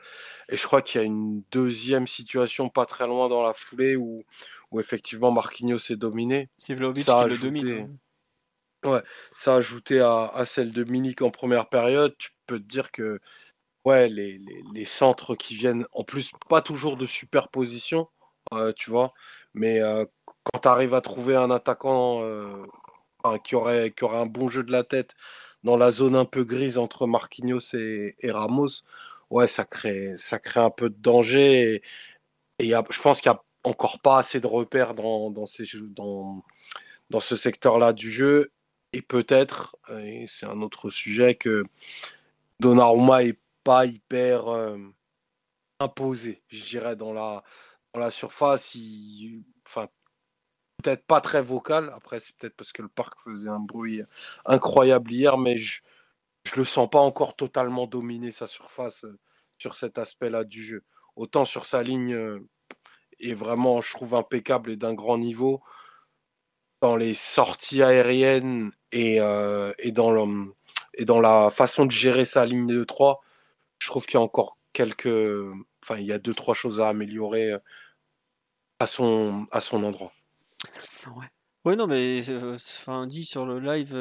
Et 0.49 0.57
je 0.57 0.63
crois 0.65 0.81
qu'il 0.81 1.01
y 1.01 1.03
a 1.03 1.07
une 1.07 1.43
deuxième 1.51 2.07
situation 2.07 2.69
pas 2.69 2.85
très 2.85 3.07
loin 3.07 3.29
dans 3.29 3.43
la 3.43 3.53
foulée 3.53 3.95
où, 3.95 4.23
où 4.71 4.79
effectivement 4.79 5.31
Marquinhos 5.31 5.79
est 5.91 5.95
dominé. 5.95 6.49
C'est 6.57 6.75
Vlahovic 6.75 7.05
Ça 7.05 7.21
a 7.21 7.27
le 7.27 7.35
hein. 7.35 7.89
Ouais, 8.83 9.01
ça 9.33 9.55
ajouté 9.55 9.99
à, 9.99 10.27
à 10.27 10.45
celle 10.45 10.71
de 10.71 10.83
Milik 10.83 11.21
en 11.23 11.31
première 11.31 11.69
période, 11.69 12.15
tu 12.19 12.29
peux 12.45 12.59
te 12.59 12.65
dire 12.65 12.91
que 12.91 13.19
ouais, 13.85 14.09
les, 14.09 14.37
les, 14.37 14.63
les 14.73 14.85
centres 14.85 15.35
qui 15.35 15.55
viennent, 15.55 15.87
en 15.93 16.03
plus, 16.03 16.31
pas 16.49 16.61
toujours 16.61 16.97
de 16.97 17.05
superposition, 17.05 18.09
euh, 18.53 18.73
tu 18.73 18.91
vois, 18.91 19.13
mais 19.55 19.81
euh, 19.81 20.05
quand 20.43 20.59
tu 20.59 20.67
arrives 20.67 20.93
à 20.93 21.01
trouver 21.01 21.35
un 21.35 21.51
attaquant 21.51 22.21
euh, 22.23 22.63
qui, 23.43 23.55
aurait, 23.55 23.91
qui 23.91 24.03
aurait 24.03 24.17
un 24.19 24.25
bon 24.27 24.47
jeu 24.49 24.63
de 24.63 24.71
la 24.71 24.83
tête 24.83 25.15
dans 25.63 25.77
la 25.77 25.91
zone 25.91 26.15
un 26.15 26.25
peu 26.25 26.43
grise 26.43 26.77
entre 26.77 27.07
Marquinhos 27.07 27.73
et, 27.73 28.15
et 28.19 28.31
Ramos, 28.31 28.69
ouais, 29.31 29.47
ça 29.47 29.65
crée, 29.65 30.13
ça 30.17 30.39
crée 30.39 30.59
un 30.59 30.69
peu 30.69 30.89
de 30.89 30.95
danger. 30.97 31.75
Et, 31.75 31.83
et 32.59 32.67
y 32.67 32.75
a- 32.75 32.83
je 32.91 33.01
pense 33.01 33.21
qu'il 33.21 33.31
n'y 33.31 33.37
a 33.37 33.43
encore 33.67 33.99
pas 34.01 34.19
assez 34.19 34.39
de 34.39 34.47
repères 34.47 34.93
dans, 34.95 35.31
dans, 35.31 35.45
ce 35.45 37.35
secteur-là 37.35 37.93
du 37.93 38.11
jeu. 38.11 38.51
et 38.93 39.01
peut-être, 39.01 39.75
et 39.99 40.25
c'est 40.27 40.45
un 40.45 40.61
autre 40.61 40.89
sujet, 40.89 41.35
que 41.35 41.63
Donnarumma 42.59 43.23
est 43.23 43.39
pas 43.63 43.85
hyper 43.85 44.47
euh, 44.47 44.77
imposé, 45.79 46.43
je 46.49 46.63
dirais, 46.63 46.95
dans 46.95 47.13
la, 47.13 47.43
dans 47.93 47.99
la 47.99 48.11
surface. 48.11 48.75
Il, 48.75 49.43
enfin, 49.67 49.87
peut-être 50.81 51.05
pas 51.05 51.21
très 51.21 51.41
vocal. 51.41 51.91
Après, 51.93 52.19
c'est 52.19 52.35
peut-être 52.37 52.55
parce 52.55 52.71
que 52.71 52.81
le 52.81 52.89
parc 52.89 53.19
faisait 53.19 53.49
un 53.49 53.59
bruit 53.59 54.01
incroyable 54.45 55.11
hier, 55.11 55.37
mais 55.37 55.57
je, 55.57 55.81
je 56.45 56.55
le 56.57 56.65
sens 56.65 56.89
pas 56.89 56.99
encore 56.99 57.35
totalement 57.35 57.87
dominer 57.87 58.31
sa 58.31 58.47
surface 58.47 59.05
euh, 59.05 59.19
sur 59.57 59.75
cet 59.75 59.97
aspect-là 59.97 60.43
du 60.43 60.63
jeu. 60.63 60.83
Autant 61.15 61.45
sur 61.45 61.65
sa 61.65 61.83
ligne 61.83 62.13
euh, 62.13 62.39
est 63.19 63.33
vraiment, 63.33 63.81
je 63.81 63.91
trouve, 63.91 64.15
impeccable 64.15 64.71
et 64.71 64.75
d'un 64.75 64.93
grand 64.93 65.17
niveau 65.17 65.61
dans 66.81 66.95
les 66.95 67.13
sorties 67.13 67.81
aériennes 67.81 68.71
et, 68.91 69.19
euh, 69.19 69.73
et, 69.79 69.91
dans 69.91 70.11
le, 70.11 70.53
et 70.95 71.05
dans 71.05 71.19
la 71.19 71.49
façon 71.49 71.85
de 71.85 71.91
gérer 71.91 72.25
sa 72.25 72.45
ligne 72.45 72.67
de 72.67 72.83
3, 72.83 73.21
je 73.79 73.87
trouve 73.87 74.05
qu'il 74.05 74.15
y 74.15 74.17
a 74.17 74.21
encore 74.21 74.57
quelques. 74.73 75.07
Enfin, 75.83 75.99
il 75.99 76.05
y 76.05 76.11
a 76.11 76.19
deux, 76.19 76.33
trois 76.33 76.53
choses 76.53 76.81
à 76.81 76.89
améliorer 76.89 77.53
euh, 77.53 77.59
à 78.79 78.87
son, 78.87 79.47
à 79.51 79.61
son 79.61 79.83
endroit. 79.83 80.11
Ouais. 81.15 81.27
Ouais, 81.65 81.75
non, 81.75 81.87
mais 81.87 82.21
enfin, 82.53 83.07
dit 83.07 83.25
sur 83.25 83.45
le 83.45 83.59
live, 83.59 83.95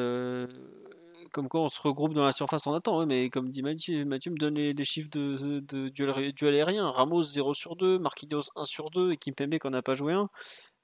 comme 1.35 1.49
quoi 1.49 1.63
on 1.63 1.69
se 1.69 1.81
regroupe 1.81 2.15
dans 2.15 2.25
la 2.25 2.33
surface, 2.33 2.67
on 2.69 2.75
attend. 2.75 3.05
mais 3.07 3.29
comme 3.29 3.51
dit 3.51 3.63
Mathieu, 3.63 4.05
Mathieu 4.05 4.31
me 4.31 4.39
donne 4.39 4.55
les, 4.55 4.85
chiffres 4.85 5.11
de, 5.11 5.89
duel, 5.89 6.55
aérien. 6.55 6.89
Ramos 6.91 7.23
0 7.23 7.55
sur 7.55 7.75
2, 7.77 7.99
Marquinhos 7.99 8.51
1 8.55 8.65
sur 8.65 8.91
2 8.91 9.13
et 9.13 9.17
Kimpembe 9.17 9.59
qu'on 9.59 9.71
n'a 9.71 9.83
pas 9.83 9.95
joué 9.95 10.13
1. 10.15 10.31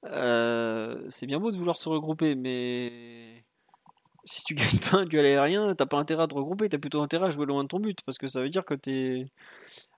Euh, 0.07 1.07
c'est 1.09 1.27
bien 1.27 1.39
beau 1.39 1.53
de 1.53 1.57
vouloir 1.57 1.77
se 1.77 1.89
regrouper, 1.89 2.35
mais 2.35 3.45
si 4.25 4.43
tu 4.45 4.55
gagnes 4.57 4.81
pas 4.91 4.99
un 4.99 5.07
duel 5.07 5.25
aérien, 5.25 5.75
t'as 5.77 5.87
pas 5.87 5.99
intérêt 5.99 6.25
à 6.25 6.27
te 6.27 6.35
regrouper, 6.35 6.69
t'as 6.69 6.79
plutôt 6.79 7.01
intérêt 7.01 7.29
à 7.29 7.31
jouer 7.31 7.47
loin 7.47 7.63
de 7.63 7.69
ton 7.69 7.79
but, 7.79 8.01
parce 8.05 8.19
que 8.19 8.27
ça 8.27 8.43
veut 8.43 8.51
dire 8.51 8.65
que 8.65 8.75
t'es. 8.75 9.27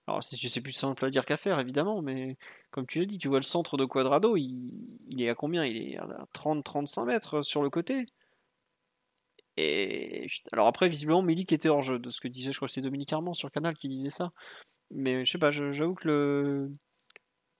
Alors, 0.07 0.23
c'est 0.23 0.61
plus 0.61 0.73
simple 0.73 1.05
à 1.05 1.11
dire 1.11 1.25
qu'à 1.25 1.37
faire, 1.37 1.61
évidemment, 1.61 2.03
mais 2.03 2.37
comme 2.73 2.87
tu 2.87 3.01
l'as 3.01 3.07
dit, 3.07 3.19
tu 3.19 3.29
vois 3.29 3.39
le 3.39 3.45
centre 3.45 3.77
de 3.79 3.85
Quadrado, 3.87 4.37
il, 4.37 4.99
il 5.09 5.23
est 5.23 5.31
à 5.31 5.35
combien? 5.35 5.65
Il 5.65 5.77
est 5.77 5.97
à 5.99 6.27
30-35 6.35 7.07
mètres 7.07 7.43
sur 7.43 7.63
le 7.63 7.71
côté. 7.71 8.07
Et 9.57 10.27
alors 10.53 10.67
après, 10.67 10.89
visiblement, 10.89 11.23
Milik 11.23 11.53
était 11.53 11.69
hors 11.69 11.83
jeu, 11.83 11.99
de 11.99 12.09
ce 12.11 12.21
que 12.21 12.29
disait, 12.29 12.53
je 12.53 12.57
crois 12.57 12.69
que 12.69 12.73
c'est 12.75 12.81
Dominique 12.81 13.13
Armand 13.13 13.35
sur 13.35 13.51
Canal 13.51 13.75
qui 13.75 13.89
disait 13.89 14.11
ça. 14.11 14.33
Mais 14.91 15.25
je 15.25 15.31
sais 15.31 15.39
pas, 15.39 15.51
j'avoue 15.51 15.95
que 15.95 16.09
le, 16.09 16.73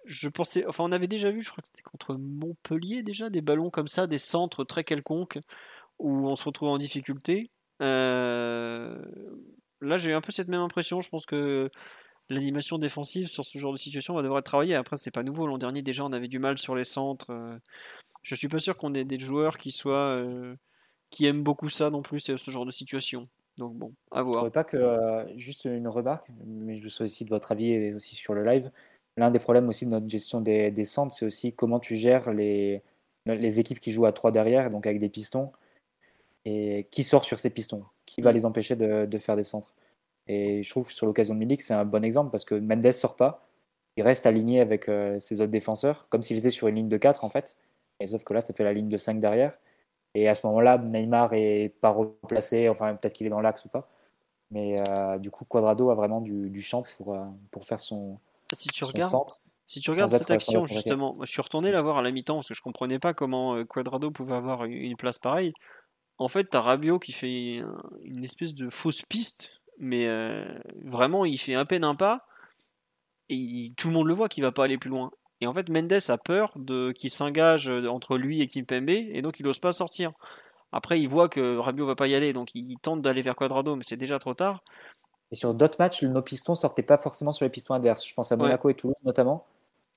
je 0.05 0.29
pensais, 0.29 0.67
enfin, 0.67 0.85
on 0.85 0.93
avait 0.93 1.07
déjà 1.09 1.31
vu, 1.31 1.43
je 1.43 1.51
crois 1.51 1.63
que 1.63 1.69
c'était 1.69 1.83
contre 1.83 2.15
Montpellier 2.15 3.03
déjà, 3.03 3.31
des 3.31 3.41
ballons 3.41 3.71
comme 3.71 3.89
ça, 3.89 4.07
des 4.07 4.19
centres 4.19 4.65
très 4.65 4.85
quelconques 4.85 5.39
où 5.99 6.29
on 6.29 6.37
se 6.37 6.45
retrouve 6.45 6.69
en 6.69 6.79
difficulté. 6.79 7.51
Euh, 7.81 9.01
là, 9.81 9.97
j'ai 9.97 10.11
eu 10.11 10.15
un 10.15 10.21
peu 10.21 10.33
cette 10.33 10.49
même 10.49 10.61
impression. 10.61 11.01
Je 11.01 11.09
pense 11.09 11.27
que 11.27 11.71
l'animation 12.29 12.79
défensive 12.79 13.29
sur 13.29 13.45
ce 13.45 13.59
genre 13.59 13.73
de 13.73 13.79
situation 13.79 14.15
va 14.15 14.23
devoir 14.23 14.43
travailler. 14.43 14.75
Après, 14.75 14.97
c'est 14.97 15.11
pas 15.11 15.23
nouveau. 15.23 15.47
L'an 15.47 15.59
dernier, 15.59 15.83
déjà, 15.83 16.05
on 16.05 16.13
avait 16.13 16.29
du 16.29 16.39
mal 16.39 16.59
sur 16.59 16.75
les 16.75 16.85
centres. 16.85 17.31
Euh, 17.31 17.57
je 18.23 18.35
suis 18.35 18.49
pas 18.49 18.59
sûr 18.59 18.77
qu'on 18.77 18.95
ait 18.95 19.05
des 19.05 19.19
joueurs 19.19 19.59
qui 19.59 19.71
soient 19.71 20.17
euh, 20.17 20.57
qui 21.13 21.27
aiment 21.27 21.45
beaucoup 21.45 21.69
ça 21.69 21.91
non 21.91 22.03
plus, 22.03 22.19
ce 22.19 22.51
genre 22.51 22.67
de 22.67 22.73
situation. 22.73 23.23
Donc 23.59 23.75
bon, 23.75 23.93
à 24.11 24.23
voir. 24.23 24.47
Je 24.47 24.51
pas 24.51 24.65
que 24.65 25.27
juste 25.37 25.67
une 25.67 25.87
remarque, 25.87 26.27
mais 26.45 26.77
je 26.77 26.89
sollicite 26.89 27.29
votre 27.29 27.53
avis 27.53 27.95
aussi 27.95 28.17
sur 28.17 28.35
le 28.35 28.45
live 28.45 28.73
l'un 29.17 29.31
des 29.31 29.39
problèmes 29.39 29.69
aussi 29.69 29.85
de 29.85 29.91
notre 29.91 30.09
gestion 30.09 30.41
des, 30.41 30.85
centres, 30.85 31.15
c'est 31.15 31.27
aussi 31.27 31.53
comment 31.53 31.79
tu 31.79 31.97
gères 31.97 32.33
les, 32.33 32.83
les 33.27 33.61
équipes 33.61 33.81
qui 33.81 33.93
jouent 33.93 34.07
à 34.07 34.13
3 34.13 34.33
derrière, 34.33 34.71
donc 34.71 34.87
avec 34.87 34.99
des 34.99 35.09
pistons, 35.09 35.53
et 36.45 36.89
qui 36.91 37.05
sort 37.05 37.25
sur 37.25 37.39
ces 37.39 37.51
pistons, 37.51 37.85
qui 38.07 38.21
va 38.21 38.31
mm. 38.31 38.35
les 38.35 38.45
empêcher 38.47 38.77
de, 38.77 39.19
faire 39.19 39.37
des 39.37 39.43
centres? 39.43 39.75
Et 40.29 40.63
je 40.63 40.71
trouve 40.71 40.87
que 40.87 40.93
sur 40.93 41.07
l'occasion 41.07 41.35
de 41.35 41.41
Milik, 41.41 41.63
c'est 41.63 41.75
un 41.75 41.85
bon 41.85 42.05
exemple 42.05 42.31
parce 42.31 42.45
que 42.45 42.55
Mendes 42.55 42.93
sort 42.93 43.17
pas, 43.17 43.47
il 43.97 44.03
reste 44.03 44.25
aligné 44.25 44.61
avec 44.61 44.89
euh, 44.89 45.19
ses 45.19 45.41
autres 45.41 45.51
défenseurs, 45.51 46.07
comme 46.09 46.23
s'il 46.23 46.39
était 46.39 46.51
sur 46.51 46.69
une 46.69 46.77
ligne 46.77 46.89
de 46.89 46.97
4 46.97 47.25
en 47.25 47.29
fait. 47.29 47.57
Et 48.01 48.07
sauf 48.07 48.25
que 48.25 48.33
là, 48.33 48.41
ça 48.41 48.55
fait 48.55 48.65
la 48.65 48.73
ligne 48.73 48.89
de 48.89 48.97
5 48.97 49.21
derrière. 49.21 49.53
Et 50.15 50.29
à 50.29 50.35
ce 50.35 50.47
moment-là, 50.47 50.79
Neymar 50.79 51.33
est 51.33 51.75
pas 51.81 51.91
replacé, 51.91 52.69
enfin 52.69 52.95
peut-être 52.95 53.15
qu'il 53.15 53.27
est 53.27 53.31
dans 53.31 53.41
l'axe 53.41 53.65
ou 53.65 53.69
pas. 53.69 53.89
Mais 54.51 54.77
euh, 54.89 55.19
du 55.19 55.31
coup, 55.31 55.45
Quadrado 55.47 55.91
a 55.91 55.95
vraiment 55.95 56.21
du, 56.21 56.61
champ 56.61 56.85
pour, 56.99 57.15
euh, 57.15 57.25
pour 57.51 57.65
faire 57.65 57.81
son, 57.81 58.19
si 58.53 58.69
tu 58.69 58.85
regardes, 58.85 59.15
si 59.67 59.81
tu 59.81 59.91
regardes 59.91 60.13
cette 60.13 60.31
action, 60.31 60.67
justement, 60.67 61.17
je 61.23 61.31
suis 61.31 61.41
retourné 61.41 61.73
la 61.73 61.81
voir 61.81 61.99
à 61.99 62.03
la 62.03 62.11
mi-temps 62.11 62.37
parce 62.37 62.49
que 62.49 62.55
je 62.55 62.63
comprenais 62.63 62.99
pas 62.99 63.15
comment 63.15 63.55
euh, 63.55 63.65
Quadrado 63.65 64.11
pouvait 64.11 64.35
avoir 64.35 64.65
une 64.65 64.97
place 64.97 65.19
pareille. 65.19 65.53
En 66.19 66.29
fait, 66.29 66.51
tu 66.51 66.57
as 66.57 66.61
Rabiot 66.61 66.99
qui 66.99 67.13
fait 67.13 67.63
une 68.03 68.23
espèce 68.23 68.55
de 68.55 68.69
fausse 68.69 69.03
piste, 69.03 69.51
mais 69.79 70.07
euh, 70.07 70.45
vraiment, 70.85 71.25
il 71.25 71.39
fait 71.39 71.55
un 71.55 71.65
peine 71.65 71.85
un 71.85 71.95
pas 71.95 72.27
et 73.29 73.73
tout 73.77 73.89
le 73.89 73.95
monde 73.95 74.07
le 74.07 74.15
voit 74.15 74.29
qu'il 74.29 74.45
va 74.45 74.53
pas 74.53 74.65
aller 74.65 74.79
plus 74.79 74.91
loin. 74.91 75.11
Et 75.43 75.47
en 75.49 75.53
fait, 75.53 75.69
Mendes 75.69 75.99
a 76.09 76.19
peur 76.19 76.53
de 76.55 76.93
qu'il 76.93 77.11
s'engage 77.11 77.69
euh, 77.69 77.89
entre 77.89 78.17
lui 78.17 78.43
et 78.43 78.47
Kimpembe 78.47 78.91
et 78.91 79.23
donc 79.23 79.41
il 79.41 79.45
n'ose 79.45 79.59
pas 79.59 79.73
sortir. 79.73 80.13
Après, 80.71 81.01
il 81.01 81.09
voit 81.09 81.29
que 81.29 81.59
Rabiot 81.59 81.85
va 81.85 81.97
pas 81.97 82.07
y 82.07 82.15
aller, 82.15 82.33
donc 82.33 82.55
il 82.55 82.79
tente 82.79 83.03
d'aller 83.03 83.23
vers 83.23 83.35
Quadrado, 83.35 83.75
mais 83.75 83.83
c'est 83.83 83.97
déjà 83.97 84.21
trop 84.21 84.35
tard. 84.35 84.63
Et 85.33 85.35
sur 85.35 85.53
d'autres 85.53 85.77
matchs, 85.81 86.05
nos 86.05 86.23
pistons 86.23 86.55
sortaient 86.55 86.85
pas 86.85 86.97
forcément 86.97 87.33
sur 87.33 87.45
les 87.45 87.51
pistons 87.51 87.75
adverses. 87.75 88.07
Je 88.07 88.15
pense 88.15 88.31
à 88.31 88.37
Monaco 88.37 88.71
et 88.71 88.75
Toulouse 88.75 88.95
notamment. 89.05 89.45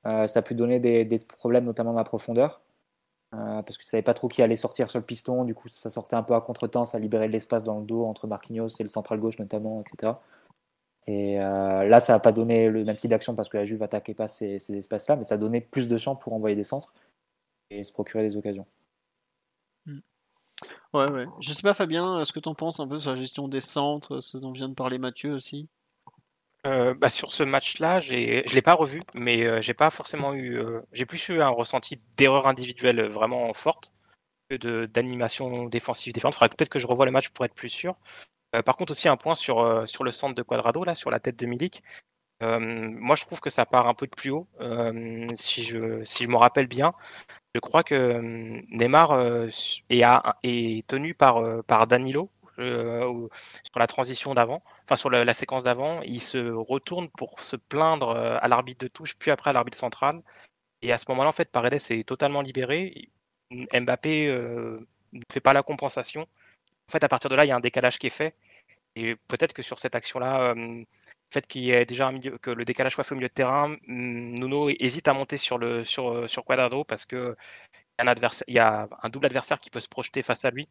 Euh, 0.08 0.26
ça 0.26 0.40
a 0.40 0.42
pu 0.42 0.56
donner 0.56 0.80
des, 0.80 1.20
problèmes, 1.28 1.66
notamment 1.66 1.92
à 1.92 1.98
la 1.98 2.04
profondeur. 2.06 2.62
Euh, 3.36 3.62
parce 3.62 3.78
que 3.78 3.84
tu 3.84 3.90
savais 3.90 4.02
pas 4.02 4.16
trop 4.16 4.28
qui 4.28 4.42
allait 4.42 4.56
sortir 4.56 4.90
sur 4.90 4.98
le 4.98 5.06
piston. 5.06 5.44
Du 5.44 5.54
coup, 5.54 5.68
ça 5.68 5.92
sortait 5.92 6.16
un 6.16 6.24
peu 6.24 6.34
à 6.34 6.42
contre-temps. 6.42 6.86
Ça 6.86 6.98
libérait 6.98 7.28
de 7.28 7.34
l'espace 7.34 7.64
dans 7.64 7.80
le 7.80 7.86
dos 7.86 8.04
entre 8.06 8.26
Marquinhos 8.26 8.70
et 8.80 8.84
le 8.84 8.90
central 8.90 9.20
gauche 9.20 9.38
notamment, 9.38 9.82
etc. 9.82 10.14
Et 11.08 11.40
euh, 11.40 11.84
là, 11.86 12.00
ça 12.00 12.14
n'a 12.14 12.20
pas 12.20 12.32
donné 12.32 12.70
le 12.70 12.84
même 12.84 12.96
type 12.96 13.12
d'action 13.12 13.36
parce 13.36 13.50
que 13.50 13.58
la 13.58 13.64
Juve 13.64 13.84
attaquait 13.84 14.16
pas 14.16 14.28
ces, 14.28 14.60
ces 14.60 14.78
espaces-là, 14.78 15.16
mais 15.16 15.24
ça 15.24 15.36
a 15.36 15.38
donné 15.38 15.62
plus 15.62 15.88
de 15.88 15.98
champs 15.98 16.16
pour 16.16 16.34
envoyer 16.34 16.56
des 16.56 16.64
centres 16.64 16.94
et 17.70 17.84
se 17.84 17.92
procurer 17.92 18.24
des 18.24 18.36
occasions. 18.38 18.66
Ouais, 20.94 21.10
ouais. 21.10 21.26
Je 21.40 21.52
sais 21.52 21.62
pas, 21.62 21.74
Fabien, 21.74 22.24
ce 22.24 22.32
que 22.32 22.40
tu 22.40 22.48
en 22.48 22.56
penses 22.56 22.80
un 22.80 22.88
peu 22.88 23.00
sur 23.00 23.12
la 23.12 23.18
gestion 23.18 23.48
des 23.48 23.60
centres, 23.60 24.20
ce 24.22 24.38
dont 24.38 24.52
vient 24.52 24.70
de 24.70 24.74
parler 24.74 24.98
Mathieu 24.98 25.34
aussi? 25.34 25.68
Euh, 26.66 26.94
bah, 26.96 27.10
sur 27.10 27.32
ce 27.32 27.44
match-là, 27.44 28.00
je 28.00 28.14
ne 28.14 28.54
l'ai 28.54 28.62
pas 28.62 28.74
revu, 28.74 29.02
mais 29.14 29.44
euh, 29.44 29.62
j'ai 29.62 29.74
pas 29.74 29.90
forcément 29.92 30.34
eu. 30.34 30.58
Euh, 30.58 30.82
j'ai 30.94 31.06
plus 31.06 31.28
eu 31.30 31.42
un 31.42 31.50
ressenti 31.50 32.00
d'erreur 32.18 32.48
individuelle 32.48 33.04
vraiment 33.08 33.54
forte 33.54 33.94
que 34.50 34.86
d'animation 34.86 35.66
défensive 35.66 36.14
différente. 36.14 36.36
Il 36.36 36.38
faudrait 36.38 36.56
peut-être 36.56 36.70
que 36.70 36.80
je 36.80 36.88
revoie 36.88 37.06
le 37.06 37.12
match 37.12 37.30
pour 37.30 37.46
être 37.46 37.54
plus 37.54 37.70
sûr. 37.70 37.96
Par 38.66 38.78
contre, 38.78 38.92
aussi 38.92 39.10
un 39.10 39.18
point 39.18 39.36
sur, 39.36 39.88
sur 39.88 40.04
le 40.04 40.12
centre 40.12 40.36
de 40.36 40.42
Quadrado, 40.42 40.84
là, 40.84 40.96
sur 40.96 41.12
la 41.12 41.20
tête 41.20 41.36
de 41.38 41.46
Milik. 41.46 41.84
moi, 42.42 43.16
je 43.16 43.26
trouve 43.26 43.40
que 43.40 43.50
ça 43.50 43.66
part 43.66 43.88
un 43.88 43.94
peu 43.94 44.08
de 44.08 44.16
plus 44.16 44.32
haut. 44.32 44.48
si, 45.36 45.64
je, 45.64 46.04
si 46.04 46.24
je 46.24 46.30
me 46.30 46.38
rappelle 46.38 46.68
bien, 46.68 46.94
je 47.56 47.62
crois 47.62 47.84
que 47.84 47.96
euh, 47.96 48.62
Neymar 48.70 49.12
euh, 49.12 49.48
est, 49.90 50.88
tenu 50.88 51.14
par, 51.14 51.38
euh, 51.38 51.62
par 51.62 51.88
Danilo 51.88 52.30
sur 52.58 53.80
la 53.80 53.88
transition 53.88 54.34
d'avant, 54.34 54.64
enfin 54.84 54.96
sur 54.98 55.10
la, 55.10 55.34
séquence 55.34 55.64
d'avant. 55.64 56.02
Il 56.02 56.22
se 56.22 56.52
retourne 56.52 57.10
pour 57.10 57.40
se 57.42 57.56
plaindre 57.56 58.12
à 58.12 58.48
l'arbitre 58.48 58.86
de 58.86 58.88
touche, 58.90 59.16
puis 59.18 59.32
après 59.32 59.50
à 59.50 59.54
l'arbitre 59.54 59.78
central. 59.78 60.22
Et 60.82 60.94
à 60.94 60.98
ce 60.98 61.06
moment-là, 61.10 61.30
en 61.30 61.34
fait, 61.34 61.52
Paredes 61.52 61.82
est 61.90 62.08
totalement 62.08 62.42
libéré. 62.42 63.10
Mbappé 63.52 64.28
ne 64.30 65.22
fait 65.32 65.42
pas 65.42 65.54
la 65.54 65.64
compensation. 65.64 66.28
En 66.90 66.92
fait, 66.92 67.04
à 67.04 67.08
partir 67.08 67.30
de 67.30 67.36
là, 67.36 67.46
il 67.46 67.50
y 67.50 67.52
a 67.52 67.56
un 67.56 67.60
décalage 67.60 68.00
qui 68.00 68.08
est 68.08 68.10
fait. 68.12 68.36
Et 68.96 69.16
peut-être 69.28 69.54
que 69.54 69.62
sur 69.62 69.80
cette 69.80 69.96
action-là, 69.96 70.54
fait 71.32 71.48
qu'il 71.48 71.64
y 71.64 71.72
ait 71.72 71.86
déjà 71.86 72.08
un 72.08 72.12
milieu, 72.14 72.38
que 72.38 72.52
le 72.52 72.66
décalage 72.66 72.94
soit 72.94 73.04
fait 73.04 73.14
au 73.14 73.18
milieu 73.18 73.28
de 73.28 73.34
terrain, 73.34 73.70
mm, 73.88 74.40
Nuno 74.40 74.70
hésite 74.70 75.08
à 75.08 75.14
monter 75.14 75.38
sur 75.38 75.58
le 75.58 75.84
sur, 75.84 76.12
euh, 76.12 76.28
sur 76.28 76.46
Quadrado 76.46 76.84
parce 76.84 77.06
que 77.06 77.36
un 78.00 78.14
y 78.48 78.60
a 78.60 78.90
un 79.04 79.10
double 79.10 79.26
adversaire 79.28 79.60
qui 79.60 79.70
peut 79.70 79.80
se 79.80 79.88
projeter 79.90 80.22
face 80.22 80.46
à 80.46 80.52
lui. 80.52 80.68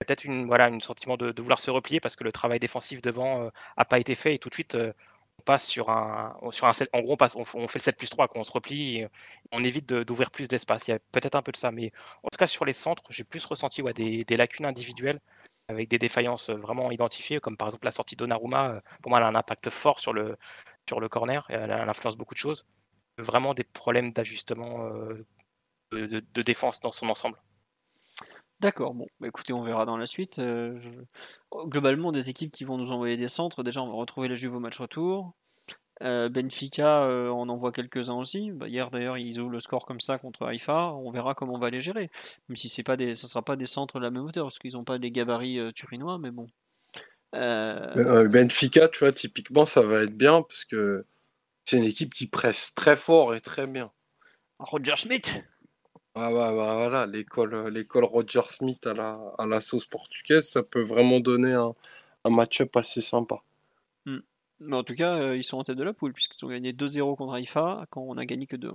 Peut-être 0.00 0.24
une 0.24 0.46
voilà 0.46 0.68
une 0.68 0.80
sentiment 0.80 1.16
de, 1.16 1.34
vouloir 1.40 1.60
se 1.60 1.70
replier 1.70 2.00
parce 2.00 2.16
que 2.16 2.24
le 2.24 2.32
travail 2.32 2.60
défensif 2.60 3.02
devant 3.02 3.40
n'a 3.44 3.50
euh, 3.80 3.84
pas 3.88 3.98
été 3.98 4.14
fait 4.14 4.34
et 4.34 4.38
tout 4.38 4.50
de 4.50 4.54
suite 4.54 4.74
euh, 4.76 4.92
on 5.40 5.42
passe 5.42 5.66
sur 5.66 5.90
un 5.90 6.36
sur 6.50 6.66
un 6.66 6.72
en 6.92 7.00
gros 7.02 7.14
on, 7.14 7.16
passe, 7.16 7.36
on, 7.36 7.44
fait 7.44 7.78
le 7.78 7.82
7 7.84 7.96
plus 7.96 8.10
3 8.10 8.28
qu'on 8.28 8.44
se 8.44 8.52
replie 8.52 8.98
et 8.98 9.08
on 9.52 9.64
évite 9.64 9.86
d'ouvrir 9.88 10.30
plus 10.30 10.48
d'espace. 10.48 10.88
Il 10.88 10.92
y 10.92 10.94
a 10.94 10.98
peut-être 11.12 11.34
un 11.36 11.42
peu 11.42 11.52
de 11.52 11.56
ça, 11.58 11.70
mais 11.72 11.92
en 12.22 12.28
tout 12.30 12.38
cas 12.38 12.46
sur 12.46 12.64
les 12.64 12.72
centres, 12.72 13.04
j'ai 13.10 13.24
plus 13.24 13.44
ressenti 13.46 13.82
des 13.94 14.36
lacunes 14.36 14.66
individuelles 14.66 15.20
avec 15.68 15.88
des 15.88 15.98
défaillances 15.98 16.50
vraiment 16.50 16.90
identifiées, 16.90 17.40
comme 17.40 17.56
par 17.56 17.68
exemple 17.68 17.84
la 17.84 17.90
sortie 17.90 18.16
d'Onaruma. 18.16 18.70
Euh, 18.70 18.80
pour 19.02 19.10
moi, 19.10 19.18
elle 19.18 19.24
a 19.24 19.28
un 19.28 19.34
impact 19.34 19.70
fort 19.70 20.00
sur 20.00 20.12
le, 20.12 20.36
sur 20.88 21.00
le 21.00 21.08
corner, 21.08 21.44
elle, 21.48 21.70
influence 21.72 22.16
beaucoup 22.16 22.34
de 22.34 22.38
choses. 22.38 22.66
Vraiment 23.18 23.54
des 23.54 23.64
problèmes 23.64 24.12
d'ajustement 24.12 24.86
euh, 24.86 25.24
de, 25.92 26.42
défense 26.42 26.80
dans 26.80 26.92
son 26.92 27.08
ensemble. 27.08 27.38
D'accord, 28.60 28.94
bon, 28.94 29.06
bah, 29.20 29.28
écoutez, 29.28 29.52
on 29.52 29.62
verra 29.62 29.84
dans 29.84 29.96
la 29.96 30.06
suite. 30.06 30.38
Euh, 30.38 30.78
Globalement, 31.52 32.12
des 32.12 32.30
équipes 32.30 32.52
qui 32.52 32.64
vont 32.64 32.78
nous 32.78 32.90
envoyer 32.90 33.16
des 33.16 33.28
centres, 33.28 33.62
déjà, 33.62 33.82
on 33.82 33.88
va 33.88 33.94
retrouver 33.94 34.28
la 34.28 34.34
Juve 34.34 34.54
au 34.54 34.60
match 34.60 34.78
retour. 34.78 35.34
Euh, 36.02 36.28
Benfica, 36.28 37.04
euh, 37.04 37.28
on 37.28 37.48
en 37.48 37.56
voit 37.56 37.72
quelques-uns 37.72 38.16
aussi. 38.16 38.50
Bah, 38.52 38.68
hier 38.68 38.90
d'ailleurs, 38.90 39.16
ils 39.16 39.40
ouvrent 39.40 39.50
le 39.50 39.60
score 39.60 39.86
comme 39.86 40.00
ça 40.00 40.18
contre 40.18 40.44
Haïfa. 40.44 40.92
On 40.92 41.10
verra 41.10 41.34
comment 41.34 41.54
on 41.54 41.58
va 41.58 41.70
les 41.70 41.80
gérer. 41.80 42.10
Même 42.48 42.56
si 42.56 42.68
c'est 42.68 42.82
pas 42.82 42.96
des, 42.96 43.14
ça 43.14 43.28
sera 43.28 43.42
pas 43.42 43.56
des 43.56 43.66
centres 43.66 43.98
de 43.98 44.04
la 44.04 44.10
même 44.10 44.24
hauteur 44.24 44.44
parce 44.46 44.58
qu'ils 44.58 44.74
n'ont 44.74 44.84
pas 44.84 44.98
des 44.98 45.10
gabarits 45.10 45.58
euh, 45.58 45.72
turinois, 45.72 46.18
mais 46.18 46.30
bon. 46.30 46.48
Euh, 47.34 48.28
Benfica, 48.28 48.88
tu 48.88 49.00
vois, 49.00 49.12
typiquement, 49.12 49.64
ça 49.64 49.82
va 49.82 50.02
être 50.02 50.16
bien 50.16 50.42
parce 50.42 50.64
que 50.64 51.04
c'est 51.64 51.78
une 51.78 51.84
équipe 51.84 52.14
qui 52.14 52.26
presse 52.26 52.74
très 52.74 52.96
fort 52.96 53.34
et 53.34 53.40
très 53.40 53.66
bien. 53.66 53.90
Roger 54.58 54.96
Smith. 54.96 55.42
Ah 56.14 56.32
ouais, 56.32 56.52
voilà, 56.54 57.04
l'école, 57.06 57.68
l'école 57.68 58.04
Roger 58.04 58.42
Smith 58.48 58.86
à 58.86 58.94
la, 58.94 59.20
à 59.38 59.44
la 59.44 59.60
sauce 59.60 59.84
portugaise, 59.84 60.48
ça 60.48 60.62
peut 60.62 60.82
vraiment 60.82 61.20
donner 61.20 61.52
un, 61.52 61.74
un 62.24 62.30
match-up 62.30 62.74
assez 62.76 63.02
sympa. 63.02 63.42
Mais 64.60 64.76
en 64.76 64.84
tout 64.84 64.94
cas, 64.94 65.16
euh, 65.18 65.36
ils 65.36 65.44
sont 65.44 65.58
en 65.58 65.64
tête 65.64 65.76
de 65.76 65.82
la 65.84 65.92
poule 65.92 66.12
puisqu'ils 66.12 66.44
ont 66.44 66.48
gagné 66.48 66.72
2-0 66.72 67.16
contre 67.16 67.34
Haïfa 67.34 67.86
quand 67.90 68.02
on 68.02 68.16
a 68.16 68.24
gagné 68.24 68.46
que 68.46 68.56
2 68.56 68.72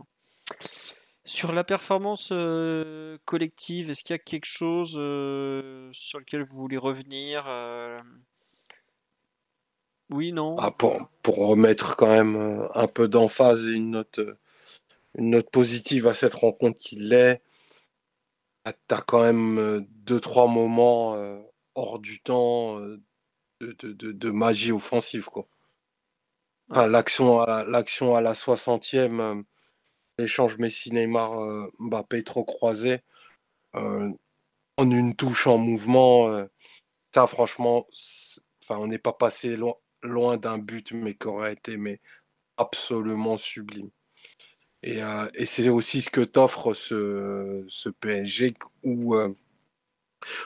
Sur 1.25 1.51
la 1.51 1.63
performance 1.63 2.29
euh, 2.31 3.17
collective, 3.25 3.89
est-ce 3.89 4.03
qu'il 4.03 4.13
y 4.13 4.15
a 4.15 4.19
quelque 4.19 4.45
chose 4.45 4.95
euh, 4.97 5.89
sur 5.91 6.19
lequel 6.19 6.43
vous 6.43 6.55
voulez 6.55 6.77
revenir 6.77 7.45
Oui, 10.11 10.31
non? 10.31 10.55
Ah, 10.59 10.71
pour, 10.71 11.07
pour 11.23 11.47
remettre 11.47 11.95
quand 11.95 12.09
même 12.09 12.67
un 12.75 12.87
peu 12.87 13.07
d'emphase 13.07 13.65
et 13.67 13.71
une 13.71 13.91
note, 13.91 14.19
une 15.17 15.31
note 15.31 15.49
positive 15.49 16.05
à 16.07 16.13
cette 16.13 16.35
rencontre 16.35 16.77
qu'il 16.77 17.11
est, 17.13 17.41
ah, 18.65 18.73
t'as 18.87 19.01
quand 19.01 19.23
même 19.23 19.57
euh, 19.57 19.81
deux, 19.89 20.19
trois 20.19 20.47
moments 20.47 21.15
hors 21.73 21.97
du 21.97 22.19
temps 22.21 22.79
de, 22.79 23.01
de, 23.59 23.93
de, 23.93 24.11
de 24.11 24.29
magie 24.29 24.71
offensive, 24.71 25.25
quoi. 25.25 25.47
Enfin, 26.71 26.87
l'action 26.87 27.39
à, 27.41 27.63
l'action 27.65 28.15
à 28.15 28.21
la 28.21 28.33
60e, 28.33 29.19
euh, 29.21 29.43
l'échange 30.19 30.57
Messi-Neymar, 30.57 31.41
euh, 31.41 31.67
Mbappé 31.79 32.23
trop 32.23 32.43
croisé, 32.45 33.01
euh, 33.75 34.09
en 34.77 34.91
une 34.91 35.15
touche 35.15 35.47
en 35.47 35.57
mouvement, 35.59 36.29
euh, 36.29 36.45
ça 37.15 37.27
franchement, 37.27 37.87
enfin, 38.63 38.79
on 38.81 38.87
n'est 38.87 38.99
pas 38.99 39.13
passé 39.13 39.57
loin, 39.57 39.75
loin 40.03 40.37
d'un 40.37 40.57
but, 40.59 40.91
mais 40.93 41.15
qui 41.15 41.27
aurait 41.27 41.53
été 41.53 41.77
mais 41.77 42.01
absolument 42.57 43.37
sublime. 43.37 43.89
Et, 44.83 45.03
euh, 45.03 45.29
et 45.35 45.45
c'est 45.45 45.69
aussi 45.69 46.01
ce 46.01 46.09
que 46.11 46.21
t'offre 46.21 46.73
ce, 46.73 47.65
ce 47.69 47.89
PSG 47.89 48.55
où, 48.83 49.15
euh, 49.15 49.33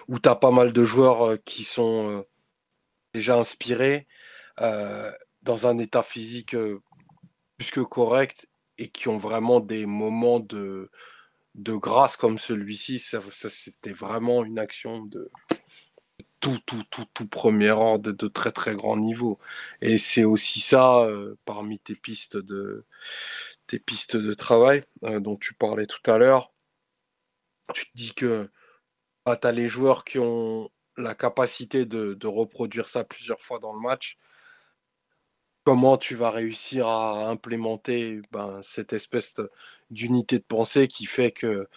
où 0.07 0.19
tu 0.19 0.30
as 0.30 0.36
pas 0.36 0.51
mal 0.51 0.73
de 0.73 0.84
joueurs 0.84 1.23
euh, 1.32 1.38
qui 1.45 1.63
sont 1.63 2.09
euh, 2.09 2.21
déjà 3.13 3.38
inspirés, 3.39 4.07
euh, 4.61 5.11
dans 5.45 5.67
un 5.67 5.77
état 5.77 6.03
physique 6.03 6.55
euh, 6.55 6.81
plus 7.57 7.71
que 7.71 7.79
correct 7.79 8.49
et 8.77 8.89
qui 8.89 9.07
ont 9.07 9.17
vraiment 9.17 9.59
des 9.61 9.85
moments 9.85 10.39
de, 10.39 10.89
de 11.53 11.73
grâce 11.75 12.17
comme 12.17 12.37
celui-ci. 12.37 12.99
Ça, 12.99 13.21
c'était 13.31 13.93
vraiment 13.93 14.43
une 14.43 14.59
action 14.59 15.03
de 15.05 15.31
tout, 16.39 16.59
tout, 16.65 16.83
tout, 16.89 17.05
tout 17.13 17.27
premier 17.27 17.71
ordre, 17.71 18.11
de 18.11 18.27
très, 18.27 18.51
très 18.51 18.75
grand 18.75 18.97
niveau. 18.97 19.39
Et 19.81 19.97
c'est 19.97 20.23
aussi 20.23 20.59
ça, 20.59 21.05
euh, 21.05 21.35
parmi 21.45 21.79
tes 21.79 21.95
pistes 21.95 22.37
de, 22.37 22.85
tes 23.67 23.79
pistes 23.79 24.17
de 24.17 24.33
travail 24.33 24.83
euh, 25.03 25.19
dont 25.19 25.37
tu 25.37 25.53
parlais 25.53 25.85
tout 25.85 26.09
à 26.09 26.17
l'heure. 26.17 26.51
Tu 27.73 27.85
te 27.85 27.91
dis 27.95 28.13
que 28.13 28.49
bah, 29.25 29.37
tu 29.37 29.47
as 29.47 29.51
les 29.51 29.67
joueurs 29.67 30.03
qui 30.05 30.19
ont 30.19 30.69
la 30.97 31.15
capacité 31.15 31.85
de 31.85 32.27
reproduire 32.27 32.87
ça 32.87 33.03
plusieurs 33.03 33.41
fois 33.41 33.59
dans 33.59 33.73
le 33.73 33.79
match. 33.79 34.17
Comment 35.66 35.97
tu 35.97 36.16
vas 36.16 36.30
réussir 36.30 36.88
à 36.88 37.28
implémenter 37.30 38.22
ben, 38.32 38.59
cette 38.61 38.93
espèce 38.93 39.34
d'unité 39.89 40.38
de 40.38 40.43
pensée 40.43 40.88
qui 40.88 41.05
fait 41.07 41.32
que 41.32 41.68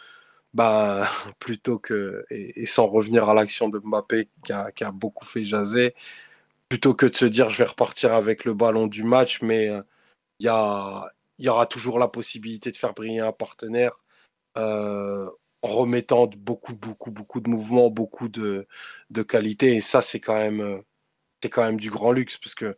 bah, 0.54 1.08
plutôt 1.40 1.78
que, 1.78 2.24
et, 2.30 2.66
sans 2.66 2.88
revenir 2.88 3.28
à 3.28 3.34
l'action 3.34 3.68
de 3.68 3.78
Mbappé 3.78 4.28
qui 4.44 4.52
a, 4.52 4.90
beaucoup 4.92 5.24
fait 5.26 5.44
jaser, 5.44 5.94
plutôt 6.68 6.94
que 6.94 7.06
de 7.06 7.16
se 7.16 7.26
dire 7.26 7.50
je 7.50 7.58
vais 7.58 7.64
repartir 7.70 8.14
avec 8.14 8.44
le 8.44 8.54
ballon 8.54 8.88
du 8.88 9.04
match, 9.04 9.42
mais 9.42 9.70
euh, 9.70 9.82
il 10.40 10.46
y 10.46 11.48
aura 11.48 11.66
toujours 11.66 11.98
la 11.98 12.08
possibilité 12.08 12.70
de 12.70 12.76
faire 12.76 12.94
briller 12.94 13.20
un 13.20 13.32
partenaire 13.32 13.92
euh, 14.58 15.30
en 15.62 15.68
remettant 15.68 16.26
de- 16.26 16.36
beaucoup, 16.36 16.76
beaucoup, 16.76 17.10
beaucoup 17.12 17.40
de 17.40 17.50
mouvements, 17.50 17.90
beaucoup 17.90 18.28
de, 18.28 18.66
de 19.10 19.22
qualité. 19.22 19.76
Et 19.76 19.80
ça, 19.82 20.02
c'est 20.02 20.20
quand 20.20 20.38
même, 20.38 20.60
euh, 20.60 20.78
c'est 21.42 21.50
quand 21.50 21.64
même 21.64 21.78
du 21.80 21.90
grand 21.90 22.12
luxe 22.12 22.38
parce 22.38 22.54
que 22.54 22.76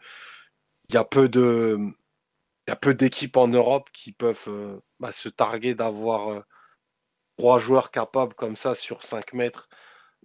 il 0.90 0.94
y 0.94 0.96
a 0.96 2.76
peu 2.76 2.94
d'équipes 2.94 3.36
en 3.36 3.48
Europe 3.48 3.90
qui 3.92 4.12
peuvent 4.12 4.44
euh, 4.48 4.80
bah, 4.98 5.12
se 5.12 5.28
targuer 5.28 5.74
d'avoir 5.74 6.28
euh, 6.28 6.40
trois 7.36 7.58
joueurs 7.58 7.90
capables 7.90 8.34
comme 8.34 8.56
ça 8.56 8.74
sur 8.74 9.02
5 9.04 9.32
mètres, 9.34 9.68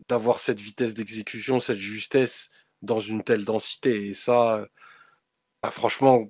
d'avoir 0.10 0.40
cette 0.40 0.60
vitesse 0.60 0.96
d'exécution, 0.96 1.60
cette 1.60 1.78
justesse 1.78 2.50
dans 2.82 3.00
une 3.00 3.24
telle 3.24 3.46
densité. 3.46 4.08
Et 4.08 4.14
ça, 4.14 4.68
bah, 5.64 5.72
franchement, 5.72 6.30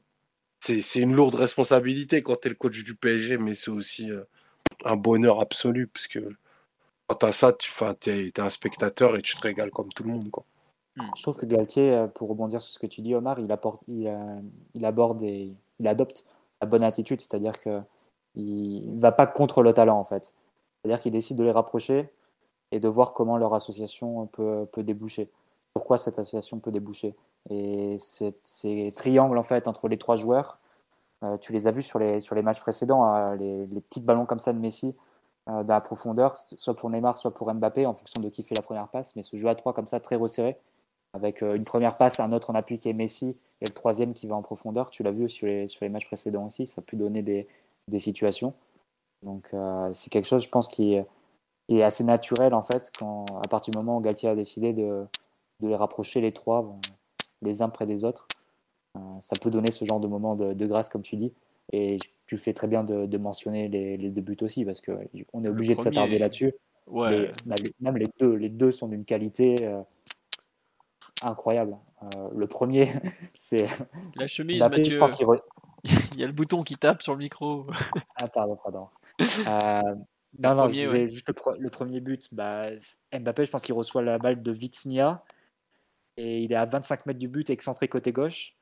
c'est 0.59 0.99
une 0.99 1.13
lourde 1.15 1.35
responsabilité 1.35 2.23
quand 2.23 2.37
tu 2.37 2.47
es 2.47 2.49
le 2.49 2.55
coach 2.55 2.83
du 2.83 2.95
PSG, 2.95 3.37
mais 3.37 3.55
c'est 3.55 3.71
aussi 3.71 4.11
euh, 4.11 4.23
un 4.83 4.95
bonheur 4.95 5.41
absolu, 5.41 5.87
parce 5.87 6.07
que 6.07 6.19
quand 7.07 7.15
tu 7.15 7.25
as 7.25 7.33
ça, 7.33 7.53
tu 7.53 7.69
es, 8.09 8.39
un 8.39 8.49
spectateur 8.49 9.15
et 9.17 9.21
tu 9.21 9.35
te 9.35 9.41
régales 9.41 9.71
comme 9.71 9.91
tout 9.93 10.03
le 10.03 10.09
monde. 10.11 10.31
Je 10.97 11.21
trouve 11.21 11.37
que 11.37 11.45
Galtier, 11.45 11.91
euh, 11.91 12.07
pour 12.07 12.29
rebondir 12.29 12.61
sur 12.61 12.73
ce 12.73 12.79
que 12.79 12.87
tu 12.87 13.01
dis, 13.01 13.13
Omar, 13.15 13.39
il, 13.39 13.51
euh, 13.51 14.87
aborde 14.87 15.21
et 15.23 15.53
il 15.79 15.87
adopte 15.87 16.25
la 16.61 16.67
bonne 16.67 16.83
attitude, 16.83 17.19
c'est-à-dire 17.19 17.59
qu'il 17.59 17.83
ne 18.35 18.99
va 18.99 19.11
pas 19.11 19.27
contre 19.27 19.61
le 19.61 19.73
talent, 19.73 19.97
en 19.97 20.05
fait. 20.05 20.33
C'est-à-dire 20.81 21.01
qu'il 21.01 21.11
décide 21.11 21.37
de 21.37 21.43
les 21.43 21.51
rapprocher 21.51 22.09
et 22.71 22.79
de 22.79 22.87
voir 22.87 23.13
comment 23.13 23.37
leur 23.37 23.53
association 23.53 24.27
peut, 24.27 24.67
peut 24.71 24.83
déboucher. 24.83 25.29
Pourquoi 25.73 25.97
cette 25.97 26.17
association 26.17 26.59
peut 26.59 26.71
déboucher? 26.71 27.15
Et 27.49 27.97
ces, 27.99 28.89
triangles, 28.95 29.37
en 29.37 29.43
fait, 29.43 29.67
entre 29.67 29.89
les 29.89 29.97
trois 29.97 30.15
joueurs, 30.15 30.59
euh, 31.23 31.37
tu 31.37 31.51
les 31.51 31.67
as 31.67 31.71
vus 31.71 31.83
sur 31.83 31.99
les, 31.99 32.21
sur 32.21 32.35
les 32.35 32.41
matchs 32.41 32.61
précédents, 32.61 33.03
hein, 33.03 33.35
les, 33.35 33.65
les 33.65 33.81
petits 33.81 33.99
ballons 33.99 34.25
comme 34.25 34.39
ça 34.39 34.53
de 34.53 34.59
Messi 34.59 34.95
dans 35.47 35.63
la 35.75 35.81
profondeur, 35.81 36.35
soit 36.35 36.75
pour 36.75 36.89
Neymar, 36.89 37.19
soit 37.19 37.31
pour 37.31 37.53
Mbappé, 37.53 37.85
en 37.85 37.93
fonction 37.93 38.19
de 38.19 38.29
qui 38.29 38.41
fait 38.41 38.55
la 38.55 38.63
première 38.63 38.87
passe, 38.87 39.15
mais 39.15 39.21
ce 39.21 39.37
jeu 39.37 39.47
à 39.47 39.53
trois 39.53 39.73
comme 39.73 39.85
ça, 39.85 39.99
très 39.99 40.15
resserré, 40.15 40.57
avec 41.15 41.41
euh, 41.41 41.55
une 41.55 41.63
première 41.63 41.97
passe, 41.97 42.19
un 42.19 42.31
autre 42.33 42.49
en 42.49 42.55
appui 42.55 42.77
qui 42.77 42.89
est 42.89 42.93
Messi, 42.93 43.35
et 43.61 43.65
le 43.65 43.73
troisième 43.73 44.13
qui 44.13 44.27
va 44.27 44.35
en 44.35 44.41
profondeur. 44.41 44.89
Tu 44.89 45.01
l'as 45.01 45.11
vu 45.11 45.29
sur 45.29 45.47
les, 45.47 45.67
sur 45.67 45.85
les 45.85 45.89
matchs 45.89 46.05
précédents 46.05 46.45
aussi, 46.45 46.67
ça 46.67 46.81
a 46.81 46.83
pu 46.83 46.97
donner 46.97 47.21
des, 47.21 47.47
des 47.87 47.99
situations. 47.99 48.53
Donc 49.23 49.49
euh, 49.53 49.91
c'est 49.93 50.09
quelque 50.09 50.27
chose, 50.27 50.43
je 50.43 50.49
pense, 50.49 50.67
qui 50.67 50.95
est, 50.95 51.05
qui 51.67 51.79
est, 51.79 51.83
assez 51.83 52.03
naturel 52.03 52.53
en 52.53 52.61
fait, 52.61 52.91
quand, 52.99 53.25
à 53.43 53.47
partir 53.47 53.71
du 53.71 53.77
moment 53.77 53.97
où 53.97 54.01
Galtier 54.01 54.29
a 54.29 54.35
décidé 54.35 54.73
de, 54.73 55.05
de 55.61 55.67
les 55.67 55.75
rapprocher 55.75 56.19
les 56.21 56.33
trois, 56.33 56.61
bon, 56.61 56.79
les 57.41 57.61
uns 57.61 57.69
près 57.69 57.85
des 57.85 58.03
autres. 58.03 58.27
Euh, 58.97 58.99
ça 59.21 59.35
peut 59.41 59.49
donner 59.49 59.71
ce 59.71 59.85
genre 59.85 59.99
de 59.99 60.07
moment 60.07 60.35
de, 60.35 60.53
de, 60.53 60.65
grâce, 60.65 60.89
comme 60.89 61.01
tu 61.01 61.15
dis. 61.15 61.33
Et 61.71 61.97
tu 62.27 62.37
fais 62.37 62.53
très 62.53 62.67
bien 62.67 62.83
de, 62.83 63.05
de 63.05 63.17
mentionner 63.17 63.67
les, 63.67 63.97
les, 63.97 64.09
deux 64.09 64.21
buts 64.21 64.37
aussi, 64.41 64.65
parce 64.65 64.81
qu'on 64.81 65.43
est 65.43 65.49
obligé 65.49 65.75
de 65.75 65.81
s'attarder 65.81 66.19
là-dessus. 66.19 66.53
Ouais. 66.87 67.29
Les, 67.45 67.55
même 67.79 67.97
les 67.97 68.07
deux, 68.19 68.35
les 68.35 68.49
deux 68.49 68.71
sont 68.71 68.87
d'une 68.87 69.05
qualité 69.05 69.55
euh, 69.63 69.81
incroyable. 71.25 71.77
Euh, 72.03 72.27
le 72.35 72.47
premier, 72.47 72.91
c'est. 73.37 73.67
La 74.15 74.27
chemise, 74.27 74.59
Mbappé, 74.59 74.77
Mathieu. 74.77 74.99
Je 75.19 75.25
re... 75.25 75.41
Il 76.13 76.19
y 76.19 76.23
a 76.23 76.27
le 76.27 76.33
bouton 76.33 76.63
qui 76.63 76.75
tape 76.75 77.01
sur 77.01 77.13
le 77.13 77.19
micro. 77.19 77.67
ah, 78.21 78.27
pardon, 78.27 78.55
pardon. 78.55 78.87
Euh, 79.21 79.95
non, 80.39 80.55
non, 80.55 80.63
premier, 80.65 80.81
je 80.81 80.87
disais 80.87 81.03
ouais. 81.03 81.09
juste 81.09 81.27
le, 81.27 81.35
le, 81.59 81.69
premier 81.69 81.99
but. 81.99 82.33
Bah, 82.33 82.67
Mbappé, 83.13 83.45
je 83.45 83.51
pense 83.51 83.61
qu'il 83.61 83.75
reçoit 83.75 84.01
la 84.01 84.17
balle 84.17 84.41
de 84.41 84.51
Vitinha 84.51 85.23
et 86.17 86.41
il 86.41 86.51
est 86.51 86.55
à 86.55 86.65
25 86.65 87.05
mètres 87.05 87.19
du 87.19 87.27
but, 87.27 87.49
excentré 87.49 87.87
côté 87.87 88.11
gauche. 88.11 88.55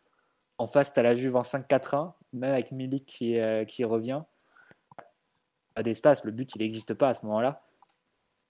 En 0.57 0.67
face, 0.67 0.93
tu 0.93 0.99
as 0.99 1.03
la 1.03 1.15
Juve 1.15 1.35
en 1.35 1.41
5-4-1, 1.41 2.13
même 2.33 2.51
avec 2.51 2.71
Milik 2.71 3.05
qui, 3.05 3.39
euh, 3.39 3.65
qui 3.65 3.83
revient. 3.83 4.21
Pas 5.73 5.83
d'espace, 5.83 6.23
le 6.23 6.31
but 6.31 6.53
il 6.55 6.59
n'existe 6.59 6.93
pas 6.93 7.09
à 7.09 7.13
ce 7.13 7.25
moment-là. 7.25 7.63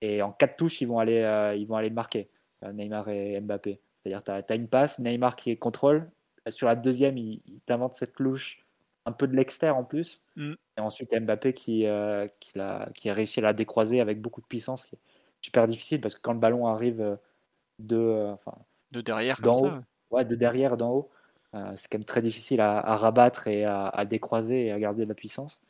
Et 0.02 0.22
en 0.22 0.32
quatre 0.32 0.58
touches, 0.58 0.82
ils 0.82 0.88
vont 0.88 1.00
aller, 1.00 1.20
euh, 1.20 1.56
ils 1.56 1.66
vont 1.66 1.78
aller 1.78 1.90
le 1.90 1.96
marquer, 1.96 2.30
Neymar 2.62 3.08
et 3.08 3.40
Mbappé. 3.40 3.80
C'est-à-dire 4.04 4.24
tu 4.24 4.32
as, 4.32 4.44
as, 4.48 4.56
une 4.56 4.68
passe, 4.68 5.00
Neymar 5.00 5.36
qui 5.36 5.58
contrôle. 5.58 6.10
Sur 6.50 6.68
la 6.68 6.76
deuxième, 6.76 7.18
il, 7.18 7.42
il 7.48 7.62
t'invente 7.62 7.94
cette 7.94 8.20
louche 8.20 8.64
un 9.06 9.12
peu 9.12 9.28
de 9.28 9.36
l'extérieur 9.36 9.78
en 9.78 9.84
plus. 9.84 10.22
Mm. 10.36 10.54
Et 10.78 10.82
ensuite, 10.82 11.14
Mbappé 11.14 11.54
qui, 11.54 11.86
euh, 11.86 12.28
qui, 12.40 12.60
a, 12.60 12.90
qui, 12.96 13.10
a, 13.10 13.14
réussi 13.14 13.40
à 13.40 13.44
la 13.44 13.54
décroiser 13.54 14.02
avec 14.02 14.22
beaucoup 14.22 14.42
de 14.42 14.46
puissance. 14.46 14.86
Qui 14.86 14.96
est 14.96 15.00
super 15.42 15.68
difficile 15.68 16.02
parce 16.02 16.16
que 16.16 16.22
quand 16.22 16.34
le 16.34 16.40
ballon 16.40 16.68
arrive 16.68 17.18
de, 17.80 17.98
euh, 17.98 18.34
enfin, 18.34 18.54
de 18.92 19.02
derrière, 19.02 19.42
comme 19.42 19.56
haut, 19.56 19.70
ça. 19.70 19.84
Ouais, 20.12 20.26
de 20.26 20.36
derrière, 20.36 20.78
d'en 20.78 20.92
haut. 20.92 21.10
Euh, 21.56 21.72
c'est 21.76 21.88
quand 21.88 21.98
même 21.98 22.06
très 22.06 22.22
difficile 22.22 22.62
à, 22.62 22.80
à 22.80 22.96
rabattre 22.96 23.48
et 23.48 23.64
à, 23.64 23.88
à, 23.88 24.06
décroiser 24.06 24.68
et 24.68 24.72
à 24.72 24.80
garder 24.80 25.04
de 25.04 25.10
la 25.10 25.16
puissance. 25.16 25.62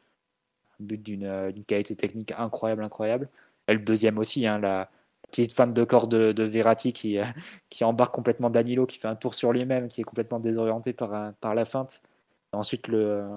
Un 0.79 0.85
but 0.85 1.01
d'une 1.01 1.63
qualité 1.65 1.95
technique 1.95 2.33
incroyable, 2.37 2.83
incroyable. 2.83 3.29
Et 3.67 3.73
le 3.73 3.79
deuxième 3.79 4.17
aussi, 4.17 4.45
hein, 4.45 4.59
la 4.59 4.89
petite 5.33 5.53
fan 5.53 5.73
de 5.73 5.83
corps 5.83 6.07
de, 6.07 6.31
de 6.31 6.43
Verratti 6.43 6.93
qui, 6.93 7.17
euh, 7.19 7.25
qui 7.69 7.83
embarque 7.83 8.13
complètement 8.13 8.49
Danilo, 8.49 8.85
qui 8.85 8.97
fait 8.97 9.07
un 9.07 9.15
tour 9.15 9.33
sur 9.33 9.51
lui-même, 9.51 9.87
qui 9.87 10.01
est 10.01 10.03
complètement 10.05 10.39
désorienté 10.39 10.93
par, 10.93 11.33
par 11.41 11.55
la 11.55 11.65
feinte 11.65 12.01
Ensuite, 12.53 12.87
le, 12.87 13.27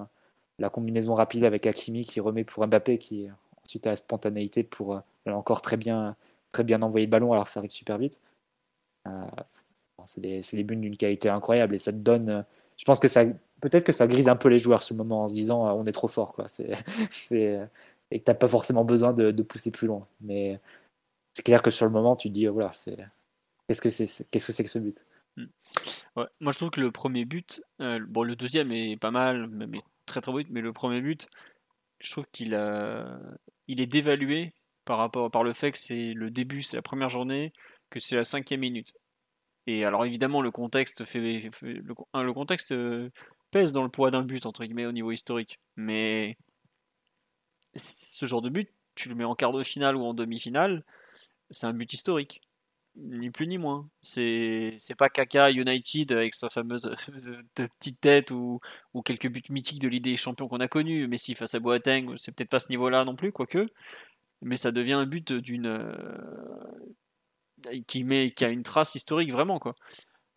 la 0.59 0.69
combinaison 0.69 1.15
rapide 1.15 1.43
avec 1.43 1.65
Hakimi 1.65 2.03
qui 2.03 2.19
remet 2.19 2.43
pour 2.43 2.65
Mbappé, 2.65 2.97
qui 2.97 3.27
ensuite 3.63 3.85
a 3.87 3.91
la 3.91 3.95
spontanéité 3.95 4.63
pour 4.63 4.95
euh, 4.95 5.31
encore 5.31 5.61
très 5.61 5.77
bien, 5.77 6.15
très 6.51 6.63
bien 6.63 6.81
envoyer 6.81 7.05
le 7.05 7.11
ballon 7.11 7.33
alors 7.33 7.45
que 7.45 7.51
ça 7.51 7.59
arrive 7.59 7.71
super 7.71 7.97
vite. 7.97 8.19
Euh, 9.07 9.25
c'est 10.05 10.21
des, 10.21 10.41
des, 10.53 10.63
buts 10.63 10.75
d'une 10.75 10.97
qualité 10.97 11.29
incroyable 11.29 11.75
et 11.75 11.77
ça 11.77 11.91
te 11.91 11.97
donne. 11.97 12.29
Euh, 12.29 12.41
je 12.77 12.85
pense 12.85 12.99
que 12.99 13.07
ça, 13.07 13.25
peut-être 13.61 13.83
que 13.83 13.91
ça 13.91 14.07
grise 14.07 14.27
un 14.27 14.35
peu 14.35 14.49
les 14.49 14.59
joueurs 14.59 14.83
le 14.89 14.95
moment 14.95 15.23
en 15.23 15.29
se 15.29 15.33
disant 15.33 15.75
on 15.75 15.85
est 15.85 15.91
trop 15.91 16.07
fort 16.07 16.33
quoi. 16.33 16.47
C'est, 16.47 16.71
et 18.11 18.19
que 18.19 18.23
t'as 18.23 18.33
pas 18.35 18.47
forcément 18.47 18.85
besoin 18.85 19.13
de, 19.13 19.31
pousser 19.43 19.71
plus 19.71 19.87
loin. 19.87 20.07
Mais 20.21 20.59
c'est 21.37 21.43
clair 21.43 21.61
que 21.61 21.69
sur 21.69 21.85
le 21.85 21.91
moment 21.91 22.15
tu 22.15 22.29
te 22.29 22.33
dis 22.33 22.47
voilà 22.47 22.73
c'est 22.73 22.97
qu'est-ce 23.67 23.79
que 23.79 23.91
c'est 23.91 24.27
qu'est-ce 24.31 24.47
que 24.47 24.51
c'est 24.51 24.63
que 24.63 24.69
ce 24.71 24.79
but? 24.79 25.05
Hmm. 25.35 25.45
Ouais, 26.15 26.25
moi 26.39 26.51
je 26.51 26.57
trouve 26.57 26.71
que 26.71 26.81
le 26.81 26.91
premier 26.91 27.25
but, 27.25 27.61
bon 27.79 28.23
le 28.23 28.35
deuxième 28.35 28.71
est 28.71 28.97
pas 28.97 29.11
mal, 29.11 29.47
mais 29.47 29.77
très 30.07 30.19
très 30.19 30.31
beau, 30.31 30.41
mais 30.49 30.61
le 30.61 30.73
premier 30.73 30.99
but, 30.99 31.27
je 31.99 32.09
trouve 32.09 32.25
qu'il 32.31 32.59
il 33.67 33.79
est 33.79 33.85
dévalué 33.85 34.55
par 34.83 34.97
rapport 34.97 35.29
par 35.29 35.43
le 35.43 35.53
fait 35.53 35.71
que 35.71 35.77
c'est 35.77 36.13
le 36.13 36.31
début, 36.31 36.63
c'est 36.63 36.77
la 36.77 36.81
première 36.81 37.09
journée, 37.09 37.53
que 37.91 37.99
c'est 37.99 38.15
la 38.15 38.23
cinquième 38.23 38.61
minute. 38.61 38.93
Et 39.67 39.85
alors 39.85 40.05
évidemment 40.05 40.41
le 40.41 40.49
contexte 40.49 41.05
fait, 41.05 41.51
le, 41.61 42.33
contexte 42.33 42.71
euh, 42.71 43.11
pèse 43.51 43.73
dans 43.73 43.83
le 43.83 43.89
poids 43.89 44.09
d'un 44.09 44.23
but 44.23 44.47
entre 44.47 44.65
guillemets 44.65 44.87
au 44.87 44.91
niveau 44.91 45.11
historique, 45.11 45.59
mais 45.75 46.35
ce 47.75 48.25
genre 48.25 48.41
de 48.41 48.49
but, 48.49 48.73
tu 48.95 49.07
le 49.07 49.13
mets 49.13 49.23
en 49.23 49.35
quart 49.35 49.51
de 49.51 49.61
finale 49.61 49.95
ou 49.95 50.03
en 50.03 50.15
demi-finale, 50.15 50.83
c'est 51.51 51.67
un 51.67 51.73
but 51.73 51.91
historique 51.93 52.41
ni 52.97 53.29
plus 53.31 53.47
ni 53.47 53.57
moins. 53.57 53.89
C'est 54.01 54.75
c'est 54.79 54.95
pas 54.97 55.09
Kaka 55.09 55.51
United 55.51 56.11
avec 56.11 56.33
sa 56.33 56.49
fameuse 56.49 56.89
petite 57.55 58.01
tête 58.01 58.31
ou, 58.31 58.59
ou 58.93 59.01
quelques 59.01 59.29
buts 59.29 59.41
mythiques 59.49 59.81
de 59.81 59.87
l'idée 59.87 60.17
champion 60.17 60.47
qu'on 60.47 60.59
a 60.59 60.67
connu. 60.67 61.07
Messi 61.07 61.35
face 61.35 61.55
à 61.55 61.59
Boateng, 61.59 62.15
c'est 62.17 62.31
peut-être 62.33 62.49
pas 62.49 62.59
ce 62.59 62.69
niveau-là 62.69 63.05
non 63.05 63.15
plus, 63.15 63.31
quoique. 63.31 63.67
Mais 64.41 64.57
ça 64.57 64.71
devient 64.71 64.93
un 64.93 65.05
but 65.05 65.33
d'une 65.33 65.67
euh, 65.67 66.17
qui 67.87 68.03
met 68.03 68.31
qui 68.31 68.45
a 68.45 68.49
une 68.49 68.63
trace 68.63 68.95
historique 68.95 69.31
vraiment 69.31 69.59
quoi. 69.59 69.75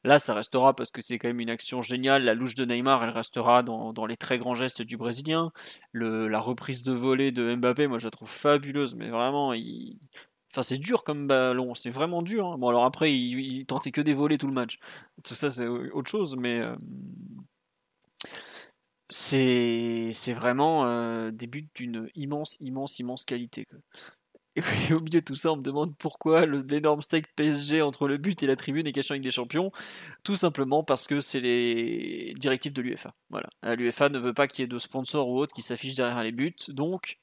Là, 0.05 0.19
ça 0.19 0.33
restera 0.35 0.75
parce 0.75 0.91
que 0.91 1.03
c'est 1.03 1.19
quand 1.19 1.29
même 1.29 1.41
une 1.41 1.51
action 1.51 1.83
géniale. 1.83 2.25
La 2.25 2.33
louche 2.35 2.55
de 2.55 2.65
Neymar, 2.65 3.05
elle 3.05 3.11
restera 3.11 3.63
dans, 3.63 3.93
dans 3.93 4.07
les 4.07 4.17
très 4.17 4.39
grands 4.39 4.55
gestes 4.55 4.81
du 4.81 4.97
Brésilien. 4.97 5.53
Le, 5.93 6.27
la 6.27 6.41
reprise 6.41 6.83
de 6.83 6.93
volée 6.93 7.33
de 7.33 7.55
Mbappé, 7.55 7.87
moi, 7.87 7.99
je 7.99 8.07
la 8.07 8.11
trouve 8.11 8.31
fabuleuse. 8.31 8.95
Mais 8.95 9.11
vraiment, 9.11 9.53
il, 9.53 9.99
Enfin, 10.53 10.63
c'est 10.63 10.79
dur 10.79 11.05
comme 11.05 11.29
ballon, 11.29 11.75
c'est 11.75 11.91
vraiment 11.91 12.23
dur. 12.23 12.47
Hein. 12.47 12.59
Bon, 12.59 12.69
alors 12.69 12.85
après, 12.85 13.13
il, 13.15 13.65
tentait 13.67 13.93
que 13.93 14.01
des 14.01 14.15
volets 14.15 14.39
tout 14.39 14.49
le 14.49 14.53
match. 14.53 14.79
Tout 15.23 15.35
ça, 15.35 15.51
c'est 15.51 15.67
autre 15.67 16.11
chose, 16.11 16.37
mais 16.37 16.59
euh, 16.59 16.77
c'est 19.09 20.33
vraiment 20.35 20.87
euh, 20.87 21.31
des 21.31 21.47
buts 21.47 21.69
d'une 21.75 22.11
immense, 22.15 22.57
immense, 22.61 22.99
immense 22.99 23.25
qualité. 23.25 23.67
Au 24.91 25.01
milieu 25.01 25.21
de 25.21 25.25
tout 25.25 25.37
ça, 25.37 25.53
on 25.53 25.57
me 25.57 25.63
demande 25.63 25.97
pourquoi 25.97 26.45
l'énorme 26.47 27.03
steak 27.03 27.27
PSG 27.37 27.83
entre 27.83 28.09
le 28.09 28.17
but 28.19 28.43
et 28.43 28.47
la 28.47 28.57
tribune 28.57 28.87
est 28.87 28.93
caché 28.93 29.13
avec 29.13 29.23
des 29.23 29.31
champions. 29.31 29.71
Tout 30.25 30.37
simplement 30.37 30.83
parce 30.83 31.07
que 31.07 31.21
c'est 31.21 31.41
les 31.41 32.35
directives 32.39 32.73
de 32.73 32.83
l'UFA. 32.83 33.15
Voilà. 33.31 33.49
L'UFA 33.77 34.09
ne 34.09 34.19
veut 34.19 34.35
pas 34.35 34.49
qu'il 34.49 34.63
y 34.63 34.65
ait 34.65 34.69
de 34.69 34.79
sponsors 34.81 35.29
ou 35.29 35.39
autres 35.39 35.55
qui 35.55 35.63
s'affichent 35.63 35.95
derrière 35.95 36.23
les 36.23 36.33
buts, 36.33 36.57
donc 36.69 37.21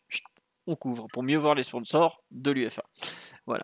on 0.67 0.75
couvre 0.75 1.07
pour 1.11 1.23
mieux 1.23 1.37
voir 1.37 1.55
les 1.55 1.63
sponsors 1.63 2.23
de 2.31 2.51
l'UFA. 2.51 2.83
Voilà. 3.47 3.63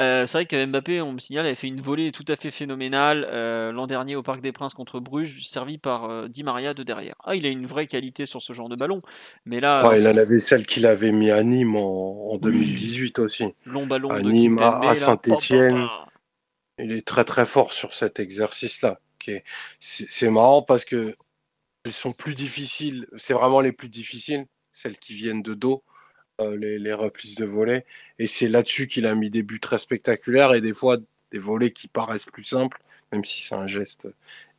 Euh, 0.00 0.26
c'est 0.26 0.38
vrai 0.38 0.46
que 0.46 0.64
Mbappé, 0.64 1.02
on 1.02 1.12
me 1.12 1.18
signale, 1.18 1.44
avait 1.44 1.54
fait 1.54 1.66
une 1.66 1.82
volée 1.82 2.12
tout 2.12 2.24
à 2.28 2.34
fait 2.34 2.50
phénoménale 2.50 3.28
euh, 3.30 3.70
l'an 3.70 3.86
dernier 3.86 4.16
au 4.16 4.22
Parc 4.22 4.40
des 4.40 4.52
Princes 4.52 4.72
contre 4.72 5.00
Bruges, 5.00 5.46
servi 5.46 5.76
par 5.76 6.04
euh, 6.04 6.28
Di 6.28 6.42
Maria 6.42 6.72
de 6.72 6.82
derrière. 6.82 7.14
Ah, 7.22 7.36
il 7.36 7.44
a 7.44 7.50
une 7.50 7.66
vraie 7.66 7.86
qualité 7.86 8.24
sur 8.24 8.40
ce 8.40 8.54
genre 8.54 8.70
de 8.70 8.76
ballon, 8.76 9.02
mais 9.44 9.60
là. 9.60 9.92
il 9.98 10.08
en 10.08 10.16
avait 10.16 10.40
celle 10.40 10.64
qu'il 10.64 10.86
avait 10.86 11.12
mis 11.12 11.30
à 11.30 11.42
Nîmes 11.42 11.76
en, 11.76 12.38
2018 12.38 13.18
aussi. 13.18 13.54
Long 13.66 13.86
ballon 13.86 14.08
à 14.08 14.22
Nîmes, 14.22 14.58
à, 14.58 14.94
Saint-Étienne. 14.94 15.86
Il 16.78 16.92
est 16.92 17.06
très 17.06 17.24
très 17.24 17.44
fort 17.44 17.74
sur 17.74 17.92
cet 17.92 18.18
exercice-là. 18.18 18.98
C'est 19.78 20.30
marrant 20.30 20.62
parce 20.62 20.86
que 20.86 21.14
ils 21.84 21.92
sont 21.92 22.12
plus 22.12 22.34
difficiles. 22.34 23.06
C'est 23.16 23.34
vraiment 23.34 23.60
les 23.60 23.72
plus 23.72 23.90
difficiles, 23.90 24.46
celles 24.70 24.96
qui 24.96 25.12
viennent 25.12 25.42
de 25.42 25.52
dos 25.52 25.84
les, 26.50 26.78
les, 26.78 26.92
replis 26.92 27.34
de 27.36 27.44
volets. 27.44 27.84
Et 28.18 28.26
c'est 28.26 28.48
là-dessus 28.48 28.86
qu'il 28.86 29.06
a 29.06 29.14
mis 29.14 29.30
des 29.30 29.42
buts 29.42 29.60
très 29.60 29.78
spectaculaires 29.78 30.54
et 30.54 30.60
des 30.60 30.74
fois 30.74 30.98
des 31.30 31.38
volets 31.38 31.70
qui 31.70 31.88
paraissent 31.88 32.26
plus 32.26 32.44
simples, 32.44 32.82
même 33.10 33.24
si 33.24 33.42
c'est 33.42 33.54
un 33.54 33.66
geste 33.66 34.08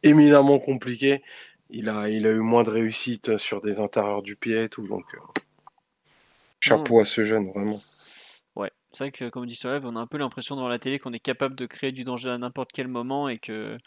éminemment 0.03 0.59
compliqué. 0.59 1.21
Il 1.69 1.89
a, 1.89 2.09
il 2.09 2.27
a 2.27 2.31
eu 2.31 2.39
moins 2.39 2.63
de 2.63 2.69
réussite 2.69 3.37
sur 3.37 3.61
des 3.61 3.79
intérieurs 3.79 4.21
du 4.21 4.35
pied 4.35 4.63
et 4.63 4.69
tout. 4.69 4.87
Donc, 4.87 5.05
euh, 5.15 5.19
chapeau 6.59 6.99
à 6.99 7.05
ce 7.05 7.23
jeune, 7.23 7.49
vraiment. 7.51 7.81
Ouais, 8.55 8.71
c'est 8.91 9.05
vrai 9.05 9.11
que 9.11 9.29
comme 9.29 9.45
dit 9.47 9.55
Solev, 9.55 9.85
on 9.85 9.95
a 9.95 9.99
un 9.99 10.07
peu 10.07 10.17
l'impression 10.17 10.55
dans 10.55 10.67
la 10.67 10.79
télé 10.79 10.99
qu'on 10.99 11.13
est 11.13 11.19
capable 11.19 11.55
de 11.55 11.65
créer 11.65 11.91
du 11.91 12.03
danger 12.03 12.29
à 12.29 12.37
n'importe 12.37 12.71
quel 12.73 12.87
moment 12.87 13.27
et 13.27 13.39
que 13.39 13.77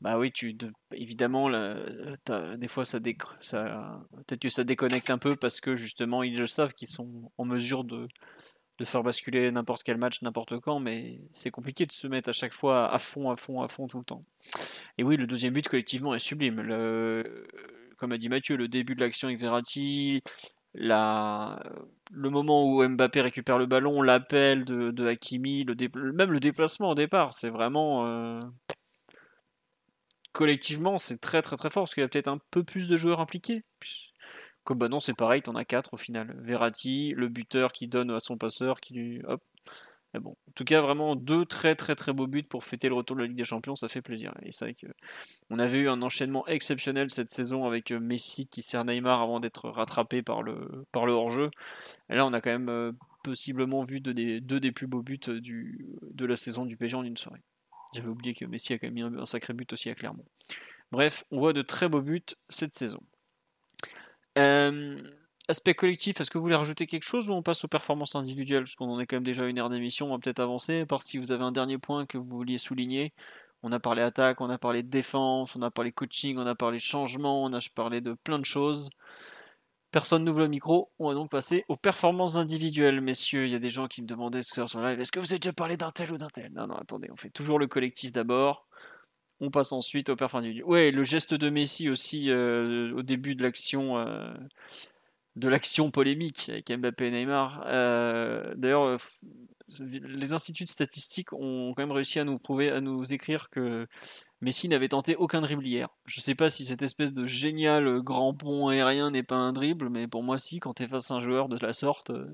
bah 0.00 0.18
oui, 0.18 0.30
tu 0.32 0.56
évidemment, 0.92 1.48
des 1.48 2.68
fois 2.68 2.84
ça, 2.84 2.98
ça 3.40 4.00
peut-être 4.26 4.42
que 4.42 4.48
ça 4.48 4.64
déconnecte 4.64 5.10
un 5.10 5.18
peu 5.18 5.36
parce 5.36 5.60
que 5.60 5.74
justement 5.74 6.22
ils 6.22 6.36
le 6.36 6.46
savent 6.46 6.74
qu'ils 6.74 6.88
sont 6.88 7.30
en 7.38 7.44
mesure 7.44 7.84
de, 7.84 8.06
de 8.78 8.84
faire 8.84 9.02
basculer 9.02 9.50
n'importe 9.50 9.82
quel 9.82 9.96
match 9.96 10.20
n'importe 10.22 10.58
quand, 10.60 10.80
mais 10.80 11.18
c'est 11.32 11.50
compliqué 11.50 11.86
de 11.86 11.92
se 11.92 12.06
mettre 12.06 12.28
à 12.28 12.32
chaque 12.32 12.52
fois 12.52 12.92
à 12.92 12.98
fond, 12.98 13.30
à 13.30 13.36
fond, 13.36 13.62
à 13.62 13.68
fond 13.68 13.86
tout 13.86 13.98
le 13.98 14.04
temps. 14.04 14.24
Et 14.98 15.02
oui, 15.02 15.16
le 15.16 15.26
deuxième 15.26 15.54
but 15.54 15.66
collectivement 15.66 16.14
est 16.14 16.18
sublime. 16.18 16.60
Comme 17.96 18.12
a 18.12 18.18
dit 18.18 18.28
Mathieu, 18.28 18.56
le 18.56 18.68
début 18.68 18.94
de 18.94 19.00
l'action 19.00 19.28
avec 19.28 19.40
Verratti, 19.40 20.22
la, 20.74 21.58
le 22.12 22.28
moment 22.28 22.64
où 22.64 22.86
Mbappé 22.86 23.22
récupère 23.22 23.58
le 23.58 23.64
ballon, 23.64 24.02
l'appel 24.02 24.66
de, 24.66 24.90
de 24.90 25.06
Hakimi, 25.06 25.64
le 25.64 26.12
même 26.12 26.30
le 26.30 26.40
déplacement 26.40 26.90
au 26.90 26.94
départ, 26.94 27.32
c'est 27.32 27.48
vraiment. 27.48 28.06
Euh, 28.06 28.40
collectivement, 30.36 30.98
c'est 30.98 31.18
très 31.18 31.40
très 31.40 31.56
très 31.56 31.70
fort 31.70 31.84
parce 31.84 31.94
qu'il 31.94 32.02
y 32.02 32.04
a 32.04 32.08
peut-être 32.08 32.28
un 32.28 32.38
peu 32.50 32.62
plus 32.62 32.88
de 32.88 32.96
joueurs 32.98 33.20
impliqués. 33.20 33.64
Comme 34.64 34.78
bah 34.78 34.88
non, 34.88 35.00
c'est 35.00 35.14
pareil, 35.14 35.40
t'en 35.40 35.54
as 35.56 35.64
quatre 35.64 35.94
au 35.94 35.96
final. 35.96 36.36
Verratti, 36.40 37.14
le 37.16 37.28
buteur 37.28 37.72
qui 37.72 37.88
donne 37.88 38.10
à 38.10 38.20
son 38.20 38.36
passeur, 38.36 38.80
qui 38.80 38.94
lui. 38.94 39.22
Hop. 39.26 39.42
Mais 40.12 40.20
bon, 40.20 40.32
en 40.32 40.52
tout 40.54 40.64
cas, 40.64 40.82
vraiment 40.82 41.16
deux 41.16 41.46
très 41.46 41.74
très 41.74 41.94
très 41.94 42.12
beaux 42.12 42.26
buts 42.26 42.42
pour 42.42 42.64
fêter 42.64 42.88
le 42.88 42.94
retour 42.94 43.16
de 43.16 43.22
la 43.22 43.28
Ligue 43.28 43.36
des 43.36 43.44
Champions, 43.44 43.76
ça 43.76 43.88
fait 43.88 44.02
plaisir. 44.02 44.34
Et 44.42 44.52
c'est 44.52 44.66
vrai 44.66 44.74
que 44.74 44.86
on 45.48 45.58
avait 45.58 45.78
eu 45.78 45.88
un 45.88 46.02
enchaînement 46.02 46.46
exceptionnel 46.48 47.10
cette 47.10 47.30
saison 47.30 47.64
avec 47.64 47.90
euh, 47.90 47.98
Messi 47.98 48.46
qui 48.46 48.60
sert 48.60 48.84
Neymar 48.84 49.22
avant 49.22 49.40
d'être 49.40 49.70
rattrapé 49.70 50.22
par 50.22 50.42
le, 50.42 50.84
hors-jeu. 50.94 51.50
Et 52.10 52.14
là, 52.14 52.26
on 52.26 52.32
a 52.34 52.42
quand 52.42 52.50
même 52.50 52.68
euh, 52.68 52.92
possiblement 53.24 53.82
vu 53.82 54.00
deux 54.00 54.12
des, 54.12 54.72
plus 54.72 54.86
beaux 54.86 55.02
buts 55.02 55.18
du, 55.28 55.86
de 56.02 56.26
la 56.26 56.36
saison 56.36 56.66
du 56.66 56.76
PSG 56.76 56.96
en 56.96 57.04
une 57.04 57.16
soirée. 57.16 57.42
J'avais 57.94 58.08
oublié 58.08 58.34
que 58.34 58.44
Messi 58.44 58.72
a 58.72 58.78
quand 58.78 58.90
même 58.90 59.12
mis 59.12 59.20
un, 59.20 59.26
sacré 59.26 59.54
but 59.54 59.72
aussi 59.72 59.90
à 59.90 59.94
Clermont. 59.94 60.24
Bref, 60.92 61.24
on 61.30 61.38
voit 61.38 61.52
de 61.52 61.62
très 61.62 61.88
beaux 61.88 62.02
buts 62.02 62.22
cette 62.48 62.74
saison. 62.74 63.00
Euh, 64.38 65.00
aspect 65.48 65.74
collectif, 65.74 66.20
est-ce 66.20 66.30
que 66.30 66.38
vous 66.38 66.42
voulez 66.42 66.56
rajouter 66.56 66.86
quelque 66.86 67.04
chose 67.04 67.28
ou 67.28 67.32
on 67.32 67.42
passe 67.42 67.64
aux 67.64 67.68
performances 67.68 68.14
individuelles? 68.14 68.64
Parce 68.64 68.74
qu'on 68.74 68.90
en 68.90 69.00
est 69.00 69.06
quand 69.06 69.16
même 69.16 69.24
déjà 69.24 69.46
une 69.46 69.58
heure 69.58 69.70
d'émission, 69.70 70.06
on 70.06 70.10
va 70.10 70.18
peut-être 70.18 70.40
avancer. 70.40 70.80
À 70.80 70.86
part 70.86 71.02
si 71.02 71.18
vous 71.18 71.32
avez 71.32 71.44
un 71.44 71.52
dernier 71.52 71.78
point 71.78 72.06
que 72.06 72.18
vous 72.18 72.36
vouliez 72.36 72.58
souligner. 72.58 73.12
On 73.62 73.72
a 73.72 73.80
parlé 73.80 74.02
attaque, 74.02 74.40
on 74.40 74.50
a 74.50 74.58
parlé 74.58 74.82
défense, 74.82 75.56
on 75.56 75.62
a 75.62 75.70
parlé 75.70 75.90
coaching, 75.90 76.36
on 76.38 76.46
a 76.46 76.54
parlé 76.54 76.78
changement, 76.78 77.42
on 77.42 77.52
a 77.52 77.58
parlé 77.74 78.00
de 78.00 78.12
plein 78.12 78.38
de 78.38 78.44
choses. 78.44 78.90
Personne 79.96 80.24
n'ouvre 80.24 80.40
le 80.40 80.48
micro. 80.48 80.90
On 80.98 81.08
va 81.08 81.14
donc 81.14 81.30
passer 81.30 81.64
aux 81.68 81.76
performances 81.78 82.36
individuelles, 82.36 83.00
messieurs. 83.00 83.46
Il 83.46 83.50
y 83.50 83.54
a 83.54 83.58
des 83.58 83.70
gens 83.70 83.86
qui 83.86 84.02
me 84.02 84.06
demandaient 84.06 84.42
tout 84.42 84.50
à 84.56 84.60
l'heure 84.60 84.68
sur 84.68 84.82
live 84.82 85.00
est-ce 85.00 85.10
que 85.10 85.20
vous 85.20 85.32
avez 85.32 85.38
déjà 85.38 85.54
parlé 85.54 85.78
d'un 85.78 85.90
tel 85.90 86.12
ou 86.12 86.18
d'un 86.18 86.28
tel? 86.28 86.52
Non, 86.52 86.66
non, 86.66 86.74
attendez, 86.74 87.08
on 87.10 87.16
fait 87.16 87.30
toujours 87.30 87.58
le 87.58 87.66
collectif 87.66 88.12
d'abord. 88.12 88.68
On 89.40 89.50
passe 89.50 89.72
ensuite 89.72 90.10
aux 90.10 90.14
performances 90.14 90.44
individuelles. 90.44 90.68
Ouais, 90.68 90.90
le 90.90 91.02
geste 91.02 91.32
de 91.32 91.48
Messi 91.48 91.88
aussi 91.88 92.28
euh, 92.28 92.92
au 92.94 93.02
début 93.02 93.36
de 93.36 93.42
l'action. 93.42 93.96
Euh, 93.96 94.34
de 95.36 95.48
l'action 95.48 95.90
polémique 95.90 96.50
avec 96.50 96.70
Mbappé 96.70 97.06
et 97.06 97.10
Neymar. 97.10 97.64
Euh, 97.66 98.54
d'ailleurs, 98.54 98.98
les 99.78 100.34
instituts 100.34 100.66
statistiques 100.66 101.32
ont 101.32 101.72
quand 101.74 101.82
même 101.82 101.92
réussi 101.92 102.18
à 102.18 102.24
nous 102.24 102.38
prouver, 102.38 102.70
à 102.70 102.82
nous 102.82 103.14
écrire 103.14 103.48
que 103.48 103.86
Messi 104.40 104.68
n'avait 104.68 104.88
tenté 104.88 105.16
aucun 105.16 105.40
dribble 105.40 105.66
hier. 105.66 105.88
Je 106.04 106.20
sais 106.20 106.34
pas 106.34 106.50
si 106.50 106.64
cette 106.64 106.82
espèce 106.82 107.12
de 107.12 107.26
génial 107.26 108.00
grand 108.00 108.34
pont 108.34 108.68
aérien 108.68 109.10
n'est 109.10 109.22
pas 109.22 109.36
un 109.36 109.52
dribble, 109.52 109.88
mais 109.88 110.06
pour 110.08 110.22
moi 110.22 110.38
si, 110.38 110.60
quand 110.60 110.74
tu 110.74 110.82
es 110.82 110.88
face 110.88 111.10
à 111.10 111.14
un 111.14 111.20
joueur 111.20 111.48
de 111.48 111.56
la 111.64 111.72
sorte, 111.72 112.10
euh, 112.10 112.26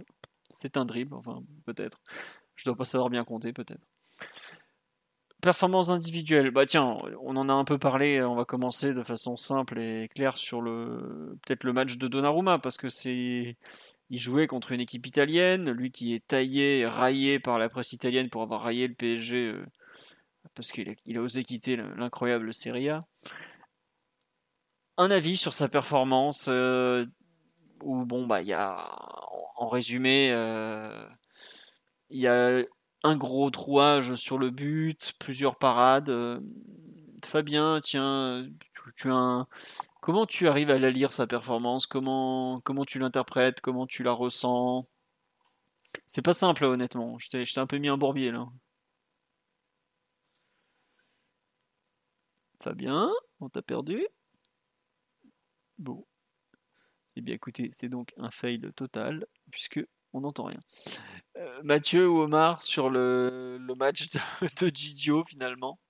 c'est 0.50 0.76
un 0.76 0.84
dribble, 0.84 1.14
enfin 1.14 1.42
peut-être. 1.64 2.00
Je 2.57 2.64
dois 2.64 2.76
pas 2.76 2.84
savoir 2.84 3.09
bien 3.09 3.24
compter 3.24 3.53
peut-être. 3.53 3.86
Performance 5.40 5.90
individuelle, 5.90 6.53
bah 6.53 6.66
tiens, 6.66 6.96
on 7.20 7.36
en 7.36 7.48
a 7.48 7.53
un 7.53 7.64
peu 7.64 7.76
parlé, 7.78 8.22
on 8.22 8.36
va 8.36 8.44
commencer 8.44 8.94
de 8.94 9.03
façon 9.03 9.36
simple 9.36 9.80
et 9.80 10.09
claire 10.14 10.36
sur 10.36 10.61
le 10.61 11.36
peut-être 11.42 11.64
le 11.64 11.72
match 11.72 11.96
de 11.96 12.07
Donnarumma, 12.07 12.59
parce 12.61 12.76
que 12.76 12.88
c'est 12.88 13.57
il 14.11 14.20
jouait 14.20 14.46
contre 14.46 14.72
une 14.72 14.80
équipe 14.80 15.07
italienne, 15.07 15.70
lui 15.70 15.90
qui 15.90 16.14
est 16.14 16.24
taillé, 16.26 16.86
raillé 16.86 17.40
par 17.40 17.59
la 17.59 17.68
presse 17.68 17.92
italienne 17.92 18.28
pour 18.28 18.42
avoir 18.42 18.62
raillé 18.62 18.86
le 18.86 18.94
PSG 18.94 19.55
parce 20.55 20.72
qu'il 20.72 21.18
a, 21.18 21.20
osé 21.20 21.44
quitter 21.44 21.76
l'incroyable 21.76 22.53
Serie 22.53 22.88
A. 22.90 23.00
un 24.98 25.11
avis 25.11 25.36
sur 25.36 25.55
sa 25.55 25.68
performance 25.68 26.46
euh, 26.48 27.07
où 27.82 28.05
bon 28.05 28.26
bah 28.26 28.42
il 28.42 28.48
y 28.48 28.53
a 28.53 28.88
en 29.57 29.68
résumé 29.68 30.30
euh, 30.32 31.07
il 32.11 32.20
y 32.20 32.28
a 32.28 32.62
un 33.05 33.16
gros 33.16 33.50
trouage 33.50 34.14
sur 34.14 34.38
le 34.38 34.50
but, 34.50 35.14
plusieurs 35.18 35.57
parades. 35.57 36.11
euh, 36.11 36.40
Fabien, 37.24 37.80
tiens, 37.82 38.46
tu, 38.96 39.11
as 39.11 39.46
comment 40.00 40.26
tu 40.26 40.48
arrives 40.48 40.70
à 40.70 40.78
la 40.78 40.90
lire 40.90 41.12
sa 41.12 41.26
performance? 41.26 41.86
Comment 41.86 42.61
comment 42.64 42.84
tu 42.84 42.98
l'interprètes? 42.98 43.61
Comment 43.61 43.86
tu 43.86 44.03
la 44.03 44.12
ressens? 44.12 44.86
C'est 46.07 46.22
pas 46.22 46.32
simple 46.32 46.64
honnêtement. 46.64 47.18
Je 47.18 47.28
t'ai 47.28 47.61
un 47.61 47.66
peu 47.66 47.78
mis 47.78 47.88
un 47.88 47.98
bourbier 47.98 48.30
là. 48.30 48.46
Fabien, 52.62 53.10
on 53.40 53.48
t'a 53.48 53.60
perdu 53.60 54.06
Bon. 55.78 56.06
Eh 57.16 57.20
bien 57.20 57.34
écoutez, 57.34 57.68
c'est 57.72 57.88
donc 57.88 58.14
un 58.18 58.30
fail 58.30 58.60
total, 58.76 59.26
puisque 59.50 59.80
on 60.12 60.20
n'entend 60.20 60.44
rien. 60.44 60.60
Euh, 61.38 61.60
Mathieu 61.64 62.08
ou 62.08 62.20
Omar 62.20 62.62
sur 62.62 62.88
le, 62.88 63.58
le 63.58 63.74
match 63.74 64.10
de, 64.10 64.20
de 64.70 65.24
finalement 65.28 65.80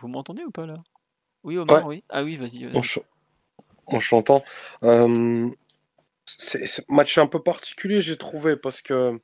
Vous 0.00 0.08
m'entendez 0.08 0.44
ou 0.44 0.50
pas 0.50 0.64
là? 0.64 0.82
Oui 1.42 1.58
Omar, 1.58 1.86
oui. 1.86 2.02
Ah 2.08 2.24
oui, 2.24 2.38
vas-y. 2.38 2.64
vas-y. 2.64 2.78
En, 2.78 2.82
ch- 2.82 3.04
en 3.86 4.00
chantant. 4.00 4.42
Euh, 4.82 5.50
c'est 6.24 6.66
c'est 6.66 6.82
un 6.90 6.94
match 6.94 7.18
un 7.18 7.26
peu 7.26 7.42
particulier, 7.42 8.00
j'ai 8.00 8.16
trouvé, 8.16 8.56
parce 8.56 8.80
que 8.80 9.20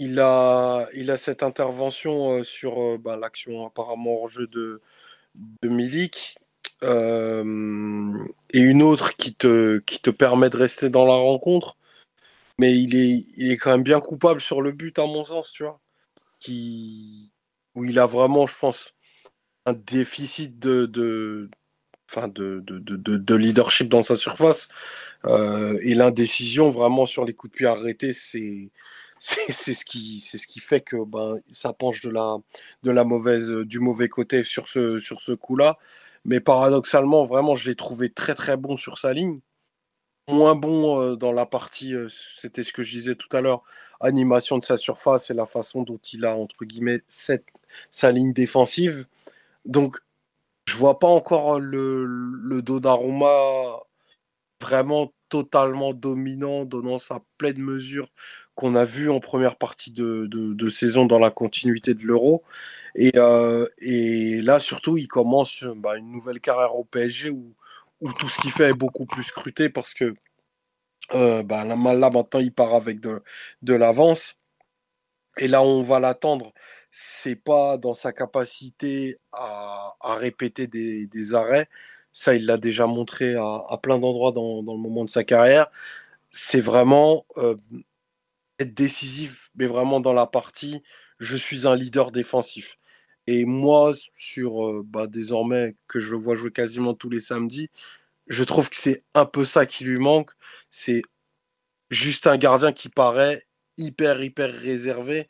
il 0.00 0.20
a, 0.20 0.88
il 0.96 1.12
a 1.12 1.18
cette 1.18 1.44
intervention 1.44 2.32
euh, 2.40 2.44
sur 2.44 2.82
euh, 2.82 2.98
bah, 2.98 3.18
l'action 3.18 3.66
apparemment 3.66 4.16
hors 4.22 4.30
jeu 4.30 4.48
de, 4.48 4.82
de 5.62 5.70
Milik. 5.70 6.36
euh, 6.84 8.14
et 8.52 8.60
une 8.60 8.82
autre 8.82 9.16
qui 9.16 9.34
te, 9.34 9.78
qui 9.80 10.00
te 10.00 10.10
permet 10.10 10.50
de 10.50 10.58
rester 10.58 10.90
dans 10.90 11.06
la 11.06 11.14
rencontre. 11.14 11.78
Mais 12.58 12.76
il 12.78 12.96
est, 12.96 13.26
il 13.38 13.52
est 13.52 13.58
quand 13.58 13.72
même 13.72 13.82
bien 13.84 14.00
coupable 14.00 14.40
sur 14.40 14.62
le 14.62 14.72
but, 14.72 14.98
à 15.00 15.06
mon 15.06 15.24
sens, 15.26 15.52
tu 15.52 15.64
vois. 15.64 15.80
Qui, 16.40 17.32
où 17.76 17.84
il 17.84 17.98
a 17.98 18.06
vraiment, 18.06 18.46
je 18.46 18.56
pense, 18.58 18.94
un 19.66 19.74
déficit 19.74 20.58
de, 20.60 20.86
de, 20.86 21.50
enfin 22.10 22.28
de, 22.28 22.60
de, 22.66 22.78
de, 22.80 22.96
de- 22.96 23.18
de 23.18 23.34
leadership 23.36 23.88
dans 23.90 24.02
sa 24.04 24.16
surface. 24.16 24.68
Et 25.82 25.94
l'indécision, 25.94 26.70
vraiment, 26.70 27.06
sur 27.06 27.24
les 27.26 27.34
coups 27.34 27.52
de 27.52 27.58
pied 27.58 27.66
arrêtés, 27.66 28.12
c'est. 28.14 28.70
C'est 29.22 29.74
ce 29.74 29.84
qui 29.84 30.20
c'est 30.20 30.38
ce 30.38 30.46
qui 30.46 30.60
fait 30.60 30.80
que 30.80 30.96
ben 31.04 31.36
ça 31.50 31.74
penche 31.74 32.00
de 32.00 32.08
la 32.10 32.38
de 32.82 32.90
la 32.90 33.04
mauvaise 33.04 33.50
du 33.50 33.78
mauvais 33.78 34.08
côté 34.08 34.44
sur 34.44 34.66
ce 34.66 34.98
sur 34.98 35.20
ce 35.20 35.32
coup-là. 35.32 35.78
Mais 36.24 36.40
paradoxalement 36.40 37.24
vraiment 37.24 37.54
je 37.54 37.68
l'ai 37.68 37.76
trouvé 37.76 38.08
très 38.10 38.34
très 38.34 38.56
bon 38.56 38.78
sur 38.78 38.96
sa 38.98 39.12
ligne. 39.12 39.40
Moins 40.28 40.54
bon 40.54 41.00
euh, 41.02 41.16
dans 41.16 41.32
la 41.32 41.46
partie 41.46 41.94
euh, 41.94 42.08
c'était 42.10 42.64
ce 42.64 42.72
que 42.72 42.82
je 42.82 42.92
disais 42.92 43.14
tout 43.14 43.28
à 43.36 43.42
l'heure 43.42 43.62
animation 44.00 44.58
de 44.58 44.64
sa 44.64 44.78
surface 44.78 45.30
et 45.30 45.34
la 45.34 45.46
façon 45.46 45.82
dont 45.82 45.98
il 46.12 46.24
a 46.24 46.36
entre 46.36 46.64
guillemets 46.64 47.02
cette, 47.06 47.46
sa 47.90 48.12
ligne 48.12 48.32
défensive. 48.32 49.06
Donc 49.66 49.98
je 50.66 50.76
vois 50.76 50.98
pas 50.98 51.08
encore 51.08 51.60
le 51.60 52.04
le 52.06 52.62
Donnarumma 52.62 53.28
vraiment 54.62 55.12
totalement 55.28 55.94
dominant, 55.94 56.64
donnant 56.64 56.98
sa 56.98 57.20
pleine 57.38 57.58
mesure 57.58 58.08
qu'on 58.60 58.74
a 58.74 58.84
vu 58.84 59.08
en 59.10 59.20
première 59.20 59.56
partie 59.56 59.90
de, 59.90 60.68
saison 60.68 61.06
dans 61.06 61.18
la 61.18 61.30
continuité 61.30 61.94
de 61.94 62.02
l'Euro. 62.02 62.42
Et, 62.94 63.12
euh, 63.16 63.66
là, 64.42 64.58
surtout, 64.60 64.98
il 64.98 65.08
commence 65.08 65.64
bah, 65.76 65.96
une 65.96 66.12
nouvelle 66.12 66.40
carrière 66.40 66.76
au 66.76 66.84
PSG 66.84 67.30
où, 67.30 67.54
tout 68.18 68.28
ce 68.28 68.38
qu'il 68.40 68.52
fait 68.52 68.68
est 68.70 68.74
beaucoup 68.74 69.06
plus 69.06 69.22
scruté 69.24 69.70
parce 69.70 69.94
que 69.94 70.14
euh, 71.14 71.42
bah, 71.42 71.64
là, 71.64 71.76
maintenant, 71.76 72.38
il 72.40 72.52
part 72.52 72.74
avec 72.74 73.00
de, 73.00 73.22
l'avance. 73.74 74.38
Et 75.38 75.48
là, 75.48 75.62
on 75.62 75.80
va 75.80 75.98
l'attendre. 75.98 76.52
C'est 76.90 77.36
pas 77.42 77.78
dans 77.78 77.94
sa 77.94 78.12
capacité 78.12 79.16
à, 79.32 79.94
répéter 80.18 80.66
des, 80.66 81.34
arrêts. 81.34 81.66
Ça, 82.12 82.34
il 82.34 82.44
l'a 82.44 82.58
déjà 82.58 82.86
montré 82.86 83.36
à, 83.36 83.78
plein 83.82 83.98
d'endroits 83.98 84.32
dans, 84.32 84.62
dans 84.62 84.74
le 84.74 84.80
moment 84.80 85.04
de 85.04 85.10
sa 85.10 85.24
carrière. 85.24 85.68
C'est 86.30 86.60
vraiment 86.60 87.24
euh, 87.38 87.56
décisif, 88.64 89.50
mais 89.56 89.66
vraiment 89.66 90.00
dans 90.00 90.12
la 90.12 90.26
partie, 90.26 90.82
je 91.18 91.36
suis 91.36 91.66
un 91.66 91.76
leader 91.76 92.10
défensif. 92.12 92.78
Et 93.26 93.44
moi, 93.44 93.92
sur 94.14 94.66
euh, 94.66 94.82
bah, 94.84 95.06
désormais 95.06 95.76
que 95.88 96.00
je 96.00 96.14
vois 96.14 96.34
jouer 96.34 96.50
quasiment 96.52 96.94
tous 96.94 97.10
les 97.10 97.20
samedis, 97.20 97.70
je 98.28 98.44
trouve 98.44 98.70
que 98.70 98.76
c'est 98.76 99.04
un 99.14 99.26
peu 99.26 99.44
ça 99.44 99.66
qui 99.66 99.84
lui 99.84 99.98
manque. 99.98 100.32
C'est 100.70 101.02
juste 101.90 102.26
un 102.26 102.36
gardien 102.38 102.72
qui 102.72 102.88
paraît 102.88 103.46
hyper, 103.78 104.22
hyper 104.22 104.52
réservé, 104.52 105.28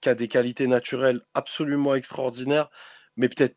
qui 0.00 0.08
a 0.10 0.16
des 0.16 0.28
qualités 0.28 0.66
naturelles 0.68 1.22
absolument 1.34 1.94
extraordinaires, 1.96 2.70
mais 3.16 3.28
peut-être 3.28 3.56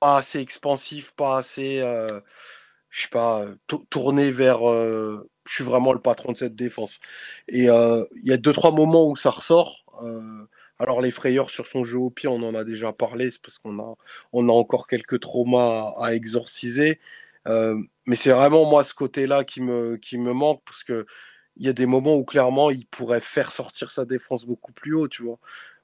pas 0.00 0.18
assez 0.18 0.40
expansif, 0.40 1.12
pas 1.16 1.38
assez, 1.38 1.80
euh, 1.80 2.20
je 2.90 3.02
sais 3.02 3.08
pas, 3.08 3.42
euh, 3.44 3.56
tou- 3.68 3.84
tourné 3.90 4.30
vers 4.32 4.64
je 5.50 5.56
suis 5.56 5.64
vraiment 5.64 5.92
le 5.92 6.00
patron 6.00 6.30
de 6.32 6.36
cette 6.38 6.54
défense. 6.54 7.00
Et 7.48 7.68
euh, 7.68 8.04
il 8.22 8.28
y 8.28 8.32
a 8.32 8.36
deux, 8.36 8.52
trois 8.52 8.70
moments 8.72 9.08
où 9.08 9.16
ça 9.16 9.30
ressort. 9.30 9.84
Euh, 10.02 10.46
alors, 10.78 11.00
les 11.00 11.10
frayeurs 11.10 11.50
sur 11.50 11.66
son 11.66 11.82
jeu 11.82 11.98
au 11.98 12.08
pied, 12.10 12.28
on 12.28 12.42
en 12.44 12.54
a 12.54 12.62
déjà 12.64 12.92
parlé, 12.92 13.30
c'est 13.32 13.42
parce 13.42 13.58
qu'on 13.58 13.78
a, 13.80 13.96
on 14.32 14.48
a 14.48 14.52
encore 14.52 14.86
quelques 14.86 15.18
traumas 15.20 15.92
à, 16.00 16.14
exorciser. 16.14 17.00
Euh, 17.48 17.76
mais 18.06 18.14
c'est 18.16 18.30
vraiment 18.30 18.64
moi 18.70 18.84
ce 18.84 18.94
côté-là 18.94 19.42
qui 19.44 19.60
me, 19.60 19.96
qui 19.96 20.18
me 20.18 20.32
manque, 20.32 20.62
parce 20.64 20.84
que 20.84 21.04
il 21.56 21.66
y 21.66 21.68
a 21.68 21.72
des 21.72 21.86
moments 21.86 22.14
où 22.14 22.24
clairement 22.24 22.70
il 22.70 22.86
pourrait 22.86 23.20
faire 23.20 23.50
sortir 23.50 23.90
sa 23.90 24.04
défense 24.06 24.46
beaucoup 24.46 24.72
plus 24.72 24.94
haut, 24.94 25.08
tu 25.08 25.22
vois. 25.24 25.38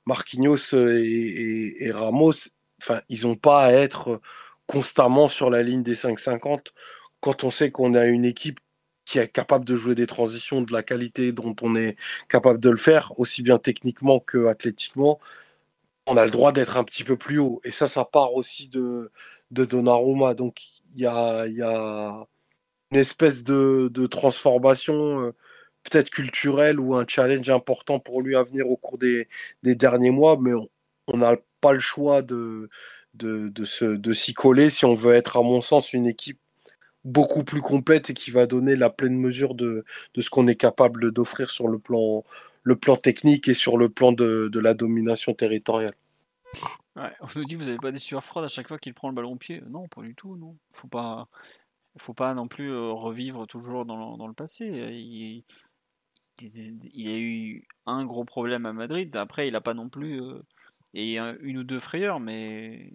Marquinhos 0.06 0.74
et, 0.74 0.76
et- 0.76 1.86
et 1.86 1.90
Ramos, 1.92 2.34
enfin, 2.80 3.00
ils 3.08 3.22
n'ont 3.26 3.36
pas 3.36 3.64
à 3.66 3.72
être 3.72 4.20
constamment 4.66 5.28
sur 5.28 5.50
la 5.50 5.62
ligne 5.62 5.82
des 5.82 5.94
5,50 5.96 6.72
quand 7.20 7.44
on 7.44 7.50
sait 7.50 7.70
qu'on 7.72 7.94
a 7.94 8.06
une 8.06 8.24
équipe 8.24 8.60
qui 9.06 9.18
est 9.18 9.28
capable 9.28 9.64
de 9.64 9.76
jouer 9.76 9.94
des 9.94 10.06
transitions 10.06 10.62
de 10.62 10.72
la 10.72 10.82
qualité 10.82 11.32
dont 11.32 11.56
on 11.62 11.76
est 11.76 11.96
capable 12.28 12.60
de 12.60 12.70
le 12.70 12.76
faire, 12.76 13.18
aussi 13.18 13.42
bien 13.42 13.58
techniquement 13.58 14.20
que 14.20 14.46
athlétiquement, 14.46 15.20
on 16.06 16.16
a 16.16 16.24
le 16.24 16.30
droit 16.30 16.52
d'être 16.52 16.76
un 16.76 16.84
petit 16.84 17.04
peu 17.04 17.16
plus 17.16 17.38
haut. 17.38 17.60
Et 17.64 17.72
ça, 17.72 17.88
ça 17.88 18.04
part 18.04 18.34
aussi 18.34 18.68
de, 18.68 19.10
de 19.52 19.64
Donnarumma. 19.64 20.34
Donc, 20.34 20.60
il 20.94 21.00
y 21.02 21.06
a, 21.06 21.46
y 21.46 21.62
a 21.62 22.26
une 22.90 22.98
espèce 22.98 23.44
de, 23.44 23.88
de 23.92 24.06
transformation, 24.06 25.20
euh, 25.20 25.32
peut-être 25.84 26.10
culturelle, 26.10 26.80
ou 26.80 26.94
un 26.96 27.04
challenge 27.08 27.48
important 27.50 28.00
pour 28.00 28.22
lui 28.22 28.36
à 28.36 28.42
venir 28.42 28.68
au 28.68 28.76
cours 28.76 28.98
des, 28.98 29.28
des 29.62 29.74
derniers 29.76 30.10
mois, 30.10 30.36
mais 30.40 30.52
on 31.08 31.16
n'a 31.16 31.36
pas 31.60 31.72
le 31.72 31.80
choix 31.80 32.22
de, 32.22 32.68
de, 33.14 33.48
de 33.50 34.12
s'y 34.14 34.34
coller 34.34 34.70
si 34.70 34.84
on 34.84 34.94
veut 34.94 35.14
être, 35.14 35.36
à 35.36 35.42
mon 35.42 35.60
sens, 35.60 35.92
une 35.92 36.06
équipe 36.06 36.40
beaucoup 37.06 37.44
plus 37.44 37.60
complète 37.62 38.10
et 38.10 38.14
qui 38.14 38.30
va 38.30 38.46
donner 38.46 38.76
la 38.76 38.90
pleine 38.90 39.16
mesure 39.16 39.54
de, 39.54 39.84
de 40.14 40.20
ce 40.20 40.28
qu'on 40.28 40.48
est 40.48 40.56
capable 40.56 41.12
d'offrir 41.12 41.50
sur 41.50 41.68
le 41.68 41.78
plan, 41.78 42.24
le 42.64 42.76
plan 42.76 42.96
technique 42.96 43.48
et 43.48 43.54
sur 43.54 43.78
le 43.78 43.88
plan 43.88 44.12
de, 44.12 44.48
de 44.52 44.58
la 44.60 44.74
domination 44.74 45.32
territoriale. 45.32 45.94
On 46.96 47.26
nous 47.36 47.44
dit 47.44 47.54
vous 47.54 47.68
avez 47.68 47.76
pas 47.76 47.92
des 47.92 47.98
sueurs 47.98 48.24
froides 48.24 48.44
à 48.44 48.48
chaque 48.48 48.68
fois 48.68 48.78
qu'il 48.78 48.94
prend 48.94 49.08
le 49.08 49.14
ballon 49.14 49.32
au 49.32 49.36
pied. 49.36 49.62
Non, 49.68 49.86
pas 49.86 50.02
du 50.02 50.14
tout, 50.14 50.36
non. 50.36 50.56
Faut 50.72 50.88
pas, 50.88 51.28
faut 51.98 52.14
pas 52.14 52.34
non 52.34 52.48
plus 52.48 52.72
euh, 52.72 52.90
revivre 52.90 53.46
toujours 53.46 53.84
dans 53.84 54.12
le, 54.12 54.18
dans 54.18 54.26
le 54.26 54.34
passé. 54.34 54.66
Il, 54.66 55.44
il- 56.40 57.08
a 57.08 57.18
eu 57.18 57.66
un 57.86 58.04
gros 58.04 58.24
problème 58.24 58.66
à 58.66 58.72
Madrid. 58.72 59.14
Après, 59.16 59.46
il 59.46 59.56
a 59.56 59.60
pas 59.60 59.74
non 59.74 59.88
plus 59.88 60.20
euh, 60.20 60.42
et 60.94 61.18
un- 61.18 61.36
une 61.40 61.58
ou 61.58 61.64
deux 61.64 61.80
frayeurs, 61.80 62.18
mais 62.18 62.90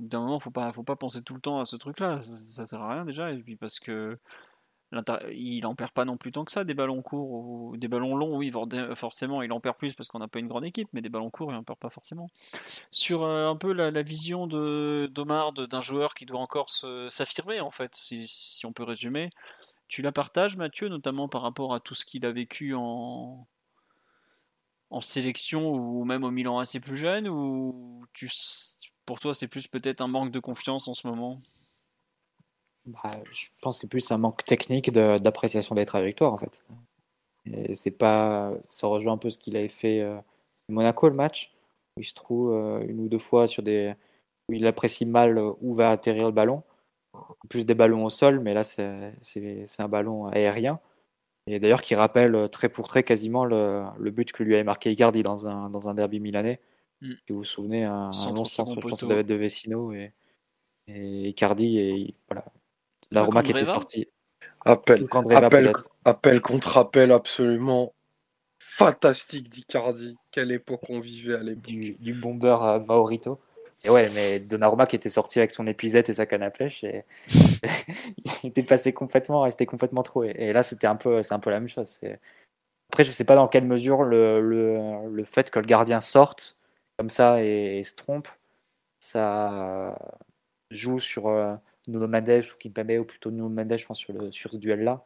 d'un 0.00 0.20
moment, 0.20 0.40
faut 0.40 0.50
pas, 0.50 0.72
faut 0.72 0.82
pas 0.82 0.96
penser 0.96 1.22
tout 1.22 1.34
le 1.34 1.40
temps 1.40 1.60
à 1.60 1.64
ce 1.64 1.76
truc-là. 1.76 2.20
Ça, 2.22 2.36
ça 2.36 2.66
sert 2.66 2.82
à 2.82 2.94
rien 2.94 3.04
déjà. 3.04 3.32
Et 3.32 3.38
puis 3.38 3.56
parce 3.56 3.78
que 3.78 4.18
il 5.32 5.64
en 5.66 5.74
perd 5.76 5.92
pas 5.92 6.04
non 6.04 6.16
plus 6.16 6.32
tant 6.32 6.44
que 6.44 6.50
ça 6.50 6.64
des 6.64 6.74
ballons 6.74 7.00
courts 7.02 7.30
ou 7.30 7.76
des 7.76 7.86
ballons 7.86 8.16
longs. 8.16 8.36
Oui, 8.36 8.50
for- 8.50 8.68
forcément, 8.96 9.42
il 9.42 9.52
en 9.52 9.60
perd 9.60 9.76
plus 9.76 9.94
parce 9.94 10.08
qu'on 10.08 10.18
n'a 10.18 10.28
pas 10.28 10.40
une 10.40 10.48
grande 10.48 10.64
équipe, 10.64 10.88
mais 10.92 11.00
des 11.00 11.08
ballons 11.08 11.30
courts, 11.30 11.52
il 11.52 11.56
en 11.56 11.62
perd 11.62 11.78
pas 11.78 11.90
forcément 11.90 12.28
sur 12.90 13.22
euh, 13.22 13.48
un 13.48 13.56
peu 13.56 13.72
la, 13.72 14.02
vision 14.02 14.46
de 14.46 15.08
d'Omar 15.12 15.52
d'un 15.52 15.80
joueur 15.80 16.14
qui 16.14 16.26
doit 16.26 16.40
encore 16.40 16.70
s'affirmer 16.70 17.60
en 17.60 17.70
fait, 17.70 17.94
si, 17.94 18.26
si 18.26 18.66
on 18.66 18.72
peut 18.72 18.84
résumer. 18.84 19.30
Tu 19.88 20.02
la 20.02 20.12
partages, 20.12 20.56
Mathieu, 20.56 20.88
notamment 20.88 21.28
par 21.28 21.42
rapport 21.42 21.74
à 21.74 21.80
tout 21.80 21.94
ce 21.94 22.04
qu'il 22.04 22.24
a 22.24 22.32
vécu 22.32 22.74
en, 22.74 23.46
en 24.90 25.00
sélection 25.00 25.70
ou 25.70 26.04
même 26.04 26.24
au 26.24 26.30
Milan 26.30 26.58
assez 26.58 26.80
plus 26.80 26.96
jeune, 26.96 27.28
ou 27.28 28.04
tu, 28.12 28.28
pour 29.06 29.20
toi 29.20 29.34
c'est 29.34 29.48
plus 29.48 29.66
peut-être 29.66 30.00
un 30.00 30.08
manque 30.08 30.30
de 30.30 30.40
confiance 30.40 30.88
en 30.88 30.94
ce 30.94 31.06
moment 31.06 31.40
Bah, 32.86 33.10
je 33.30 33.46
pense 33.60 33.76
que 33.76 33.80
c'est 33.82 33.90
plus 33.90 34.10
un 34.10 34.18
manque 34.18 34.44
technique 34.44 34.90
d'appréciation 34.92 35.74
des 35.74 35.84
trajectoires 35.84 36.32
en 36.32 36.38
fait. 36.38 36.64
C'est 37.74 37.90
pas, 37.90 38.52
ça 38.68 38.86
rejoint 38.86 39.14
un 39.14 39.18
peu 39.18 39.30
ce 39.30 39.38
qu'il 39.38 39.56
avait 39.56 39.68
fait 39.68 40.00
euh, 40.00 40.18
Monaco 40.68 41.08
le 41.08 41.16
match 41.16 41.52
où 41.96 42.00
il 42.00 42.04
se 42.04 42.14
trouve 42.14 42.52
euh, 42.52 42.84
une 42.86 43.00
ou 43.00 43.08
deux 43.08 43.18
fois 43.18 43.48
sur 43.48 43.62
des 43.62 43.94
où 44.48 44.52
il 44.52 44.66
apprécie 44.66 45.06
mal 45.06 45.38
où 45.60 45.74
va 45.74 45.90
atterrir 45.90 46.24
le 46.24 46.32
ballon. 46.32 46.62
Plus 47.48 47.66
des 47.66 47.74
ballons 47.74 48.04
au 48.04 48.10
sol, 48.10 48.40
mais 48.40 48.52
là, 48.54 48.64
c'est 48.64 49.64
un 49.78 49.88
ballon 49.88 50.26
aérien. 50.26 50.80
Et 51.46 51.58
d'ailleurs, 51.60 51.82
qui 51.82 51.94
rappelle 51.94 52.48
très 52.50 52.68
pour 52.68 52.88
très 52.88 53.02
quasiment 53.02 53.44
le, 53.44 53.84
le, 53.98 54.10
but 54.10 54.32
que 54.32 54.42
lui 54.42 54.54
avait 54.54 54.64
marqué 54.64 54.90
Icardi 54.90 55.22
dans 55.22 55.48
un, 55.48 55.70
dans 55.70 55.88
un 55.88 55.94
derby 55.94 56.20
milanais. 56.20 56.60
Mm. 57.00 57.12
vous 57.28 57.36
vous 57.36 57.44
souvenez, 57.44 57.84
un, 57.84 58.10
un 58.10 58.32
long 58.32 58.44
centre, 58.44 58.74
je 58.74 58.80
pense, 58.80 59.04
de 59.04 59.34
Vecino 59.34 59.92
et, 59.92 60.12
et 60.86 61.28
Icardi. 61.28 61.78
Et 61.78 62.14
voilà. 62.28 62.44
La 63.10 63.22
Roma 63.22 63.42
qui 63.42 63.52
était 63.52 63.64
sortie. 63.64 64.08
Appel, 64.64 65.06
appel, 65.10 65.72
appel, 66.04 66.40
contre 66.40 66.76
appel 66.76 67.12
absolument 67.12 67.94
fantastique 68.58 69.48
d'Icardi. 69.48 70.16
Quelle 70.30 70.52
époque 70.52 70.88
on 70.90 71.00
vivait 71.00 71.34
à 71.34 71.42
l'époque. 71.42 71.62
Du, 71.62 71.92
du 71.98 72.14
bomber 72.14 72.56
à 72.60 72.78
Maurito. 72.78 73.40
Et 73.82 73.90
ouais, 73.90 74.10
mais 74.14 74.40
Donnarumma 74.40 74.86
qui 74.86 74.96
était 74.96 75.10
sorti 75.10 75.38
avec 75.38 75.50
son 75.52 75.66
épuisette 75.66 76.10
et 76.10 76.14
sa 76.14 76.26
canne 76.26 76.42
à 76.42 76.50
pêche, 76.50 76.84
et... 76.84 77.04
il 78.42 78.50
était 78.50 78.62
passé 78.62 78.92
complètement, 78.92 79.42
resté 79.42 79.64
complètement 79.64 80.02
trop. 80.02 80.22
Et, 80.24 80.52
là, 80.52 80.62
c'était 80.62 80.86
un 80.86 80.96
peu, 80.96 81.22
c'est 81.22 81.32
un 81.32 81.38
peu 81.38 81.48
la 81.50 81.60
même 81.60 81.68
chose. 81.68 81.98
Après, 82.90 83.04
je 83.04 83.12
sais 83.12 83.24
pas 83.24 83.36
dans 83.36 83.48
quelle 83.48 83.64
mesure 83.64 84.02
le, 84.02 84.40
le, 84.42 85.08
le, 85.08 85.24
fait 85.24 85.50
que 85.50 85.58
le 85.58 85.64
gardien 85.64 86.00
sorte 86.00 86.58
comme 87.00 87.08
ça 87.08 87.42
et, 87.42 87.82
se 87.82 87.94
trompe, 87.94 88.28
ça 89.00 89.96
joue 90.70 91.00
sur 91.00 91.28
euh, 91.28 91.56
Nuno 91.88 92.06
Mendes 92.06 92.28
ou 92.28 93.00
ou 93.00 93.04
plutôt 93.06 93.30
Nuno 93.30 93.48
Mendes, 93.48 93.78
je 93.78 93.86
pense, 93.86 93.98
sur, 93.98 94.12
le, 94.12 94.30
sur 94.30 94.50
ce 94.52 94.58
duel-là. 94.58 95.02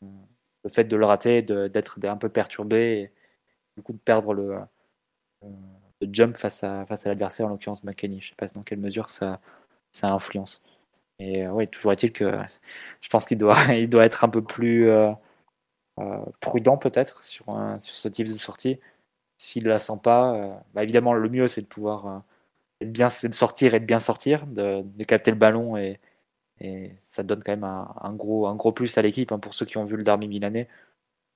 Le 0.00 0.70
fait 0.70 0.84
de 0.84 0.96
le 0.96 1.04
rater, 1.04 1.42
d'être 1.42 1.98
un 2.06 2.16
peu 2.16 2.30
perturbé, 2.30 2.78
et, 3.02 3.12
du 3.76 3.82
coup 3.82 3.92
de 3.92 3.98
perdre 3.98 4.32
le, 4.32 4.58
euh, 5.44 5.48
jump 6.12 6.34
face 6.38 6.64
à, 6.64 6.86
face 6.86 7.04
à 7.04 7.10
l'adversaire, 7.10 7.46
en 7.46 7.50
l'occurrence 7.50 7.84
McKenny. 7.84 8.22
Je 8.22 8.28
ne 8.28 8.30
sais 8.30 8.36
pas 8.36 8.46
dans 8.48 8.62
quelle 8.62 8.80
mesure 8.80 9.10
ça, 9.10 9.38
ça 9.92 10.12
influence. 10.12 10.62
Et 11.18 11.44
euh, 11.46 11.52
oui, 11.52 11.68
toujours 11.68 11.92
est-il 11.92 12.12
que 12.12 12.32
je 13.02 13.08
pense 13.10 13.26
qu'il 13.26 13.38
doit, 13.38 13.56
il 13.74 13.90
doit 13.90 14.06
être 14.06 14.24
un 14.24 14.30
peu 14.30 14.42
plus 14.42 14.88
euh, 14.90 15.12
euh, 16.00 16.24
prudent 16.40 16.78
peut-être 16.78 17.24
sur, 17.24 17.46
sur 17.78 17.94
ce 17.94 18.08
type 18.08 18.28
de 18.28 18.32
sortie. 18.32 18.80
S'il 19.42 19.64
ne 19.64 19.70
la 19.70 19.78
sent 19.78 19.98
pas, 20.02 20.62
bah, 20.74 20.82
évidemment, 20.84 21.14
le 21.14 21.28
mieux 21.28 21.46
c'est 21.48 21.62
de 21.62 21.66
pouvoir 21.66 22.22
être 22.80 22.92
bien, 22.92 23.08
de 23.08 23.34
sortir 23.34 23.74
et 23.74 23.80
de 23.80 23.86
bien 23.86 24.00
sortir, 24.00 24.46
de, 24.46 24.84
capter 25.04 25.30
le 25.32 25.36
ballon 25.36 25.76
et, 25.76 26.00
ça 27.04 27.24
donne 27.24 27.42
quand 27.42 27.52
même 27.52 27.64
un, 27.64 28.12
gros, 28.14 28.46
un 28.46 28.54
gros 28.54 28.72
plus 28.72 28.96
à 28.98 29.02
l'équipe. 29.02 29.32
Hein, 29.32 29.40
pour 29.40 29.54
ceux 29.54 29.66
qui 29.66 29.78
ont 29.78 29.84
vu 29.84 29.96
le 29.96 30.04
derby 30.04 30.28
milanais, 30.28 30.68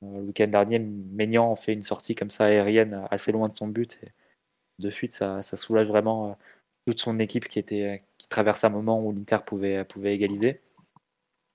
le 0.02 0.20
week-end 0.22 0.48
dernier, 0.48 0.78
Maignan 0.78 1.54
fait 1.56 1.72
une 1.72 1.82
sortie 1.82 2.14
comme 2.14 2.30
ça 2.30 2.44
aérienne 2.46 3.06
assez 3.10 3.32
loin 3.32 3.48
de 3.48 3.54
son 3.54 3.68
but. 3.68 4.00
De 4.78 4.90
suite, 4.90 5.14
ça, 5.14 5.42
soulage 5.42 5.88
vraiment 5.88 6.30
euh, 6.30 6.34
toute 6.86 7.00
son 7.00 7.18
équipe 7.18 7.48
qui, 7.48 7.58
était, 7.58 8.04
qui 8.18 8.28
traverse 8.28 8.64
un 8.64 8.70
moment 8.70 9.02
où 9.02 9.12
l'Inter 9.12 9.38
pouvait, 9.46 9.84
pouvait 9.84 10.14
égaliser. 10.14 10.60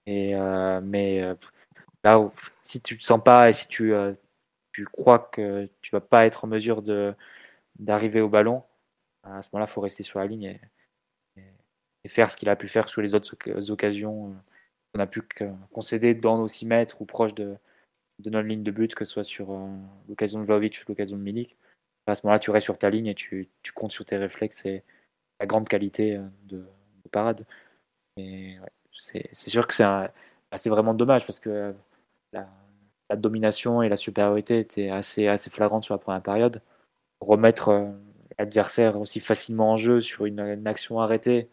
Et, 0.08 0.36
euh, 0.36 0.82
mais 0.84 1.22
euh, 1.24 1.36
là, 2.04 2.32
si 2.64 2.82
tu 2.82 2.96
ne 2.96 3.00
sens 3.00 3.22
pas 3.24 3.50
et 3.50 3.54
si 3.54 3.68
tu, 3.68 3.94
tu 4.74 4.86
crois 4.86 5.20
que 5.20 5.70
tu 5.82 5.92
vas 5.92 6.02
pas 6.02 6.26
être 6.26 6.46
en 6.46 6.48
mesure 6.48 6.82
d'arriver 7.80 8.22
au 8.22 8.30
ballon, 8.30 8.64
à 9.24 9.44
ce 9.44 9.50
moment-là, 9.54 9.70
il 9.70 9.74
faut 9.74 9.82
rester 9.82 10.04
sur 10.04 10.20
la 10.20 10.28
ligne 10.28 10.60
et, 11.36 11.50
faire 12.08 12.32
ce 12.32 12.38
qu'il 12.38 12.50
a 12.50 12.56
pu 12.56 12.68
faire 12.68 12.90
sur 12.90 13.02
les 13.02 13.14
autres 13.14 13.36
occasions 13.70 14.36
qu'on 14.94 15.00
a 15.00 15.08
pu 15.08 15.22
concéder 15.72 16.16
dans 16.16 16.38
nos 16.38 16.48
6 16.48 16.66
mètres 16.66 17.02
ou 17.02 17.06
proche 17.06 17.36
de, 17.36 17.56
de 18.20 18.30
notre 18.32 18.48
ligne 18.48 18.64
de 18.64 18.72
but, 18.72 18.96
que 18.96 19.06
ce 19.06 19.14
soit 19.14 19.24
sur 19.24 19.56
l'occasion 20.10 20.40
de 20.40 20.46
Vlaovic 20.46 20.82
ou 20.82 20.92
l'occasion 20.92 21.18
de 21.18 21.22
Milik 21.22 21.58
à 22.08 22.16
ce 22.16 22.26
moment-là, 22.26 22.40
tu 22.40 22.52
restes 22.52 22.66
sur 22.66 22.78
ta 22.78 22.90
ligne 22.90 23.08
et 23.08 23.16
tu, 23.16 23.50
comptes 23.74 23.92
sur 23.92 24.06
tes 24.06 24.18
réflexes 24.18 24.66
et 24.66 24.84
la 25.40 25.46
grande 25.46 25.68
qualité 25.68 26.18
euh, 26.18 26.28
de, 26.44 26.66
parade. 27.12 27.46
C'est 28.16 29.34
sûr 29.34 29.68
que 29.68 29.78
bah, 29.78 30.12
c'est 30.56 30.70
vraiment 30.70 30.94
dommage 30.94 31.26
parce 31.26 31.40
que 31.40 31.74
la, 32.32 32.48
domination 33.20 33.82
et 33.82 33.90
la 33.90 33.96
supériorité 33.96 34.60
étaient 34.60 34.90
assez, 34.90 35.28
assez 35.28 35.50
flagrantes 35.50 35.84
sur 35.84 35.94
la 35.94 36.00
première 36.00 36.22
période. 36.22 36.62
Remettre 37.20 37.70
euh, 37.70 37.92
l'adversaire 38.40 39.00
aussi 39.00 39.20
facilement 39.20 39.74
en 39.74 39.78
jeu 39.78 40.02
sur 40.02 40.26
une, 40.26 40.68
action 40.68 41.00
arrêtée, 41.02 41.50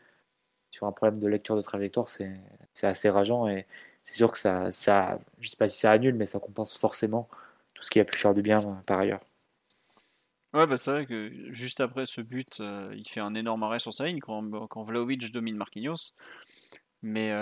sur 0.70 0.86
un 0.86 0.92
problème 0.92 1.20
de 1.20 1.26
lecture 1.26 1.56
de 1.56 1.62
trajectoire, 1.62 2.08
c'est 2.08 2.40
assez 2.82 3.10
rageant 3.10 3.48
et 3.48 3.66
c'est 4.02 4.14
sûr 4.14 4.32
que 4.32 4.38
ça, 4.38 4.70
ça, 4.72 5.18
je 5.40 5.48
sais 5.48 5.56
pas 5.56 5.66
si 5.66 5.78
ça 5.78 5.90
annule, 5.90 6.14
mais 6.14 6.26
ça 6.26 6.40
compense 6.40 6.76
forcément 6.76 7.28
tout 7.74 7.82
ce 7.82 7.90
qui 7.90 8.00
a 8.00 8.04
pu 8.04 8.18
faire 8.18 8.34
du 8.34 8.42
bien 8.42 8.60
euh, 8.60 8.74
par 8.86 9.00
ailleurs. 9.00 9.20
Ouais, 10.54 10.66
bah 10.66 10.78
c'est 10.78 10.90
vrai 10.90 11.06
que 11.06 11.30
juste 11.50 11.80
après 11.80 12.06
ce 12.06 12.22
but, 12.22 12.60
euh, 12.60 12.90
il 12.96 13.06
fait 13.06 13.20
un 13.20 13.34
énorme 13.34 13.62
arrêt 13.64 13.78
sur 13.78 13.92
sa 13.92 14.06
ligne 14.06 14.20
quand, 14.20 14.66
quand 14.68 14.82
Vlaovic 14.82 15.30
domine 15.30 15.56
Marquinhos. 15.56 16.12
Mais 17.02 17.32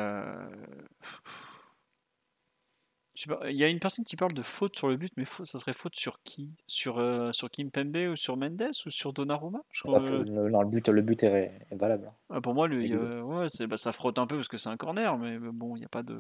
il 3.16 3.56
y 3.56 3.64
a 3.64 3.68
une 3.68 3.78
personne 3.78 4.04
qui 4.04 4.16
parle 4.16 4.32
de 4.32 4.42
faute 4.42 4.76
sur 4.76 4.88
le 4.88 4.96
but, 4.96 5.12
mais 5.16 5.24
ça 5.24 5.58
serait 5.58 5.72
faute 5.72 5.96
sur 5.96 6.22
qui? 6.22 6.50
Sur 6.66 6.98
euh, 6.98 7.32
sur 7.32 7.50
Kim 7.50 7.70
Pembe 7.70 7.96
ou 8.12 8.16
sur 8.16 8.36
Mendes 8.36 8.70
ou 8.84 8.90
sur 8.90 9.12
Donnarumma? 9.12 9.60
Je 9.70 9.82
bah, 9.86 9.98
non, 10.00 10.62
le 10.62 10.68
but, 10.68 10.88
le 10.88 11.02
but 11.02 11.22
est, 11.22 11.52
valable. 11.72 12.12
Ah, 12.30 12.40
pour 12.40 12.54
moi, 12.54 12.68
lui, 12.68 12.94
ouais, 12.94 13.46
bah, 13.68 13.76
ça 13.76 13.92
frotte 13.92 14.18
un 14.18 14.26
peu 14.26 14.36
parce 14.36 14.48
que 14.48 14.58
c'est 14.58 14.68
un 14.68 14.76
corner, 14.76 15.16
mais 15.18 15.38
bon, 15.38 15.76
il 15.76 15.80
n'y 15.80 15.86
a 15.86 15.90
pas 15.90 16.02
de. 16.02 16.18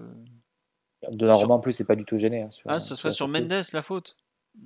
Donnarumma 1.10 1.54
en 1.54 1.60
plus, 1.60 1.72
c'est 1.72 1.84
pas 1.84 1.96
du 1.96 2.04
tout 2.04 2.16
gêné. 2.16 2.42
Hein, 2.42 2.50
ah, 2.66 2.78
ça 2.78 2.96
serait 2.96 3.10
sur 3.10 3.28
Mendes 3.28 3.62
la 3.72 3.82
faute? 3.82 4.16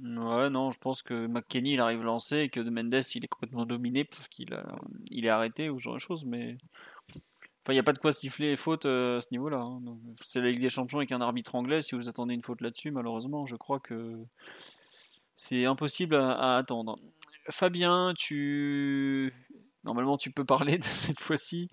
Ouais, 0.04 0.50
non, 0.50 0.70
je 0.70 0.78
pense 0.78 1.02
que 1.02 1.26
McKenny 1.26 1.72
il 1.72 1.80
arrive 1.80 2.04
lancé 2.04 2.38
et 2.38 2.48
que 2.48 2.60
de 2.60 2.70
Mendes 2.70 3.02
il 3.14 3.24
est 3.24 3.28
complètement 3.28 3.66
dominé 3.66 4.04
parce 4.04 4.28
qu'il 4.28 4.56
il 5.10 5.26
est 5.26 5.30
arrêté 5.30 5.68
ou 5.68 5.78
ce 5.78 5.82
genre 5.82 5.94
de 5.94 5.98
choses, 5.98 6.24
mais 6.24 6.56
enfin 7.62 7.72
il 7.72 7.76
n'y 7.76 7.80
a 7.80 7.82
pas 7.82 7.92
de 7.92 7.98
quoi 7.98 8.12
siffler 8.12 8.56
faute 8.56 8.86
euh, 8.86 9.18
à 9.18 9.20
ce 9.22 9.28
niveau-là. 9.32 9.58
Hein. 9.58 9.80
C'est 10.20 10.40
la 10.40 10.48
Ligue 10.48 10.60
des 10.60 10.70
Champions 10.70 10.98
avec 10.98 11.12
un 11.12 11.20
arbitre 11.20 11.54
anglais. 11.54 11.80
Si 11.82 11.94
vous 11.94 12.08
attendez 12.08 12.34
une 12.34 12.42
faute 12.42 12.60
là-dessus, 12.60 12.90
malheureusement, 12.90 13.46
je 13.46 13.56
crois 13.56 13.80
que 13.80 14.16
c'est 15.36 15.64
impossible 15.66 16.16
à, 16.16 16.56
attendre. 16.56 16.98
Fabien, 17.50 18.14
tu 18.16 19.32
normalement 19.84 20.18
tu 20.18 20.30
peux 20.30 20.44
parler 20.44 20.78
de 20.78 20.84
cette 20.84 21.20
fois-ci. 21.20 21.68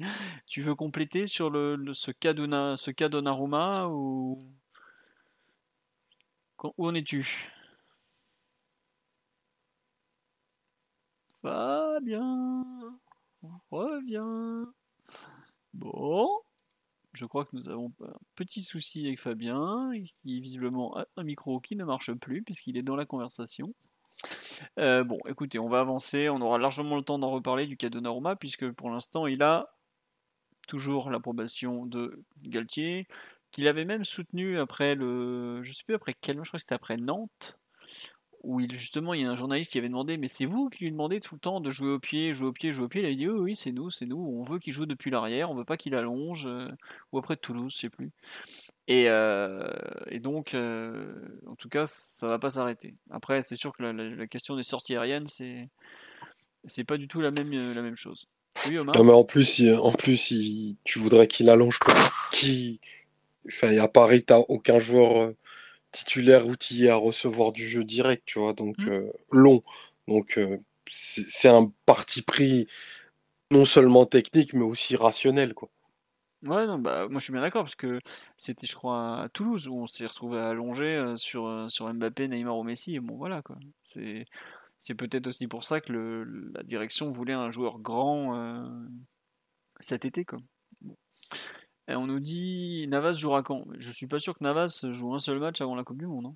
Tu 0.47 0.61
veux 0.61 0.75
compléter 0.75 1.25
sur 1.27 1.49
le, 1.49 1.77
ce 1.93 2.11
cas 2.11 2.33
d'Onaruma 2.33 3.87
ou 3.89 4.39
où 6.77 6.87
en 6.87 6.95
es-tu? 6.95 7.51
Fabien, 11.41 12.65
reviens. 13.71 14.73
Bon, 15.77 16.27
je 17.13 17.25
crois 17.27 17.45
que 17.45 17.55
nous 17.55 17.69
avons 17.69 17.93
un 18.03 18.13
petit 18.35 18.63
souci 18.63 19.05
avec 19.05 19.19
Fabien, 19.19 19.91
qui 20.23 20.41
visiblement 20.41 20.97
a 20.97 21.05
un 21.17 21.23
micro 21.23 21.59
qui 21.59 21.75
ne 21.75 21.85
marche 21.85 22.11
plus 22.13 22.41
puisqu'il 22.41 22.77
est 22.77 22.83
dans 22.83 22.95
la 22.95 23.05
conversation. 23.05 23.73
Euh, 24.79 25.03
bon, 25.03 25.19
écoutez, 25.27 25.59
on 25.59 25.69
va 25.69 25.79
avancer, 25.79 26.29
on 26.29 26.41
aura 26.41 26.57
largement 26.57 26.95
le 26.97 27.03
temps 27.03 27.19
d'en 27.19 27.29
reparler 27.29 27.67
du 27.67 27.77
cas 27.77 27.89
de 27.89 27.99
Norma, 27.99 28.35
puisque 28.35 28.71
pour 28.71 28.89
l'instant 28.89 29.27
il 29.27 29.43
a 29.43 29.69
toujours 30.67 31.11
l'approbation 31.11 31.85
de 31.85 32.23
Galtier, 32.41 33.07
qu'il 33.51 33.67
avait 33.67 33.85
même 33.85 34.03
soutenu 34.03 34.59
après 34.59 34.95
le. 34.95 35.61
Je 35.61 35.73
sais 35.73 35.83
plus 35.85 35.93
après 35.95 36.13
quel 36.19 36.37
je 36.37 36.41
crois 36.41 36.57
que 36.57 36.61
c'était 36.61 36.73
après 36.73 36.97
Nantes, 36.97 37.59
où 38.43 38.59
il, 38.59 38.71
justement 38.77 39.13
il 39.13 39.21
y 39.21 39.25
a 39.25 39.29
un 39.29 39.35
journaliste 39.35 39.71
qui 39.71 39.77
avait 39.77 39.87
demandé 39.87 40.17
mais 40.17 40.27
c'est 40.27 40.45
vous 40.45 40.69
qui 40.69 40.83
lui 40.83 40.91
demandez 40.91 41.19
tout 41.19 41.35
le 41.35 41.39
temps 41.39 41.59
de 41.59 41.69
jouer 41.69 41.91
au 41.91 41.99
pied, 41.99 42.33
jouer 42.33 42.47
au 42.47 42.51
pied, 42.51 42.71
jouer 42.71 42.85
au 42.85 42.87
pied? 42.87 43.01
Il 43.01 43.05
avait 43.05 43.15
dit 43.15 43.27
oui, 43.27 43.55
c'est 43.55 43.71
nous, 43.71 43.89
c'est 43.89 44.05
nous. 44.05 44.17
On 44.17 44.43
veut 44.43 44.59
qu'il 44.59 44.73
joue 44.73 44.85
depuis 44.85 45.11
l'arrière, 45.11 45.51
on 45.51 45.55
veut 45.55 45.65
pas 45.65 45.77
qu'il 45.77 45.95
allonge 45.95 46.45
euh, 46.45 46.67
ou 47.11 47.17
après 47.17 47.35
Toulouse, 47.35 47.73
je 47.73 47.81
sais 47.81 47.89
plus. 47.89 48.11
Et, 48.87 49.05
euh, 49.09 49.67
et 50.09 50.19
donc 50.19 50.53
euh, 50.53 51.13
en 51.47 51.55
tout 51.55 51.69
cas 51.69 51.85
ça 51.85 52.27
va 52.27 52.39
pas 52.39 52.51
s'arrêter. 52.51 52.95
Après 53.09 53.41
c'est 53.41 53.55
sûr 53.55 53.73
que 53.73 53.83
la, 53.83 54.27
question 54.27 54.55
des 54.55 54.63
sorties 54.63 54.93
aériennes 54.93 55.27
c'est 55.27 55.69
c'est 56.65 56.83
pas 56.83 56.97
du 56.97 57.07
tout 57.07 57.21
la 57.21 57.31
même 57.31 57.51
la 57.73 57.81
même 57.81 57.95
chose. 57.95 58.27
Oui 58.67 58.77
Omar? 58.77 58.95
En 58.95 59.23
plus 59.23 59.63
en 59.73 59.91
plus 59.91 60.33
tu 60.83 60.99
voudrais 60.99 61.27
qu'il 61.27 61.49
allonge 61.49 61.79
qui 62.31 62.79
enfin 63.47 63.77
à 63.77 63.87
Paris 63.87 64.23
t'as 64.23 64.39
aucun 64.47 64.79
joueur 64.79 65.33
titulaire 65.97 66.47
outillé 66.47 66.89
à 66.89 66.95
recevoir 66.95 67.51
du 67.51 67.67
jeu 67.67 67.83
direct, 67.83 68.23
tu 68.25 68.39
vois, 68.39 68.53
donc 68.53 68.77
mmh. 68.77 68.89
euh, 68.89 69.11
long. 69.31 69.61
Donc 70.07 70.37
euh, 70.37 70.57
c'est 70.89 71.49
un 71.49 71.71
parti 71.85 72.21
pris 72.21 72.67
non 73.51 73.65
seulement 73.65 74.05
technique, 74.05 74.53
mais 74.53 74.63
aussi 74.63 74.95
rationnel, 74.95 75.53
quoi. 75.53 75.69
Ouais, 76.43 76.67
non, 76.67 76.77
bah, 76.77 77.07
moi 77.09 77.19
je 77.19 77.23
suis 77.23 77.33
bien 77.33 77.41
d'accord 77.41 77.63
parce 77.63 77.75
que 77.75 77.99
c'était, 78.37 78.67
je 78.67 78.75
crois, 78.75 79.23
à 79.23 79.29
Toulouse 79.29 79.67
où 79.67 79.75
on 79.75 79.87
s'est 79.87 80.05
retrouvé 80.05 80.39
allongé 80.39 81.13
sur, 81.15 81.65
sur 81.69 81.91
Mbappé, 81.91 82.27
Neymar 82.27 82.57
ou 82.57 82.63
Messi. 82.63 82.95
Et 82.95 82.99
bon, 82.99 83.15
voilà 83.15 83.41
quoi. 83.41 83.57
C'est, 83.83 84.25
c'est 84.79 84.93
peut-être 84.93 85.27
aussi 85.27 85.47
pour 85.47 85.63
ça 85.63 85.81
que 85.81 85.91
le, 85.91 86.51
la 86.53 86.61
direction 86.63 87.11
voulait 87.11 87.33
un 87.33 87.49
joueur 87.49 87.79
grand 87.79 88.69
cet 89.79 90.05
été, 90.05 90.25
quoi. 90.25 90.39
Et 91.87 91.95
on 91.95 92.07
nous 92.07 92.19
dit 92.19 92.85
Navas 92.87 93.13
jouera 93.13 93.43
quand? 93.43 93.65
Je 93.77 93.91
suis 93.91 94.07
pas 94.07 94.19
sûr 94.19 94.33
que 94.33 94.43
Navas 94.43 94.85
joue 94.91 95.13
un 95.13 95.19
seul 95.19 95.39
match 95.39 95.61
avant 95.61 95.75
la 95.75 95.83
Coupe 95.83 95.99
du 95.99 96.07
Monde. 96.07 96.33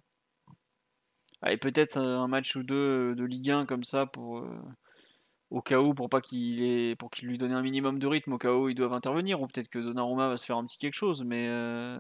Hein. 1.42 1.58
peut-être 1.60 1.98
un 1.98 2.28
match 2.28 2.56
ou 2.56 2.64
deux 2.64 3.16
de 3.16 3.24
Ligue 3.24 3.52
1 3.52 3.66
comme 3.66 3.84
ça 3.84 4.06
pour, 4.06 4.40
euh, 4.40 4.62
au 5.50 5.62
cas 5.62 5.80
où, 5.80 5.94
pour 5.94 6.10
pas 6.10 6.22
qu'il 6.22 6.62
ait, 6.64 6.96
pour 6.96 7.12
qu'il 7.12 7.28
lui 7.28 7.38
donne 7.38 7.52
un 7.52 7.62
minimum 7.62 8.00
de 8.00 8.08
rythme, 8.08 8.34
au 8.34 8.38
cas 8.38 8.54
où 8.54 8.70
ils 8.70 8.76
doivent 8.76 8.94
intervenir, 8.94 9.42
ou 9.42 9.48
peut-être 9.48 9.68
que 9.70 9.80
Donnarumma 9.80 10.30
va 10.30 10.38
se 10.38 10.46
faire 10.46 10.58
un 10.58 10.66
petit 10.66 10.78
quelque 10.78 10.94
chose, 10.96 11.24
mais 11.26 11.48
euh, 11.50 12.00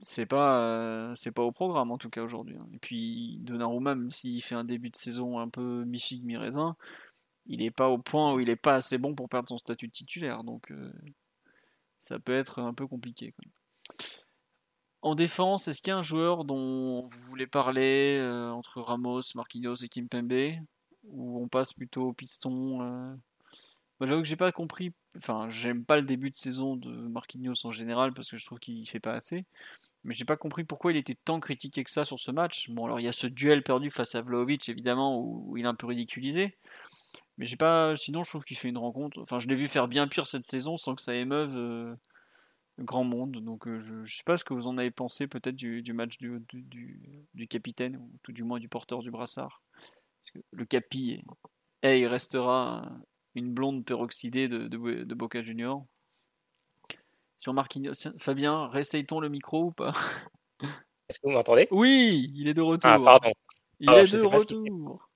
c'est 0.00 0.26
pas, 0.26 0.60
euh, 0.64 1.14
au 1.38 1.52
programme 1.52 1.90
en 1.92 1.98
tout 1.98 2.10
cas 2.10 2.22
aujourd'hui. 2.22 2.56
hein. 2.58 2.66
Et 2.74 2.78
puis 2.78 3.38
Donnarumma, 3.42 3.94
même 3.94 4.10
s'il 4.10 4.42
fait 4.42 4.54
un 4.56 4.64
début 4.64 4.90
de 4.90 4.96
saison 4.96 5.38
un 5.38 5.48
peu 5.48 5.84
mi-figue 5.84 6.24
mi-raisin, 6.24 6.76
il 7.46 7.62
est 7.62 7.70
pas 7.70 7.88
au 7.88 7.98
point 7.98 8.34
où 8.34 8.40
il 8.40 8.50
est 8.50 8.56
pas 8.56 8.74
assez 8.76 8.98
bon 8.98 9.14
pour 9.14 9.28
perdre 9.28 9.48
son 9.48 9.58
statut 9.58 9.86
de 9.88 9.92
titulaire, 9.92 10.44
donc 10.44 10.70
euh, 10.72 10.92
ça 12.00 12.18
peut 12.18 12.34
être 12.34 12.60
un 12.60 12.74
peu 12.74 12.86
compliqué. 12.86 13.32
quoi. 13.32 13.44
En 15.02 15.14
défense, 15.14 15.68
est-ce 15.68 15.80
qu'il 15.80 15.88
y 15.88 15.92
a 15.92 15.98
un 15.98 16.02
joueur 16.02 16.44
dont 16.44 17.06
vous 17.06 17.20
voulez 17.20 17.46
parler 17.46 18.18
euh, 18.20 18.50
entre 18.50 18.80
Ramos, 18.80 19.22
Marquinhos 19.34 19.76
et 19.76 19.88
Kimpembe 19.88 20.56
Ou 21.04 21.42
on 21.42 21.48
passe 21.48 21.72
plutôt 21.72 22.08
au 22.08 22.12
piston 22.12 22.82
euh? 22.82 23.14
Moi 24.00 24.06
j'avoue 24.06 24.22
que 24.22 24.28
j'ai 24.28 24.36
pas 24.36 24.50
compris, 24.50 24.94
enfin 25.16 25.50
j'aime 25.50 25.84
pas 25.84 25.96
le 25.98 26.04
début 26.06 26.30
de 26.30 26.34
saison 26.34 26.74
de 26.74 26.90
Marquinhos 26.90 27.66
en 27.66 27.70
général 27.70 28.14
parce 28.14 28.30
que 28.30 28.38
je 28.38 28.46
trouve 28.46 28.58
qu'il 28.58 28.88
fait 28.88 29.00
pas 29.00 29.12
assez. 29.12 29.44
Mais 30.04 30.14
j'ai 30.14 30.24
pas 30.24 30.38
compris 30.38 30.64
pourquoi 30.64 30.92
il 30.92 30.96
était 30.96 31.16
tant 31.26 31.38
critiqué 31.38 31.84
que 31.84 31.90
ça 31.90 32.06
sur 32.06 32.18
ce 32.18 32.30
match. 32.30 32.70
Bon 32.70 32.86
alors 32.86 32.98
il 33.00 33.04
y 33.04 33.08
a 33.08 33.12
ce 33.12 33.26
duel 33.26 33.62
perdu 33.62 33.90
face 33.90 34.14
à 34.14 34.22
Vlahovic 34.22 34.70
évidemment 34.70 35.20
où 35.20 35.56
il 35.58 35.64
est 35.64 35.68
un 35.68 35.74
peu 35.74 35.86
ridiculisé. 35.86 36.56
Mais 37.40 37.46
j'ai 37.46 37.56
pas. 37.56 37.96
Sinon 37.96 38.22
je 38.22 38.28
trouve 38.28 38.44
qu'il 38.44 38.58
fait 38.58 38.68
une 38.68 38.76
rencontre. 38.76 39.18
Enfin 39.18 39.38
je 39.38 39.48
l'ai 39.48 39.54
vu 39.54 39.66
faire 39.66 39.88
bien 39.88 40.06
pire 40.06 40.26
cette 40.26 40.44
saison 40.44 40.76
sans 40.76 40.94
que 40.94 41.00
ça 41.00 41.14
émeuve 41.14 41.56
euh, 41.56 41.96
grand 42.78 43.02
monde. 43.02 43.42
Donc 43.42 43.66
euh, 43.66 43.80
je, 43.80 44.04
je 44.04 44.16
sais 44.18 44.22
pas 44.24 44.36
ce 44.36 44.44
que 44.44 44.52
vous 44.52 44.66
en 44.66 44.76
avez 44.76 44.90
pensé 44.90 45.26
peut-être 45.26 45.56
du, 45.56 45.80
du 45.80 45.94
match 45.94 46.18
du, 46.18 46.38
du, 46.50 47.26
du- 47.32 47.48
capitaine, 47.48 47.96
ou 47.96 48.10
tout 48.22 48.32
du 48.32 48.44
moins 48.44 48.60
du 48.60 48.68
porteur 48.68 49.00
du 49.00 49.10
brassard. 49.10 49.62
Parce 49.72 50.32
que 50.34 50.38
le 50.50 50.66
capi, 50.66 51.24
eh, 51.82 52.00
il 52.00 52.06
restera 52.08 52.86
une 53.34 53.54
blonde 53.54 53.86
peroxydée 53.86 54.46
de, 54.46 54.68
de, 54.68 55.04
de 55.04 55.14
Boca 55.14 55.40
Junior. 55.40 55.86
Sur 57.38 57.54
Marquinhos, 57.54 57.94
Fabien, 58.18 58.66
réessaye-t-on 58.66 59.18
le 59.18 59.30
micro 59.30 59.64
ou 59.64 59.72
pas? 59.72 59.92
Est-ce 61.08 61.18
que 61.18 61.26
vous 61.26 61.32
m'entendez? 61.32 61.68
Oui, 61.70 62.30
il 62.34 62.48
est 62.48 62.54
de 62.54 62.60
retour. 62.60 62.90
Ah, 62.90 62.98
pardon. 62.98 63.32
Il 63.78 63.88
Alors, 63.88 64.04
est 64.04 64.12
de 64.12 64.26
retour. 64.26 65.08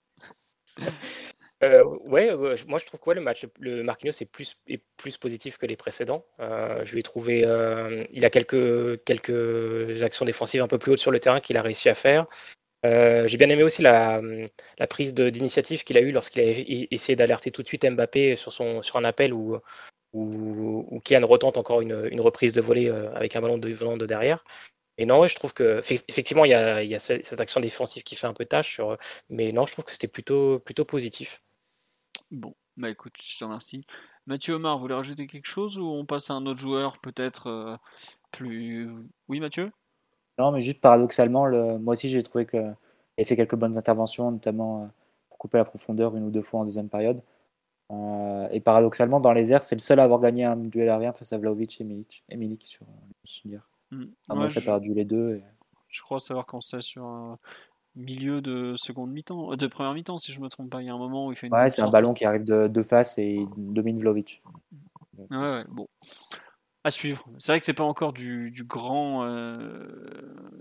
Euh, 1.65 1.85
ouais, 2.05 2.31
euh, 2.31 2.57
moi 2.66 2.78
je 2.78 2.85
trouve 2.85 3.01
que 3.01 3.11
le 3.11 3.20
match, 3.20 3.47
le 3.59 3.82
Marquinhos 3.82 4.12
est 4.20 4.27
plus, 4.27 4.57
positif 5.19 5.57
que 5.57 5.66
les 5.66 5.77
précédents. 5.77 6.24
Euh, 6.41 6.85
je 6.85 6.93
lui 6.93 7.01
ai 7.01 7.03
trouvé, 7.03 7.43
euh, 7.47 8.05
il 8.11 8.24
a 8.24 8.31
quelques, 8.31 10.03
actions 10.03 10.24
défensives 10.27 10.62
un 10.62 10.69
peu 10.69 10.78
plus 10.78 10.93
hautes 10.93 10.99
sur 10.99 11.11
le 11.11 11.20
terrain 11.20 11.41
qu'il 11.41 11.57
a 11.57 11.62
réussi 11.62 11.89
à 11.89 11.95
faire. 11.95 12.27
J'ai 12.85 13.39
bien 13.39 13.49
aimé 13.49 13.62
aussi 13.62 13.81
la, 13.81 14.20
prise 14.91 15.15
d'initiative 15.15 15.85
qu'il 15.85 15.97
a 15.97 16.01
eue 16.03 16.12
lorsqu'il 16.12 16.43
a 16.43 16.45
essayé 16.91 17.16
d'alerter 17.16 17.51
tout 17.51 17.62
de 17.62 17.69
suite 17.69 17.86
Mbappé 17.86 18.36
sur, 18.36 18.97
un 18.97 19.05
appel 19.05 19.32
où, 19.32 19.59
où, 20.12 21.01
Kian 21.03 21.27
retente 21.27 21.57
encore 21.57 21.81
une, 21.81 22.20
reprise 22.20 22.53
de 22.53 22.61
volée 22.61 22.91
avec 23.15 23.36
un 23.36 23.41
ballon 23.41 23.57
de, 23.57 24.07
derrière. 24.07 24.45
Et 24.99 25.07
non, 25.07 25.27
je 25.27 25.35
trouve 25.35 25.55
que 25.55 25.81
effectivement 26.09 26.45
il 26.45 26.51
y 26.51 26.55
a, 26.55 26.99
cette 26.99 27.41
action 27.41 27.61
défensive 27.61 28.03
qui 28.03 28.16
fait 28.16 28.27
un 28.27 28.35
peu 28.35 28.45
tâche, 28.45 28.82
mais 29.31 29.51
non, 29.53 29.65
je 29.65 29.73
trouve 29.73 29.86
que 29.86 29.93
c'était 29.93 30.07
plutôt 30.07 30.61
positif. 30.86 31.41
Bon, 32.35 32.55
bah 32.77 32.90
écoute, 32.90 33.15
je 33.23 33.39
te 33.39 33.44
remercie. 33.44 33.85
Mathieu 34.27 34.55
Omar, 34.55 34.77
vous 34.77 34.82
voulez 34.82 34.94
rajouter 34.94 35.27
quelque 35.28 35.47
chose 35.47 35.78
ou 35.78 35.85
on 35.85 36.05
passe 36.05 36.31
à 36.31 36.35
un 36.35 36.44
autre 36.47 36.59
joueur 36.59 36.98
peut-être 36.98 37.47
euh, 37.47 37.77
plus... 38.32 38.90
Oui 39.28 39.39
Mathieu? 39.39 39.70
Non, 40.39 40.51
mais 40.51 40.61
juste 40.61 40.81
paradoxalement, 40.81 41.47
le... 41.47 41.78
moi 41.78 41.93
aussi 41.93 42.09
j'ai 42.09 42.23
trouvé 42.24 42.44
qu'il 42.44 42.59
a 42.59 43.24
fait 43.24 43.36
quelques 43.36 43.55
bonnes 43.55 43.78
interventions, 43.78 44.32
notamment 44.32 44.82
euh, 44.82 44.86
pour 45.28 45.39
couper 45.39 45.59
la 45.59 45.65
profondeur 45.65 46.16
une 46.16 46.24
ou 46.24 46.31
deux 46.31 46.43
fois 46.43 46.61
en 46.61 46.65
deuxième 46.65 46.89
période. 46.89 47.23
Euh, 47.93 48.48
et 48.51 48.61
paradoxalement, 48.61 49.20
dans 49.20 49.32
les 49.32 49.52
airs, 49.52 49.62
c'est 49.62 49.77
le 49.77 49.81
seul 49.81 50.01
à 50.01 50.02
avoir 50.02 50.19
gagné 50.19 50.44
un 50.44 50.56
duel 50.56 50.89
aérien 50.89 51.12
face 51.12 51.32
à 51.32 51.39
Vlaovic 51.39 51.81
et 51.81 51.85
Milik, 51.85 52.24
et 52.28 52.36
Milik 52.36 52.66
sur 52.66 52.85
le 52.85 53.61
Ouais, 53.93 54.44
a 54.44 54.48
je, 54.48 54.61
perdu 54.61 54.94
les 54.94 55.05
deux. 55.05 55.36
et- 55.36 55.44
je 55.89 56.02
crois 56.02 56.19
savoir 56.19 56.47
quand 56.47 56.61
c'est 56.61 56.81
sur 56.81 57.05
un 57.05 57.39
milieu 57.96 58.40
de 58.40 58.74
seconde 58.76 59.12
mi-temps, 59.12 59.52
euh, 59.52 59.56
de 59.56 59.66
première 59.66 59.94
mi-temps 59.94 60.18
si 60.18 60.32
je 60.32 60.40
me 60.40 60.48
trompe 60.48 60.70
pas. 60.70 60.82
Il 60.82 60.86
y 60.86 60.90
a 60.90 60.94
un 60.94 60.98
moment 60.98 61.26
où 61.26 61.32
il 61.32 61.36
fait 61.36 61.46
une 61.46 61.52
Ouais, 61.52 61.70
c'est 61.70 61.82
un 61.82 61.90
ballon 61.90 62.14
qui 62.14 62.24
arrive 62.24 62.44
de, 62.44 62.68
de 62.68 62.82
face 62.82 63.18
et 63.18 63.34
il 63.34 63.48
domine 63.72 63.98
Vlaovic. 63.98 64.42
Ouais, 65.30 65.36
ouais, 65.38 65.64
bon. 65.70 65.88
À 66.86 66.90
suivre. 66.90 67.24
C'est 67.38 67.52
vrai 67.52 67.60
que 67.60 67.64
c'est 67.66 67.72
pas 67.72 67.84
encore 67.84 68.12
du, 68.12 68.50
du 68.50 68.64
grand 68.64 69.24
euh, 69.24 69.86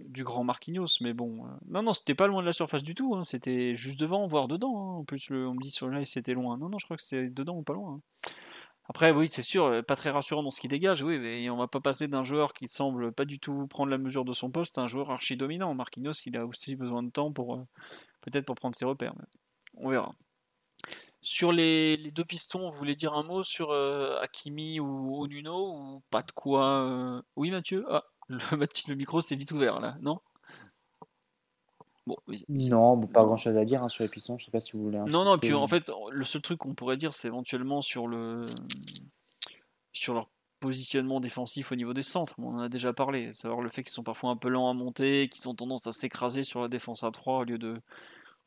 du 0.05 0.23
grand 0.23 0.43
Marquinhos, 0.45 0.85
mais 1.01 1.13
bon. 1.13 1.45
euh, 1.45 1.49
Non, 1.67 1.83
non, 1.83 1.91
c'était 1.91 2.15
pas 2.15 2.27
loin 2.27 2.41
de 2.41 2.45
la 2.45 2.53
surface 2.53 2.83
du 2.83 2.95
tout. 2.95 3.13
hein, 3.15 3.25
C'était 3.25 3.75
juste 3.75 3.99
devant, 3.99 4.25
voire 4.25 4.47
dedans. 4.47 4.77
hein. 4.77 4.95
En 4.99 5.03
plus, 5.03 5.29
le- 5.29 5.47
on 5.49 5.53
me 5.53 5.61
dit 5.61 5.71
sur 5.71 5.87
le 5.89 5.97
live 5.97 6.05
c'était 6.05 6.33
loin. 6.33 6.57
Non, 6.57 6.69
non, 6.69 6.77
je 6.77 6.85
crois 6.85 6.95
que 6.95 7.03
c'était 7.03 7.27
dedans 7.29 7.57
ou 7.57 7.63
pas 7.63 7.73
loin. 7.73 7.95
hein. 7.95 8.29
Après, 8.89 9.11
oui, 9.11 9.29
c'est 9.29 9.43
sûr, 9.43 9.65
euh, 9.65 9.81
pas 9.81 9.95
très 9.95 10.09
rassurant 10.09 10.43
dans 10.43 10.51
ce 10.51 10.59
qu'il 10.59 10.69
dégage. 10.69 11.01
Oui, 11.01 11.17
mais 11.19 11.49
on 11.49 11.57
va 11.57 11.67
pas 11.67 11.79
passer 11.79 12.07
d'un 12.07 12.23
joueur 12.23 12.53
qui 12.53 12.67
semble 12.67 13.13
pas 13.13 13.25
du 13.25 13.39
tout 13.39 13.67
prendre 13.67 13.89
la 13.91 13.97
mesure 13.97 14.25
de 14.25 14.33
son 14.33 14.51
poste 14.51 14.77
à 14.77 14.81
un 14.81 14.87
joueur 14.87 15.11
archi 15.11 15.37
dominant. 15.37 15.73
Marquinhos, 15.73 16.13
il 16.25 16.35
a 16.37 16.45
aussi 16.45 16.75
besoin 16.75 17.03
de 17.03 17.09
temps 17.09 17.31
pour 17.31 17.55
euh, 17.55 17.65
peut-être 18.21 18.45
pour 18.45 18.55
prendre 18.55 18.75
ses 18.75 18.85
repères. 18.85 19.13
mais 19.17 19.25
on 19.75 19.89
verra. 19.89 20.13
Sur 21.23 21.53
les, 21.53 21.95
deux 22.11 22.25
pistons, 22.25 22.69
vous 22.69 22.77
voulez 22.77 22.95
dire 22.95 23.13
un 23.13 23.23
mot 23.23 23.43
sur 23.43 23.71
euh, 23.71 24.19
Hakimi 24.21 24.81
ou 24.81 25.23
Onuno 25.23 25.73
ou 25.73 26.03
pas 26.09 26.21
de 26.21 26.31
quoi 26.33 26.81
euh, 26.81 27.21
Oui, 27.37 27.49
Mathieu? 27.49 27.85
Ah, 27.89 28.03
Mathieu, 28.57 28.89
le 28.89 28.95
micro 28.95 29.21
s'est 29.21 29.37
vite 29.37 29.53
ouvert 29.53 29.79
là, 29.79 29.95
non? 30.01 30.19
Bon, 32.05 32.17
Non, 32.49 32.97
bon, 32.97 33.07
pas 33.07 33.23
grand 33.23 33.37
chose 33.37 33.55
à 33.55 33.63
dire 33.63 33.81
hein, 33.83 33.87
sur 33.89 34.03
les 34.03 34.09
pistons. 34.09 34.37
Je 34.37 34.45
sais 34.45 34.51
pas 34.51 34.59
si 34.59 34.73
vous 34.73 34.83
voulez. 34.83 34.97
Non, 34.97 35.05
non, 35.23 35.31
insister, 35.33 35.47
puis 35.47 35.53
en 35.53 35.67
fait, 35.67 35.89
le 36.11 36.23
seul 36.25 36.41
truc 36.41 36.59
qu'on 36.59 36.73
pourrait 36.75 36.97
dire, 36.97 37.13
c'est 37.13 37.29
éventuellement 37.29 37.81
sur 37.81 38.07
le 38.07 38.45
sur 39.91 40.13
leur 40.13 40.29
positionnement 40.59 41.19
défensif 41.19 41.71
au 41.71 41.75
niveau 41.75 41.93
des 41.93 42.03
centres. 42.03 42.35
On 42.39 42.55
en 42.55 42.59
a 42.59 42.69
déjà 42.69 42.93
parlé. 42.93 43.31
Savoir 43.33 43.61
le 43.61 43.69
fait 43.69 43.83
qu'ils 43.83 43.91
sont 43.91 44.03
parfois 44.03 44.29
un 44.31 44.37
peu 44.37 44.49
lents 44.49 44.69
à 44.69 44.73
monter, 44.73 45.27
qu'ils 45.29 45.47
ont 45.49 45.55
tendance 45.55 45.87
à 45.87 45.91
s'écraser 45.91 46.43
sur 46.43 46.61
la 46.61 46.67
défense 46.67 47.03
à 47.03 47.11
3 47.11 47.39
au 47.39 47.43
lieu 47.43 47.57
de, 47.57 47.73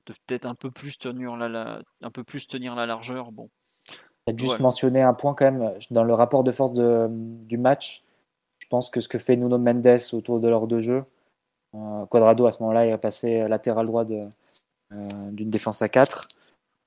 de 0.06 0.14
peut-être 0.26 0.46
un 0.46 0.54
peu 0.54 0.70
plus 0.70 0.98
tenir 0.98 1.36
la, 1.36 1.48
la- 1.48 1.82
un 2.02 2.10
peu 2.10 2.24
plus 2.24 2.46
tenir 2.48 2.74
la 2.74 2.86
largeur. 2.86 3.32
Bon, 3.32 3.48
Peut-être 4.24 4.38
juste 4.38 4.54
Ouais. 4.54 4.60
mentionner 4.62 5.02
un 5.02 5.14
point 5.14 5.34
quand 5.34 5.50
même 5.50 5.72
dans 5.90 6.04
le 6.04 6.14
rapport 6.14 6.42
de 6.42 6.50
force 6.52 6.72
de- 6.72 7.06
du 7.46 7.58
match. 7.58 8.02
Je 8.58 8.66
pense 8.66 8.90
que 8.90 9.00
ce 9.00 9.08
que 9.08 9.18
fait 9.18 9.36
Nuno 9.36 9.58
Mendes 9.58 9.98
autour 10.12 10.40
de 10.40 10.48
l'heure 10.48 10.66
de 10.66 10.80
jeu, 10.80 11.04
Quadrado 12.10 12.46
à 12.46 12.50
ce 12.50 12.62
moment-là 12.62 12.86
est 12.86 12.98
passé 12.98 13.46
latéral 13.48 13.86
droit 13.86 14.04
de, 14.04 14.20
euh, 14.92 15.08
d'une 15.32 15.50
défense 15.50 15.82
à 15.82 15.88
4 15.88 16.28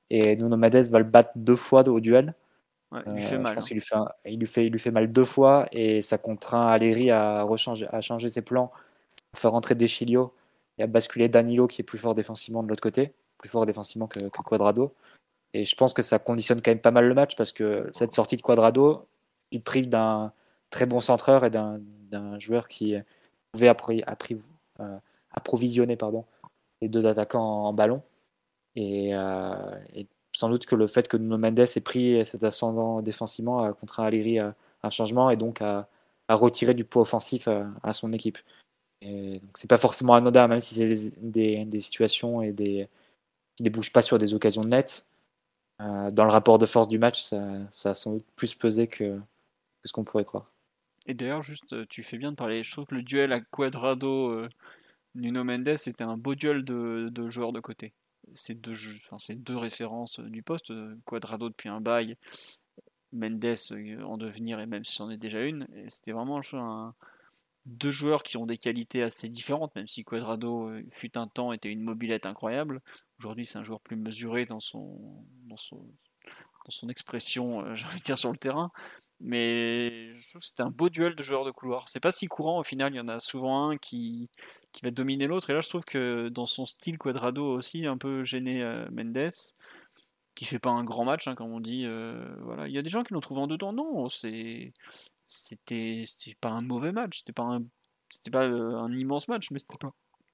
et 0.10 0.36
Nuno 0.36 0.57
Mendes 0.57 0.76
va 0.91 0.99
le 0.99 1.06
battre 1.06 1.32
deux 1.36 1.56
fois 1.56 1.88
au 1.88 1.99
duel. 1.99 2.34
ouais, 2.91 3.02
il 3.06 3.14
lui 3.14 3.24
Euh, 3.24 3.28
fait 3.28 3.36
je 3.36 3.41
mal. 3.41 3.56
pense 3.56 3.64
hein. 3.66 3.68
qu'il 3.68 3.76
lui 3.76 3.82
fait, 3.82 3.95
un- 3.95 4.10
il 4.26 4.40
lui 4.40 4.48
fait, 4.48 4.66
il 4.66 4.72
lui 4.72 4.80
fait 4.80 4.91
mal 4.91 5.11
deux 5.11 5.26
fois 5.26 5.68
et 5.72 6.02
ça 6.02 6.18
contraint 6.18 6.68
Alleri 6.68 7.11
à, 7.11 7.44
rechanger, 7.44 7.88
à 7.91 8.02
changer 8.02 8.30
ses 8.30 8.41
plans 8.41 8.72
pour 9.32 9.40
faire 9.41 9.52
rentrer 9.52 9.76
Deschilio 9.76 10.34
et 10.78 10.84
à 10.84 10.88
basculer 10.88 11.30
Danilo 11.30 11.68
qui 11.68 11.82
est 11.82 11.84
plus 11.84 11.98
fort 11.99 12.14
défensivement 12.16 12.64
de 12.64 12.70
l'autre 12.70 12.82
côté, 12.82 13.14
plus 13.38 13.49
fort 13.49 13.66
défensivement 13.66 14.07
que, 14.07 14.20
que 14.20 14.41
Quadrado. 14.41 14.94
Et 15.53 15.66
je 15.66 15.76
pense 15.76 15.94
que 15.94 16.02
ça 16.02 16.18
conditionne 16.20 16.61
quand 16.61 16.72
même 16.72 16.80
pas 16.80 16.91
mal 16.91 17.07
le 17.07 17.14
match 17.14 17.36
parce 17.36 17.52
que 17.52 17.90
cette 17.94 18.14
sortie 18.14 18.38
de 18.38 18.41
Quadrado, 18.41 19.06
il 19.52 19.61
prive 19.61 19.90
d'un 19.90 20.32
très 20.70 20.86
bon 20.86 20.99
centreur 20.99 21.44
et 21.45 21.49
d'un 21.52 21.80
joueur 22.40 22.68
qui 22.68 22.95
pouvait 23.52 23.68
appri- 23.70 24.03
appri- 24.06 24.36
euh, 24.36 24.40
approvisionner 25.31 25.95
pardon, 25.95 26.26
les 26.81 26.89
deux 26.89 27.06
attaquants 27.06 27.41
en, 27.41 27.65
en 27.68 27.73
ballon. 27.73 28.01
Et, 28.76 29.15
euh, 29.15 29.76
et 29.95 30.07
sans 30.31 30.49
doute 30.49 30.65
que 30.65 30.76
le 30.76 30.88
fait 30.88 31.07
que 31.07 31.18
Nuno 31.18 31.38
Mendes 31.38 31.60
ait 31.60 31.81
pris 31.81 32.26
cet 32.26 32.43
ascendant 32.43 33.01
défensivement 33.01 33.64
a 33.64 33.73
contraint 33.73 34.06
Aliri 34.06 34.39
à 34.39 34.56
un 34.84 34.89
changement 34.89 35.30
et 35.30 35.38
donc 35.38 35.61
à, 35.61 35.88
à 36.27 36.35
retirer 36.35 36.73
du 36.73 36.85
poids 36.85 37.01
offensif 37.01 37.47
à, 37.47 37.68
à 37.84 37.93
son 37.93 38.14
équipe. 38.14 38.38
Et 39.01 39.39
donc 39.39 39.57
c'est 39.57 39.69
pas 39.69 39.77
forcément 39.77 40.14
anodin, 40.14 40.47
même 40.47 40.60
si 40.60 40.76
c'est 40.76 41.18
des, 41.22 41.65
des, 41.65 41.80
situations 41.80 42.41
et 42.41 42.51
des 42.51 42.88
qui 43.56 43.64
débouchent 43.64 43.93
pas 43.93 44.01
sur 44.01 44.18
des 44.18 44.34
occasions 44.34 44.61
nettes. 44.61 45.06
Euh, 45.81 46.11
dans 46.11 46.26
le 46.26 46.31
rapport 46.31 46.60
de 46.60 46.65
force 46.65 46.89
du 46.89 46.99
match, 46.99 47.22
ça, 47.23 47.41
ça 47.72 47.91
a 47.91 47.93
sans 47.93 48.14
doute 48.14 48.26
plus 48.35 48.53
pesé 48.53 48.88
que, 48.88 49.18
que 49.18 49.88
ce 49.88 49.93
qu'on 49.93 50.03
pourrait 50.03 50.26
croire. 50.26 50.51
Et 51.07 51.13
d'ailleurs, 51.13 51.41
juste, 51.41 51.73
euh, 51.73 51.85
tu 51.89 52.03
fais 52.03 52.17
bien 52.17 52.31
de 52.31 52.35
parler. 52.35 52.63
Je 52.63 52.71
trouve 52.71 52.85
que 52.85 52.95
le 52.95 53.03
duel 53.03 53.34
à 53.34 53.41
Quadrado 53.41 54.30
euh, 54.31 54.49
Nuno 55.15 55.43
Mendes 55.43 55.77
c'était 55.77 56.03
un 56.03 56.17
beau 56.17 56.35
duel 56.35 56.63
de, 56.65 57.09
de 57.11 57.30
joueurs 57.30 57.53
de 57.53 57.59
côté. 57.59 57.93
C'est 58.34 58.55
deux, 58.59 58.73
enfin, 59.05 59.17
c'est 59.19 59.35
deux 59.35 59.57
références 59.57 60.19
euh, 60.19 60.30
du 60.30 60.43
poste. 60.43 60.73
Quadrado 61.05 61.49
depuis 61.49 61.69
un 61.69 61.81
bail, 61.81 62.17
Mendes 63.11 63.55
en 64.03 64.17
devenir 64.17 64.59
et 64.59 64.65
même 64.67 64.85
si 64.85 64.93
c'en 64.95 65.09
est 65.09 65.17
déjà 65.17 65.41
une. 65.43 65.67
C'était 65.88 66.11
vraiment 66.11 66.41
un- 66.53 66.93
deux 67.65 67.91
joueurs 67.91 68.23
qui 68.23 68.38
ont 68.38 68.45
des 68.47 68.57
qualités 68.57 69.03
assez 69.03 69.30
différentes, 69.30 69.76
même 69.76 69.88
si 69.88 70.03
Quadrado 70.03 70.71
fut 70.91 71.17
un 71.17 71.27
temps 71.27 71.53
était 71.53 71.71
une 71.71 71.81
mobilette 71.84 72.26
incroyable. 72.26 72.81
Aujourd'hui, 73.19 73.45
c'est 73.45 73.59
un 73.59 73.63
joueur 73.63 73.81
plus 73.81 73.97
mesuré 73.97 74.45
dans 74.45 74.59
son, 74.59 74.99
dans 75.47 75.57
son, 75.57 75.77
dans 75.77 76.71
son 76.71 76.89
expression, 76.89 77.63
j'ai 77.76 77.85
envie 77.85 77.99
de 77.99 78.03
dire, 78.03 78.17
sur 78.19 78.31
le 78.31 78.38
terrain. 78.38 78.71
Mais 79.22 80.12
je 80.14 80.30
trouve 80.30 80.41
que 80.41 80.48
c'était 80.48 80.64
un 80.64 80.72
beau 80.72 80.90
duel 80.90 81.16
de 81.16 81.22
joueurs 81.22 81.46
de 81.46 81.52
couloir. 81.52 81.90
C'est 81.90 82.00
pas 82.00 82.12
si 82.12 82.28
courant 82.28 82.60
au 82.60 82.64
final, 82.64 82.94
il 82.94 82.98
y 82.98 83.00
en 83.02 83.10
a 83.10 83.20
souvent 83.20 83.70
un 83.70 83.78
qui, 83.78 84.30
qui 84.72 84.82
va 84.84 84.91
dominer 84.91 85.28
l'autre. 85.28 85.50
Et 85.50 85.54
là, 85.54 85.60
je 85.60 85.70
trouve 85.70 85.84
que 85.84 86.30
dans 86.30 86.46
son 86.46 86.66
style, 86.66 86.98
Quadrado 86.98 87.46
aussi 87.46 87.86
un 87.86 87.98
peu 87.98 88.24
gêné 88.24 88.64
euh, 88.64 88.88
Mendes, 88.91 89.30
qui 90.36 90.46
fait 90.46 90.60
pas 90.60 90.70
un 90.70 90.84
grand 90.84 91.04
match, 91.04 91.28
hein, 91.28 91.36
comme 91.36 91.52
on 91.52 91.60
dit. 91.60 91.86
voilà, 92.41 92.68
il 92.68 92.74
y 92.74 92.78
a 92.78 92.82
des 92.82 92.90
gens 92.90 93.04
qui 93.04 93.14
l'ont 93.14 93.20
trouvé 93.20 93.41
en 93.41 93.48
dedans. 93.48 93.74
Non, 93.74 94.08
c'était 94.08 94.74
pas 96.40 96.50
un 96.50 96.62
mauvais 96.62 96.91
match, 96.94 97.20
c'était 97.20 97.34
pas 97.34 97.44
un 97.44 97.64
c'était 98.10 98.32
pas 98.32 98.44
un 98.46 98.94
immense 98.94 99.28
match, 99.28 99.52
mais 99.52 99.60
c'était 99.60 99.78
pas 99.78 99.91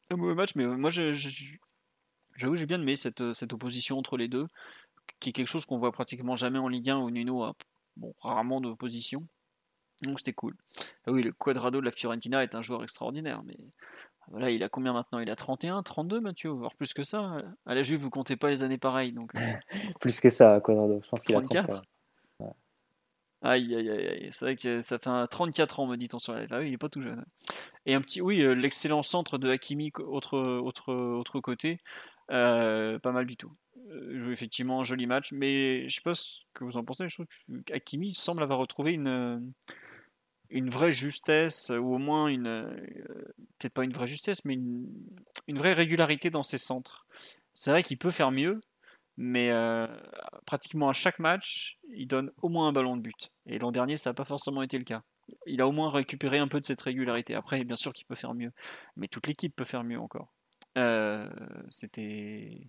un 0.10 0.16
mauvais 0.16 0.36
match. 0.36 0.56
Mais 0.56 0.66
moi, 0.66 0.90
j'avoue, 0.90 2.56
j'ai 2.56 2.66
bien 2.66 2.82
aimé 2.82 2.96
cette, 2.96 3.34
cette 3.34 3.54
opposition 3.54 3.98
entre 3.98 4.18
les 4.18 4.28
deux, 4.28 4.48
qui 5.20 5.30
est 5.30 5.34
quelque 5.34 5.48
chose 5.48 5.66
qu'on 5.66 5.78
voit 5.78 5.92
pratiquement 5.92 6.36
jamais 6.36 6.60
en 6.60 6.68
Ligue 6.68 6.90
1 6.90 6.98
où 7.00 7.10
Nuno 7.12 7.44
a 7.44 7.54
bon, 7.98 8.14
rarement 8.20 8.62
d'opposition. 8.62 9.28
Donc 10.04 10.20
c'était 10.20 10.34
cool. 10.34 10.56
Ah 11.06 11.12
oui, 11.12 11.24
le 11.24 11.32
Quadrado 11.32 11.80
de 11.80 11.86
la 11.86 11.92
Fiorentina 11.92 12.44
est 12.44 12.56
un 12.56 12.62
joueur 12.62 12.84
extraordinaire, 12.84 13.44
mais 13.44 13.58
voilà, 14.30 14.50
il 14.50 14.64
a 14.64 14.70
combien 14.70 14.94
maintenant? 14.94 15.20
Il 15.20 15.30
a 15.30 15.36
31, 15.36 15.84
32 15.84 16.20
Mathieu, 16.20 16.50
voire 16.50 16.76
plus 16.76 16.94
que 16.94 17.04
ça. 17.04 17.42
À 17.66 17.76
la 17.76 17.84
Juve, 17.84 18.02
vous 18.02 18.10
comptez 18.10 18.36
pas 18.36 18.50
les 18.50 18.64
années 18.64 18.78
pareilles. 18.78 19.14
Donc... 19.14 19.34
Euh. 19.36 19.40
plus 20.00 20.20
que 20.20 20.30
ça, 20.30 20.60
Quadrado. 20.62 21.00
Je 21.04 21.10
pense 21.10 21.24
qu'il 21.24 21.36
a 21.36 21.42
34. 21.42 21.82
Aïe, 23.42 23.76
aïe, 23.76 23.90
aïe, 23.90 24.28
c'est 24.32 24.46
vrai 24.46 24.56
que 24.56 24.82
ça 24.82 24.98
fait 24.98 25.28
34 25.28 25.80
ans, 25.80 25.86
me 25.86 25.98
dit-on 25.98 26.18
sur 26.18 26.34
la 26.34 26.48
Ah 26.50 26.60
oui, 26.60 26.70
il 26.70 26.74
est 26.74 26.80
pas 26.80 26.90
tout 26.90 27.04
jeune. 27.04 27.24
Et 27.86 27.94
un 27.94 28.02
petit, 28.02 28.20
oui, 28.20 28.42
euh, 28.42 28.56
l'excellent 28.56 29.04
centre 29.04 29.38
de 29.38 29.52
Hakimi, 29.52 29.92
autre, 30.00 30.40
autre, 30.40 30.92
autre 30.92 31.40
côté, 31.42 31.80
euh, 32.32 32.98
pas 32.98 33.12
mal 33.12 33.28
du 33.28 33.38
tout. 33.38 33.54
Effectivement 34.32 34.82
un 34.82 34.84
joli 34.84 35.08
match, 35.08 35.32
mais 35.32 35.88
je 35.90 35.96
sais 35.96 36.02
pas 36.02 36.16
ce 36.16 36.40
que 36.54 36.64
vous 36.64 36.78
en 36.78 36.84
pensez. 36.84 37.08
Je 37.10 37.16
trouve 37.16 37.26
que 37.26 37.74
Hakimi 37.74 38.14
semble 38.14 38.44
avoir 38.44 38.60
retrouvé 38.60 38.94
une, 38.94 39.54
une 40.50 40.70
vraie 40.70 40.92
justesse, 40.92 41.70
ou 41.70 41.96
au 41.96 41.98
moins 41.98 42.28
une. 42.28 42.48
Euh, 42.48 42.76
peut-être 43.60 43.74
pas 43.74 43.84
une 43.84 43.94
vraie 43.94 44.08
justesse, 44.08 44.46
mais 44.46 44.54
une, 44.54 44.88
une, 45.48 45.58
vraie 45.58 45.74
régularité 45.74 46.30
dans 46.30 46.44
ses 46.44 46.58
centres. 46.58 47.06
C'est 47.54 47.72
vrai 47.72 47.84
qu'il 47.84 47.98
peut 47.98 48.12
faire 48.12 48.32
mieux, 48.32 48.62
mais 49.18 49.50
euh, 49.52 49.88
pratiquement 50.46 50.90
à 50.90 50.94
chaque 50.94 51.20
match, 51.20 51.80
il 51.94 52.08
donne 52.08 52.32
au 52.42 52.50
moins 52.50 52.68
un 52.68 52.72
ballon 52.72 52.98
de 52.98 53.02
but. 53.02 53.32
Et 53.46 53.60
l'an 53.60 53.72
dernier, 53.72 53.98
ça 53.98 54.10
n'a 54.10 54.14
pas 54.14 54.26
forcément 54.26 54.62
été 54.62 54.78
le 54.78 54.84
cas. 54.84 55.04
Il 55.48 55.62
a 55.62 55.68
au 55.68 55.72
moins 55.72 55.90
récupéré 55.90 56.38
un 56.38 56.48
peu 56.48 56.60
de 56.60 56.66
cette 56.66 56.82
régularité. 56.82 57.34
Après, 57.34 57.64
bien 57.64 57.76
sûr 57.76 57.94
qu'il 57.94 58.06
peut 58.06 58.16
faire 58.16 58.34
mieux, 58.34 58.52
mais 58.96 59.08
toute 59.08 59.28
l'équipe 59.28 59.56
peut 59.56 59.64
faire 59.64 59.84
mieux 59.84 60.00
encore. 60.00 60.32
Euh, 60.78 61.30
c'était 61.70 62.68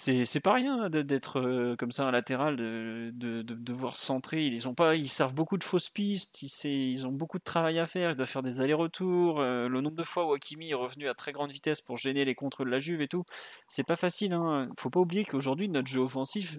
c'est 0.00 0.40
pas 0.40 0.54
rien 0.54 0.88
d'être 0.88 1.40
euh, 1.40 1.76
comme 1.76 1.92
ça 1.92 2.06
un 2.06 2.10
latéral, 2.10 2.56
de, 2.56 3.10
de, 3.12 3.42
de, 3.42 3.54
devoir 3.54 3.96
centrer. 3.96 4.46
Ils, 4.46 4.68
ont 4.68 4.74
pas, 4.74 4.96
ils 4.96 5.08
servent 5.08 5.34
beaucoup 5.34 5.58
de 5.58 5.64
fausses 5.64 5.90
pistes, 5.90 6.42
ils, 6.42 7.06
ont 7.06 7.12
beaucoup 7.12 7.38
de 7.38 7.44
travail 7.44 7.78
à 7.78 7.86
faire, 7.86 8.12
ils 8.12 8.16
doivent 8.16 8.28
faire 8.28 8.42
des 8.42 8.60
allers-retours. 8.60 9.40
Euh, 9.40 9.68
le 9.68 9.80
nombre 9.80 9.96
de 9.96 10.02
fois 10.02 10.26
où 10.26 10.32
Hakimi 10.32 10.70
est 10.70 10.74
revenu 10.74 11.08
à 11.08 11.14
très 11.14 11.32
grande 11.32 11.52
vitesse 11.52 11.82
pour 11.82 11.98
gêner 11.98 12.24
les 12.24 12.34
contres 12.34 12.64
de 12.64 12.70
la 12.70 12.78
Juve 12.78 13.02
et 13.02 13.08
tout, 13.08 13.24
c'est 13.68 13.84
pas 13.84 13.96
facile. 13.96 14.32
Hein. 14.32 14.70
Faut 14.78 14.90
pas 14.90 15.00
oublier 15.00 15.24
qu'aujourd'hui, 15.24 15.68
notre 15.68 15.88
jeu 15.88 16.00
offensif 16.00 16.58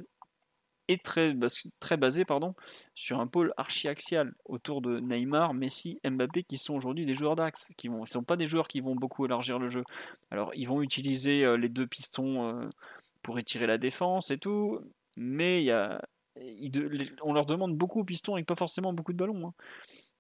est 0.88 1.04
très, 1.04 1.36
très 1.80 1.98
basé 1.98 2.26
pardon, 2.26 2.52
sur 2.94 3.20
un 3.20 3.28
pôle 3.28 3.54
archi-axial 3.58 4.34
autour 4.46 4.82
de 4.82 5.00
Neymar, 5.00 5.54
Messi, 5.54 6.00
Mbappé, 6.04 6.44
qui 6.44 6.58
sont 6.58 6.76
aujourd'hui 6.76 7.06
des 7.06 7.14
joueurs 7.14 7.36
d'axe, 7.36 7.74
qui 7.78 7.90
ne 7.90 8.06
sont 8.06 8.24
pas 8.24 8.36
des 8.36 8.48
joueurs 8.48 8.68
qui 8.68 8.82
vont 8.82 8.96
beaucoup 8.96 9.26
élargir 9.26 9.58
le 9.58 9.68
jeu. 9.68 9.84
Alors, 10.30 10.52
ils 10.54 10.68
vont 10.68 10.82
utiliser 10.82 11.44
euh, 11.44 11.56
les 11.56 11.70
deux 11.70 11.88
pistons 11.88 12.70
pour 13.22 13.40
étirer 13.40 13.68
la 13.68 13.78
défense 13.78 14.32
et 14.32 14.38
tout, 14.38 14.80
mais 15.18 15.64
y 15.64 15.72
a, 15.72 16.02
on 17.24 17.34
leur 17.34 17.46
demande 17.46 17.76
beaucoup 17.76 18.00
au 18.00 18.04
piston 18.04 18.38
et 18.38 18.44
pas 18.44 18.56
forcément 18.56 18.94
beaucoup 18.94 19.14
de 19.14 19.18
ballons. 19.18 19.48
Hein. 19.48 19.54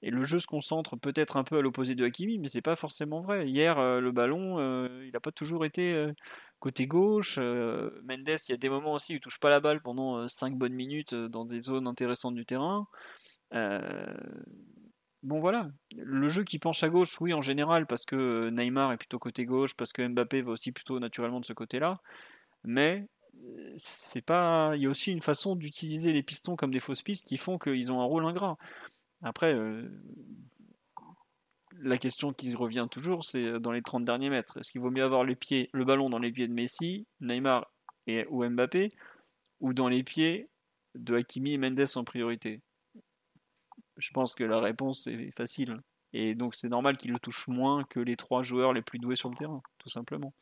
Et 0.01 0.09
le 0.09 0.23
jeu 0.23 0.39
se 0.39 0.47
concentre 0.47 0.97
peut-être 0.97 1.37
un 1.37 1.43
peu 1.43 1.57
à 1.57 1.61
l'opposé 1.61 1.95
de 1.95 2.03
Hakimi, 2.03 2.39
mais 2.39 2.47
c'est 2.47 2.61
pas 2.61 2.75
forcément 2.75 3.19
vrai. 3.19 3.47
Hier, 3.47 3.77
euh, 3.79 3.99
le 3.99 4.11
ballon, 4.11 4.59
euh, 4.59 5.03
il 5.05 5.11
n'a 5.11 5.19
pas 5.19 5.31
toujours 5.31 5.63
été 5.63 5.93
euh, 5.93 6.11
côté 6.59 6.87
gauche. 6.87 7.37
Mendes, 7.37 8.27
il 8.27 8.51
y 8.51 8.53
a 8.53 8.57
des 8.57 8.69
moments 8.69 8.93
aussi 8.93 9.13
où 9.13 9.15
il 9.17 9.19
touche 9.19 9.39
pas 9.39 9.49
la 9.49 9.59
balle 9.59 9.81
pendant 9.81 10.27
5 10.27 10.55
bonnes 10.55 10.73
minutes 10.73 11.13
dans 11.13 11.45
des 11.45 11.61
zones 11.61 11.87
intéressantes 11.87 12.35
du 12.35 12.45
terrain. 12.45 12.87
Bon 15.23 15.39
voilà, 15.39 15.69
le 15.95 16.29
jeu 16.29 16.43
qui 16.43 16.57
penche 16.57 16.81
à 16.81 16.89
gauche, 16.89 17.21
oui 17.21 17.31
en 17.35 17.41
général, 17.41 17.85
parce 17.85 18.05
que 18.05 18.49
Neymar 18.49 18.91
est 18.91 18.97
plutôt 18.97 19.19
côté 19.19 19.45
gauche, 19.45 19.75
parce 19.75 19.93
que 19.93 20.07
Mbappé 20.07 20.41
va 20.41 20.51
aussi 20.51 20.71
plutôt 20.71 20.99
naturellement 20.99 21.39
de 21.39 21.45
ce 21.45 21.53
côté-là 21.53 22.01
mais 22.63 23.07
c'est 23.77 24.21
pas. 24.21 24.73
Il 24.75 24.83
y 24.83 24.85
a 24.85 24.89
aussi 24.89 25.11
une 25.11 25.21
façon 25.21 25.55
d'utiliser 25.55 26.13
les 26.13 26.23
pistons 26.23 26.55
comme 26.55 26.71
des 26.71 26.79
fausses 26.79 27.01
pistes 27.01 27.27
qui 27.27 27.37
font 27.37 27.57
qu'ils 27.57 27.91
ont 27.91 28.01
un 28.01 28.05
rôle 28.05 28.25
ingrat. 28.25 28.57
Après, 29.23 29.55
la 31.81 31.97
question 31.97 32.33
qui 32.33 32.53
revient 32.55 32.87
toujours, 32.89 33.23
c'est 33.23 33.59
dans 33.59 33.71
les 33.71 33.81
30 33.81 34.05
derniers 34.05 34.29
mètres. 34.29 34.57
Est-ce 34.57 34.71
qu'il 34.71 34.81
vaut 34.81 34.91
mieux 34.91 35.03
avoir 35.03 35.23
le, 35.23 35.35
pied, 35.35 35.69
le 35.73 35.85
ballon 35.85 36.09
dans 36.09 36.19
les 36.19 36.31
pieds 36.31 36.47
de 36.47 36.53
Messi, 36.53 37.07
Neymar 37.19 37.71
et, 38.07 38.25
ou 38.29 38.47
Mbappé, 38.47 38.91
ou 39.59 39.73
dans 39.73 39.87
les 39.87 40.03
pieds 40.03 40.49
de 40.95 41.15
Hakimi 41.15 41.53
et 41.53 41.57
Mendes 41.57 41.85
en 41.95 42.03
priorité? 42.03 42.61
Je 43.97 44.11
pense 44.11 44.35
que 44.35 44.43
la 44.43 44.59
réponse 44.59 45.07
est 45.07 45.31
facile. 45.35 45.81
Et 46.13 46.35
donc 46.35 46.55
c'est 46.55 46.69
normal 46.69 46.97
qu'il 46.97 47.11
le 47.11 47.19
touche 47.19 47.47
moins 47.47 47.83
que 47.85 47.99
les 47.99 48.17
trois 48.17 48.43
joueurs 48.43 48.73
les 48.73 48.81
plus 48.81 48.99
doués 48.99 49.15
sur 49.15 49.29
le 49.29 49.35
terrain, 49.35 49.61
tout 49.77 49.89
simplement. 49.89 50.33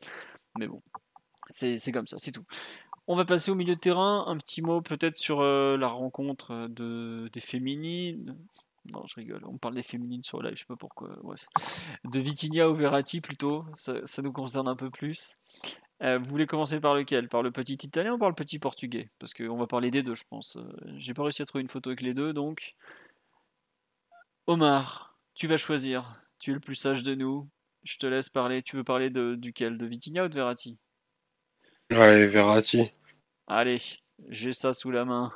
Mais 0.57 0.67
bon, 0.67 0.81
c'est 1.49 1.91
comme 1.91 2.07
ça, 2.07 2.17
c'est 2.17 2.31
tout. 2.31 2.45
On 3.11 3.15
va 3.15 3.25
passer 3.25 3.49
au 3.49 3.55
milieu 3.55 3.73
de 3.73 3.79
terrain. 3.79 4.25
Un 4.27 4.37
petit 4.37 4.61
mot 4.61 4.81
peut-être 4.81 5.17
sur 5.17 5.41
euh, 5.41 5.77
la 5.77 5.87
rencontre 5.87 6.51
euh, 6.51 6.67
de, 6.67 7.27
des 7.33 7.39
féminines. 7.39 8.37
Non, 8.85 9.03
je 9.07 9.15
rigole. 9.15 9.41
On 9.45 9.57
parle 9.57 9.73
des 9.73 9.81
féminines 9.81 10.21
sur 10.23 10.43
live, 10.43 10.53
je 10.53 10.59
sais 10.59 10.65
pas 10.65 10.75
pourquoi. 10.75 11.09
de 12.03 12.19
Vitinha 12.19 12.69
ou 12.69 12.75
Verratti 12.75 13.19
plutôt. 13.19 13.65
Ça, 13.75 14.21
nous 14.21 14.31
concerne 14.31 14.67
un 14.67 14.75
peu 14.75 14.91
plus. 14.91 15.37
Euh, 16.03 16.19
vous 16.19 16.29
voulez 16.29 16.45
commencer 16.45 16.79
par 16.79 16.93
lequel? 16.93 17.29
Par 17.29 17.41
le 17.41 17.49
petit 17.49 17.73
italien 17.73 18.13
ou 18.13 18.19
par 18.19 18.29
le 18.29 18.35
petit 18.35 18.59
portugais? 18.59 19.09
Parce 19.17 19.33
qu'on 19.33 19.57
va 19.57 19.65
parler 19.65 19.89
des 19.89 20.03
deux, 20.03 20.13
je 20.13 20.25
pense. 20.29 20.59
J'ai 20.97 21.15
pas 21.15 21.23
réussi 21.23 21.41
à 21.41 21.45
trouver 21.45 21.63
une 21.63 21.67
photo 21.67 21.89
avec 21.89 22.01
les 22.01 22.13
deux, 22.13 22.31
donc. 22.31 22.75
Omar, 24.45 25.17
tu 25.33 25.47
vas 25.47 25.57
choisir. 25.57 26.21
Tu 26.37 26.51
es 26.51 26.53
le 26.53 26.59
plus 26.59 26.75
sage 26.75 27.01
de 27.01 27.15
nous. 27.15 27.49
Je 27.83 27.97
te 27.97 28.05
laisse 28.05 28.29
parler. 28.29 28.61
Tu 28.61 28.75
veux 28.75 28.83
parler 28.83 29.09
de, 29.09 29.33
duquel? 29.33 29.79
De 29.79 29.87
Vitinha 29.87 30.25
ou 30.25 30.27
de 30.27 30.35
Verratti? 30.35 30.77
Allez, 31.91 32.27
Verratti. 32.27 32.91
Allez, 33.47 33.79
j'ai 34.29 34.53
ça 34.53 34.73
sous 34.73 34.91
la 34.91 35.05
main. 35.05 35.33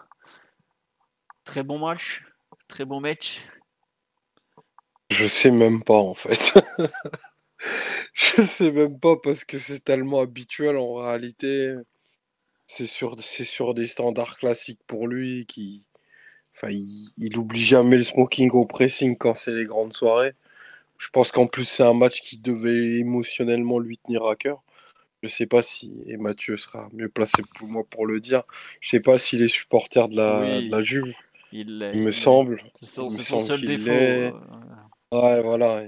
Très 1.46 1.64
bon 1.64 1.80
match, 1.80 2.24
très 2.68 2.86
bon 2.86 3.00
match. 3.02 3.42
Je 5.10 5.26
sais 5.26 5.50
même 5.50 5.84
pas 5.84 5.98
en 5.98 6.14
fait. 6.14 6.54
je 8.14 8.42
sais 8.42 8.72
même 8.72 9.00
pas 9.00 9.16
parce 9.18 9.44
que 9.44 9.58
c'est 9.58 9.84
tellement 9.84 10.22
habituel 10.22 10.78
en 10.78 10.94
réalité. 10.96 11.74
C'est 12.68 12.88
sur, 12.88 13.20
c'est 13.20 13.46
sur 13.46 13.74
des 13.74 13.88
standards 13.88 14.38
classiques 14.38 14.82
pour 14.88 15.08
lui 15.08 15.46
qui. 15.48 15.86
Enfin, 16.56 16.70
il, 16.70 17.10
il 17.18 17.38
oublie 17.38 17.64
jamais 17.64 17.98
le 17.98 18.04
smoking 18.04 18.52
au 18.52 18.66
pressing 18.66 19.18
quand 19.18 19.34
c'est 19.34 19.54
les 19.54 19.66
grandes 19.66 19.94
soirées. 19.94 20.34
Je 21.00 21.10
pense 21.10 21.32
qu'en 21.32 21.48
plus 21.48 21.66
c'est 21.66 21.84
un 21.84 21.94
match 21.96 22.22
qui 22.22 22.38
devait 22.38 23.00
émotionnellement 23.00 23.80
lui 23.80 23.98
tenir 23.98 24.26
à 24.26 24.36
cœur. 24.36 24.63
Je 25.24 25.30
sais 25.30 25.46
pas 25.46 25.64
si, 25.64 25.94
et 26.06 26.18
Mathieu 26.18 26.58
sera 26.58 26.90
mieux 26.92 27.08
placé 27.08 27.44
pour 27.58 27.70
moi 27.70 27.84
pour 27.90 28.06
le 28.06 28.20
dire, 28.20 28.44
je 28.82 28.90
sais 28.90 29.00
pas 29.00 29.18
s'il 29.18 29.42
est 29.42 29.48
supporter 29.48 30.10
de 30.10 30.18
la, 30.18 30.62
de 30.62 30.70
la 30.70 30.82
Juve. 30.82 31.14
Il, 31.54 31.80
me 31.80 32.12
semble. 32.12 32.62
C'est 32.76 32.88
son, 32.88 33.10
seul 33.40 33.62
défaut. 33.62 33.92
Euh, 33.92 34.32
ouais, 35.14 35.42
voilà. 35.42 35.84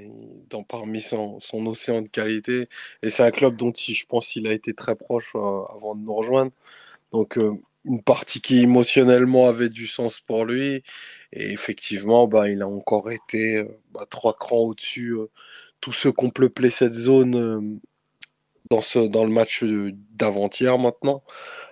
Dans, 0.49 0.63
parmi 0.63 1.01
son, 1.01 1.39
son, 1.41 1.65
océan 1.65 2.03
de 2.03 2.07
qualité. 2.07 2.69
Et 3.01 3.09
c'est 3.09 3.23
un 3.23 3.31
club 3.31 3.57
dont 3.57 3.73
je 3.75 4.05
pense 4.05 4.27
qu'il 4.27 4.47
a 4.47 4.53
été 4.53 4.73
très 4.73 4.95
proche 4.95 5.31
euh, 5.35 5.63
avant 5.75 5.95
de 5.95 6.01
nous 6.01 6.13
rejoindre. 6.13 6.51
Donc, 7.11 7.37
euh, 7.37 7.55
une 7.83 8.03
partie 8.03 8.39
qui 8.39 8.61
émotionnellement 8.61 9.47
avait 9.47 9.69
du 9.69 9.87
sens 9.87 10.19
pour 10.21 10.45
lui. 10.45 10.83
Et 11.33 11.51
effectivement, 11.51 12.27
bah, 12.27 12.47
il 12.47 12.61
a 12.61 12.67
encore 12.67 13.11
été 13.11 13.65
bah, 13.91 14.05
trois 14.09 14.33
crans 14.33 14.59
au-dessus. 14.59 15.17
tous 15.81 15.93
ceux 15.93 16.13
qui 16.13 16.25
ont 16.25 16.29
peuplé 16.29 16.69
cette 16.69 16.93
zone 16.93 17.81
dans, 18.69 19.25
le 19.25 19.29
match 19.29 19.63
d'avant-hier 19.63 20.77
maintenant, 20.77 21.23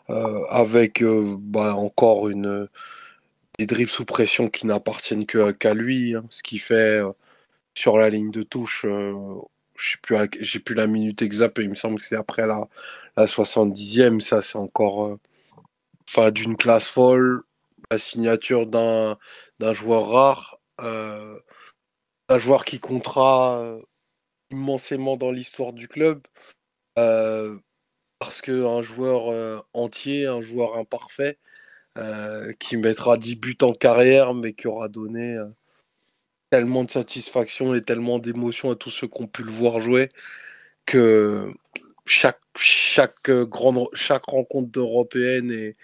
euh, 0.09 0.43
avec 0.49 1.01
euh, 1.01 1.35
bah, 1.39 1.75
encore 1.75 2.29
une, 2.29 2.67
des 3.59 3.65
dribbles 3.65 3.91
sous 3.91 4.05
pression 4.05 4.49
qui 4.49 4.67
n'appartiennent 4.67 5.25
qu'à 5.25 5.73
lui, 5.73 6.15
hein, 6.15 6.25
ce 6.29 6.43
qui 6.43 6.59
fait 6.59 7.01
euh, 7.03 7.11
sur 7.75 7.97
la 7.97 8.09
ligne 8.09 8.31
de 8.31 8.43
touche, 8.43 8.85
j'ai 9.75 9.97
plus, 10.01 10.59
plus 10.59 10.75
la 10.75 10.87
minute 10.87 11.21
exacte, 11.21 11.57
il 11.59 11.69
me 11.69 11.75
semble 11.75 11.97
que 11.97 12.03
c'est 12.03 12.15
après 12.15 12.47
la, 12.47 12.67
la 13.17 13.25
70e, 13.25 14.19
ça 14.19 14.41
c'est 14.41 14.57
encore 14.57 15.17
d'une 16.31 16.55
classe 16.55 16.87
folle, 16.87 17.43
la 17.89 17.97
signature 17.97 18.67
d'un 18.67 19.17
joueur 19.73 20.09
rare, 20.09 20.59
un 20.77 22.37
joueur 22.37 22.65
qui 22.65 22.79
comptera 22.79 23.77
immensément 24.51 25.17
dans 25.17 25.31
l'histoire 25.31 25.73
du 25.73 25.87
club. 25.87 26.21
Euh, 26.99 27.57
parce 28.19 28.41
qu'un 28.41 28.81
joueur 28.81 29.31
euh, 29.31 29.59
entier, 29.73 30.27
un 30.27 30.41
joueur 30.41 30.77
imparfait, 30.77 31.39
euh, 31.97 32.53
qui 32.59 32.77
mettra 32.77 33.17
10 33.17 33.35
buts 33.37 33.57
en 33.63 33.73
carrière, 33.73 34.33
mais 34.33 34.53
qui 34.53 34.67
aura 34.67 34.89
donné 34.89 35.37
tellement 36.49 36.83
de 36.83 36.91
satisfaction 36.91 37.75
et 37.75 37.81
tellement 37.81 38.19
d'émotion 38.19 38.71
à 38.71 38.75
tous 38.75 38.91
ceux 38.91 39.07
qui 39.07 39.21
ont 39.21 39.27
pu 39.27 39.43
le 39.43 39.51
voir 39.51 39.79
jouer, 39.81 40.09
que 40.85 41.53
chaque, 42.05 42.41
chaque, 42.57 43.31
grande, 43.31 43.87
chaque 43.93 44.25
rencontre 44.25 44.69
d'européenne 44.71 45.51
est, 45.51 45.75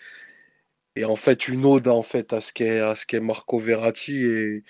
en 1.05 1.15
fait 1.15 1.47
une 1.47 1.65
ode 1.65 1.87
en 1.87 2.03
fait, 2.03 2.33
à 2.33 2.41
ce 2.41 2.53
qu'est 2.53 2.79
à 2.81 2.95
ce 2.95 3.05
qu'est 3.05 3.19
Marco 3.21 3.59
Verratti. 3.59 4.25
Et, 4.25 4.63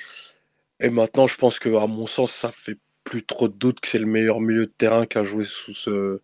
et 0.80 0.90
maintenant, 0.90 1.28
je 1.28 1.38
pense 1.38 1.60
que 1.60 1.70
à 1.76 1.88
mon 1.88 2.07
sens, 2.07 2.34
ça 2.34 2.52
fait 2.52 2.78
plus 3.10 3.26
trop 3.26 3.48
de 3.48 3.53
doute 3.53 3.80
que 3.80 3.88
c'est 3.88 3.98
le 3.98 4.06
meilleur 4.06 4.40
milieu 4.40 4.68
de 4.68 4.72
terrain 4.72 5.07
qui 5.07 5.18
a 5.18 5.23
joué 5.23 5.44
sous 5.44 5.73
ce, 5.73 6.22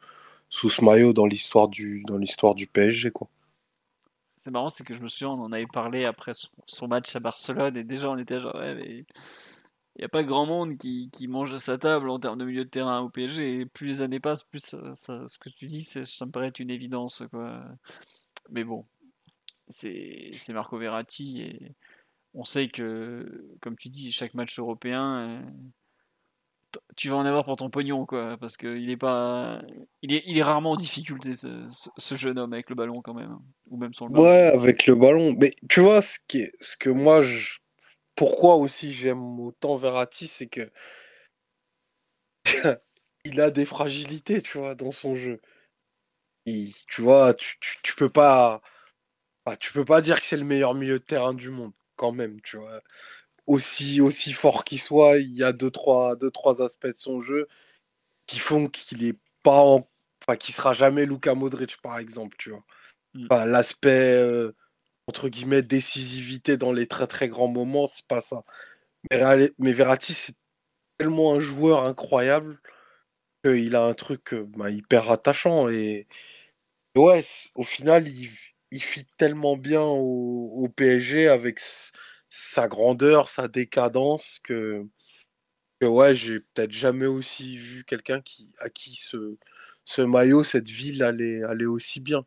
sous 0.50 0.70
ce 0.70 0.86
maillot 0.86 1.14
dans 1.14 1.26
l'histoire 1.26 1.68
du, 1.68 2.04
dans 2.06 2.18
l'histoire 2.18 2.54
du 2.54 2.68
PSG. 2.68 3.10
Quoi. 3.10 3.28
C'est 4.38 4.52
marrant, 4.52 4.70
c'est 4.70 4.84
que 4.84 4.94
je 4.94 5.02
me 5.02 5.08
souviens, 5.08 5.30
on 5.30 5.46
en 5.46 5.52
avait 5.52 5.66
parlé 5.66 6.06
après 6.06 6.34
son, 6.68 6.88
match 6.88 7.16
à 7.16 7.20
Barcelone 7.20 7.76
et 7.76 7.84
déjà 7.84 8.12
on 8.12 8.20
était 8.20 8.40
genre, 8.40 8.56
mais 8.56 9.04
il 9.96 10.00
n'y 10.00 10.06
a 10.06 10.10
pas 10.10 10.24
grand 10.24 10.46
monde 10.46 10.78
qui, 10.78 11.10
qui, 11.12 11.28
mange 11.28 11.54
à 11.54 11.60
sa 11.60 11.80
table 11.80 12.08
en 12.08 12.20
termes 12.20 12.38
de 12.38 12.46
milieu 12.46 12.66
de 12.66 12.70
terrain 12.70 13.00
au 13.00 13.10
PSG. 13.10 13.62
Et 13.62 13.66
plus 13.66 13.88
les 13.88 14.02
années 14.04 14.20
passent, 14.20 14.44
plus 14.44 14.60
ça, 14.94 14.94
ce 15.26 15.40
que 15.40 15.50
tu 15.50 15.66
dis, 15.66 15.82
ça 15.82 16.26
me 16.28 16.32
paraît 16.32 16.50
être 16.50 16.60
une 16.60 16.70
évidence. 16.70 17.24
Quoi. 17.32 17.64
Mais 18.52 18.64
bon, 18.64 18.86
c'est 19.70 20.30
Marco 20.50 20.78
Verratti 20.78 21.42
et 21.42 21.76
on 22.36 22.44
sait 22.44 22.68
que, 22.68 23.58
comme 23.60 23.76
tu 23.76 23.90
dis, 23.90 24.12
chaque 24.12 24.36
match 24.36 24.60
européen, 24.60 25.18
euh, 25.18 25.42
tu 26.96 27.10
vas 27.10 27.18
en 27.18 27.26
avoir 27.26 27.46
pour 27.46 27.56
ton 27.56 27.70
pognon, 27.70 28.06
quoi, 28.06 28.38
parce 28.38 28.58
qu'il 28.58 28.90
est 28.90 28.98
pas, 28.98 29.62
il 30.02 30.14
est, 30.14 30.24
il 30.26 30.38
est 30.38 30.44
rarement 30.44 30.72
en 30.72 30.76
difficulté 30.76 31.34
ce, 31.34 32.16
jeune 32.16 32.40
homme 32.40 32.54
avec 32.54 32.70
le 32.70 32.76
ballon 32.76 33.02
quand 33.02 33.14
même, 33.14 33.38
ou 33.70 33.78
même 33.78 33.94
sans 33.94 34.08
le 34.08 34.14
ballon. 34.14 34.26
Ouais, 34.26 34.52
avec 34.54 34.86
le 34.86 34.96
ballon. 34.96 35.36
Mais 35.40 35.54
tu 35.70 35.82
vois 35.82 36.02
ce 36.02 36.18
qui 36.28 36.48
ce 36.62 36.78
que 36.78 36.90
moi 36.90 37.22
pourquoi 38.16 38.56
aussi 38.56 38.94
j'aime 38.94 39.40
autant 39.40 39.76
Verratti, 39.76 40.28
c'est 40.28 40.48
que 40.48 40.72
il 43.26 43.42
a 43.42 43.52
des 43.52 43.66
fragilités, 43.66 44.42
tu 44.42 44.58
vois, 44.58 44.76
dans 44.76 44.92
son 44.92 45.16
jeu. 45.16 45.42
tu 46.46 47.02
vois, 47.02 47.34
tu, 47.34 47.58
tu, 47.84 47.96
peux 47.96 48.10
pas, 48.10 48.62
tu 49.60 49.74
peux 49.74 49.86
pas 49.86 50.02
dire 50.02 50.20
que 50.20 50.26
c'est 50.26 50.38
le 50.38 50.46
meilleur 50.46 50.74
milieu 50.76 51.00
de 51.00 51.04
terrain 51.04 51.34
du 51.34 51.50
monde, 51.50 51.74
quand 51.96 52.12
même, 52.12 52.42
tu 52.42 52.58
vois. 52.58 52.82
Aussi, 53.48 54.02
aussi 54.02 54.34
fort 54.34 54.64
qu'il 54.64 54.80
soit, 54.80 55.18
il 55.18 55.34
y 55.34 55.44
a 55.44 55.54
deux 55.54 55.70
trois, 55.70 56.16
deux, 56.16 56.32
trois 56.32 56.64
aspects 56.64 56.88
de 56.88 56.96
son 56.98 57.22
jeu 57.22 57.48
qui 58.26 58.40
font 58.40 58.68
qu'il 58.70 59.06
est 59.06 59.20
pas 59.44 59.62
en... 59.62 59.88
enfin, 60.24 60.36
qui 60.38 60.52
sera 60.52 60.74
jamais 60.74 61.06
Luka 61.06 61.36
Modric, 61.36 61.78
par 61.82 62.00
exemple, 62.00 62.36
tu 62.40 62.50
vois. 62.50 62.64
Mmh. 63.14 63.28
L'aspect 63.46 64.14
euh, 64.14 64.52
entre 65.08 65.30
guillemets, 65.30 65.62
décisivité 65.62 66.58
dans 66.58 66.74
les 66.74 66.88
très 66.88 67.08
très 67.08 67.30
grands 67.30 67.48
moments, 67.48 67.88
c'est 67.88 68.08
pas 68.08 68.22
ça. 68.22 68.44
Mais, 69.12 69.52
mais 69.60 69.72
Verratti, 69.72 70.14
c'est 70.14 70.36
tellement 70.98 71.36
un 71.36 71.40
joueur 71.40 71.84
incroyable 71.86 72.60
qu'il 73.44 73.76
a 73.76 73.84
un 73.86 73.94
truc 73.94 74.34
euh, 74.34 74.46
bah, 74.58 74.72
hyper 74.72 75.12
attachant. 75.12 75.70
Et 75.70 76.08
ouais, 76.98 77.24
au 77.56 77.64
final, 77.64 78.08
il, 78.08 78.30
il 78.72 78.82
fit 78.84 79.06
tellement 79.18 79.58
bien 79.58 79.84
au, 79.84 80.68
PSG 80.76 81.28
avec 81.30 81.62
sa 82.36 82.68
grandeur, 82.68 83.30
sa 83.30 83.48
décadence 83.48 84.40
que, 84.44 84.86
que 85.80 85.86
ouais, 85.88 86.16
j'ai 86.16 86.42
peut-être 86.42 86.72
jamais 86.72 87.06
aussi 87.06 87.58
vu 87.58 87.86
quelqu'un 87.86 88.22
qui, 88.22 88.54
à 88.60 88.70
qui 88.70 88.96
ce, 88.96 89.38
ce 89.86 90.02
maillot, 90.02 90.44
cette 90.44 90.70
ville 90.70 91.04
allait, 91.04 91.44
allait 91.44 91.66
aussi 91.66 92.02
bien. 92.02 92.26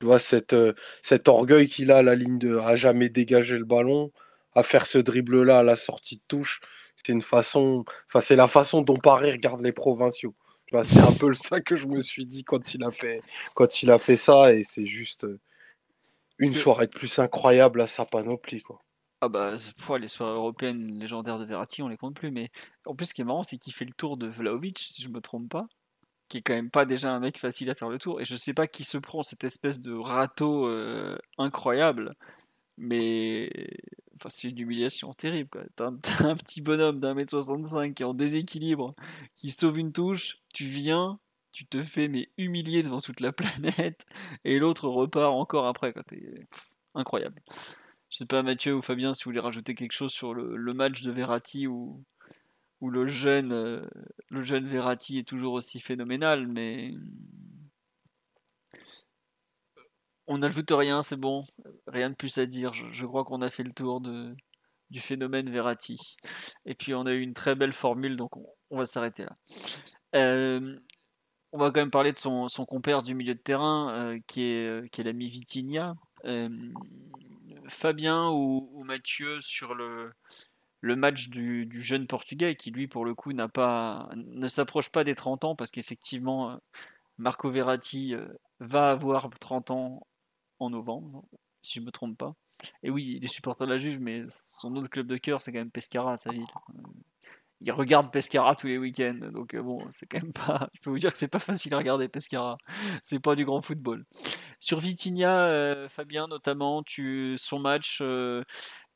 Tu 0.00 0.06
vois, 0.06 0.18
cette, 0.20 0.52
euh, 0.54 0.74
cet 1.02 1.28
orgueil 1.28 1.68
qu'il 1.68 1.90
a 1.90 1.98
à 1.98 2.02
la 2.02 2.14
ligne 2.16 2.38
de 2.38 2.58
à 2.58 2.76
jamais 2.76 3.08
dégager 3.08 3.58
le 3.58 3.64
ballon, 3.64 4.12
à 4.54 4.62
faire 4.62 4.86
ce 4.86 4.98
dribble-là 4.98 5.60
à 5.60 5.62
la 5.64 5.76
sortie 5.76 6.16
de 6.16 6.22
touche, 6.28 6.60
c'est 6.96 7.12
une 7.12 7.22
façon, 7.22 7.84
enfin, 8.08 8.20
c'est 8.20 8.36
la 8.36 8.48
façon 8.48 8.82
dont 8.82 8.96
Paris 8.98 9.32
regarde 9.32 9.62
les 9.62 9.72
provinciaux. 9.72 10.34
Tu 10.66 10.76
vois, 10.76 10.84
c'est 10.84 11.00
un 11.00 11.12
peu 11.12 11.34
ça 11.34 11.60
que 11.60 11.76
je 11.76 11.86
me 11.88 12.00
suis 12.00 12.26
dit 12.26 12.44
quand 12.44 12.74
il 12.74 12.84
a 12.84 12.90
fait, 12.92 13.22
quand 13.54 13.82
il 13.82 13.90
a 13.90 13.98
fait 13.98 14.16
ça, 14.16 14.54
et 14.54 14.62
c'est 14.64 14.86
juste 14.86 15.24
euh, 15.24 15.40
une 16.38 16.54
soirée 16.54 16.86
de 16.86 16.92
plus 16.92 17.18
incroyable 17.18 17.80
à 17.80 17.86
sa 17.88 18.04
panoplie, 18.04 18.62
quoi. 18.62 18.83
Ah 19.24 19.28
bah, 19.28 19.56
les 19.98 20.08
soirées 20.08 20.34
européennes 20.34 20.98
légendaires 20.98 21.38
de 21.38 21.44
Verratti, 21.44 21.82
on 21.82 21.88
les 21.88 21.96
compte 21.96 22.14
plus, 22.14 22.30
mais 22.30 22.50
en 22.84 22.94
plus, 22.94 23.06
ce 23.06 23.14
qui 23.14 23.22
est 23.22 23.24
marrant, 23.24 23.42
c'est 23.42 23.56
qu'il 23.56 23.72
fait 23.72 23.86
le 23.86 23.92
tour 23.92 24.16
de 24.16 24.26
Vlaovic, 24.26 24.78
si 24.78 25.02
je 25.02 25.08
me 25.08 25.20
trompe 25.20 25.48
pas 25.48 25.66
qui 26.28 26.38
est 26.38 26.42
quand 26.42 26.54
même 26.54 26.70
pas 26.70 26.86
déjà 26.86 27.12
un 27.12 27.20
mec 27.20 27.38
facile 27.38 27.70
à 27.70 27.74
faire 27.74 27.88
le 27.88 27.98
tour. 27.98 28.20
Et 28.20 28.24
je 28.24 28.36
sais 28.36 28.54
pas 28.54 28.66
qui 28.66 28.84
se 28.84 28.98
prend 28.98 29.22
cette 29.22 29.44
espèce 29.44 29.80
de 29.80 29.92
râteau 29.92 30.66
euh, 30.66 31.16
incroyable, 31.38 32.14
mais 32.76 33.50
enfin, 34.16 34.28
c'est 34.30 34.48
une 34.48 34.58
humiliation 34.58 35.12
terrible. 35.12 35.68
T'as 35.76 35.86
un, 35.86 36.36
petit 36.36 36.60
bonhomme 36.60 37.00
d'un 37.00 37.14
mètre 37.14 37.30
65 37.30 37.94
qui 37.94 38.02
est 38.02 38.06
en 38.06 38.14
déséquilibre, 38.14 38.94
qui 39.34 39.50
sauve 39.50 39.78
une 39.78 39.92
touche, 39.92 40.38
tu 40.52 40.64
viens, 40.64 41.18
tu 41.52 41.66
te 41.66 41.82
fais 41.82 42.08
mais 42.08 42.30
humilier 42.36 42.82
devant 42.82 43.00
toute 43.00 43.20
la 43.20 43.32
planète, 43.32 44.04
et 44.44 44.58
l'autre 44.58 44.88
repart 44.88 45.32
encore 45.32 45.66
après. 45.66 45.92
Quoi. 45.92 46.02
incroyable. 46.94 47.40
Je 48.14 48.18
sais 48.18 48.26
pas 48.26 48.44
Mathieu 48.44 48.76
ou 48.76 48.80
Fabien 48.80 49.12
si 49.12 49.24
vous 49.24 49.30
voulez 49.30 49.40
rajouter 49.40 49.74
quelque 49.74 49.90
chose 49.90 50.12
sur 50.12 50.34
le, 50.34 50.72
match 50.72 51.02
de 51.02 51.10
Verratti 51.10 51.66
ou, 51.66 52.04
où 52.80 52.88
le 52.88 53.08
jeune, 53.08 53.50
euh, 53.50 53.84
le 54.28 54.44
jeune 54.44 54.68
Verratti 54.68 55.18
est 55.18 55.26
toujours 55.26 55.54
aussi 55.54 55.80
phénoménal, 55.80 56.46
mais 56.46 56.92
on 60.28 60.38
n'ajoute 60.38 60.70
rien, 60.70 61.02
c'est 61.02 61.16
bon, 61.16 61.42
rien 61.88 62.08
de 62.08 62.14
plus 62.14 62.38
à 62.38 62.46
dire. 62.46 62.72
Je, 62.72 63.04
crois 63.04 63.24
qu'on 63.24 63.42
a 63.42 63.50
fait 63.50 63.64
le 63.64 63.72
tour 63.72 64.00
du 64.00 65.00
phénomène 65.00 65.50
Verratti. 65.50 66.16
Et 66.66 66.76
puis 66.76 66.94
on 66.94 67.06
a 67.06 67.12
eu 67.12 67.20
une 67.20 67.34
très 67.34 67.56
belle 67.56 67.72
formule, 67.72 68.14
donc 68.14 68.36
on, 68.70 68.78
va 68.78 68.84
s'arrêter 68.84 69.24
là. 69.24 69.34
Euh, 70.14 70.78
on 71.50 71.58
va 71.58 71.72
quand 71.72 71.80
même 71.80 71.90
parler 71.90 72.12
de 72.12 72.18
son, 72.18 72.46
compère 72.68 73.02
du 73.02 73.16
milieu 73.16 73.34
de 73.34 73.40
terrain, 73.40 73.92
euh, 73.92 74.20
qui 74.28 74.42
est, 74.42 74.98
l'ami 74.98 75.26
Vitinha. 75.26 75.96
Fabien 77.68 78.28
ou, 78.30 78.82
Mathieu 78.84 79.40
sur 79.40 79.74
le, 79.74 80.12
le 80.80 80.96
match 80.96 81.28
du, 81.28 81.68
jeune 81.82 82.06
portugais 82.06 82.56
qui 82.56 82.70
lui 82.70 82.86
pour 82.88 83.04
le 83.04 83.14
coup 83.14 83.32
n'a 83.32 83.48
pas 83.48 84.08
ne 84.14 84.48
s'approche 84.48 84.90
pas 84.90 85.04
des 85.04 85.14
30 85.14 85.44
ans 85.44 85.56
parce 85.56 85.70
qu'effectivement 85.70 86.50
euh, 86.50 86.56
Marco 87.18 87.50
Verratti 87.50 88.14
euh, 88.14 88.26
va 88.60 88.90
avoir 88.90 89.30
30 89.30 89.70
ans 89.70 90.06
en 90.58 90.70
novembre 90.70 91.24
si 91.62 91.80
je 91.80 91.84
me 91.84 91.90
trompe 91.90 92.18
pas. 92.18 92.34
Et 92.82 92.90
oui 92.90 93.16
il 93.16 93.24
est 93.24 93.28
supporter 93.28 93.66
de 93.66 93.70
la 93.70 93.78
Juve 93.78 94.00
mais 94.00 94.24
son 94.28 94.76
autre 94.76 94.88
club 94.88 95.06
de 95.06 95.16
cœur 95.16 95.42
c'est 95.42 95.52
quand 95.52 95.58
même 95.58 95.70
Pescara 95.70 96.12
à 96.12 96.16
sa 96.16 96.30
ville 96.30 96.46
il 97.64 97.72
regarde 97.72 98.12
Pescara 98.12 98.54
tous 98.54 98.66
les 98.66 98.78
week-ends 98.78 99.30
donc 99.32 99.54
euh, 99.54 99.62
bon 99.62 99.84
c'est 99.90 100.06
quand 100.06 100.22
même 100.22 100.32
pas 100.32 100.68
je 100.74 100.80
peux 100.80 100.90
vous 100.90 100.98
dire 100.98 101.12
que 101.12 101.18
c'est 101.18 101.28
pas 101.28 101.38
facile 101.38 101.74
à 101.74 101.78
regarder 101.78 102.08
Pescara 102.08 102.58
c'est 103.02 103.20
pas 103.20 103.34
du 103.34 103.44
grand 103.44 103.60
football 103.60 104.04
sur 104.60 104.78
Vitinha 104.78 105.88
Fabien 105.88 106.26
notamment 106.28 106.82
tu 106.82 107.36
son 107.38 107.58
match 107.58 108.02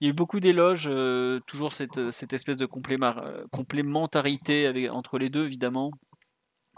il 0.01 0.05
y 0.07 0.09
a 0.09 0.11
eu 0.11 0.15
beaucoup 0.15 0.39
d'éloges, 0.39 0.89
euh, 0.89 1.41
toujours 1.47 1.73
cette, 1.73 1.99
euh, 1.99 2.11
espèce 2.11 2.57
de 2.57 2.69
euh, 2.69 3.47
complémentarité 3.51 4.67
avec, 4.67 4.91
entre 4.91 5.19
les 5.19 5.29
deux, 5.29 5.45
évidemment, 5.45 5.91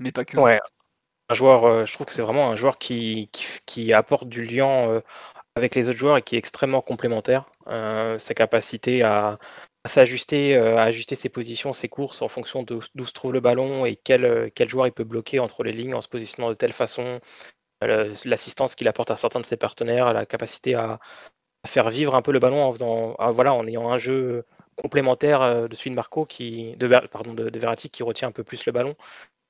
mais 0.00 0.10
pas 0.10 0.24
que. 0.24 0.38
Ouais, 0.38 0.58
un 1.28 1.34
joueur, 1.34 1.86
je 1.86 1.92
trouve 1.92 2.06
que 2.06 2.12
c'est 2.12 2.22
vraiment 2.22 2.50
un 2.50 2.56
joueur 2.56 2.78
qui, 2.78 3.28
apporte 3.92 4.28
du 4.28 4.44
lien 4.44 5.00
avec 5.54 5.74
les 5.74 5.88
autres 5.88 5.98
joueurs 5.98 6.16
et 6.16 6.22
qui 6.22 6.34
est 6.34 6.38
extrêmement 6.38 6.80
complémentaire. 6.80 7.44
sa 7.66 8.34
capacité 8.34 9.02
à, 9.02 9.38
s'ajuster, 9.86 10.56
à 10.56 10.82
ajuster 10.82 11.16
ses 11.16 11.28
positions, 11.28 11.72
ses 11.72 11.88
courses 11.88 12.22
en 12.22 12.28
fonction 12.28 12.62
d'où 12.62 12.80
se 12.80 13.12
trouve 13.12 13.32
le 13.32 13.40
ballon 13.40 13.86
et 13.86 13.96
quel, 13.96 14.50
quel 14.54 14.68
joueur 14.68 14.86
il 14.86 14.92
peut 14.92 15.04
bloquer 15.04 15.38
entre 15.38 15.62
les 15.64 15.72
lignes 15.72 15.94
en 15.94 16.00
se 16.00 16.08
positionnant 16.08 16.50
de 16.50 16.54
telle 16.54 16.72
façon, 16.72 17.20
l'assistance 17.80 18.74
qu'il 18.74 18.88
apporte 18.88 19.10
à 19.10 19.16
certains 19.16 19.40
de 19.40 19.46
ses 19.46 19.56
partenaires, 19.56 20.12
la 20.12 20.26
capacité 20.26 20.74
à, 20.74 20.98
faire 21.66 21.90
vivre 21.90 22.14
un 22.14 22.22
peu 22.22 22.32
le 22.32 22.38
ballon 22.38 22.62
en 22.62 22.72
faisant, 22.72 23.14
ah, 23.18 23.30
voilà, 23.30 23.52
en 23.54 23.66
ayant 23.66 23.90
un 23.90 23.98
jeu 23.98 24.44
complémentaire 24.76 25.42
euh, 25.42 25.68
de 25.68 25.76
celui 25.76 25.90
de 25.90 25.94
Marco 25.94 26.24
qui, 26.24 26.76
de, 26.76 26.88
pardon, 27.08 27.34
de, 27.34 27.58
Verratti 27.58 27.90
qui 27.90 28.02
retient 28.02 28.28
un 28.28 28.32
peu 28.32 28.44
plus 28.44 28.64
le 28.66 28.72
ballon. 28.72 28.96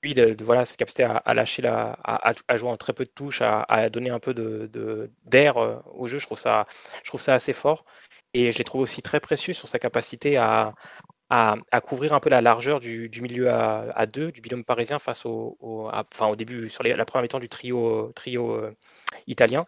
Puis 0.01 0.15
de, 0.15 0.37
voilà, 0.43 0.65
cette 0.65 0.79
capacité 0.79 1.05
à, 1.05 1.35
lâcher 1.35 1.63
la, 1.63 1.99
à, 2.03 2.57
jouer 2.57 2.71
en 2.71 2.77
très 2.77 2.95
peu 2.95 3.05
de 3.05 3.11
touches, 3.11 3.43
à, 3.43 3.91
donner 3.91 4.11
un 4.11 4.19
peu 4.19 4.33
de 4.35 5.11
d'air 5.27 5.59
euh, 5.59 5.77
au 5.93 6.07
jeu, 6.07 6.19
je 6.19 6.27
trouve 6.27 6.39
ça, 6.39 6.67
je 7.05 7.11
trouve 7.11 7.21
ça 7.21 7.35
assez 7.35 7.53
fort. 7.53 7.85
Et 8.35 8.53
je 8.53 8.59
l'ai 8.59 8.65
trouve 8.65 8.83
aussi 8.83 9.03
très 9.03 9.21
précieux 9.21 9.53
sur 9.53 9.69
sa 9.69 9.79
capacité 9.79 10.37
à, 10.37 10.75
à, 11.31 11.57
couvrir 11.83 12.13
un 12.13 12.21
peu 12.21 12.31
la 12.31 12.41
largeur 12.41 12.81
du, 12.81 13.11
milieu 13.21 13.51
à, 13.51 14.07
deux, 14.07 14.33
du 14.33 14.41
binôme 14.41 14.65
parisien 14.65 14.99
face 14.99 15.27
au, 15.27 15.57
enfin, 15.61 16.29
au 16.29 16.37
début, 16.37 16.71
sur 16.71 16.83
la 16.85 17.05
première 17.05 17.23
mi-temps 17.23 17.41
du 17.41 17.49
trio, 17.49 18.13
trio 18.15 18.53
euh, 18.53 18.77
italien 19.27 19.67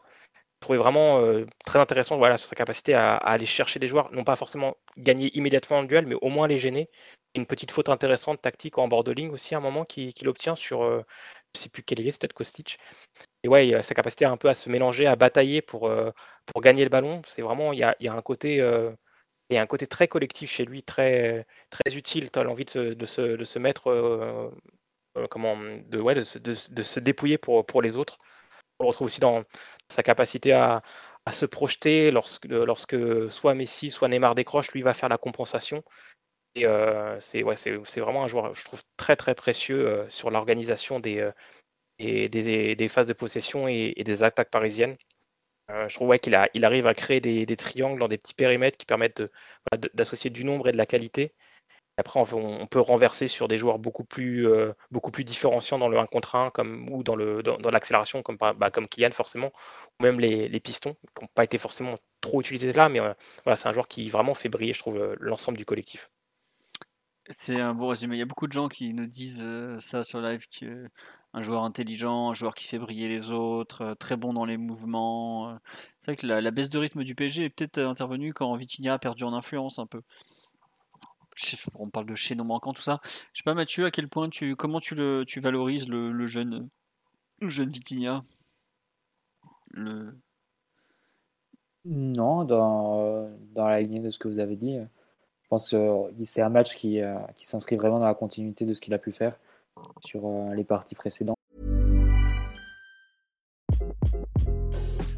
trouvais 0.63 0.79
vraiment 0.79 1.21
euh, 1.21 1.45
très 1.67 1.79
intéressant 1.79 2.17
voilà, 2.17 2.39
sur 2.39 2.49
sa 2.49 2.57
capacité 2.57 2.95
à, 2.95 3.17
aller 3.17 3.45
chercher 3.45 3.79
des 3.79 3.89
joueurs, 3.89 4.11
non 4.13 4.25
pas 4.25 4.37
forcément 4.37 4.77
gagner 4.97 5.37
immédiatement 5.37 5.83
le 5.83 5.87
duel, 5.87 6.07
mais 6.07 6.15
au 6.23 6.31
moins 6.31 6.49
les 6.49 6.57
gêner. 6.57 6.89
Une 7.35 7.47
petite 7.47 7.71
faute 7.71 7.89
intéressante 7.89 8.41
tactique 8.41 8.79
en 8.79 8.89
bord 8.89 9.05
aussi 9.33 9.55
à 9.55 9.59
un 9.59 9.61
moment 9.61 9.85
qu'il 9.85 10.29
obtient 10.29 10.55
sur, 10.55 10.85
euh, 10.85 11.03
je 11.55 11.61
sais 11.61 11.69
plus 11.69 11.83
quel 11.83 12.01
est, 12.01 12.11
c'est 12.11 12.21
peut-être 12.21 12.33
Kostic. 12.33 12.79
Et 13.43 13.49
ouais, 13.49 13.83
sa 13.83 13.95
capacité 13.95 14.25
un 14.25 14.37
peu 14.37 14.49
à 14.49 14.55
se 14.55 14.69
mélanger, 14.71 15.07
à 15.07 15.17
batailler 15.17 15.63
pour, 15.63 15.89
euh, 15.89 16.11
pour 16.47 16.63
gagner 16.63 16.85
le 16.85 16.91
ballon, 16.91 17.23
c'est 17.27 17.43
vraiment, 17.43 17.73
il 17.73 17.79
y 17.81 17.85
a, 17.85 17.97
y 18.01 18.09
a, 18.09 18.13
un 18.15 18.23
côté... 18.23 18.57
il 19.51 19.55
y 19.55 19.59
un 19.59 19.67
côté 19.67 19.87
très 19.87 20.09
collectif 20.09 20.51
chez 20.51 20.65
lui, 20.65 20.83
très, 20.83 21.47
très 21.71 21.95
utile. 21.97 22.31
Tu 22.31 22.43
l'envie 22.43 22.65
de 22.65 22.71
se, 22.71 22.79
de, 22.79 23.07
se, 23.07 23.37
de 23.37 23.45
se 23.45 23.59
mettre 23.59 24.51
comment, 25.31 25.57
de, 25.57 26.01
ouais, 26.01 26.15
de, 26.15 26.23
de, 26.39 26.83
se 26.83 27.01
dépouiller 27.01 27.39
pour, 27.39 27.67
pour 27.67 27.83
les 27.83 27.97
autres. 27.97 28.19
On 28.79 28.85
le 28.85 28.89
retrouve 28.89 29.07
aussi 29.07 29.21
dans 29.21 29.45
sa 29.89 30.03
capacité 30.03 30.53
à, 30.53 30.83
à 31.27 31.33
se 31.33 31.47
projeter 31.47 32.11
lorsque, 32.11 32.47
lorsque 32.47 33.31
soit 33.31 33.55
Messi, 33.55 33.91
soit 33.91 34.09
Neymar 34.09 34.35
décroche, 34.35 34.73
lui 34.73 34.83
va 34.83 34.95
faire 34.95 35.09
la 35.09 35.19
compensation. 35.19 35.85
Et 36.55 36.67
c'est 37.21 37.43
vraiment 38.01 38.25
un 38.25 38.29
joueur, 38.29 38.55
je 38.55 38.65
trouve, 38.65 38.83
très 38.97 39.17
très 39.17 39.35
précieux 39.35 40.07
sur 40.09 40.31
l'organisation 40.31 41.01
des, 41.01 41.31
des, 41.99 42.89
phases 42.89 43.07
de 43.07 43.13
possession 43.13 43.69
et, 43.69 43.95
des 44.05 44.23
attaques 44.23 44.51
parisiennes. 44.51 44.97
je 45.69 45.95
trouve 45.95 46.09
ouais, 46.09 46.19
qu'il 46.19 46.39
il 46.55 46.65
arrive 46.65 46.87
à 46.87 46.95
créer 46.95 47.21
des, 47.21 47.57
triangles 47.57 47.99
dans 47.99 48.09
des 48.09 48.19
petits 48.19 48.35
périmètres 48.35 48.77
qui 48.79 48.87
permettent 48.87 49.23
d'associer 49.95 50.31
du 50.31 50.45
nombre 50.45 50.69
et 50.69 50.73
de 50.73 50.77
la 50.77 50.87
qualité. 50.87 51.33
Après, 51.99 52.21
on, 52.21 52.67
peut 52.67 52.81
renverser 52.81 53.29
sur 53.29 53.49
des 53.49 53.59
joueurs 53.59 53.79
beaucoup 53.79 54.05
plus, 54.05 54.49
différenciants 55.19 55.79
dans 55.79 55.89
le 55.89 55.99
1 55.99 56.07
contre 56.07 56.35
1 56.37 56.51
comme, 56.51 56.89
ou 56.91 57.03
dans, 57.03 57.17
l'accélération, 57.17 58.23
comme, 58.23 58.39
bah, 58.39 58.71
comme 58.71 58.89
Kylian 58.89 59.11
forcément, 59.11 59.53
ou 60.01 60.03
même 60.05 60.19
les, 60.19 60.61
pistons, 60.61 60.95
qui 60.95 61.23
n'ont 61.23 61.29
pas 61.35 61.45
été 61.45 61.59
forcément 61.59 61.97
trop 62.21 62.41
utilisés 62.41 62.73
là, 62.73 62.89
mais 62.89 63.01
c'est 63.57 63.69
un 63.69 63.73
joueur 63.73 63.89
qui 63.89 64.09
vraiment 64.11 64.35
fait 64.35 64.49
briller, 64.49 64.73
je 64.73 64.81
trouve, 64.81 65.17
l'ensemble 65.21 65.59
du 65.59 65.65
collectif. 65.65 66.11
C'est 67.29 67.61
un 67.61 67.75
beau 67.75 67.89
résumé. 67.89 68.17
Il 68.17 68.19
y 68.19 68.23
a 68.23 68.27
beaucoup 68.27 68.49
de 68.49 68.53
gens 68.53 68.69
qui 68.69 68.93
nous 68.93 69.07
disent 69.07 69.43
euh, 69.45 69.79
ça 69.79 70.03
sur 70.03 70.21
live 70.21 70.47
que 70.49 70.89
un 71.35 71.41
joueur 71.41 71.63
intelligent, 71.65 72.31
un 72.31 72.35
joueur 72.35 72.55
qui 72.55 72.67
fait 72.67 72.79
briller 72.79 73.09
les 73.09 73.31
autres, 73.31 73.83
euh, 73.83 73.95
très 73.95 74.17
bon 74.17 74.33
dans 74.33 74.45
les 74.45 74.57
mouvements. 74.57 75.51
Euh. 75.51 75.55
C'est 76.01 76.11
vrai 76.11 76.17
que 76.17 76.27
la, 76.27 76.51
baisse 76.51 76.69
de 76.69 76.79
rythme 76.79 77.05
du 77.05 77.15
PSG 77.15 77.45
est 77.45 77.51
peut-être 77.51 77.79
intervenue 77.79 78.35
quand 78.35 78.55
Vitinha 78.57 78.95
a 78.95 78.99
perdu 78.99 79.25
en 79.25 79.33
influence 79.33 79.79
un 79.79 79.87
peu. 79.87 80.03
On 81.75 81.89
parle 81.91 82.07
de 82.07 82.15
chaînon 82.15 82.45
manquant, 82.45 82.73
tout 82.75 82.83
ça. 82.83 83.01
Je 83.05 83.39
sais 83.39 83.45
pas 83.45 83.55
Mathieu, 83.55 83.87
à 83.87 83.91
quel 83.91 84.09
point 84.09 84.29
tu, 84.29 84.57
comment 84.57 84.81
tu 84.81 84.95
le, 84.95 85.25
tu 85.27 85.41
valorises 85.41 85.89
le, 85.89 86.27
jeune, 86.27 86.69
le 87.41 87.49
jeune 87.49 87.71
Vitinha? 87.71 88.25
Le... 89.71 90.15
Non, 91.85 92.45
dans, 92.45 93.31
dans 93.55 93.67
la 93.67 93.81
lignée 93.81 94.01
de 94.01 94.11
ce 94.11 94.19
que 94.19 94.29
vous 94.29 94.39
avez 94.39 94.57
dit. 94.57 94.79
Pense 95.53 95.69
que 95.69 95.77
euh, 95.77 96.11
c'est 96.25 96.41
un 96.41 96.49
match 96.49 96.75
qui, 96.75 97.03
euh, 97.03 97.15
qui 97.37 97.45
s'inscrit 97.45 97.77
vraiment 97.77 97.99
dans 97.99 98.07
la 98.07 98.15
continuité 98.15 98.65
de 98.65 98.73
ce 98.73 98.81
qu'il 98.81 98.95
a 98.95 98.99
pu 98.99 99.13
faire 99.13 99.35
sur 100.01 100.23
euh, 100.25 100.55
les 100.55 100.65
parties 100.65 100.95
précédentes. 100.95 101.37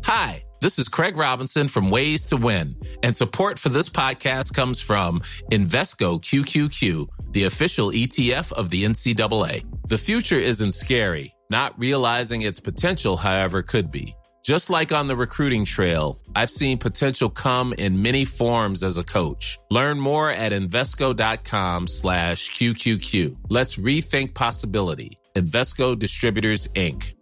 Hi, 0.02 0.42
this 0.60 0.76
is 0.76 0.88
Craig 0.88 1.16
Robinson 1.16 1.68
from 1.68 1.88
Ways 1.88 2.26
to 2.30 2.36
Win, 2.36 2.74
and 3.04 3.14
support 3.14 3.60
for 3.60 3.68
this 3.68 3.88
podcast 3.88 4.52
comes 4.52 4.80
from 4.80 5.20
Invesco 5.52 6.20
QQQ, 6.20 7.06
the 7.30 7.44
official 7.44 7.92
ETF 7.92 8.50
of 8.54 8.70
the 8.70 8.82
NCAA. 8.82 9.62
The 9.86 9.98
future 9.98 10.34
isn't 10.34 10.72
scary. 10.72 11.32
Not 11.48 11.78
realizing 11.78 12.42
its 12.42 12.58
potential, 12.58 13.16
however, 13.16 13.62
could 13.62 13.92
be. 13.92 14.16
Just 14.44 14.68
like 14.68 14.92
on 14.92 15.06
the 15.06 15.16
recruiting 15.16 15.64
trail, 15.64 16.20
I've 16.36 16.50
seen 16.50 16.76
potential 16.76 17.30
come 17.30 17.72
in 17.78 18.02
many 18.02 18.26
forms 18.26 18.82
as 18.82 18.98
a 18.98 19.02
coach. 19.02 19.58
Learn 19.70 19.98
more 19.98 20.28
at 20.30 20.52
Invesco.com 20.52 21.86
slash 21.86 22.50
QQQ. 22.50 23.36
Let's 23.48 23.76
rethink 23.76 24.34
possibility. 24.34 25.18
Invesco 25.34 25.98
Distributors, 25.98 26.68
Inc. 26.76 27.14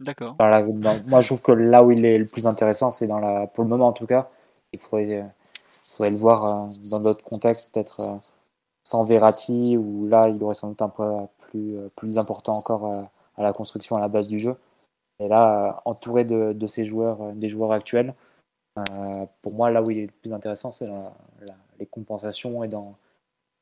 D'accord. 0.00 0.36
moi, 1.08 1.22
je 1.22 1.26
trouve 1.28 1.40
que 1.40 1.52
là 1.52 1.82
où 1.82 1.90
il 1.92 2.04
est 2.04 2.18
le 2.18 2.26
plus 2.26 2.46
intéressant, 2.46 2.90
c'est 2.90 3.06
dans 3.06 3.20
la, 3.20 3.46
pour 3.46 3.64
le 3.64 3.70
moment 3.70 3.88
en 3.88 3.92
tout 3.94 4.04
cas, 4.04 4.28
il 4.74 4.78
faudrait, 4.78 5.06
il 5.06 5.30
faudrait 5.96 6.10
le 6.10 6.18
voir 6.18 6.44
euh, 6.44 6.68
dans 6.90 6.98
d'autres 6.98 7.24
contextes, 7.24 7.70
peut-être 7.72 8.00
euh, 8.00 8.16
sans 8.86 9.02
Verratti, 9.02 9.76
où 9.76 10.06
là, 10.06 10.28
il 10.28 10.40
aurait 10.44 10.54
sans 10.54 10.68
doute 10.68 10.80
un 10.80 10.88
poids 10.88 11.28
plus, 11.38 11.76
euh, 11.76 11.88
plus 11.96 12.20
important 12.20 12.56
encore 12.56 12.94
euh, 12.94 13.02
à, 13.36 13.42
la 13.42 13.52
construction, 13.52 13.96
à 13.96 14.00
la 14.00 14.06
base 14.06 14.28
du 14.28 14.38
jeu. 14.38 14.54
Et 15.18 15.26
là, 15.26 15.70
euh, 15.70 15.80
entouré 15.86 16.24
de, 16.24 16.52
de 16.52 16.66
ces 16.68 16.84
joueurs, 16.84 17.32
des 17.32 17.48
joueurs 17.48 17.72
actuels, 17.72 18.14
pour 19.42 19.54
moi, 19.54 19.70
là 19.70 19.82
où 19.82 19.90
il 19.90 19.98
est 19.98 20.06
le 20.06 20.12
plus 20.12 20.32
intéressant, 20.32 20.70
c'est 20.70 20.86
les 21.80 21.86
compensations 21.86 22.62
et 22.62 22.68
dans, 22.68 22.94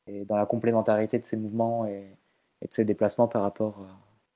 et 0.08 0.24
dans 0.24 0.36
la 0.36 0.44
complémentarité 0.44 1.20
de 1.20 1.24
ses 1.24 1.36
mouvements 1.36 1.86
et, 1.86 2.04
de 2.60 2.72
ses 2.72 2.84
déplacements 2.84 3.28
par 3.28 3.42
rapport 3.42 3.76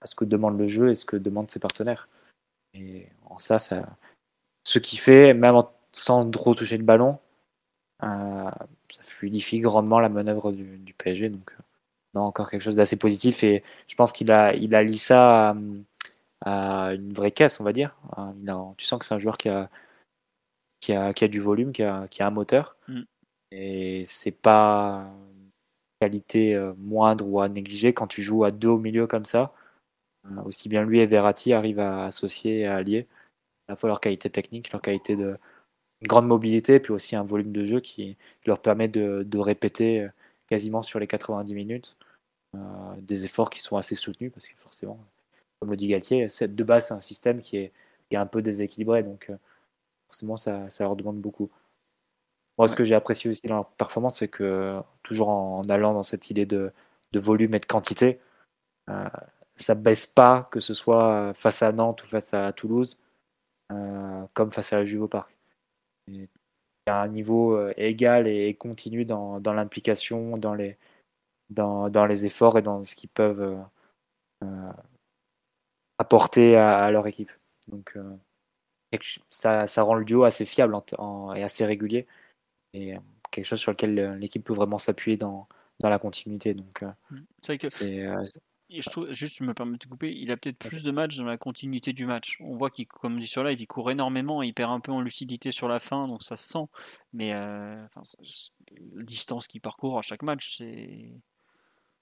à 0.01 0.06
ce 0.06 0.15
que 0.15 0.24
demande 0.24 0.56
le 0.56 0.69
jeu 0.69 0.90
et 0.90 0.94
ce 0.94 1.05
que 1.05 1.16
demandent 1.16 1.51
ses 1.51 1.59
partenaires. 1.59 2.09
Et 2.74 3.09
en 3.28 3.39
ça, 3.39 3.59
ça 3.59 3.82
ce 4.65 4.78
qui 4.78 4.97
fait, 4.97 5.35
même 5.35 5.60
sans 5.90 6.31
trop 6.31 6.55
toucher 6.55 6.78
le 6.78 6.85
ballon, 6.85 7.19
euh, 8.03 8.51
ça 8.91 9.03
fluidifie 9.03 9.61
grandement 9.61 10.01
la 10.01 10.09
manœuvre 10.09 10.53
du, 10.53 10.95
PSG. 10.97 11.31
Donc, 11.31 11.53
euh, 11.53 11.62
non, 12.15 12.23
encore 12.23 12.51
quelque 12.51 12.62
chose 12.62 12.77
d'assez 12.77 12.97
positif. 12.97 13.43
Et 13.45 13.62
je 13.89 13.95
pense 13.95 14.12
qu'il 14.12 14.31
a, 14.31 14.55
il 14.55 14.75
a 14.75 14.83
lié 14.83 14.97
ça 14.97 15.57
à, 16.45 16.95
une 16.95 17.12
vraie 17.12 17.33
caisse, 17.33 17.61
on 17.61 17.65
va 17.65 17.73
dire. 17.73 17.97
Euh, 18.19 18.73
tu 18.77 18.87
sens 18.87 18.99
que 18.99 19.05
c'est 19.05 19.15
un 19.15 19.19
joueur 19.19 19.39
qui 19.39 19.49
a, 19.49 19.69
qui 20.81 20.93
a, 20.93 21.12
qui 21.12 21.25
a 21.25 21.29
du 21.29 21.41
volume, 21.41 21.73
qui 21.73 21.83
a, 21.83 22.07
qui 22.09 22.23
a 22.23 22.27
un 22.27 22.31
moteur. 22.31 22.77
Mm. 22.89 23.03
Et 23.51 24.03
c'est 24.05 24.31
pas 24.33 25.07
une 25.31 25.51
qualité 26.01 26.57
moindre 26.77 27.27
ou 27.27 27.41
à 27.41 27.49
négliger 27.49 27.95
quand 27.95 28.07
tu 28.07 28.23
joues 28.23 28.45
à 28.45 28.51
deux 28.51 28.69
au 28.69 28.79
milieu 28.79 29.07
comme 29.07 29.25
ça. 29.25 29.53
Aussi 30.45 30.69
bien 30.69 30.85
lui 30.85 31.01
et 31.01 31.07
Verratti 31.07 31.55
arrivent 31.55 31.81
à 31.81 32.05
associer 32.07 32.61
et 32.61 32.66
à 32.66 32.77
allier 32.77 33.07
à 33.69 33.73
la 33.73 33.77
fois 33.77 33.89
leur 33.89 34.01
qualité 34.01 34.31
technique, 34.31 34.73
leur 34.73 34.83
qualité 34.83 35.16
de, 35.16 35.39
une 36.01 36.09
grande 36.09 36.27
mobilité, 36.27 36.81
puis 36.81 36.93
aussi 36.93 37.16
un 37.16 37.25
volume 37.25 37.53
de 37.53 37.65
jeu 37.65 37.81
qui, 37.81 38.16
leur 38.47 38.61
permet 38.61 38.89
de, 38.89 39.39
répéter 39.39 40.03
euh, 40.03 40.09
quasiment 40.49 40.83
sur 40.83 40.99
les 40.99 41.07
90 41.07 41.55
minutes 41.55 41.97
euh, 42.57 42.59
des 42.99 43.25
efforts 43.25 43.51
qui 43.51 43.61
sont 43.61 43.77
assez 43.77 43.95
soutenus, 43.95 44.33
parce 44.33 44.47
que 44.49 44.57
forcément, 44.57 44.99
comme 45.61 45.70
le 45.70 45.77
dit 45.77 45.89
Galtier, 45.89 46.27
de 46.27 46.65
base, 46.65 46.89
c'est 46.89 46.95
un 46.95 47.01
système 47.01 47.41
qui 47.41 47.59
est, 47.59 47.73
un 48.15 48.27
peu 48.27 48.43
déséquilibré, 48.43 49.03
donc 49.03 49.29
euh, 49.31 49.37
forcément, 50.09 50.37
ça, 50.37 50.69
leur 50.81 50.97
demande 50.97 51.20
beaucoup. 51.20 51.51
Moi, 52.59 52.69
ce 52.69 52.75
que 52.75 52.85
j'ai 52.85 52.95
apprécié 52.95 53.31
aussi 53.31 53.47
dans 53.47 53.57
leur 53.57 53.69
performance, 53.73 54.19
c'est 54.19 54.29
que 54.29 54.81
toujours 55.03 55.29
en, 55.29 55.62
allant 55.69 55.95
dans 55.95 56.03
cette 56.03 56.31
idée 56.31 56.47
de, 56.47 56.73
volume 57.15 57.55
et 57.55 57.61
de 57.61 57.66
quantité, 57.66 58.20
ça 59.57 59.75
ne 59.75 59.81
baisse 59.81 60.07
pas, 60.07 60.49
que 60.51 60.61
ce 60.61 60.75
soit 60.75 61.33
face 61.35 61.62
à 61.62 61.73
Nantes 61.73 62.03
ou 62.03 62.07
face 62.07 62.35
à 62.35 62.53
Toulouse, 62.53 62.99
comme 64.35 64.51
face 64.51 64.73
à 64.73 64.79
la 64.79 64.85
Juve 64.85 65.03
au 65.03 65.09
Parc 65.09 65.38
à 66.87 67.03
un 67.03 67.09
niveau 67.09 67.57
euh, 67.57 67.73
égal 67.77 68.27
et 68.27 68.55
continu 68.55 69.05
dans, 69.05 69.41
dans 69.41 69.53
l'implication, 69.53 70.37
dans 70.37 70.55
les, 70.55 70.77
dans, 71.51 71.89
dans, 71.91 72.07
les 72.07 72.27
efforts 72.27 72.59
et 72.59 72.63
dans 72.63 72.85
ce 72.85 72.95
qu'ils 72.95 73.11
peuvent 73.11 73.43
euh, 73.43 73.57
euh, 74.45 74.73
apporter 75.99 76.57
à, 76.57 76.91
leur 76.91 77.07
équipe. 77.07 77.33
Donc 77.69 77.97
ça, 79.31 79.67
ça, 79.67 79.83
rend 79.83 79.95
le 79.95 80.05
duo 80.05 80.25
assez 80.25 80.47
fiable 80.47 80.75
et 81.37 81.43
assez 81.43 81.67
régulier 81.67 82.07
et 82.73 82.95
quelque 83.31 83.45
chose 83.45 83.61
sur 83.61 83.73
lequel 83.73 84.17
l'équipe 84.19 84.45
peut 84.45 84.55
vraiment 84.55 84.79
s'appuyer 84.79 85.17
dans, 85.17 85.49
dans 85.81 85.91
la 85.91 85.99
continuité. 85.99 86.55
Donc, 86.55 86.85
c'est 87.43 87.59
que 87.59 87.69
je 88.70 88.90
trouve, 88.90 89.12
juste, 89.12 89.39
je 89.39 89.45
me 89.45 89.55
permets 89.55 89.78
de 89.78 89.86
couper, 89.86 90.12
il 90.12 90.31
a 90.31 90.36
peut-être 90.36 90.59
plus 90.59 90.82
de 90.82 90.90
matchs 90.90 91.16
dans 91.16 91.24
la 91.24 91.39
continuité 91.39 91.93
du 91.93 92.05
match. 92.05 92.36
On 92.40 92.57
voit 92.57 92.70
qu'il, 92.70 92.86
comme 92.86 93.19
dit 93.19 93.27
sur 93.27 93.43
live, 93.43 93.61
il 93.61 93.66
court 93.66 93.90
énormément, 93.90 94.43
il 94.43 94.53
perd 94.53 94.73
un 94.73 94.81
peu 94.81 94.93
en 94.93 95.01
lucidité 95.01 95.53
sur 95.53 95.69
la 95.69 95.81
fin, 95.81 96.07
donc 96.07 96.23
ça 96.23 96.36
se 96.36 96.49
sent. 96.49 96.66
Mais 97.15 97.32
euh, 97.32 97.82
la 98.95 99.03
distance 99.03 99.47
qu'il 99.47 99.62
parcourt 99.62 99.99
à 99.99 100.03
chaque 100.03 100.23
match, 100.23 100.59
c'est. 100.59 101.11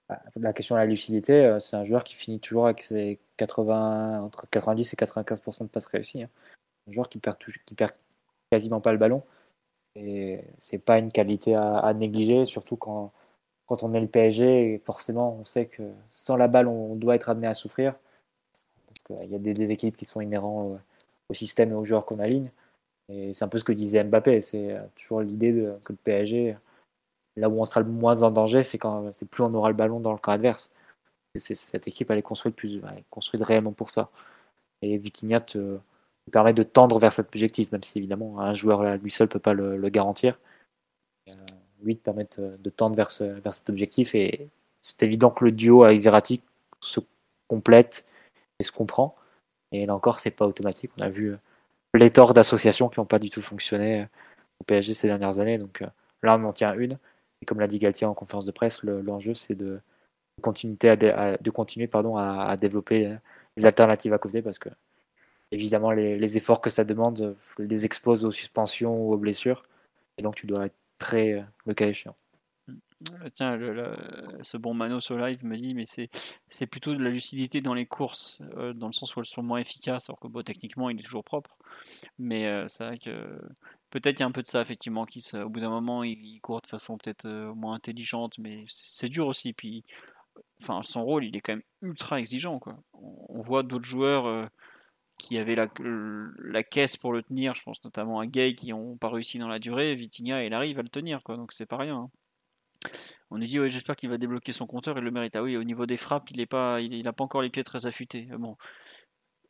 Bah, 0.09 0.21
la 0.37 0.53
question 0.53 0.75
de 0.75 0.81
la 0.81 0.87
lucidité, 0.87 1.45
euh, 1.45 1.61
c'est 1.61 1.77
un 1.77 1.85
joueur 1.85 2.05
qui 2.05 2.15
finit 2.15 2.41
toujours 2.41 2.67
avec 2.67 2.83
ses 2.83 3.21
80, 3.37 4.23
entre 4.23 4.49
90 4.49 4.93
et 4.93 4.97
95% 4.97 5.63
de 5.63 5.69
passes 5.69 5.87
réussies. 5.87 6.25
Hein. 6.25 6.31
Un 6.89 6.93
joueur 6.93 7.09
qui 7.09 7.19
perd, 7.19 7.39
qui 7.39 7.75
perd 7.75 7.93
quasiment 8.51 8.81
pas 8.81 8.93
le 8.93 8.99
ballon. 8.99 9.23
Et 9.95 10.41
c'est 10.59 10.79
pas 10.79 10.99
une 10.99 11.11
qualité 11.11 11.55
à 11.55 11.93
négliger, 11.95 12.45
surtout 12.45 12.77
quand 12.77 13.13
quand 13.67 13.83
on 13.83 13.95
est 13.95 14.01
le 14.01 14.07
PSG, 14.07 14.81
forcément, 14.85 15.37
on 15.41 15.45
sait 15.45 15.67
que 15.67 15.83
sans 16.11 16.37
la 16.37 16.49
balle, 16.49 16.69
on 16.69 16.95
doit 16.97 17.17
être 17.17 17.29
amené 17.29 17.47
à 17.47 17.55
souffrir. 17.55 17.95
Parce 18.87 19.21
qu'il 19.21 19.31
y 19.33 19.35
a 19.35 19.39
des 19.39 19.55
déséquilibres 19.55 19.99
qui 19.99 20.05
sont 20.05 20.21
inhérents 20.21 20.79
au 21.29 21.35
système 21.35 21.73
et 21.73 21.75
aux 21.75 21.85
joueurs 21.85 22.07
qu'on 22.07 22.19
aligne. 22.19 22.51
Et 23.09 23.35
c'est 23.35 23.45
un 23.45 23.49
peu 23.49 23.59
ce 23.59 23.65
que 23.65 23.73
disait 23.73 24.03
Mbappé. 24.05 24.41
C'est 24.41 24.73
euh, 24.73 24.83
toujours 24.97 25.21
l'idée 25.21 25.53
que 25.85 25.93
le 25.93 25.99
PSG, 26.03 26.57
là 27.37 27.49
où 27.49 27.61
on 27.61 27.65
sera 27.65 27.81
le 27.81 27.87
moins 27.87 28.23
en 28.23 28.31
danger, 28.31 28.63
c'est 28.63 28.79
quand 28.79 29.13
c'est 29.13 29.29
plus 29.29 29.43
on 29.43 29.55
aura 29.55 29.69
le 29.69 29.77
ballon 29.77 30.01
dans 30.01 30.13
le 30.13 30.19
camp 30.19 30.33
adverse. 30.33 30.71
Et 31.35 31.39
cette 31.39 31.87
équipe, 31.89 32.11
elle 32.11 32.19
est 32.19 32.23
construite, 32.23 32.57
plus, 32.57 32.81
construite 33.11 33.43
réellement 33.43 33.73
pour 33.73 33.91
ça. 33.91 34.11
Et 34.83 34.97
Vitinha 34.99 35.41
te, 35.41 35.79
permet 36.33 36.55
de 36.55 36.63
tendre 36.63 36.99
vers 36.99 37.13
cet 37.13 37.29
objectif, 37.29 37.73
même 37.73 37.83
si 37.83 37.99
évidemment 37.99 38.41
un 38.41 38.53
joueur 38.55 38.97
lui 38.99 39.11
seul 39.11 39.27
ne 39.27 39.33
peut 39.33 39.39
pas 39.39 39.55
le, 39.55 39.89
garantir. 39.91 40.39
Euh, 41.29 41.33
lui, 41.83 41.97
te 41.97 42.03
permettre 42.03 42.41
de 42.41 42.71
tendre 42.71 42.97
vers, 42.97 43.11
cet 43.11 43.71
objectif. 43.71 44.15
Et 44.15 44.49
c'est 44.81 45.03
évident 45.03 45.31
que 45.31 45.45
le 45.45 45.53
duo 45.53 45.85
avec 45.85 46.01
Verratti 46.01 46.41
se 46.81 47.01
complète 47.49 48.05
et 48.59 48.63
se 48.63 48.73
comprend. 48.73 49.17
Et 49.73 49.87
là 49.87 49.95
encore, 49.95 50.21
c'est 50.21 50.31
pas 50.31 50.47
automatique. 50.47 50.91
On 50.99 51.03
a 51.03 51.09
vu 51.09 51.37
pléthore 51.93 52.33
d'associations 52.33 52.89
qui 52.89 53.01
n'ont 53.01 53.07
pas 53.07 53.19
du 53.19 53.31
tout 53.31 53.43
fonctionné 53.43 54.07
au 54.61 54.65
PSG 54.65 54.95
ces 54.95 55.07
dernières 55.07 55.39
années. 55.39 55.59
Donc 55.59 55.83
là, 56.23 56.37
on 56.37 56.45
en 56.45 56.53
tient 56.53 56.75
une. 56.75 56.99
Et 57.43 57.47
comme 57.47 57.61
l'a 57.61 57.67
dit 57.67 57.79
Galtier 57.79 58.07
en 58.07 58.15
conférence 58.15 58.47
de 58.47 58.53
presse, 58.53 58.83
l'enjeu, 58.83 59.35
c'est 59.35 59.55
de, 59.55 59.81
continuer, 60.43 60.77
à, 60.83 62.57
développer 62.57 63.17
les 63.57 63.65
alternatives 63.65 64.13
à 64.13 64.19
côté 64.19 64.43
parce 64.43 64.59
que 64.59 64.69
évidemment 65.53 65.91
les, 65.93 66.37
efforts 66.37 66.61
que 66.61 66.71
ça 66.71 66.85
demande 66.85 67.37
les 67.59 67.85
expose 67.85 68.25
aux 68.25 68.31
suspensions 68.31 68.97
ou 68.97 69.13
aux 69.13 69.17
blessures 69.17 69.65
et 70.19 70.23
donc 70.23 70.35
tu 70.35 70.47
dois 70.47 70.67
être 70.67 70.75
prêt 70.99 71.45
le 71.65 71.75
cas 71.75 71.89
échéant. 71.89 72.17
Euh, 72.69 73.29
tiens, 73.35 73.59
ce 74.43 74.57
bon 74.57 74.75
Mano 74.75 75.01
sur 75.01 75.19
live 75.19 75.45
me 75.45 75.57
dit, 75.57 75.75
mais 75.75 75.85
c'est 75.87 76.67
plutôt 76.67 76.95
de 76.95 77.03
la 77.03 77.11
lucidité 77.11 77.61
dans 77.61 77.75
les 77.75 77.87
courses, 77.87 78.43
euh, 78.57 78.73
dans 78.73 78.87
le 78.87 78.93
sens 78.93 79.15
où 79.15 79.21
elles 79.21 79.27
sont 79.27 79.43
moins 79.43 79.59
efficaces, 79.59 80.09
alors 80.09 80.19
que 80.19 80.29
bon, 80.29 80.43
techniquement 80.43 80.89
il 80.91 80.99
est 80.99 81.03
toujours 81.03 81.25
propre. 81.25 81.57
Mais 82.19 82.47
euh, 82.47 82.67
c'est 82.69 82.85
vrai 82.85 82.99
que 82.99 83.41
peut-être 83.91 84.17
qu'il 84.17 84.21
y 84.21 84.23
a 84.25 84.27
un 84.27 84.33
peu 84.33 84.43
de 84.43 84.47
ça, 84.47 84.61
effectivement, 84.63 85.05
qui 85.05 85.23
au 85.37 85.49
bout 85.49 85.61
d'un 85.61 85.71
moment 85.71 86.05
il, 86.05 86.41
court 86.41 86.61
de 86.63 86.67
façon 86.67 86.97
peut-être 86.97 87.29
moins 87.55 87.75
intelligente, 87.75 88.39
mais 88.39 88.65
c'est 88.69 89.09
dur 89.09 89.27
aussi. 89.27 89.53
Puis, 89.53 89.85
enfin, 90.63 90.83
son 90.83 91.05
rôle 91.05 91.25
il 91.25 91.37
est 91.37 91.41
quand 91.41 91.55
même 91.55 91.63
ultra 91.83 92.19
exigeant. 92.19 92.61
On, 92.95 93.41
voit 93.41 93.63
d'autres 93.63 93.85
joueurs 93.85 94.49
qui 95.19 95.39
avaient 95.39 95.57
la, 95.57 96.63
caisse 96.63 96.97
pour 96.97 97.13
le 97.13 97.23
tenir, 97.23 97.55
je 97.55 97.63
pense 97.63 97.83
notamment 97.85 98.21
à 98.21 98.27
Gay 98.27 98.55
qui 98.55 98.71
n'ont 98.71 98.97
pas 98.97 99.09
réussi 99.09 99.39
dans 99.39 99.49
la 99.49 99.59
durée. 99.59 99.95
Vitinha, 99.95 100.45
il 100.45 100.55
arrive 100.55 100.79
à 100.79 100.83
le 100.83 100.89
tenir, 100.89 101.23
quoi, 101.23 101.37
donc 101.37 101.53
c'est 101.53 101.67
pas 101.67 101.79
rien. 101.79 101.97
Hein. 101.97 102.11
On 103.31 103.39
nous 103.39 103.47
dit 103.47 103.59
j'espère 103.69 103.97
qu'il 103.97 104.11
va 104.11 104.19
débloquer 104.19 104.53
son 104.53 104.67
compteur 104.67 104.99
et 104.99 105.01
le 105.01 105.11
mérite. 105.11 105.37
Ah 105.37 105.43
oui, 105.43 105.57
au 105.57 105.65
niveau 105.65 105.87
des 105.87 105.97
frappes, 105.97 106.31
il 106.31 106.39
n'a 106.39 106.47
pas, 106.47 106.81
il, 106.81 107.03
pas 107.03 107.25
encore 107.25 107.43
les 107.43 107.51
pieds 107.51 107.65
très 107.65 107.87
affûtés. 107.87 108.29
Euh, 108.31 108.39
bon, 108.39 108.57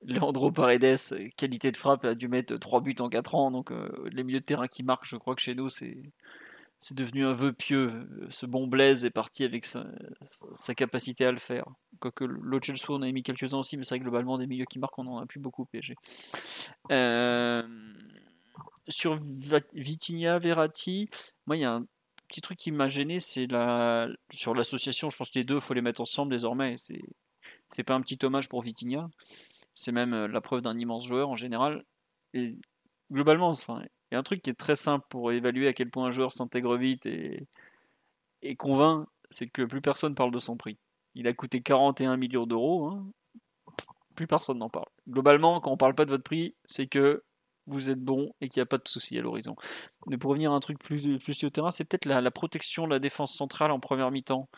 Leandro 0.03 0.51
Paredes, 0.53 0.97
qualité 1.37 1.73
de 1.73 1.77
frappe, 1.77 2.05
a 2.05 2.15
dû 2.15 2.29
mettre 2.29 2.57
3 2.57 2.81
buts 2.81 2.97
en 3.01 3.09
4 3.09 3.35
ans. 3.35 3.51
Donc 3.51 3.71
euh, 3.73 3.89
les 4.13 4.25
milieux 4.25 4.41
de 4.41 4.45
terrain 4.45 4.69
qui 4.69 4.83
marquent, 4.83 5.07
je 5.07 5.17
crois 5.17 5.35
que 5.35 5.43
chez 5.43 5.55
nous, 5.55 5.69
c'est 5.69 5.97
c'est 6.79 6.97
devenu 6.97 7.27
un 7.27 7.33
vœu 7.33 7.53
pieux. 7.53 8.09
Ce 8.31 8.47
bon 8.47 8.67
Blaise 8.67 9.05
est 9.05 9.11
parti 9.11 9.45
avec 9.45 9.65
sa, 9.65 9.85
capacité 10.77 11.25
à 11.25 11.33
le 11.33 11.39
faire. 11.39 11.67
Quoique 12.01 12.25
Chelsea, 12.63 12.87
on 12.91 13.03
a 13.03 13.11
mis 13.11 13.23
quelques-uns 13.23 13.59
aussi, 13.59 13.77
mais 13.77 13.85
c'est 13.85 13.95
vrai 13.95 14.01
que 14.01 14.05
globalement, 14.05 14.39
des 14.39 14.47
milieux 14.47 14.67
qui 14.67 14.79
marquent, 14.79 14.99
on 14.99 15.07
en 15.07 15.19
a 15.19 15.27
plus 15.27 15.41
beaucoup 15.41 15.65
PSG. 15.67 15.95
Euh, 16.93 17.63
sur 18.89 19.17
Vitinha, 19.73 20.39
Verratti, 20.39 21.09
moi, 21.47 21.57
il 21.57 21.61
y 21.61 21.65
a 21.65 21.73
un 21.73 21.87
petit 22.29 22.41
truc 22.41 22.59
qui 22.59 22.73
m'a 22.73 22.89
gêné, 22.89 23.21
c'est 23.21 23.47
la 23.47 24.09
sur 24.33 24.55
l'association. 24.55 25.11
Je 25.11 25.17
pense 25.17 25.31
que 25.31 25.39
les 25.39 25.45
deux, 25.45 25.61
faut 25.61 25.75
les 25.75 25.83
mettre 25.83 26.01
ensemble 26.01 26.31
désormais. 26.31 26.75
C'est 26.77 27.03
c'est 27.71 27.85
pas 27.85 27.95
un 27.95 28.01
petit 28.01 28.19
hommage 28.25 28.49
pour 28.49 28.63
Vitinha. 28.63 29.09
C'est 29.75 29.93
même 29.93 30.15
euh, 30.15 30.29
la 30.29 30.41
preuve 30.41 30.63
d'un 30.63 30.79
immense 30.79 31.07
joueur 31.07 31.29
en 31.29 31.37
général. 31.37 31.85
Et 32.35 32.57
globalement, 33.11 33.49
enfin, 33.49 33.83
il 34.11 34.17
un 34.17 34.23
truc 34.23 34.43
qui 34.43 34.51
est 34.51 34.55
très 34.55 34.77
simple 34.77 35.07
pour 35.09 35.33
évaluer 35.33 35.69
à 35.69 35.73
quel 35.73 35.91
point 35.91 36.07
un 36.07 36.11
joueur 36.11 36.33
s'intègre 36.33 36.77
vite 36.77 37.07
et, 37.07 37.47
et 38.43 38.57
convainc, 38.57 39.07
c'est 39.31 39.49
que 39.49 39.63
plus 39.63 39.81
personne 39.81 40.15
parle 40.15 40.31
de 40.31 40.39
son 40.39 40.57
prix. 40.57 40.79
Il 41.15 41.27
a 41.27 41.33
coûté 41.33 41.63
41 41.63 42.17
millions 42.17 42.47
d'euros. 42.47 42.87
Hein. 42.87 43.07
Plus 44.15 44.27
personne 44.27 44.59
n'en 44.59 44.71
parle. 44.71 44.87
Globalement, 45.09 45.61
quand 45.61 45.73
on 45.73 45.77
parle 45.77 45.95
pas 45.95 46.05
de 46.05 46.11
votre 46.11 46.23
prix, 46.23 46.55
c'est 46.65 46.87
que 46.87 47.23
vous 47.67 47.91
êtes 47.91 48.01
bon 48.01 48.33
et 48.41 48.49
qu'il 48.49 48.61
n'y 48.61 48.63
a 48.63 48.67
pas 48.67 48.79
de 48.79 48.87
souci 48.87 49.19
à 49.19 49.23
l'horizon. 49.23 49.57
Mais 50.07 50.19
pour 50.19 50.31
revenir 50.31 50.53
à 50.53 50.55
un 50.55 50.61
truc 50.61 50.79
plus, 50.79 51.19
plus 51.19 51.45
au 51.45 51.51
terrain, 51.51 51.71
c'est 51.71 51.85
peut-être 51.85 52.07
la, 52.07 52.31
protection 52.31 52.85
de 52.85 52.91
la 52.91 52.99
défense 52.99 53.35
centrale 53.35 53.71
en 53.71 53.81
première 53.81 54.11
mi-temps, 54.11 54.49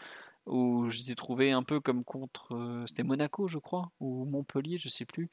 où 0.49 0.89
je 0.89 0.99
les 0.99 1.13
ai 1.13 1.15
trouvés 1.15 1.53
un 1.53 1.63
peu 1.63 1.81
comme 1.81 2.05
contre. 2.05 2.55
Euh, 2.55 2.85
c'était 2.87 3.03
Monaco, 3.03 3.47
je 3.49 3.59
crois, 3.59 3.91
ou 4.01 4.25
Montpellier, 4.25 4.79
je 4.79 4.89
sais 4.89 5.05
plus. 5.05 5.31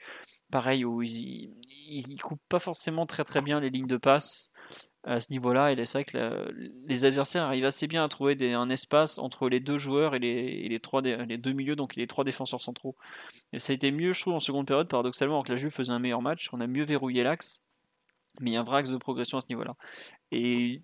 Pareil, 0.51 0.85
où 0.85 1.01
ils, 1.01 1.53
ils, 1.87 2.21
coupent 2.21 2.41
pas 2.49 2.59
forcément 2.59 3.05
très 3.05 3.23
très 3.23 3.41
bien 3.41 3.59
les 3.59 3.69
lignes 3.69 3.87
de 3.87 3.97
passe 3.97 4.51
à 5.03 5.21
ce 5.21 5.31
niveau-là. 5.31 5.71
Et 5.71 5.85
c'est 5.85 5.99
vrai 5.99 6.05
que 6.05 6.53
les 6.85 7.05
adversaires 7.05 7.43
arrivent 7.43 7.65
assez 7.65 7.87
bien 7.87 8.03
à 8.03 8.09
trouver 8.09 8.53
un 8.53 8.69
espace 8.69 9.17
entre 9.17 9.49
les 9.49 9.59
deux 9.59 9.77
joueurs 9.77 10.15
et 10.15 10.19
les, 10.19 10.79
trois, 10.79 11.01
les 11.01 11.37
deux 11.37 11.53
milieux, 11.53 11.75
donc 11.75 11.95
les 11.95 12.07
trois 12.07 12.23
défenseurs 12.23 12.61
centraux. 12.61 12.95
Et 13.53 13.59
ça 13.59 13.71
a 13.71 13.75
été 13.75 13.91
mieux, 13.91 14.13
je 14.13 14.21
trouve, 14.21 14.33
en 14.33 14.39
seconde 14.39 14.67
période, 14.67 14.87
paradoxalement, 14.87 15.35
alors 15.35 15.45
que 15.45 15.51
la 15.51 15.57
Juve 15.57 15.71
faisait 15.71 15.91
un 15.91 15.99
meilleur 15.99 16.21
match. 16.21 16.49
On 16.51 16.61
a 16.61 16.67
mieux 16.67 16.83
verrouillé 16.83 17.23
l'axe. 17.23 17.61
Mais 18.41 18.51
il 18.51 18.53
y 18.53 18.57
a 18.57 18.59
un 18.59 18.63
vrai 18.63 18.79
axe 18.79 18.89
de 18.89 18.97
progression 18.97 19.37
à 19.37 19.41
ce 19.41 19.47
niveau-là. 19.49 19.75
Et 20.31 20.81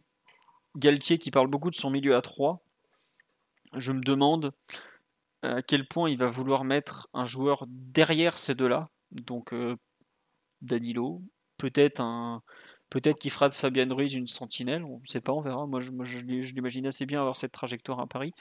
Galtier 0.78 1.18
qui 1.18 1.32
parle 1.32 1.48
beaucoup 1.48 1.70
de 1.70 1.76
son 1.76 1.90
milieu 1.90 2.16
à 2.16 2.22
3, 2.22 2.64
je 3.77 3.91
me 3.91 4.02
demande 4.02 4.52
à 5.43 5.61
quel 5.61 5.88
point 5.88 6.10
il 6.10 6.18
va 6.18 6.27
vouloir 6.27 6.64
mettre 6.64 7.07
un 7.14 7.26
joueur 7.26 7.65
derrière 7.68 8.38
ces 8.38 8.56
deux-là. 8.56 8.89
Donc 9.11 9.53
euh, 9.53 9.76
Danilo, 10.61 11.22
peut-être 11.57 11.99
un, 11.99 12.43
qu'il 13.19 13.31
fera 13.31 13.49
de 13.49 13.53
Fabian 13.53 13.93
Ruiz 13.93 14.14
une 14.14 14.27
sentinelle, 14.27 14.84
on 14.84 14.99
ne 14.99 15.06
sait 15.06 15.22
pas, 15.22 15.31
on 15.31 15.41
verra. 15.41 15.65
Moi, 15.65 15.81
je, 15.81 16.19
l'imagine 16.26 16.85
assez 16.88 17.06
bien 17.06 17.22
avoir 17.22 17.38
cette 17.38 17.52
trajectoire 17.52 17.99
à 17.99 18.07
Paris. 18.07 18.34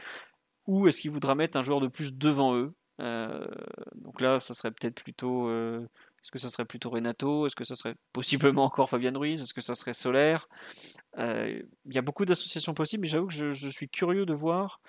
Ou 0.66 0.88
est-ce 0.88 1.00
qu'il 1.00 1.10
voudra 1.10 1.34
mettre 1.34 1.56
un 1.56 1.62
joueur 1.62 1.80
de 1.80 1.88
plus 1.88 2.14
devant 2.14 2.54
eux 2.56 2.74
euh, 3.00 3.46
Donc 3.94 4.20
là, 4.20 4.40
ça 4.40 4.54
serait 4.54 4.72
peut-être 4.72 5.02
plutôt 5.02 5.48
euh, 5.48 5.86
est-ce 6.22 6.30
que 6.30 6.38
ça 6.38 6.50
serait 6.50 6.66
plutôt 6.66 6.90
Renato? 6.90 7.46
Est-ce 7.46 7.56
que 7.56 7.64
ça 7.64 7.74
serait 7.74 7.94
possiblement 8.12 8.64
encore 8.64 8.90
Fabien 8.90 9.12
Ruiz? 9.16 9.40
Est-ce 9.42 9.54
que 9.54 9.62
ça 9.62 9.74
serait 9.74 9.94
Solaire 9.94 10.48
euh, 11.16 11.62
Il 11.86 11.94
y 11.94 11.98
a 11.98 12.02
beaucoup 12.02 12.26
d'associations 12.26 12.74
possibles, 12.74 13.02
mais 13.02 13.08
j'avoue 13.08 13.28
que 13.28 13.52
je, 13.52 13.68
suis 13.68 13.88
curieux 13.88 14.26
de 14.26 14.34
voir 14.34 14.80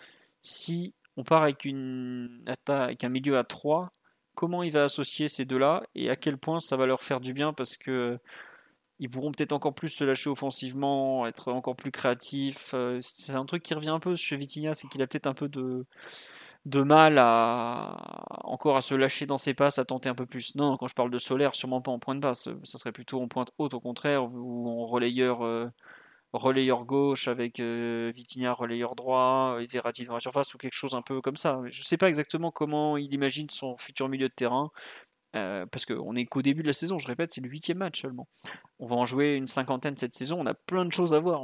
si 0.41 0.93
on 1.18 1.23
part 1.23 1.43
avec, 1.43 1.65
un 1.65 3.09
milieu 3.09 3.38
à 3.38 3.43
3, 3.43 3.91
comment 4.35 4.63
il 4.63 4.72
va 4.72 4.85
associer 4.85 5.27
ces 5.27 5.45
deux-là 5.45 5.84
et 5.95 6.09
à 6.09 6.15
quel 6.15 6.38
point 6.38 6.59
ça 6.59 6.77
va 6.77 6.85
leur 6.85 7.03
faire 7.03 7.19
du 7.19 7.34
bien 7.34 7.53
parce 7.53 7.77
que 7.77 8.19
ils 8.99 9.09
pourront 9.09 9.31
peut-être 9.31 9.51
encore 9.51 9.73
plus 9.73 9.89
se 9.89 10.03
lâcher 10.03 10.30
offensivement, 10.30 11.26
être 11.26 11.51
encore 11.51 11.76
plus 11.76 11.91
créatifs. 11.91 12.72
Euh, 12.76 12.99
c'est 13.01 13.34
un 13.34 13.45
truc 13.45 13.63
qui 13.63 13.73
revient 13.73 13.89
un 13.89 13.99
peu 13.99 14.15
chez 14.15 14.35
Vitinha, 14.35 14.76
c'est 14.76 14.88
qu'il 14.88 15.01
a 15.01 15.07
peut-être 15.07 15.27
un 15.27 15.34
peu 15.34 15.49
de 15.49 15.85
de 16.65 16.81
mal 16.81 17.18
à 17.18 17.97
encore 18.43 18.77
à 18.77 18.81
se 18.81 18.93
lâcher 18.93 19.26
dans 19.26 19.38
ses 19.38 19.53
passes, 19.53 19.80
à 19.80 19.85
tenter 19.85 20.09
un 20.09 20.15
peu 20.15 20.26
plus. 20.26 20.55
Non, 20.55 20.77
quand 20.77 20.88
je 20.88 20.93
parle 20.95 21.09
de 21.11 21.19
solaire, 21.19 21.55
sûrement 21.55 21.81
pas 21.81 21.91
en 21.91 21.99
point 21.99 22.15
de 22.15 22.19
passe, 22.19 22.49
ça 22.63 22.77
serait 22.77 22.91
plutôt 22.91 23.22
en 23.22 23.27
pointe 23.27 23.51
haute 23.57 23.73
au 23.73 23.80
contraire, 23.80 24.26
ou 24.35 24.69
en 24.69 24.85
relayeur, 24.85 25.43
euh, 25.43 25.69
relayeur 26.33 26.85
gauche 26.85 27.27
avec 27.27 27.59
euh, 27.59 28.11
Vitinha 28.15 28.53
relayeur 28.53 28.95
droit, 28.95 29.57
et 29.59 29.65
Verratti 29.65 30.03
dans 30.03 30.13
la 30.13 30.19
surface, 30.19 30.53
ou 30.53 30.57
quelque 30.57 30.73
chose 30.73 30.93
un 30.93 31.01
peu 31.01 31.21
comme 31.21 31.37
ça. 31.37 31.59
Je 31.65 31.83
sais 31.83 31.97
pas 31.97 32.09
exactement 32.09 32.51
comment 32.51 32.97
il 32.97 33.13
imagine 33.13 33.49
son 33.49 33.75
futur 33.77 34.09
milieu 34.09 34.29
de 34.29 34.33
terrain. 34.33 34.69
Euh, 35.33 35.65
parce 35.65 35.85
qu'on 35.85 36.15
est 36.17 36.25
qu'au 36.25 36.41
début 36.41 36.61
de 36.61 36.67
la 36.67 36.73
saison, 36.73 36.97
je 36.97 37.07
répète, 37.07 37.31
c'est 37.31 37.39
le 37.39 37.49
huitième 37.49 37.77
match 37.77 38.01
seulement. 38.01 38.27
On 38.79 38.85
va 38.85 38.97
en 38.97 39.05
jouer 39.05 39.35
une 39.35 39.47
cinquantaine 39.47 39.95
cette 39.95 40.13
saison, 40.13 40.41
on 40.41 40.45
a 40.45 40.53
plein 40.53 40.83
de 40.83 40.91
choses 40.91 41.13
à 41.13 41.19
voir. 41.19 41.43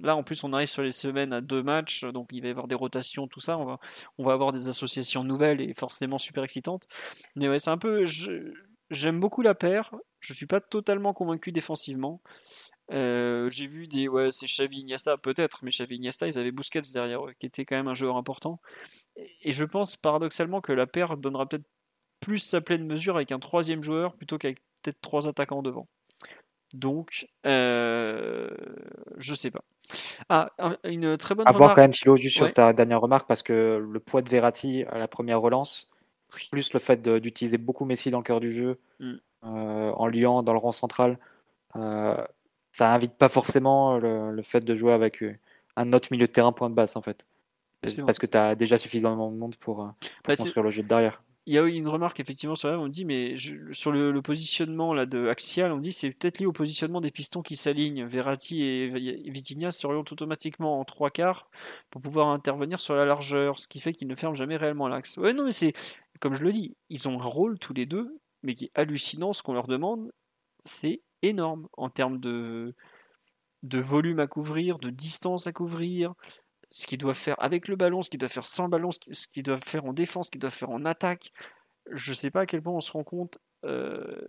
Là, 0.00 0.14
en 0.14 0.22
plus, 0.22 0.44
on 0.44 0.52
arrive 0.52 0.68
sur 0.68 0.82
les 0.82 0.92
semaines 0.92 1.32
à 1.32 1.40
deux 1.40 1.62
matchs, 1.62 2.04
donc 2.04 2.28
il 2.30 2.42
va 2.42 2.48
y 2.48 2.50
avoir 2.50 2.68
des 2.68 2.76
rotations, 2.76 3.26
tout 3.26 3.40
ça. 3.40 3.58
On 3.58 3.64
va, 3.64 3.80
on 4.18 4.24
va 4.24 4.32
avoir 4.32 4.52
des 4.52 4.68
associations 4.68 5.24
nouvelles 5.24 5.60
et 5.60 5.74
forcément 5.74 6.18
super 6.18 6.44
excitantes. 6.44 6.86
Mais 7.34 7.48
ouais, 7.48 7.58
c'est 7.58 7.70
un 7.70 7.78
peu. 7.78 8.04
J'aime 8.90 9.18
beaucoup 9.18 9.42
la 9.42 9.54
paire. 9.54 9.92
Je 10.20 10.32
suis 10.32 10.46
pas 10.46 10.60
totalement 10.60 11.12
convaincu 11.12 11.50
défensivement. 11.50 12.22
Euh, 12.90 13.50
j'ai 13.50 13.66
vu 13.66 13.86
des. 13.86 14.08
Ouais, 14.08 14.30
c'est 14.30 14.46
Xavi 14.46 14.80
Iniesta, 14.80 15.16
peut-être, 15.16 15.60
mais 15.62 15.70
Xavi 15.70 15.96
Iniesta, 15.96 16.26
ils 16.26 16.38
avaient 16.38 16.52
Busquets 16.52 16.80
derrière 16.92 17.26
eux, 17.26 17.34
qui 17.38 17.46
était 17.46 17.64
quand 17.64 17.76
même 17.76 17.88
un 17.88 17.94
joueur 17.94 18.16
important. 18.16 18.60
Et 19.42 19.52
je 19.52 19.64
pense 19.64 19.96
paradoxalement 19.96 20.60
que 20.60 20.72
la 20.72 20.86
paire 20.86 21.16
donnera 21.16 21.46
peut-être 21.46 21.66
plus 22.20 22.38
sa 22.38 22.60
pleine 22.60 22.86
mesure 22.86 23.16
avec 23.16 23.32
un 23.32 23.38
troisième 23.38 23.82
joueur 23.82 24.14
plutôt 24.14 24.38
qu'avec 24.38 24.58
peut-être 24.82 25.00
trois 25.00 25.28
attaquants 25.28 25.62
devant. 25.62 25.86
Donc, 26.74 27.26
euh, 27.46 28.48
je 29.16 29.34
sais 29.34 29.50
pas. 29.50 29.64
Ah, 30.28 30.50
une 30.84 31.16
très 31.16 31.34
bonne. 31.34 31.48
À 31.48 31.52
voir 31.52 31.74
quand 31.74 31.80
même, 31.80 31.94
Philo, 31.94 32.16
juste 32.16 32.36
sur 32.36 32.52
ta 32.52 32.72
dernière 32.72 33.00
remarque, 33.00 33.26
parce 33.26 33.42
que 33.42 33.78
le 33.78 34.00
poids 34.00 34.20
de 34.20 34.28
Verratti 34.28 34.84
à 34.84 34.98
la 34.98 35.08
première 35.08 35.40
relance, 35.40 35.90
plus 36.50 36.72
le 36.72 36.78
fait 36.78 37.02
d'utiliser 37.02 37.58
beaucoup 37.58 37.84
Messi 37.84 38.10
dans 38.10 38.18
le 38.18 38.24
cœur 38.24 38.40
du 38.40 38.52
jeu, 38.52 38.78
mm. 39.00 39.14
euh, 39.44 39.90
en 39.92 40.06
liant 40.06 40.42
dans 40.42 40.52
le 40.52 40.58
rang 40.58 40.72
central, 40.72 41.18
euh, 41.76 42.22
ça 42.78 42.92
invite 42.92 43.14
pas 43.14 43.28
forcément 43.28 43.98
le, 43.98 44.40
fait 44.42 44.64
de 44.64 44.74
jouer 44.76 44.92
avec 44.92 45.24
un 45.76 45.92
autre 45.92 46.08
milieu 46.12 46.26
de 46.26 46.32
terrain 46.32 46.52
point 46.52 46.70
de 46.70 46.74
basse 46.74 46.94
en 46.94 47.02
fait. 47.02 47.26
Parce 48.06 48.18
que 48.18 48.26
tu 48.26 48.36
as 48.36 48.54
déjà 48.54 48.78
suffisamment 48.78 49.30
de 49.30 49.36
monde 49.36 49.56
pour, 49.56 49.76
pour 49.76 49.94
bah, 50.24 50.36
construire 50.36 50.62
le 50.62 50.70
jeu 50.70 50.82
de 50.82 50.88
derrière 50.88 51.22
il 51.46 51.54
y 51.54 51.58
a 51.58 51.64
une 51.64 51.88
remarque 51.88 52.20
effectivement 52.20 52.56
sur 52.56 52.68
on 52.68 52.88
dit 52.88 53.06
mais 53.06 53.34
sur 53.72 53.90
le, 53.90 54.20
positionnement 54.20 54.92
là 54.92 55.06
de 55.06 55.28
axial, 55.28 55.72
on 55.72 55.78
dit 55.78 55.92
c'est 55.92 56.10
peut-être 56.10 56.40
lié 56.40 56.44
au 56.44 56.52
positionnement 56.52 57.00
des 57.00 57.10
pistons 57.10 57.40
qui 57.40 57.56
s'alignent. 57.56 58.04
Verratti 58.04 58.62
et 58.62 58.90
Vitinha 59.30 59.70
s'orientent 59.70 60.12
automatiquement 60.12 60.78
en 60.78 60.84
trois 60.84 61.08
quarts 61.08 61.48
pour 61.88 62.02
pouvoir 62.02 62.28
intervenir 62.28 62.80
sur 62.80 62.94
la 62.94 63.06
largeur, 63.06 63.58
ce 63.58 63.66
qui 63.66 63.80
fait 63.80 63.94
qu'ils 63.94 64.08
ne 64.08 64.14
ferment 64.14 64.34
jamais 64.34 64.58
réellement 64.58 64.88
l'axe. 64.88 65.16
Ouais 65.16 65.32
non 65.32 65.44
mais 65.46 65.52
c'est 65.52 65.72
comme 66.20 66.34
je 66.34 66.42
le 66.42 66.52
dis, 66.52 66.76
ils 66.90 67.08
ont 67.08 67.18
un 67.18 67.24
rôle 67.24 67.58
tous 67.58 67.72
les 67.72 67.86
deux, 67.86 68.14
mais 68.42 68.54
qui 68.54 68.66
est 68.66 68.70
hallucinant. 68.74 69.32
Ce 69.32 69.42
qu'on 69.42 69.54
leur 69.54 69.68
demande, 69.68 70.12
c'est 70.66 71.00
énorme 71.22 71.68
en 71.76 71.90
termes 71.90 72.18
de 72.18 72.74
de 73.64 73.80
volume 73.80 74.20
à 74.20 74.26
couvrir, 74.28 74.78
de 74.78 74.90
distance 74.90 75.46
à 75.48 75.52
couvrir, 75.52 76.14
ce 76.70 76.86
qu'ils 76.86 76.98
doivent 76.98 77.16
faire 77.16 77.36
avec 77.42 77.68
le 77.68 77.76
ballon, 77.76 78.02
ce 78.02 78.10
qu'ils 78.10 78.20
doivent 78.20 78.32
faire 78.32 78.46
sans 78.46 78.68
ballon, 78.68 78.90
ce 78.92 79.26
qu'ils 79.28 79.42
doivent 79.42 79.64
faire 79.64 79.84
en 79.84 79.92
défense, 79.92 80.26
ce 80.26 80.30
qu'ils 80.30 80.40
doivent 80.40 80.54
faire 80.54 80.70
en 80.70 80.84
attaque. 80.84 81.32
Je 81.90 82.10
ne 82.10 82.14
sais 82.14 82.30
pas 82.30 82.42
à 82.42 82.46
quel 82.46 82.62
point 82.62 82.74
on 82.74 82.80
se 82.80 82.92
rend 82.92 83.04
compte 83.04 83.38
euh, 83.64 84.20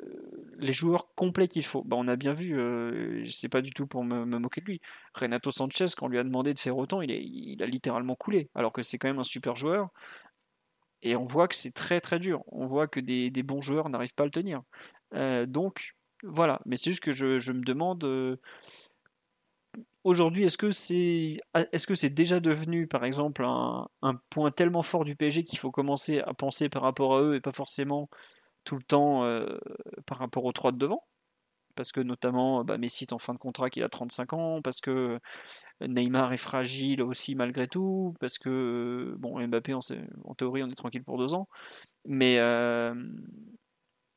les 0.58 0.74
joueurs 0.74 1.14
complets 1.14 1.48
qu'il 1.48 1.64
faut. 1.64 1.84
Bah, 1.84 1.96
on 2.00 2.08
a 2.08 2.16
bien 2.16 2.34
vu, 2.34 2.58
euh, 2.60 3.24
c'est 3.28 3.50
pas 3.50 3.62
du 3.62 3.72
tout 3.72 3.86
pour 3.86 4.04
me, 4.04 4.26
moquer 4.26 4.62
de 4.62 4.66
lui. 4.66 4.82
Renato 5.14 5.52
Sanchez, 5.52 5.86
quand 5.98 6.08
on 6.08 6.10
lui 6.10 6.18
a 6.18 6.24
demandé 6.24 6.54
de 6.54 6.60
faire 6.60 6.78
autant, 6.78 7.02
il, 7.02 7.12
il 7.12 7.62
a 7.62 7.68
littéralement 7.68 8.16
coulé, 8.16 8.50
alors 8.56 8.72
que 8.72 8.82
c'est 8.82 8.98
quand 8.98 9.10
même 9.10 9.20
un 9.20 9.24
super 9.24 9.56
joueur. 9.56 9.90
Et 11.02 11.16
on 11.16 11.26
voit 11.26 11.48
que 11.48 11.56
c'est 11.56 11.72
très 11.72 12.02
très 12.02 12.20
dur. 12.20 12.44
On 12.48 12.66
voit 12.66 12.88
que 12.88 13.00
des, 13.00 13.32
bons 13.44 13.62
joueurs 13.62 13.90
n'arrivent 13.90 14.16
pas 14.16 14.24
à 14.24 14.26
le 14.26 14.32
tenir. 14.32 14.62
Euh, 15.14 15.46
donc 15.46 15.96
voilà, 16.24 16.62
mais 16.66 16.78
c'est 16.78 16.92
juste 16.92 17.04
que 17.04 17.14
je, 17.14 17.52
me 17.52 17.64
demande 17.64 18.04
euh, 18.04 18.38
aujourd'hui, 20.04 20.44
est-ce 20.44 20.58
que 20.58 20.72
c'est 20.72 21.40
est 21.56 21.76
-ce 21.76 21.96
c'est 21.96 22.10
déjà 22.10 22.40
devenu 22.40 22.88
par 22.88 23.06
exemple 23.06 23.44
un, 23.46 23.88
point 24.30 24.52
tellement 24.52 24.82
fort 24.84 25.06
du 25.06 25.16
PSG 25.16 25.44
qu'il 25.44 25.60
faut 25.60 25.72
commencer 25.72 26.20
à 26.20 26.34
penser 26.34 26.70
par 26.70 26.82
rapport 26.84 27.18
à 27.18 27.22
eux 27.22 27.36
et 27.36 27.42
pas 27.42 27.52
forcément 27.54 28.10
tout 28.66 28.76
le 28.78 28.84
temps 28.84 29.24
euh, 29.26 29.58
par 30.06 30.18
rapport 30.20 30.46
aux 30.46 30.54
trois 30.54 30.72
de 30.72 30.78
devant? 30.78 31.04
Parce 31.76 31.92
que 31.94 32.02
notamment 32.02 32.64
bah, 32.66 32.78
Messi 32.78 33.06
est 33.06 33.14
en 33.14 33.20
fin 33.20 33.34
de 33.34 33.40
contrat 33.40 33.70
qu'il 33.70 33.84
a 33.84 33.90
35 33.90 34.34
ans, 34.34 34.62
parce 34.62 34.82
que 34.82 35.20
Neymar 35.82 36.34
est 36.34 36.38
fragile 36.38 37.02
aussi 37.02 37.36
malgré 37.36 37.68
tout, 37.68 38.16
parce 38.20 38.38
que 38.38 39.16
bon 39.20 39.40
Mbappé 39.48 39.74
en, 39.74 39.80
en 40.26 40.36
théorie 40.36 40.64
on 40.64 40.70
est 40.70 40.76
tranquille 40.76 41.04
pour 41.04 41.18
deux 41.18 41.34
ans, 41.34 41.48
mais 42.06 42.38
euh, 42.40 42.94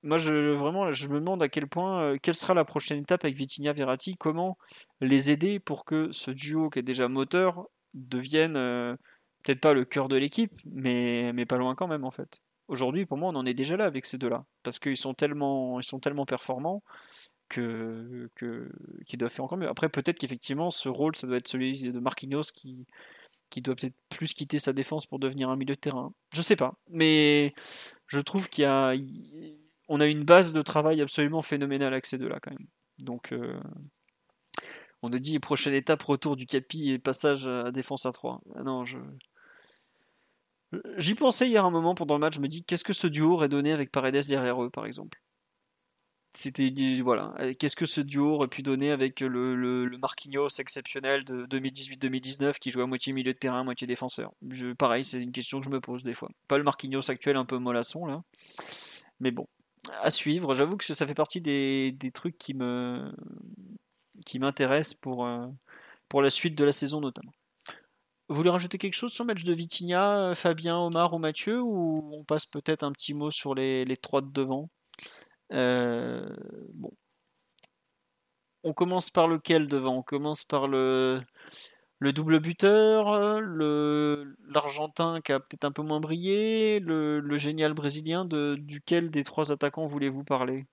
moi 0.02 0.18
je 0.18 0.52
vraiment 0.52 0.92
je 0.92 1.08
me 1.08 1.20
demande 1.20 1.42
à 1.42 1.48
quel 1.48 1.66
point 1.66 2.02
euh, 2.02 2.18
quelle 2.20 2.34
sera 2.34 2.54
la 2.54 2.64
prochaine 2.64 3.00
étape 3.00 3.24
avec 3.24 3.36
Vitinha 3.36 3.72
Verratti, 3.72 4.16
comment 4.16 4.58
les 5.00 5.30
aider 5.30 5.58
pour 5.58 5.84
que 5.84 6.10
ce 6.12 6.30
duo 6.30 6.70
qui 6.70 6.80
est 6.80 6.82
déjà 6.82 7.08
moteur 7.08 7.66
devienne 7.94 8.56
peut-être 9.42 9.60
pas 9.60 9.74
le 9.74 9.84
cœur 9.84 10.08
de 10.08 10.16
l'équipe, 10.16 10.52
mais, 10.64 11.32
mais 11.32 11.46
pas 11.46 11.56
loin 11.56 11.74
quand 11.74 11.88
même 11.88 12.04
en 12.04 12.10
fait. 12.10 12.40
Aujourd'hui, 12.68 13.06
pour 13.06 13.18
moi, 13.18 13.30
on 13.30 13.36
en 13.36 13.44
est 13.44 13.54
déjà 13.54 13.76
là 13.76 13.84
avec 13.84 14.06
ces 14.06 14.18
deux-là, 14.18 14.44
parce 14.62 14.78
qu'ils 14.78 14.96
sont 14.96 15.14
tellement, 15.14 15.80
ils 15.80 15.84
sont 15.84 15.98
tellement 15.98 16.24
performants 16.24 16.82
que 17.48 18.30
qu'ils 19.04 19.18
doivent 19.18 19.30
faire 19.30 19.44
encore 19.44 19.58
mieux. 19.58 19.68
Après, 19.68 19.90
peut-être 19.90 20.18
qu'effectivement, 20.18 20.70
ce 20.70 20.88
rôle, 20.88 21.16
ça 21.16 21.26
doit 21.26 21.36
être 21.36 21.48
celui 21.48 21.92
de 21.92 22.00
Marquinhos 22.00 22.50
qui, 22.54 22.86
qui 23.50 23.60
doit 23.60 23.74
peut-être 23.74 23.96
plus 24.08 24.32
quitter 24.32 24.58
sa 24.58 24.72
défense 24.72 25.04
pour 25.04 25.18
devenir 25.18 25.50
un 25.50 25.56
milieu 25.56 25.74
de 25.74 25.80
terrain. 25.80 26.14
Je 26.34 26.40
sais 26.40 26.56
pas, 26.56 26.74
mais 26.88 27.52
je 28.06 28.20
trouve 28.20 28.48
qu'il 28.48 28.62
y 28.62 28.66
a, 28.66 28.94
on 29.88 30.00
a 30.00 30.06
une 30.06 30.24
base 30.24 30.52
de 30.52 30.62
travail 30.62 31.00
absolument 31.00 31.42
phénoménale 31.42 31.92
avec 31.92 32.06
ces 32.06 32.18
deux-là 32.18 32.38
quand 32.40 32.52
même. 32.52 32.66
Donc, 33.02 33.32
euh, 33.32 33.60
on 35.02 35.12
a 35.12 35.18
dit 35.18 35.38
prochaine 35.40 35.74
étape, 35.74 36.02
retour 36.02 36.36
du 36.36 36.46
capi 36.46 36.92
et 36.92 36.98
passage 36.98 37.46
à 37.46 37.70
défense 37.72 38.06
à 38.06 38.12
3. 38.12 38.40
Ah 38.56 38.62
non, 38.62 38.84
J'y 40.96 41.14
pensais 41.14 41.48
hier 41.48 41.64
un 41.64 41.70
moment 41.70 41.94
pendant 41.94 42.14
le 42.14 42.20
match, 42.20 42.36
je 42.36 42.40
me 42.40 42.48
dis 42.48 42.64
qu'est-ce 42.64 42.84
que 42.84 42.94
ce 42.94 43.06
duo 43.06 43.34
aurait 43.34 43.48
donné 43.48 43.72
avec 43.72 43.92
Paredes 43.92 44.26
derrière 44.26 44.62
eux 44.62 44.70
par 44.70 44.86
exemple? 44.86 45.20
C'était 46.34 46.72
voilà, 47.02 47.34
qu'est-ce 47.58 47.76
que 47.76 47.84
ce 47.84 48.00
duo 48.00 48.36
aurait 48.36 48.48
pu 48.48 48.62
donner 48.62 48.90
avec 48.90 49.20
le, 49.20 49.90
Marquinhos 50.00 50.48
exceptionnel 50.60 51.24
de 51.24 51.44
2018-2019 51.44 52.58
qui 52.58 52.70
jouait 52.70 52.84
à 52.84 52.86
moitié 52.86 53.12
milieu 53.12 53.34
de 53.34 53.38
terrain, 53.38 53.64
moitié 53.64 53.86
défenseur? 53.86 54.32
Pareil, 54.78 55.04
c'est 55.04 55.20
une 55.20 55.32
question 55.32 55.60
que 55.60 55.66
je 55.66 55.70
me 55.70 55.80
pose 55.80 56.04
des 56.04 56.14
fois. 56.14 56.30
Pas 56.48 56.56
le 56.56 56.64
Marquinhos 56.64 57.10
actuel 57.10 57.36
un 57.36 57.44
peu 57.44 57.58
mollasson 57.58 58.06
là, 58.06 58.22
mais 59.20 59.30
bon, 59.30 59.46
à 60.02 60.10
suivre. 60.10 60.54
J'avoue 60.54 60.76
que 60.76 60.84
ça 60.84 61.06
fait 61.06 61.14
partie 61.14 61.40
des, 61.40 62.10
trucs 62.14 62.38
qui 62.38 62.54
me 62.54 63.12
qui 64.26 64.38
m'intéressent 64.38 64.94
pour 64.94 65.26
euh, 65.26 65.46
pour 66.08 66.22
la 66.22 66.30
suite 66.30 66.54
de 66.54 66.64
la 66.64 66.72
saison 66.72 67.00
notamment. 67.00 67.32
Vous 68.28 68.36
voulez 68.36 68.50
rajouter 68.50 68.78
quelque 68.78 68.94
chose 68.94 69.12
sur 69.12 69.24
le 69.24 69.28
match 69.28 69.44
de 69.44 69.52
Vitinha, 69.52 70.30
euh, 70.30 70.34
Fabien, 70.34 70.78
Omar 70.78 71.12
ou 71.14 71.18
Mathieu 71.18 71.60
Ou 71.60 72.10
on 72.14 72.24
passe 72.24 72.46
peut-être 72.46 72.82
un 72.82 72.92
petit 72.92 73.14
mot 73.14 73.30
sur 73.30 73.54
les, 73.54 73.96
trois 74.00 74.22
de 74.22 74.30
devant? 74.30 74.70
Euh, 75.52 76.34
Bon. 76.74 76.92
On 78.64 78.72
commence 78.72 79.10
par 79.10 79.28
lequel 79.28 79.66
devant? 79.68 79.98
On 79.98 80.02
commence 80.02 80.44
par 80.44 80.68
le, 80.68 81.20
le 82.02 82.12
double 82.12 82.40
buteur, 82.40 83.40
l'Argentin 84.48 85.20
qui 85.20 85.30
a 85.30 85.38
peut-être 85.38 85.64
un 85.64 85.70
peu 85.70 85.82
moins 85.82 86.00
brillé, 86.00 86.80
le, 86.80 87.36
génial 87.36 87.74
Brésilien. 87.74 88.24
De, 88.24 88.56
duquel 88.56 89.10
des 89.10 89.22
trois 89.22 89.52
attaquants 89.52 89.86
voulez-vous 89.86 90.24
parler? 90.24 90.66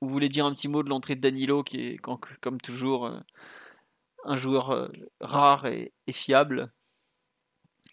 Vous 0.00 0.08
voulez 0.08 0.28
dire 0.28 0.46
un 0.46 0.54
petit 0.54 0.68
mot 0.68 0.84
de 0.84 0.88
l'entrée 0.88 1.16
de 1.16 1.20
Danilo 1.20 1.64
qui 1.64 1.80
est, 1.80 1.98
comme 2.40 2.60
toujours, 2.60 3.06
euh, 3.06 3.18
un 4.24 4.36
joueur 4.36 4.70
euh, 4.70 4.88
rare 5.20 5.66
et, 5.66 5.92
fiable? 6.12 6.72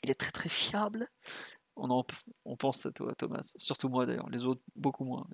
Il 0.03 0.11
est 0.11 0.19
très 0.19 0.31
très 0.31 0.49
fiable. 0.49 1.09
On, 1.75 1.89
en, 1.89 2.05
on 2.45 2.55
pense 2.57 2.85
à 2.85 2.91
toi, 2.91 3.15
Thomas. 3.15 3.53
Surtout 3.57 3.89
moi 3.89 4.05
d'ailleurs. 4.05 4.29
Les 4.29 4.43
autres, 4.45 4.61
beaucoup 4.75 5.03
moins. 5.03 5.25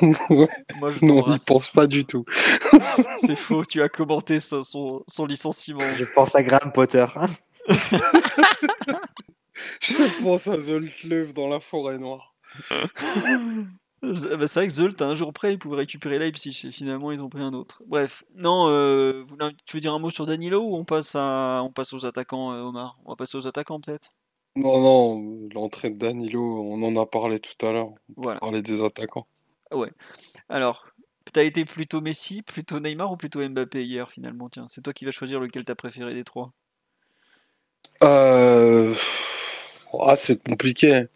moi, 0.30 0.90
je 0.90 1.04
non, 1.04 1.24
on 1.26 1.30
n'y 1.30 1.36
pense 1.46 1.68
pas 1.68 1.86
du 1.86 2.04
tout. 2.04 2.24
C'est 3.18 3.36
faux, 3.36 3.64
tu 3.64 3.82
as 3.82 3.88
commenté 3.88 4.40
son, 4.40 4.62
son, 4.62 5.26
licenciement. 5.26 5.84
Je 5.96 6.04
pense 6.04 6.34
à 6.34 6.42
Graham 6.42 6.72
Potter. 6.72 7.06
je 9.80 10.22
pense 10.22 10.46
à 10.46 10.58
Zoltlev 10.58 11.32
dans 11.32 11.48
la 11.48 11.60
forêt 11.60 11.98
noire. 11.98 12.34
Bah, 14.02 14.46
c'est 14.46 14.54
vrai 14.54 14.66
que 14.66 14.72
Zolt, 14.72 15.02
un 15.02 15.14
jour 15.14 15.32
près, 15.32 15.52
il 15.52 15.58
pouvait 15.58 15.76
récupérer 15.76 16.18
Leipzig 16.18 16.62
et 16.64 16.72
finalement 16.72 17.12
ils 17.12 17.22
ont 17.22 17.28
pris 17.28 17.42
un 17.42 17.52
autre. 17.52 17.82
Bref, 17.86 18.24
non, 18.34 18.66
euh, 18.68 19.24
tu 19.66 19.76
veux 19.76 19.80
dire 19.80 19.92
un 19.92 19.98
mot 19.98 20.10
sur 20.10 20.24
Danilo 20.24 20.62
ou 20.62 20.74
on 20.74 20.84
passe, 20.84 21.14
à, 21.14 21.60
on 21.62 21.70
passe 21.70 21.92
aux 21.92 22.06
attaquants, 22.06 22.52
euh, 22.52 22.62
Omar? 22.62 22.98
On 23.04 23.10
va 23.10 23.16
passer 23.16 23.36
aux 23.36 23.46
attaquants 23.46 23.78
peut-être? 23.78 24.10
Non, 24.56 24.80
non, 24.80 25.48
l'entrée 25.54 25.90
de 25.90 25.98
Danilo, 25.98 26.42
on 26.42 26.82
en 26.82 27.00
a 27.00 27.04
parlé 27.04 27.40
tout 27.40 27.66
à 27.66 27.72
l'heure. 27.72 27.88
On 28.16 28.22
voilà. 28.22 28.40
parlait 28.40 28.62
des 28.62 28.82
attaquants. 28.82 29.26
Ouais. 29.72 29.90
Alors, 30.48 30.86
t'as 31.32 31.44
été 31.44 31.64
plutôt 31.64 32.00
Messi, 32.00 32.42
plutôt 32.42 32.80
Neymar 32.80 33.12
ou 33.12 33.16
plutôt 33.16 33.46
Mbappé 33.46 33.84
hier 33.84 34.10
finalement? 34.10 34.48
Tiens, 34.48 34.66
c'est 34.68 34.82
toi 34.82 34.92
qui 34.92 35.04
vas 35.04 35.10
choisir 35.10 35.40
lequel 35.40 35.64
t'as 35.64 35.74
préféré 35.74 36.14
des 36.14 36.24
trois? 36.24 36.52
Euh... 38.02 38.94
Ah, 40.00 40.16
c'est 40.16 40.42
compliqué. 40.42 41.06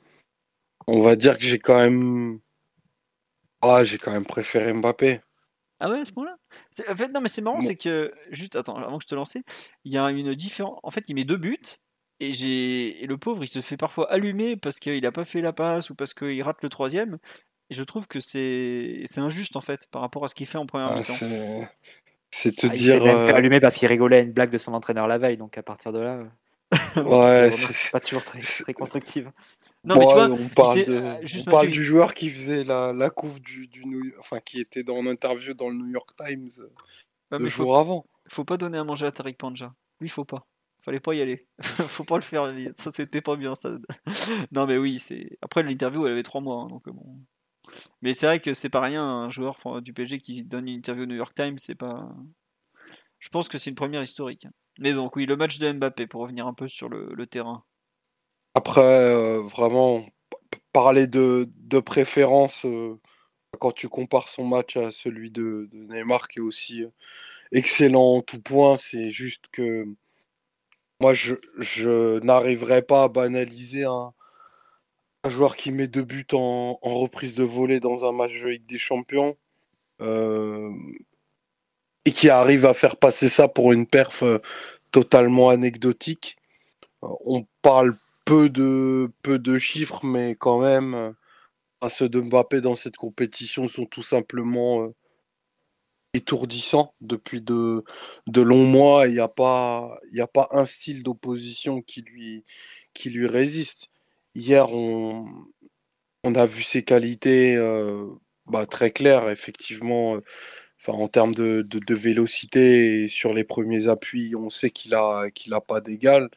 On 0.86 1.02
va 1.02 1.16
dire 1.16 1.38
que 1.38 1.44
j'ai 1.44 1.58
quand 1.58 1.78
même 1.78 2.40
ah, 3.66 3.82
j'ai 3.82 3.96
quand 3.96 4.12
même 4.12 4.26
préféré 4.26 4.74
Mbappé. 4.74 5.20
Ah 5.80 5.88
ouais, 5.88 6.00
à 6.00 6.04
ce 6.04 6.12
moment-là? 6.16 6.36
En 6.86 6.94
fait, 6.94 7.08
non, 7.08 7.22
mais 7.22 7.28
c'est 7.28 7.40
marrant, 7.40 7.62
c'est 7.62 7.76
que, 7.76 8.12
juste, 8.30 8.56
attends, 8.56 8.76
avant 8.76 8.98
que 8.98 9.04
je 9.04 9.08
te 9.08 9.14
lance, 9.14 9.36
il 9.84 9.92
y 9.92 9.96
a 9.96 10.10
une 10.10 10.34
différence. 10.34 10.78
En 10.82 10.90
fait, 10.90 11.04
il 11.08 11.14
met 11.14 11.24
deux 11.24 11.38
buts, 11.38 11.58
et, 12.20 12.34
j'ai... 12.34 13.06
le 13.06 13.16
pauvre, 13.16 13.42
il 13.42 13.48
se 13.48 13.62
fait 13.62 13.78
parfois 13.78 14.12
allumer 14.12 14.56
parce 14.56 14.78
qu'il 14.78 15.02
n'a 15.02 15.12
pas 15.12 15.24
fait 15.24 15.40
la 15.40 15.54
passe 15.54 15.88
ou 15.88 15.94
parce 15.94 16.12
qu'il 16.12 16.42
rate 16.42 16.62
le 16.62 16.68
troisième. 16.68 17.18
Et 17.70 17.74
je 17.74 17.82
trouve 17.82 18.06
que 18.06 18.20
c'est, 18.20 19.02
c'est 19.06 19.20
injuste, 19.20 19.56
en 19.56 19.60
fait, 19.60 19.86
par 19.90 20.02
rapport 20.02 20.24
à 20.24 20.28
ce 20.28 20.34
qu'il 20.34 20.46
fait 20.46 20.58
en 20.58 20.66
première 20.66 20.92
ah, 20.92 20.96
mi-temps. 20.96 21.68
C'est... 22.30 22.52
te 22.52 22.66
ah, 22.66 22.70
dire. 22.70 22.96
Il 22.96 23.00
s'est 23.00 23.06
même 23.06 23.26
fait 23.26 23.32
euh, 23.32 23.36
allumer 23.36 23.60
parce 23.60 23.76
qu'il 23.76 23.88
rigolait 23.88 24.18
à 24.18 24.20
une 24.20 24.32
blague 24.32 24.50
de 24.50 24.58
son 24.58 24.74
entraîneur 24.74 25.06
la 25.06 25.18
veille, 25.18 25.36
donc 25.36 25.56
à 25.56 25.62
partir 25.62 25.92
de 25.92 26.00
là. 26.00 26.24
ouais, 26.96 27.50
c'est 27.52 27.92
pas 27.92 28.00
toujours 28.00 28.24
très, 28.24 28.40
très 28.40 28.74
constructive. 28.74 29.30
Non, 29.84 29.96
mais 29.96 30.06
tu 30.06 30.14
vois, 30.14 30.30
on 30.30 30.48
parle, 30.48 31.70
du 31.70 31.84
joueur 31.84 32.14
qui 32.14 32.30
faisait 32.30 32.64
la, 32.64 32.92
la 32.92 33.10
couve 33.10 33.40
du, 33.40 33.68
du 33.68 34.14
enfin 34.18 34.40
qui 34.40 34.58
était 34.58 34.82
dans 34.82 35.02
l'interview 35.02 35.52
dans 35.52 35.68
le 35.68 35.76
New 35.76 35.88
York 35.88 36.10
Times 36.16 36.48
euh, 36.58 37.38
le 37.38 37.48
jour 37.48 37.78
avant. 37.78 38.06
Faut 38.28 38.44
pas 38.44 38.56
donner 38.56 38.78
à 38.78 38.84
manger 38.84 39.06
à 39.06 39.12
Tariq 39.12 39.36
Panja. 39.36 39.74
Lui, 40.00 40.08
faut 40.08 40.24
pas. 40.24 40.46
Fallait 40.82 41.00
pas 41.00 41.14
y 41.14 41.20
aller. 41.20 41.46
faut 41.62 42.04
pas 42.04 42.16
le 42.16 42.22
faire. 42.22 42.52
Ça, 42.76 42.92
c'était 42.92 43.20
pas 43.20 43.36
bien. 43.36 43.54
Ça. 43.54 43.76
non, 44.52 44.66
mais 44.66 44.78
oui, 44.78 44.98
c'est. 44.98 45.38
Après 45.42 45.62
l'interview, 45.62 46.06
elle 46.06 46.12
avait 46.12 46.22
trois 46.22 46.40
mois, 46.40 46.62
hein, 46.62 46.68
donc 46.68 46.88
bon. 46.88 47.18
Mais 48.02 48.14
c'est 48.14 48.26
vrai 48.26 48.40
que 48.40 48.54
c'est 48.54 48.70
pas 48.70 48.80
rien 48.80 49.02
un 49.04 49.30
joueur 49.30 49.56
du 49.82 49.92
PSG 49.92 50.20
qui 50.20 50.42
donne 50.42 50.68
une 50.68 50.78
interview 50.78 51.04
au 51.04 51.06
New 51.06 51.16
York 51.16 51.34
Times, 51.34 51.58
c'est 51.58 51.74
pas. 51.74 52.08
Je 53.18 53.28
pense 53.28 53.48
que 53.48 53.58
c'est 53.58 53.70
une 53.70 53.76
première 53.76 54.02
historique. 54.02 54.46
Mais 54.78 54.92
donc 54.92 55.16
oui, 55.16 55.26
le 55.26 55.36
match 55.36 55.58
de 55.58 55.72
Mbappé 55.72 56.06
pour 56.06 56.22
revenir 56.22 56.46
un 56.46 56.54
peu 56.54 56.68
sur 56.68 56.88
le 56.88 57.26
terrain. 57.26 57.64
Après, 58.54 58.80
euh, 58.80 59.42
vraiment, 59.42 60.06
parler 60.72 61.06
de, 61.06 61.48
de 61.56 61.80
préférence 61.80 62.64
euh, 62.66 63.00
quand 63.58 63.72
tu 63.72 63.88
compares 63.88 64.28
son 64.28 64.44
match 64.44 64.76
à 64.76 64.92
celui 64.92 65.30
de, 65.30 65.68
Neymar, 65.72 66.28
qui 66.28 66.38
est 66.38 66.42
aussi 66.42 66.84
excellent 67.52 68.16
en 68.16 68.22
tout 68.22 68.40
point, 68.40 68.76
c'est 68.76 69.10
juste 69.10 69.46
que 69.52 69.86
moi, 71.00 71.14
je, 71.14 71.34
je 71.58 72.20
n'arriverai 72.20 72.82
pas 72.82 73.04
à 73.04 73.08
banaliser 73.08 73.84
un, 73.84 74.12
joueur 75.30 75.56
qui 75.56 75.70
met 75.70 75.88
deux 75.88 76.04
buts 76.04 76.26
en, 76.32 76.78
reprise 76.82 77.34
de 77.34 77.44
volée 77.44 77.80
dans 77.80 78.08
un 78.08 78.12
match 78.12 78.32
de 78.32 78.48
Ligue 78.48 78.66
des 78.66 78.78
Champions 78.78 79.34
et 82.04 82.12
qui 82.12 82.28
arrive 82.28 82.66
à 82.66 82.74
faire 82.74 82.96
passer 82.96 83.28
ça 83.28 83.48
pour 83.48 83.72
une 83.72 83.86
perf 83.86 84.22
totalement 84.90 85.48
anecdotique. 85.48 86.36
on 87.02 87.46
parle 87.62 87.96
peu 88.24 88.48
de, 88.48 89.10
peu 89.22 89.38
de 89.38 89.58
chiffres, 89.58 90.04
mais 90.04 90.34
quand 90.34 90.60
même, 90.60 91.14
à 91.84 91.90
ceux 91.90 92.08
de 92.08 92.20
Mbappé 92.20 92.60
dans 92.60 92.76
cette 92.76 92.96
compétition 92.96 93.68
sont 93.68 93.86
tout 93.86 94.02
simplement 94.02 94.84
euh, 94.84 94.94
étourdissants 96.14 96.94
depuis 97.00 97.40
de, 97.42 97.84
de 98.26 98.40
longs 98.40 98.66
mois. 98.66 99.06
Il 99.06 99.14
n'y 99.14 99.20
a, 99.20 99.28
pas, 99.28 99.98
a 100.18 100.26
pas 100.26 100.48
un 100.52 100.66
style 100.66 101.02
d'opposition 101.02 101.82
qui 101.82 102.02
lui, 102.02 102.44
qui 102.94 103.10
lui 103.10 103.26
résiste. 103.26 103.90
Hier, 104.34 104.70
on, 104.72 105.26
on 106.24 106.34
a 106.34 106.46
vu 106.46 106.62
ses 106.62 106.82
qualités 106.82 107.56
euh, 107.56 108.06
bah, 108.46 108.66
très 108.66 108.90
clair, 108.90 109.28
effectivement. 109.30 110.18
Enfin, 110.80 110.92
en 110.98 111.08
termes 111.08 111.34
de, 111.34 111.62
de, 111.62 111.94
vélocité 111.94 113.08
sur 113.08 113.32
les 113.34 113.44
premiers 113.44 113.88
appuis, 113.88 114.34
on 114.36 114.50
sait 114.50 114.70
qu'il 114.70 114.94
a, 114.94 115.30
qu'il 115.30 115.54
pas 115.66 115.80
d'égal. 115.80 116.28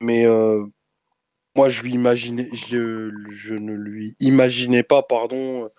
Mais 0.00 0.26
moi, 1.56 1.68
je, 1.70 1.82
lui 1.82 1.92
imaginais, 1.94 2.48
je, 2.52 3.10
je, 3.30 3.54
ne 3.54 3.72
lui 3.72 4.14
imaginais 4.20 4.82
pas 4.82 5.02
pardon, 5.02 5.70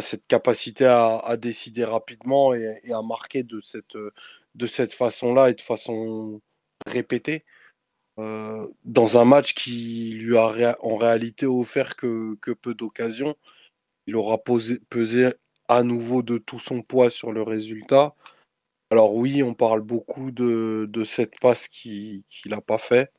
cette 0.00 0.26
capacité 0.26 0.86
à, 0.86 1.36
décider 1.36 1.84
rapidement 1.84 2.54
et, 2.54 2.76
à 2.90 3.02
marquer 3.02 3.42
de 3.42 3.60
cette, 3.60 3.96
de 4.54 4.66
cette 4.66 4.92
façon-là 4.92 5.50
et 5.50 5.54
de 5.54 5.60
façon 5.60 6.40
répétée. 6.86 7.44
Dans 8.16 9.18
un 9.18 9.24
match 9.24 9.54
qui 9.54 10.12
lui 10.18 10.38
a 10.38 10.76
en 10.80 10.96
réalité 10.96 11.46
offert 11.46 11.96
que, 11.96 12.36
peu 12.62 12.74
d'occasions. 12.74 13.36
Il 14.06 14.16
aura 14.16 14.38
pesé 14.38 15.34
à 15.68 15.82
nouveau 15.82 16.22
de 16.22 16.38
tout 16.38 16.60
son 16.60 16.82
poids 16.82 17.10
sur 17.10 17.32
le 17.32 17.42
résultat. 17.42 18.14
Alors 18.90 19.14
oui, 19.14 19.42
on 19.42 19.54
parle 19.54 19.82
beaucoup 19.82 20.30
de, 20.30 20.88
cette 21.04 21.38
passe 21.40 21.68
qu'il 21.68 22.24
n'a 22.46 22.60
pas 22.60 22.78
fait, 22.78 23.12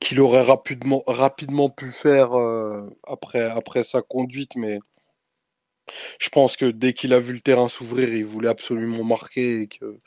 qu'il 0.00 0.20
aurait 0.20 0.42
rapidement, 0.42 1.70
pu 1.70 1.90
faire 1.90 2.34
euh, 2.38 2.90
après 3.06 3.84
sa 3.84 4.02
conduite, 4.02 4.56
mais 4.56 4.80
je 6.18 6.28
pense 6.28 6.56
que 6.56 6.66
dès 6.66 6.92
qu'il 6.92 7.12
a 7.12 7.20
vu 7.20 7.32
le 7.32 7.40
terrain 7.40 7.68
s'ouvrir, 7.68 8.08
il 8.14 8.24
voulait 8.24 8.48
absolument 8.48 9.04
marquer 9.04 9.62
et 9.62 9.66
que 9.66 9.98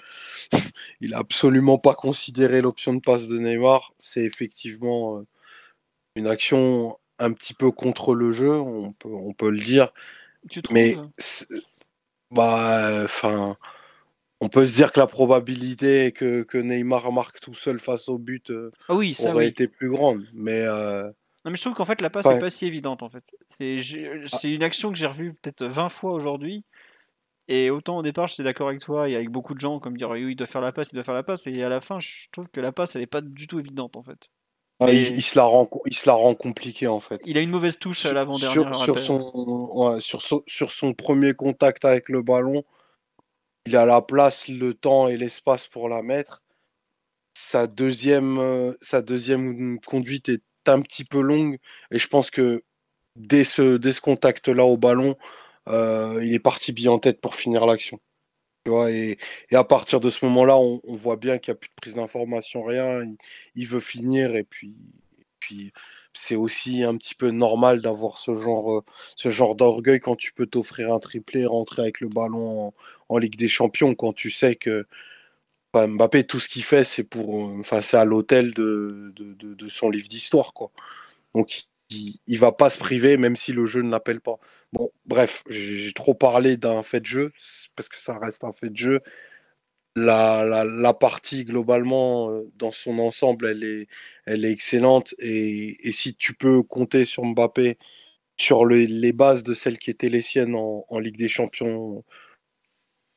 il 1.02 1.14
a 1.14 1.20
absolument 1.20 1.78
pas 1.78 1.94
considéré 1.94 2.62
l'option 2.62 2.94
de 2.94 3.02
passe 3.02 3.28
de 3.28 3.38
Neymar. 3.38 3.94
C'est 3.98 4.24
effectivement 4.24 5.20
euh, 5.20 5.28
une 6.16 6.28
action 6.28 6.98
un 7.20 7.32
petit 7.34 7.54
peu 7.54 7.72
contre 7.72 8.14
le 8.14 8.32
jeu, 8.32 8.52
on 8.52 8.94
peut, 8.94 9.14
on 9.14 9.34
peut 9.34 9.50
le 9.50 9.60
dire. 9.60 9.92
Mais 10.72 10.96
bah, 12.32 13.02
enfin, 13.04 13.58
on 14.42 14.50
peut 14.50 14.68
se 14.68 14.74
dire 14.74 14.92
que 14.92 15.00
la 15.00 15.08
probabilité 15.08 16.12
que, 16.12 16.44
que, 16.44 16.58
Neymar 16.58 17.12
marque 17.12 17.40
tout 17.40 17.54
seul 17.54 17.80
face 17.80 18.10
au 18.10 18.18
but 18.18 18.52
euh, 18.52 18.72
ah 18.90 18.96
oui, 18.96 19.14
ça, 19.14 19.32
aurait 19.32 19.48
été 19.48 19.68
plus 19.68 19.90
grande. 19.90 20.26
Mais 20.34 20.62
euh, 20.62 21.10
non, 21.46 21.52
mais 21.52 21.58
je 21.58 21.62
trouve 21.62 21.76
qu'en 21.76 21.86
fait 21.86 22.02
la 22.02 22.10
passe 22.10 22.26
n'est 22.26 22.40
pas 22.40 22.50
si 22.50 22.66
évidente 22.66 23.04
en 23.04 23.10
fait. 23.10 23.24
C'est 23.50 23.78
ah. 23.80 24.48
une 24.48 24.64
action 24.64 24.92
que 24.92 24.98
j'ai 24.98 25.06
revue 25.06 25.36
peut-être 25.36 25.64
20 25.64 25.90
fois 25.90 26.12
aujourd'hui. 26.12 26.66
Et 27.48 27.70
autant 27.70 27.98
au 28.00 28.02
départ, 28.02 28.26
je 28.26 28.34
suis 28.34 28.44
d'accord 28.44 28.70
avec 28.70 28.82
toi 28.82 29.08
et 29.08 29.16
avec 29.16 29.30
beaucoup 29.30 29.54
de 29.54 29.60
gens 29.60 29.80
comme 29.80 29.96
dire 29.96 30.10
oui, 30.10 30.32
il 30.32 30.36
doit 30.36 30.48
faire 30.48 30.62
la 30.62 30.72
passe, 30.72 30.90
il 30.92 30.96
doit 30.96 31.04
faire 31.04 31.14
la 31.14 31.22
passe. 31.22 31.46
Et 31.46 31.64
à 31.64 31.70
la 31.70 31.82
fin, 31.82 32.00
je 32.00 32.26
trouve 32.32 32.48
que 32.50 32.60
la 32.60 32.72
passe, 32.72 32.96
elle 32.96 33.02
n'est 33.02 33.08
pas 33.08 33.22
du 33.22 33.46
tout 33.46 33.60
évidente 33.60 33.96
en 33.96 34.02
fait. 34.02 34.30
Ah, 34.80 34.92
il, 34.92 35.22
se 35.22 35.38
la 35.38 35.46
rend, 35.46 35.70
il 35.86 35.94
se 35.94 36.10
la 36.10 36.16
rend 36.16 36.34
compliqué 36.34 36.88
en 36.88 37.00
fait. 37.00 37.22
Il 37.26 37.38
a 37.38 37.42
une 37.42 37.52
mauvaise 37.52 37.78
touche 37.78 38.06
à 38.08 38.12
l'avant-dernière. 38.14 38.74
Sur, 38.76 38.98
son, 38.98 40.00
sur, 40.00 40.44
sur 40.48 40.72
son 40.72 40.94
premier 40.94 41.34
contact 41.34 41.86
avec 41.86 42.10
le 42.10 42.24
ballon, 42.24 42.64
il 43.68 43.78
a 43.78 43.86
la 43.86 44.02
place, 44.02 44.48
le 44.48 44.74
temps 44.74 45.08
et 45.08 45.16
l'espace 45.16 45.68
pour 45.68 45.88
la 45.88 46.02
mettre. 46.02 46.44
Sa 47.38 47.68
deuxième, 47.68 48.40
euh, 48.40 48.74
sa 48.82 49.02
deuxième 49.02 49.80
conduite 49.80 50.30
est 50.30 50.42
un 50.70 50.82
petit 50.82 51.06
peu 51.06 51.22
longue 51.22 51.58
et 51.92 52.00
je 52.00 52.08
pense 52.08 52.32
que 52.32 52.64
dès 53.16 53.44
ce, 53.44 53.78
dès 53.78 53.94
ce 53.94 54.02
contact-là 54.02 54.66
au 54.66 54.78
ballon, 54.78 55.16
euh, 55.70 56.20
il 56.24 56.34
est 56.34 56.40
parti 56.40 56.74
bien 56.74 56.92
en 56.92 57.00
tête 57.00 57.22
pour 57.22 57.36
finir 57.36 57.66
l'action 57.66 58.00
et, 58.90 59.18
à 59.54 59.64
partir 59.64 60.00
de 60.00 60.10
ce 60.10 60.26
moment-là, 60.26 60.58
on, 60.58 60.82
voit 60.96 61.18
bien 61.18 61.38
qu'il 61.38 61.52
n'y 61.52 61.58
a 61.58 61.60
plus 61.60 61.70
de 61.70 61.76
prise 61.76 61.96
d'information, 61.96 62.64
rien. 62.64 63.02
Il, 63.56 63.68
veut 63.68 63.80
finir 63.80 64.36
et 64.36 64.44
puis, 64.44 64.76
puis 65.40 65.72
c'est 66.14 66.36
aussi 66.36 66.84
un 66.84 66.98
petit 66.98 67.16
peu 67.16 67.32
normal 67.32 67.82
d'avoir 67.82 68.18
ce 68.18 68.34
genre, 68.36 68.80
euh, 68.80 68.84
ce 69.16 69.30
genre 69.30 69.56
d'orgueil 69.56 70.00
quand 70.00 70.16
tu 70.16 70.34
peux 70.34 70.48
t'offrir 70.48 70.94
un 70.94 71.00
triplé, 71.00 71.46
rentrer 71.46 71.84
avec 71.84 72.00
le 72.00 72.10
ballon 72.10 72.74
en, 73.10 73.18
Ligue 73.18 73.38
des 73.38 73.48
Champions, 73.48 73.96
quand 73.96 74.14
tu 74.14 74.32
sais 74.32 74.56
que 74.56 74.86
Mbappé, 75.76 76.26
tout 76.26 76.40
ce 76.40 76.50
qu'il 76.50 76.64
fait, 76.64 76.84
c'est 76.84 77.04
pour, 77.04 77.44
enfin, 77.60 77.82
c'est 77.82 77.98
à 77.98 78.06
l'hôtel 78.06 78.54
de, 78.54 79.14
son 79.70 79.90
livre 79.90 80.08
d'histoire, 80.08 80.54
quoi. 80.54 80.72
Donc, 81.36 81.66
il, 81.90 82.20
il, 82.28 82.40
va 82.40 82.52
pas 82.52 82.70
se 82.70 82.78
priver, 82.80 83.18
même 83.18 83.36
si 83.36 83.54
le 83.54 83.66
jeu 83.66 83.82
ne 83.82 83.92
l'appelle 83.92 84.22
pas. 84.22 84.38
Bon, 84.74 84.92
bref, 85.06 85.44
j'ai 85.50 85.94
trop 85.94 86.14
parlé 86.16 86.58
d'un 86.58 86.84
fait 86.84 87.02
de 87.02 87.06
jeu, 87.06 87.34
parce 87.76 87.90
que 87.90 87.98
ça 87.98 88.18
reste 88.20 88.44
un 88.44 88.54
fait 88.54 88.70
de 88.70 88.78
jeu. 88.78 89.02
La, 89.96 90.94
partie, 91.00 91.46
globalement, 91.46 92.30
euh, 92.32 92.52
dans 92.58 92.72
son 92.72 93.00
ensemble, 93.00 93.48
elle 93.48 93.64
est, 93.64 93.88
elle 94.26 94.46
est 94.46 94.52
excellente. 94.52 95.16
Et, 95.20 95.78
si 95.92 96.16
tu 96.16 96.34
peux 96.36 96.64
compter 96.64 97.06
sur 97.06 97.24
Mbappé, 97.26 97.78
sur 98.38 98.66
les 98.66 99.14
bases 99.14 99.44
de 99.44 99.54
celles 99.54 99.80
qui 99.80 99.92
étaient 99.92 100.10
les 100.10 100.22
siennes 100.22 100.56
en, 100.56 100.86
en 100.90 101.00
Ligue 101.00 101.18
des 101.18 101.30
Champions, 101.30 102.04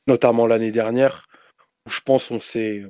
notamment 0.06 0.46
l'année 0.46 0.72
dernière, 0.72 1.27
je 1.88 2.00
pense 2.02 2.30
on 2.30 2.40
s'est. 2.40 2.84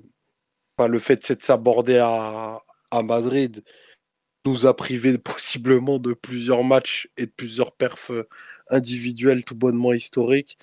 Enfin, 0.77 0.89
le 0.89 0.99
fait 0.99 1.33
de 1.33 1.43
s'aborder 1.43 1.99
à, 1.99 2.63
à 2.91 3.03
Madrid, 3.03 3.65
nous 4.47 4.67
a 4.67 4.77
privé 4.77 5.19
possiblement 5.19 5.99
de 5.99 6.15
plusieurs 6.15 6.65
matchs 6.65 7.09
et 7.17 7.27
de 7.27 7.31
plusieurs 7.31 7.73
perfs 7.73 8.11
euh, 8.13 8.29
individuels 8.71 9.45
tout 9.45 9.55
bonnement 9.55 9.93
historiques. 9.93 10.59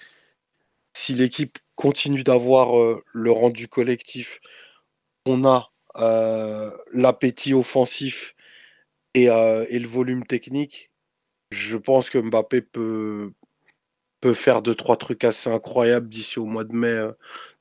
Si 0.93 1.13
l'équipe 1.13 1.59
continue 1.75 2.23
d'avoir 2.23 2.79
euh, 2.79 3.03
le 3.13 3.31
rendu 3.31 3.67
collectif, 3.67 4.39
on 5.25 5.45
a 5.45 5.71
euh, 5.97 6.71
l'appétit 6.93 7.53
offensif 7.53 8.35
et, 9.13 9.27
le 9.27 9.87
volume 9.87 10.25
technique, 10.25 10.91
je 11.51 11.77
pense 11.77 12.09
que 12.09 12.17
Mbappé 12.17 12.61
peut, 12.61 13.31
peut 14.25 14.33
faire 14.33 14.61
deux, 14.61 14.75
trois 14.75 14.97
trucs 14.97 15.23
assez 15.23 15.51
incroyables 15.51 16.09
d'ici 16.09 16.39
au 16.39 16.45
mois 16.45 16.63
de 16.63 16.73
mai 16.73 16.99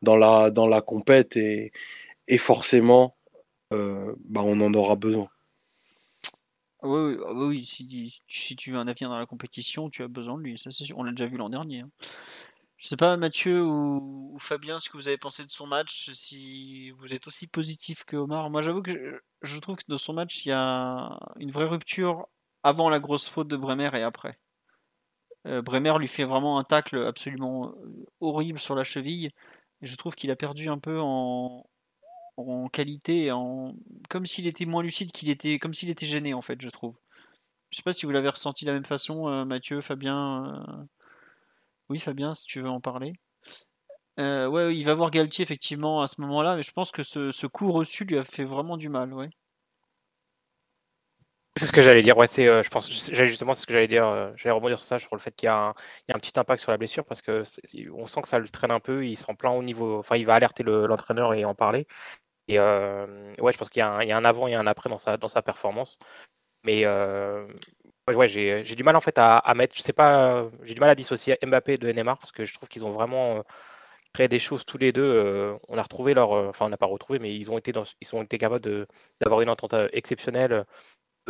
dans, 0.03 0.17
la, 0.17 0.51
dans 0.51 0.67
la 0.67 0.81
compète 0.81 1.37
et, 1.37 1.73
et 2.27 2.39
forcément, 2.39 3.17
bah, 3.71 4.43
on 4.45 4.61
en 4.61 4.73
aura 4.73 4.97
besoin. 4.97 5.29
Oui, 6.85 7.17
oui, 7.35 7.61
ah 7.63 7.67
si, 7.67 8.23
si, 8.27 8.57
tu 8.57 8.71
veux 8.71 8.79
un 8.79 8.87
avenir 8.87 9.09
dans 9.09 9.19
la 9.19 9.25
compétition, 9.25 9.89
tu 9.89 10.03
as 10.03 10.09
besoin 10.09 10.37
de 10.37 10.43
lui. 10.43 10.59
Ça, 10.59 10.71
On 10.97 11.03
l'a 11.03 11.13
déjà 11.13 11.27
vu 11.27 11.39
l'an 11.39 11.49
dernier. 11.49 11.81
Hein. 11.81 11.91
Je 12.77 12.89
sais 12.89 12.97
pas, 12.97 13.17
Mathieu 13.17 13.65
ou, 13.65 14.37
Fabien, 14.39 14.79
ce 14.79 14.91
que 14.91 14.99
vous 14.99 15.09
avez 15.09 15.17
pensé 15.17 15.43
de 15.43 15.49
son 15.49 15.67
match, 15.67 16.11
si 16.13 16.91
vous 16.91 17.15
êtes 17.15 17.27
aussi 17.27 17.47
positif 17.47 18.05
que 18.05 18.17
Omar. 18.17 18.51
Moi, 18.51 18.61
j'avoue 18.61 18.83
que 18.83 19.23
je, 19.41 19.59
trouve 19.61 19.77
que 19.77 19.85
dans 19.89 19.97
son 19.97 20.13
match, 20.13 20.45
il 20.45 20.51
y 20.51 20.53
a 20.53 21.19
une 21.39 21.51
vraie 21.51 21.65
rupture 21.65 22.27
avant 22.63 22.91
la 22.91 23.01
grosse 23.01 23.29
faute 23.29 23.49
de 23.49 23.57
Bremer 23.57 23.89
et 23.95 24.03
après. 24.03 24.39
Euh, 25.47 25.63
Bremer 25.63 25.95
lui 25.99 26.09
fait 26.09 26.25
vraiment 26.25 26.59
un 26.59 26.65
tacle 26.65 26.99
absolument 27.05 27.69
euh, 27.71 28.07
horrible 28.21 28.59
sur 28.59 28.75
la 28.75 28.85
cheville. 28.85 29.31
Et 29.83 29.87
je 29.87 29.97
trouve 29.97 30.15
qu'il 30.15 30.31
a 30.31 30.37
perdu 30.37 30.69
un 30.69 30.79
peu 30.79 31.01
en, 31.01 31.65
qualité, 32.73 33.31
en 33.33 33.75
comme 34.09 34.27
s'il 34.27 34.47
était 34.47 34.65
moins 34.67 34.83
lucide 34.83 35.13
qu'il 35.13 35.31
était, 35.31 35.59
comme 35.59 35.75
s'il 35.75 35.91
était 35.91 36.07
gêné 36.07 36.35
en 36.35 36.43
fait, 36.43 36.61
je 36.61 36.69
trouve. 36.69 36.97
Je 37.71 37.77
sais 37.79 37.83
pas 37.83 37.93
si 37.93 38.07
vous 38.07 38.13
l'avez 38.13 38.29
ressenti 38.31 38.65
de 38.65 38.71
la 38.71 38.75
même 38.75 38.85
façon, 38.85 39.29
euh, 39.29 39.45
Mathieu, 39.45 39.81
Fabien. 39.81 40.87
Oui, 41.89 41.99
Fabien, 41.99 42.35
si 42.35 42.45
tu 42.47 42.61
veux 42.61 42.71
en 42.71 42.81
parler. 42.81 43.15
Euh, 44.21 44.47
ouais, 44.49 44.77
il 44.77 44.85
va 44.85 44.95
voir 44.95 45.11
Galtier 45.11 45.43
effectivement 45.43 46.03
à 46.03 46.07
ce 46.07 46.21
moment-là, 46.21 46.57
mais 46.57 46.63
je 46.63 46.73
pense 46.73 46.93
que 46.93 47.03
ce, 47.03 47.47
coup 47.47 47.73
reçu 47.73 48.05
lui 48.05 48.17
a 48.19 48.25
fait 48.25 48.45
vraiment 48.45 48.77
du 48.77 48.89
mal, 48.89 49.13
ouais. 49.13 49.31
C'est 51.57 51.67
ce 51.67 51.73
que 51.73 51.83
j'allais 51.83 52.03
dire, 52.03 52.17
ouais, 52.17 52.27
c'est, 52.27 52.47
je 52.65 52.69
pense, 52.69 52.91
justement, 52.91 53.55
ce 53.55 53.65
que 53.65 53.73
j'allais 53.73 53.87
dire, 53.87 54.33
j'allais 54.37 54.53
rebondir 54.53 54.79
sur 54.79 54.87
ça, 54.87 54.99
sur 54.99 55.15
le 55.15 55.21
fait 55.21 55.31
qu'il 55.37 55.47
y, 55.47 55.51
a 55.51 55.69
un, 56.13 56.19
petit 56.19 56.33
impact 56.37 56.61
sur 56.61 56.73
la 56.73 56.79
blessure, 56.79 57.05
parce 57.05 57.23
que 57.23 57.45
on 57.93 58.09
sent 58.09 58.23
que 58.23 58.29
ça 58.29 58.41
le 58.41 58.49
traîne 58.49 58.73
un 58.73 58.81
peu, 58.81 59.07
il 59.07 59.17
s'en 59.17 59.37
plaint 59.37 59.57
au 59.57 59.63
niveau, 59.63 59.99
enfin, 59.99 60.17
il 60.17 60.27
va 60.27 60.35
alerter 60.35 60.65
l'entraîneur 60.65 61.33
et 61.33 61.45
en 61.45 61.55
parler, 61.55 61.87
et 62.49 62.59
euh, 62.59 63.35
ouais, 63.39 63.53
je 63.53 63.59
pense 63.59 63.71
qu'il 63.71 63.81
y, 63.81 63.83
a 63.83 63.89
un 64.17 64.25
avant 64.25 64.47
et 64.49 64.55
un 64.55 64.67
après 64.67 64.91
dans 64.91 64.99
sa, 64.99 65.17
dans 65.17 65.29
sa 65.29 65.43
performance. 65.43 65.99
Mais 66.65 66.85
euh, 66.87 67.47
ouais, 68.09 68.29
j'ai 68.29 68.63
du 68.65 68.85
mal 68.85 68.97
en 68.97 69.01
fait 69.01 69.19
à, 69.19 69.55
mettre, 69.55 69.77
je 69.77 69.83
sais 69.83 69.93
pas, 69.93 70.51
j'ai 70.65 70.75
du 70.75 70.81
mal 70.81 70.91
à 70.91 70.95
dissocier 70.95 71.39
Mbappé 71.45 71.79
de 71.79 71.91
Neymar 71.93 72.19
parce 72.19 72.33
que 72.33 72.45
je 72.45 72.55
trouve 72.55 72.69
qu'ils 72.69 72.85
ont 72.85 72.91
vraiment 72.91 73.39
euh, 73.39 73.43
créé 74.15 74.29
des 74.29 74.39
choses 74.39 74.65
tous 74.67 74.79
les 74.79 74.93
deux. 74.93 75.57
on 75.69 75.79
a 75.79 75.83
retrouvé 75.83 76.15
leur, 76.15 76.33
enfin 76.33 76.67
on 76.67 76.71
n'a 76.71 76.77
pas 76.79 76.87
retrouvé, 76.87 77.19
mais 77.19 77.35
ils 77.37 77.51
ont 77.51 77.59
été 77.59 77.73
ils 78.01 78.15
ont 78.17 78.23
été 78.23 78.39
capables 78.39 78.87
d'avoir 79.21 79.41
une 79.43 79.51
entente 79.51 79.75
exceptionnelle 79.93 80.65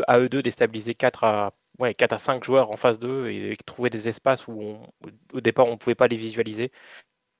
à 0.08 0.18
eux 0.20 0.28
deux 0.28 0.42
déstabiliser 0.42 0.94
4 0.94 1.24
à 1.24 1.52
ouais, 1.78 1.94
4 1.94 2.12
à 2.12 2.18
5 2.18 2.44
joueurs 2.44 2.70
en 2.70 2.76
face 2.76 2.98
d'eux 2.98 3.28
et, 3.30 3.56
trouver 3.66 3.90
des 3.90 4.08
espaces 4.08 4.46
où 4.48 4.78
au 5.32 5.40
départ 5.40 5.66
on 5.66 5.72
ne 5.72 5.76
pouvait 5.76 5.94
pas 5.94 6.08
les 6.08 6.16
visualiser. 6.16 6.72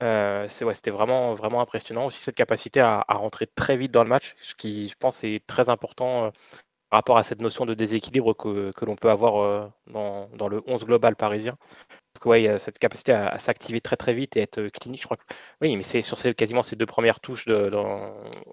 Euh, 0.03 0.49
c'était 0.49 0.91
vraiment, 0.91 1.35
vraiment 1.35 1.61
impressionnant. 1.61 2.07
Aussi 2.07 2.21
cette 2.21 2.37
capacité 2.37 2.81
à, 2.81 3.05
rentrer 3.09 3.47
très 3.47 3.77
vite 3.77 3.93
dans 3.93 4.03
le 4.03 4.09
match, 4.09 4.35
ce 4.41 4.55
qui, 4.55 4.89
je 4.89 4.97
pense, 4.99 5.25
est 5.25 5.47
très 5.47 5.69
important 5.71 6.27
euh, 6.27 6.31
par 6.95 6.99
rapport 6.99 7.19
à 7.19 7.25
cette 7.25 7.41
notion 7.41 7.67
de 7.67 7.75
déséquilibre 7.75 8.35
que, 8.35 8.71
l'on 8.85 8.95
peut 8.95 9.11
avoir 9.11 9.43
euh, 9.43 9.69
dans, 9.89 10.49
le 10.49 10.63
11 10.69 10.85
global 10.85 11.17
parisien. 11.17 11.57
Donc, 12.15 12.27
ouais, 12.27 12.43
il 12.43 12.45
y 12.45 12.49
a 12.49 12.61
cette 12.61 12.79
capacité 12.79 13.11
à, 13.11 13.37
s'activer 13.41 13.81
très 13.81 13.97
très 13.97 14.15
vite 14.15 14.37
et 14.37 14.43
être 14.43 14.69
clinique. 14.69 15.01
Je 15.01 15.07
crois 15.09 15.17
que 15.17 15.25
oui, 15.61 15.75
mais 15.75 15.83
c'est 15.83 16.03
sur 16.03 16.17
quasiment 16.37 16.63
ces 16.63 16.77
deux 16.77 16.87
premières 16.87 17.19
touches 17.19 17.47
de, 17.47 17.69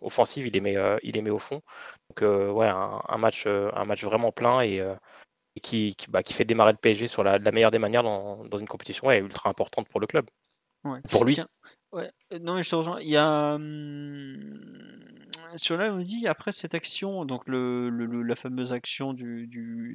offensives, 0.01 0.47
il 0.47 0.53
les 0.53 0.59
met, 0.59 0.75
il 1.03 1.13
les 1.13 1.21
met 1.21 1.29
au 1.29 1.37
fond. 1.37 1.61
Donc 2.09 2.27
ouais, 2.55 2.67
un, 2.67 3.17
match, 3.19 3.45
un 3.45 3.85
match 3.85 4.03
vraiment 4.03 4.31
plein 4.31 4.61
et 4.61 4.83
et 5.55 5.59
qui, 5.59 5.93
qui, 5.95 6.09
bah, 6.09 6.23
qui 6.23 6.33
fait 6.33 6.45
démarrer 6.45 6.71
le 6.71 6.79
PSG 6.79 7.05
sur 7.05 7.23
la, 7.23 7.37
la 7.37 7.51
meilleure 7.51 7.69
des 7.69 7.77
manières 7.77 8.01
dans, 8.01 8.43
dans, 8.45 8.57
une 8.57 8.67
compétition 8.67 9.11
ultra 9.11 9.51
importante 9.51 9.87
pour 9.87 9.99
le 9.99 10.07
club. 10.07 10.25
Ouais. 10.83 10.99
Pour 11.11 11.25
lui. 11.25 11.35
Tiens, 11.35 11.49
ouais. 11.91 12.09
Non, 12.39 12.55
mais 12.55 12.63
je 12.63 12.71
te 12.71 12.75
rejoins. 12.75 12.99
Il 13.01 13.09
y 13.09 13.17
a. 13.17 13.53
Hum, 13.53 15.10
sur 15.55 15.77
là, 15.77 15.91
on 15.91 15.97
me 15.97 16.03
dit, 16.03 16.27
après 16.27 16.51
cette 16.51 16.75
action, 16.75 17.25
donc 17.25 17.47
le, 17.47 17.89
la 18.23 18.35
fameuse 18.35 18.73
action 18.73 19.13
du, 19.13 19.47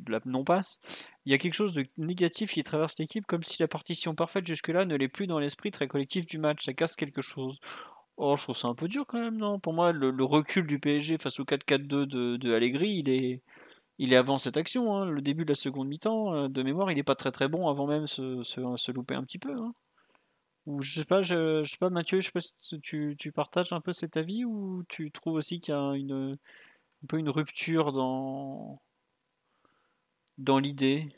de 0.05 0.13
la 0.13 0.21
non-passe, 0.25 0.81
il 1.25 1.33
y 1.33 1.35
a 1.35 1.39
quelque 1.39 1.55
chose 1.55 1.73
de 1.73 1.87
négatif 1.97 2.53
qui 2.53 2.63
traverse 2.63 2.99
l'équipe, 2.99 3.27
comme 3.27 3.43
si 3.43 3.61
la 3.61 3.69
partition 3.69 4.15
parfaite 4.15 4.47
jusque-là 4.47 4.85
ne 4.85 4.97
l'est 4.97 5.09
plus 5.09 5.27
dans 5.27 5.39
l'esprit 5.39 5.71
très 5.71 5.89
collectif 5.89 6.27
du 6.27 6.39
match. 6.39 6.65
Ça 6.65 6.73
casse 6.73 6.97
quelque 6.97 7.23
chose. 7.23 7.59
Oh, 8.17 8.37
je 8.37 8.43
trouve 8.45 8.57
ça 8.57 8.69
un 8.69 8.75
peu 8.75 8.89
dur 8.89 9.05
quand 9.07 9.21
même, 9.21 9.37
non? 9.37 9.59
Pour 9.61 9.75
moi, 9.75 9.93
le, 9.93 10.25
recul 10.25 10.67
du 10.67 10.79
PSG 10.79 11.19
face 11.19 11.39
au 11.41 11.45
4-4-2 11.45 12.07
de, 12.39 12.55
Allegri, 12.55 12.89
il 13.05 13.09
est, 13.11 13.43
il 13.99 14.13
est 14.13 14.17
avant 14.17 14.39
cette 14.39 14.57
action. 14.57 14.97
Hein. 14.97 15.07
Le 15.07 15.23
début 15.23 15.45
de 15.45 15.51
la 15.51 15.55
seconde 15.55 15.89
mi-temps, 15.89 16.49
de 16.49 16.63
mémoire, 16.63 16.91
il 16.91 16.97
n'est 16.97 17.03
pas 17.03 17.15
très 17.15 17.33
très 17.33 17.49
bon 17.49 17.69
avant 17.69 17.87
même 17.87 18.07
se, 18.07 18.43
se, 18.43 18.61
se 18.77 18.93
louper 18.93 19.15
un 19.15 19.25
petit 19.25 19.39
peu. 19.39 19.53
Hein. 19.53 19.75
Ou 20.67 20.83
je 20.83 20.95
sais 20.95 21.05
pas, 21.05 21.23
je, 21.23 21.63
sais 21.65 21.77
pas, 21.79 21.91
Mathieu, 21.91 22.21
je 22.21 22.27
sais 22.27 22.33
pas 22.33 22.41
si 22.41 22.81
tu, 22.81 23.15
tu, 23.17 23.33
partages 23.33 23.73
un 23.73 23.81
peu 23.81 23.93
cet 23.93 24.17
avis 24.17 24.45
ou 24.45 24.85
tu 24.89 25.11
trouves 25.13 25.35
aussi 25.35 25.61
qu'il 25.61 25.73
y 25.75 25.77
a 25.77 25.93
une, 25.95 26.37
un 27.05 27.07
peu 27.09 27.19
une 27.19 27.31
rupture 27.31 27.93
dans, 27.93 28.81
dans 30.39 30.59
l'idée? 30.59 31.09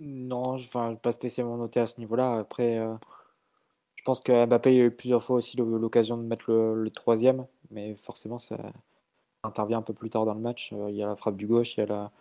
Non, 0.00 0.54
enfin, 0.54 0.94
pas 0.96 1.12
spécialement 1.12 1.56
noté 1.56 1.80
à 1.80 1.86
ce 1.86 1.98
niveau-là. 1.98 2.38
Après, 2.38 2.78
euh, 2.78 2.94
je 3.96 4.02
pense 4.04 4.20
que 4.20 4.46
Mbappé 4.46 4.70
a 4.70 4.84
eu 4.86 4.90
plusieurs 4.90 5.22
fois 5.22 5.36
aussi 5.36 5.56
l'occasion 5.56 6.16
de 6.16 6.22
mettre 6.22 6.50
le, 6.50 6.82
le, 6.84 6.90
troisième, 6.90 7.46
mais 7.70 7.96
forcément, 7.96 8.38
ça 8.38 8.56
intervient 9.44 9.78
un 9.78 9.82
peu 9.82 9.94
plus 9.94 10.10
tard 10.10 10.26
dans 10.26 10.34
le 10.34 10.40
match. 10.40 10.72
Euh, 10.72 10.90
il 10.90 10.96
y 10.96 11.02
a 11.02 11.06
la 11.06 11.16
frappe 11.16 11.36
du 11.36 11.46
gauche, 11.46 11.76
il 11.76 11.80
y 11.80 11.82
a 11.84 11.86
la, 11.86 12.12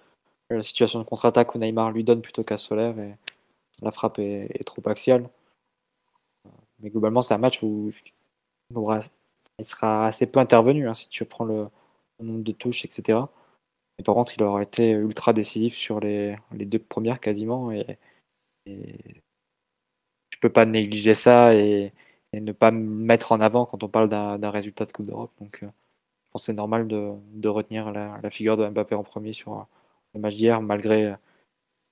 la 0.49 0.61
situation 0.63 0.99
de 0.99 1.05
contre-attaque 1.05 1.55
où 1.55 1.57
Neymar 1.59 1.91
lui 1.91 2.03
donne 2.03 2.21
plutôt 2.21 2.43
qu'à 2.43 2.57
Solaire 2.57 2.97
et 2.99 3.15
la 3.81 3.91
frappe 3.91 4.19
est, 4.19 4.63
trop 4.65 4.81
axiale. 4.87 5.29
Mais 6.79 6.89
globalement, 6.89 7.21
c'est 7.21 7.33
un 7.33 7.37
match 7.37 7.63
où 7.63 7.89
il, 8.69 8.77
aura, 8.77 8.99
sera 9.61 10.07
assez 10.07 10.27
peu 10.27 10.39
intervenu 10.39 10.87
hein, 10.87 10.93
si 10.93 11.09
tu 11.09 11.25
prends 11.25 11.45
le, 11.45 11.67
nombre 12.19 12.43
de 12.43 12.51
touches, 12.51 12.85
etc. 12.85 13.19
Mais 13.97 14.03
par 14.03 14.15
contre, 14.15 14.33
il 14.35 14.43
aura 14.43 14.63
été 14.63 14.91
ultra 14.91 15.33
décisif 15.33 15.75
sur 15.75 15.99
les, 15.99 16.37
les 16.53 16.65
deux 16.65 16.79
premières 16.79 17.19
quasiment. 17.19 17.71
Et, 17.71 17.97
et 18.65 19.21
je 20.31 20.39
peux 20.39 20.49
pas 20.49 20.65
négliger 20.65 21.13
ça 21.13 21.55
et, 21.55 21.93
et, 22.33 22.41
ne 22.41 22.51
pas 22.51 22.71
mettre 22.71 23.31
en 23.31 23.39
avant 23.41 23.65
quand 23.65 23.83
on 23.83 23.89
parle 23.89 24.09
d'un 24.09 24.49
résultat 24.51 24.85
de 24.85 24.91
Coupe 24.91 25.07
d'Europe. 25.07 25.31
Donc, 25.41 25.63
euh, 25.63 25.67
je 25.67 26.31
pense 26.31 26.43
que 26.43 26.45
c'est 26.47 26.53
normal 26.53 26.87
de, 26.87 27.13
de 27.33 27.49
retenir 27.49 27.91
la, 27.91 28.19
la, 28.21 28.29
figure 28.29 28.57
de 28.57 28.67
Mbappé 28.67 28.95
en 28.95 29.03
premier 29.03 29.33
sur 29.33 29.67
le 30.13 30.19
match 30.21 30.35
d'hier, 30.35 30.61
malgré 30.61 31.15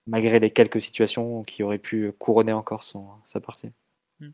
malgré 0.07 0.39
les 0.39 0.51
quelques 0.51 0.81
situations 0.81 1.43
qui 1.43 1.63
auraient 1.63 1.77
pu 1.79 2.11
couronner 2.13 2.53
encore 2.53 2.83
sa 3.25 3.39
partie. 3.39 3.71
Mmh. 4.19 4.29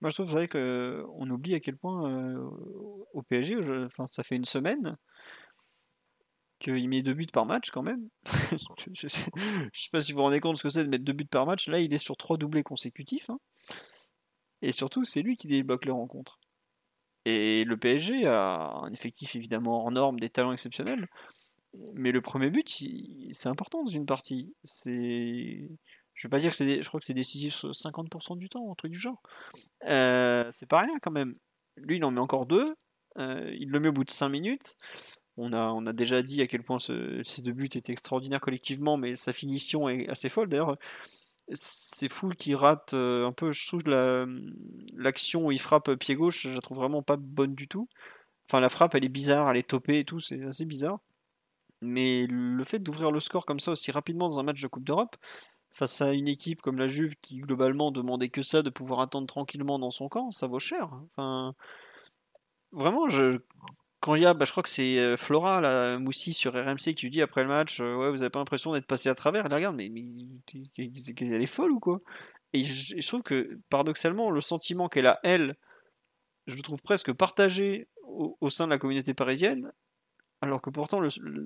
Moi, 0.00 0.10
je 0.10 0.16
trouve 0.16 0.30
vrai 0.30 0.48
qu'on 0.48 1.30
oublie 1.30 1.54
à 1.54 1.60
quel 1.60 1.76
point 1.76 2.10
euh, 2.10 2.38
au 3.12 3.22
PSG, 3.22 3.56
enfin, 3.84 4.06
ça 4.06 4.22
fait 4.22 4.36
une 4.36 4.44
semaine 4.44 4.96
qu'il 6.60 6.88
met 6.88 7.02
deux 7.02 7.14
buts 7.14 7.26
par 7.32 7.46
match 7.46 7.70
quand 7.70 7.82
même. 7.82 8.08
je, 8.50 8.90
ne 8.90 9.08
sais, 9.08 9.30
pas 9.92 10.00
si 10.00 10.12
vous 10.12 10.18
vous 10.18 10.24
rendez 10.24 10.40
compte 10.40 10.56
ce 10.56 10.62
que 10.62 10.68
c'est 10.68 10.84
de 10.84 10.88
mettre 10.88 11.04
deux 11.04 11.12
buts 11.12 11.26
par 11.26 11.46
match. 11.46 11.68
Là, 11.68 11.78
il 11.78 11.92
est 11.92 11.98
sur 11.98 12.16
trois 12.16 12.36
doublés 12.36 12.62
consécutifs. 12.62 13.30
Hein. 13.30 13.38
Et 14.62 14.72
surtout, 14.72 15.04
c'est 15.04 15.22
lui 15.22 15.36
qui 15.36 15.46
débloque 15.46 15.84
les 15.84 15.90
rencontres. 15.90 16.38
Et 17.26 17.64
le 17.64 17.76
PSG 17.76 18.26
a 18.26 18.80
un 18.82 18.92
effectif 18.92 19.36
évidemment 19.36 19.84
en 19.84 19.90
norme, 19.90 20.20
des 20.20 20.28
talents 20.28 20.52
exceptionnels. 20.52 21.08
Mais 21.94 22.12
le 22.12 22.20
premier 22.20 22.50
but, 22.50 22.84
c'est 23.32 23.48
important 23.48 23.84
dans 23.84 23.90
une 23.90 24.06
partie. 24.06 24.54
C'est. 24.64 25.68
Je 26.14 26.28
vais 26.28 26.30
pas 26.30 26.38
dire 26.38 26.50
que 26.50 26.56
c'est. 26.56 26.82
Je 26.82 26.88
crois 26.88 27.00
que 27.00 27.06
c'est 27.06 27.14
décisif 27.14 27.64
50% 27.64 28.38
du 28.38 28.48
temps, 28.48 28.70
un 28.70 28.74
truc 28.74 28.92
du 28.92 29.00
genre. 29.00 29.22
Euh, 29.86 30.46
c'est 30.50 30.68
pas 30.68 30.80
rien 30.80 30.98
quand 31.02 31.10
même. 31.10 31.34
Lui, 31.76 31.96
il 31.96 32.04
en 32.04 32.10
met 32.10 32.20
encore 32.20 32.46
deux. 32.46 32.74
Euh, 33.18 33.52
il 33.58 33.70
le 33.70 33.80
met 33.80 33.88
au 33.88 33.92
bout 33.92 34.04
de 34.04 34.10
5 34.10 34.28
minutes. 34.28 34.76
On 35.36 35.52
a, 35.52 35.70
on 35.72 35.86
a 35.86 35.92
déjà 35.92 36.22
dit 36.22 36.42
à 36.42 36.46
quel 36.46 36.62
point 36.62 36.78
ce, 36.78 37.20
ces 37.24 37.42
deux 37.42 37.52
buts 37.52 37.68
étaient 37.74 37.92
extraordinaires 37.92 38.40
collectivement, 38.40 38.96
mais 38.96 39.16
sa 39.16 39.32
finition 39.32 39.88
est 39.88 40.08
assez 40.08 40.28
folle. 40.28 40.48
D'ailleurs, 40.48 40.76
c'est 41.52 42.08
fou 42.08 42.30
qu'il 42.30 42.56
rate 42.56 42.94
euh, 42.94 43.26
un 43.26 43.32
peu. 43.32 43.52
Je 43.52 43.66
trouve 43.66 43.82
l'action 44.96 45.40
la, 45.40 45.46
où 45.46 45.52
il 45.52 45.60
frappe 45.60 45.92
pied 45.96 46.14
gauche, 46.14 46.46
je 46.48 46.54
la 46.54 46.60
trouve 46.60 46.78
vraiment 46.78 47.02
pas 47.02 47.16
bonne 47.16 47.54
du 47.54 47.68
tout. 47.68 47.88
Enfin, 48.48 48.60
la 48.60 48.68
frappe, 48.68 48.94
elle 48.94 49.04
est 49.04 49.08
bizarre, 49.08 49.50
elle 49.50 49.56
est 49.56 49.68
topée 49.68 50.00
et 50.00 50.04
tout, 50.04 50.20
c'est 50.20 50.42
assez 50.44 50.64
bizarre. 50.64 51.00
Mais 51.84 52.26
le 52.28 52.64
fait 52.64 52.78
d'ouvrir 52.78 53.10
le 53.10 53.20
score 53.20 53.46
comme 53.46 53.60
ça 53.60 53.70
aussi 53.72 53.90
rapidement 53.92 54.28
dans 54.28 54.40
un 54.40 54.42
match 54.42 54.60
de 54.60 54.68
Coupe 54.68 54.84
d'Europe, 54.84 55.16
face 55.74 56.00
à 56.00 56.12
une 56.12 56.28
équipe 56.28 56.62
comme 56.62 56.78
la 56.78 56.88
Juve 56.88 57.16
qui 57.20 57.38
globalement 57.38 57.90
demandait 57.90 58.28
que 58.28 58.42
ça, 58.42 58.62
de 58.62 58.70
pouvoir 58.70 59.00
attendre 59.00 59.26
tranquillement 59.26 59.78
dans 59.78 59.90
son 59.90 60.08
camp, 60.08 60.30
ça 60.30 60.46
vaut 60.46 60.60
cher. 60.60 60.90
Enfin, 61.16 61.54
vraiment, 62.72 63.08
je, 63.08 63.40
quand 64.04 64.14
il 64.16 64.22
y 64.22 64.26
a, 64.26 64.34
bah, 64.34 64.44
crois 64.44 64.62
que 64.62 64.68
c'est 64.68 65.16
Flora, 65.16 65.62
la 65.62 65.98
Moussi 65.98 66.34
sur 66.34 66.52
RMC 66.52 66.94
qui 66.94 67.06
lui 67.06 67.10
dit 67.10 67.22
après 67.22 67.42
le 67.42 67.48
match, 67.48 67.80
euh, 67.80 67.96
ouais, 67.96 68.10
vous 68.10 68.22
avez 68.22 68.28
pas 68.28 68.38
l'impression 68.38 68.72
d'être 68.72 68.86
passé 68.86 69.08
à 69.08 69.14
travers? 69.14 69.46
Elle 69.46 69.54
regarde, 69.54 69.76
mais, 69.76 69.86
elle 69.86 71.42
est 71.42 71.46
folle 71.46 71.72
ou 71.72 71.80
quoi? 71.80 72.00
Et 72.52 72.64
je, 72.64 73.06
trouve 73.06 73.22
que 73.22 73.58
paradoxalement, 73.70 74.30
le 74.30 74.42
sentiment 74.42 74.88
qu'elle 74.88 75.06
a 75.06 75.20
elle, 75.22 75.56
je 76.46 76.54
le 76.54 76.60
trouve 76.60 76.82
presque 76.82 77.14
partagé 77.14 77.88
au 78.06 78.50
sein 78.50 78.66
de 78.66 78.70
la 78.70 78.78
communauté 78.78 79.14
parisienne, 79.14 79.72
alors 80.48 80.62
que 80.62 80.70
pourtant 80.70 81.00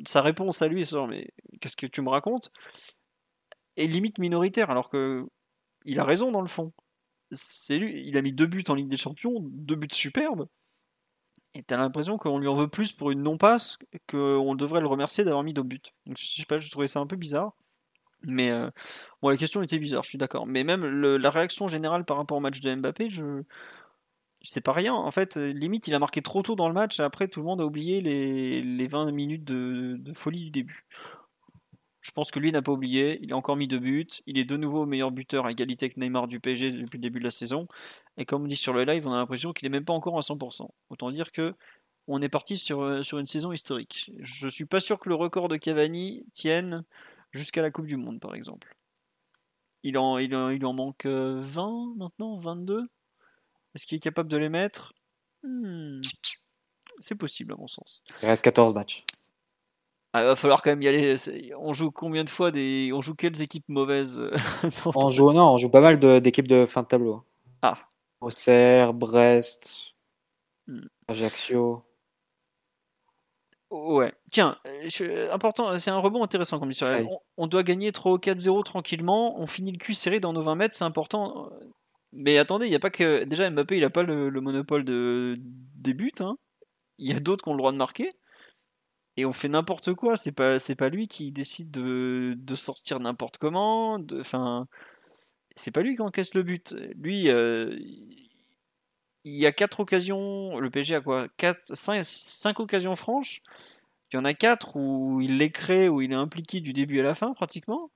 sa 0.07 0.23
réponse 0.23 0.63
à 0.63 0.69
lui 0.69 0.85
c'est 0.85 0.97
mais 1.07 1.29
qu'est-ce 1.61 1.77
que 1.77 1.87
tu 1.87 2.03
me 2.03 2.11
racontes 2.11 2.51
est 3.77 3.87
limite 3.87 4.19
minoritaire 4.19 4.71
alors 4.71 4.91
que 4.91 5.27
il 5.85 6.01
a 6.01 6.05
raison 6.05 6.33
dans 6.33 6.41
le 6.41 6.49
fond. 6.49 6.73
C'est 7.31 7.79
lui 7.79 8.07
il 8.07 8.17
a 8.17 8.23
mis 8.23 8.33
deux 8.33 8.47
buts 8.47 8.65
en 8.69 8.75
Ligue 8.75 8.89
des 8.89 8.97
Champions 8.97 9.41
deux 9.41 9.77
buts 9.77 9.89
superbes 9.91 10.47
et 11.55 11.63
t'as 11.63 11.77
l'impression 11.77 12.19
qu'on 12.19 12.39
lui 12.39 12.49
en 12.49 12.55
veut 12.55 12.69
plus 12.69 12.93
pour 12.93 13.11
une 13.11 13.23
non-passe 13.23 13.79
qu'on 14.09 14.55
devrait 14.55 14.81
le 14.81 14.87
remercier 14.87 15.25
d'avoir 15.25 15.43
mis 15.43 15.55
deux 15.55 15.63
buts. 15.63 15.81
Donc 16.07 16.17
je 16.19 16.27
sais 16.27 16.45
pas 16.47 16.59
je 16.59 16.71
trouvais 16.71 16.89
ça 16.89 17.01
un 17.01 17.07
peu 17.07 17.17
bizarre 17.17 17.55
mais 18.23 18.51
euh, 18.51 18.71
bon 19.23 19.29
la 19.29 19.37
question 19.37 19.63
était 19.63 19.79
bizarre 19.79 20.03
je 20.03 20.09
suis 20.11 20.19
d'accord. 20.19 20.47
Mais 20.47 20.65
même 20.65 20.85
la 20.85 21.31
réaction 21.31 21.69
générale 21.69 22.05
par 22.05 22.17
rapport 22.17 22.39
au 22.39 22.41
match 22.41 22.61
de 22.61 22.75
Mbappé 22.75 23.11
je 23.11 23.43
c'est 24.43 24.61
pas 24.61 24.73
rien. 24.73 24.95
En 24.95 25.11
fait, 25.11 25.37
limite, 25.37 25.89
il 25.89 25.95
a 25.95 25.99
marqué 25.99 26.23
trop 26.23 26.43
tôt 26.43 26.55
dans 26.55 26.69
le 26.69 26.75
match 26.75 27.01
et 27.01 27.03
après, 27.03 27.29
tout 27.29 27.41
le 27.41 27.47
monde 27.47 27.61
a 27.61 27.65
oublié 27.65 28.01
les, 28.01 28.63
les 28.63 28.87
20 28.87 29.11
minutes 29.13 29.45
de, 29.45 30.01
folie 30.13 30.45
du 30.45 30.51
début. 30.51 30.87
Je 32.01 32.13
pense 32.13 32.31
que 32.31 32.39
lui 32.39 32.53
n'a 32.53 32.63
pas 32.63 32.73
oublié. 32.73 33.19
Il 33.23 33.33
a 33.33 33.37
encore 33.37 33.57
mis 33.57 33.69
deux 33.69 33.81
buts. 33.81 34.07
Il 34.27 34.39
est 34.39 34.45
de 34.45 34.57
nouveau 34.57 34.87
meilleur 34.87 35.11
buteur 35.11 35.47
à 35.47 35.51
égalité 35.51 35.87
avec 35.87 35.97
Neymar 35.97 36.29
du 36.29 36.41
PSG 36.41 36.73
depuis 36.73 36.97
le 36.97 37.03
début 37.03 37.19
de 37.19 37.25
la 37.25 37.31
saison. 37.31 37.67
Et 38.17 38.25
comme 38.25 38.45
on 38.45 38.47
dit 38.47 38.57
sur 38.57 38.73
le 38.73 38.85
live, 38.85 39.07
on 39.07 39.13
a 39.13 39.17
l'impression 39.17 39.53
qu'il 39.53 39.67
est 39.67 39.71
même 39.71 39.85
pas 39.85 39.93
encore 39.93 40.17
à 40.17 40.21
100%. 40.21 40.69
Autant 40.91 41.11
dire 41.11 41.33
que 41.33 41.55
on 42.07 42.23
est 42.23 42.31
parti 42.31 42.57
sur, 42.57 43.05
sur 43.05 43.19
une 43.19 43.27
saison 43.27 43.53
historique. 43.53 44.11
Je 44.21 44.49
suis 44.49 44.65
pas 44.65 44.81
sûr 44.81 44.99
que 44.99 45.11
le 45.11 45.15
record 45.15 45.49
de 45.49 45.57
Cavani 45.57 46.25
tienne 46.33 46.85
jusqu'à 47.33 47.61
la 47.61 47.71
Coupe 47.71 47.87
du 47.87 47.99
Monde, 47.99 48.21
par 48.21 48.35
exemple. 48.35 48.75
Il 49.83 49.99
en, 49.99 50.17
il 50.17 50.35
en, 50.35 50.49
il 50.49 50.65
en 50.65 50.73
manque 50.73 51.05
20 51.05 51.95
maintenant 51.97 52.39
22 52.39 52.89
est-ce 53.79 53.87
qu'il 53.87 53.97
est 53.97 54.01
capable 54.01 54.29
de 54.29 54.37
les 54.37 54.49
mettre? 54.49 54.93
Hmm. 55.45 56.01
C'est 56.99 57.15
possible, 57.15 57.53
à 57.53 57.57
mon 57.57 57.69
sens. 57.69 58.03
Il 58.23 58.27
reste 58.27 58.43
14 58.43 58.75
matchs. 58.75 59.05
Ah, 60.13 60.23
il 60.23 60.27
va 60.27 60.35
falloir 60.35 60.63
quand 60.63 60.71
même 60.71 60.83
y 60.83 60.89
aller. 60.89 61.15
On 61.57 61.73
joue 61.73 61.93
combien 61.93 62.25
de 62.25 62.29
fois 62.29 62.51
des. 62.51 62.91
On 62.93 63.01
joue 63.01 63.15
quelles 63.15 63.41
équipes 63.41 63.69
mauvaises 63.69 64.21
On 64.97 65.09
joue 65.11 65.33
non, 65.33 65.53
on 65.53 65.59
joue 65.59 65.69
pas 65.69 65.81
mal 65.81 66.01
d'équipes 66.21 66.49
de, 66.49 66.63
de, 66.63 66.67
fin 66.67 66.83
de 66.83 66.89
tableau. 66.89 67.23
Ah. 67.63 67.79
Auxerre, 68.21 68.95
Brest, 68.95 69.95
hmm. 70.67 70.87
Ajaccio. 71.07 71.85
Ouais. 73.71 74.13
Tiens, 74.33 74.59
je, 74.87 75.31
important, 75.31 75.79
c'est 75.79 75.91
un 75.91 75.99
rebond 75.99 76.25
intéressant 76.25 76.59
comme 76.59 76.73
histoire. 76.73 77.01
On, 77.09 77.21
on, 77.37 77.47
doit 77.47 77.63
gagner 77.63 77.93
3 77.93 78.11
ou 78.11 78.17
4-0 78.17 78.65
tranquillement. 78.65 79.39
On 79.39 79.47
finit 79.47 79.71
le 79.71 79.79
cul 79.79 79.95
serré 79.95 80.19
dans 80.19 80.33
nos 80.33 80.43
20 80.43 80.57
mètres, 80.57 80.75
c'est 80.75 80.85
important. 80.85 81.53
Mais 82.13 82.39
attendez, 82.39 82.67
il 82.67 82.71
n'y 82.71 82.77
a 82.77 82.81
pas 82.81 82.91
que. 82.91 83.25
Déjà, 83.25 83.51
Mbappé, 83.51 83.77
il 83.77 83.83
n'a 83.83 83.91
pas 83.91 84.03
le, 84.03 84.31
le, 84.31 84.41
monopole 84.41 84.85
de, 84.85 85.37
des 85.39 85.95
buts. 85.95 86.13
Hein. 86.21 86.39
Il 86.99 87.09
y 87.11 87.15
a 87.15 87.21
d'autres 87.21 87.45
qui 87.45 87.51
ont 87.51 87.55
le 87.55 87.59
droit 87.59 87.73
de 87.73 87.77
marquer. 87.77 88.13
Et 89.17 89.25
on 89.27 89.33
fait 89.33 89.49
n'importe 89.49 89.95
quoi. 89.95 90.17
C'est 90.17 90.33
pas, 90.33 90.59
c'est 90.59 90.77
pas 90.77 90.89
lui 90.89 91.09
qui 91.09 91.33
décide 91.33 91.71
de, 91.71 92.35
de 92.37 92.55
sortir 92.55 93.01
n'importe 93.01 93.39
comment. 93.39 93.99
Enfin. 94.21 94.67
C'est 95.57 95.73
pas 95.73 95.83
lui 95.83 95.97
qui 95.97 96.03
encaisse 96.03 96.35
le 96.35 96.45
but. 96.45 96.75
Lui, 96.97 97.31
euh, 97.31 97.77
il 99.25 99.35
y 99.37 99.47
a 99.47 99.53
quatre 99.53 99.81
occasions. 99.81 100.59
Le 100.61 100.71
PSG 100.71 100.97
a 100.97 101.01
quoi? 101.01 101.29
4, 101.37 101.75
5, 101.75 102.05
5 102.05 102.61
occasions 102.61 102.97
franches. 102.97 103.43
Il 104.13 104.17
y 104.17 104.19
en 104.21 104.25
a 104.25 104.35
quatre 104.35 104.77
où 104.77 105.21
il 105.21 105.39
les 105.39 105.51
crée, 105.51 105.89
où 105.89 106.01
il 106.01 106.13
est 106.13 106.15
impliqué 106.17 106.61
du 106.61 106.73
début 106.73 107.01
à 107.01 107.03
la 107.03 107.15
fin, 107.15 107.35
pratiquement 107.35 107.91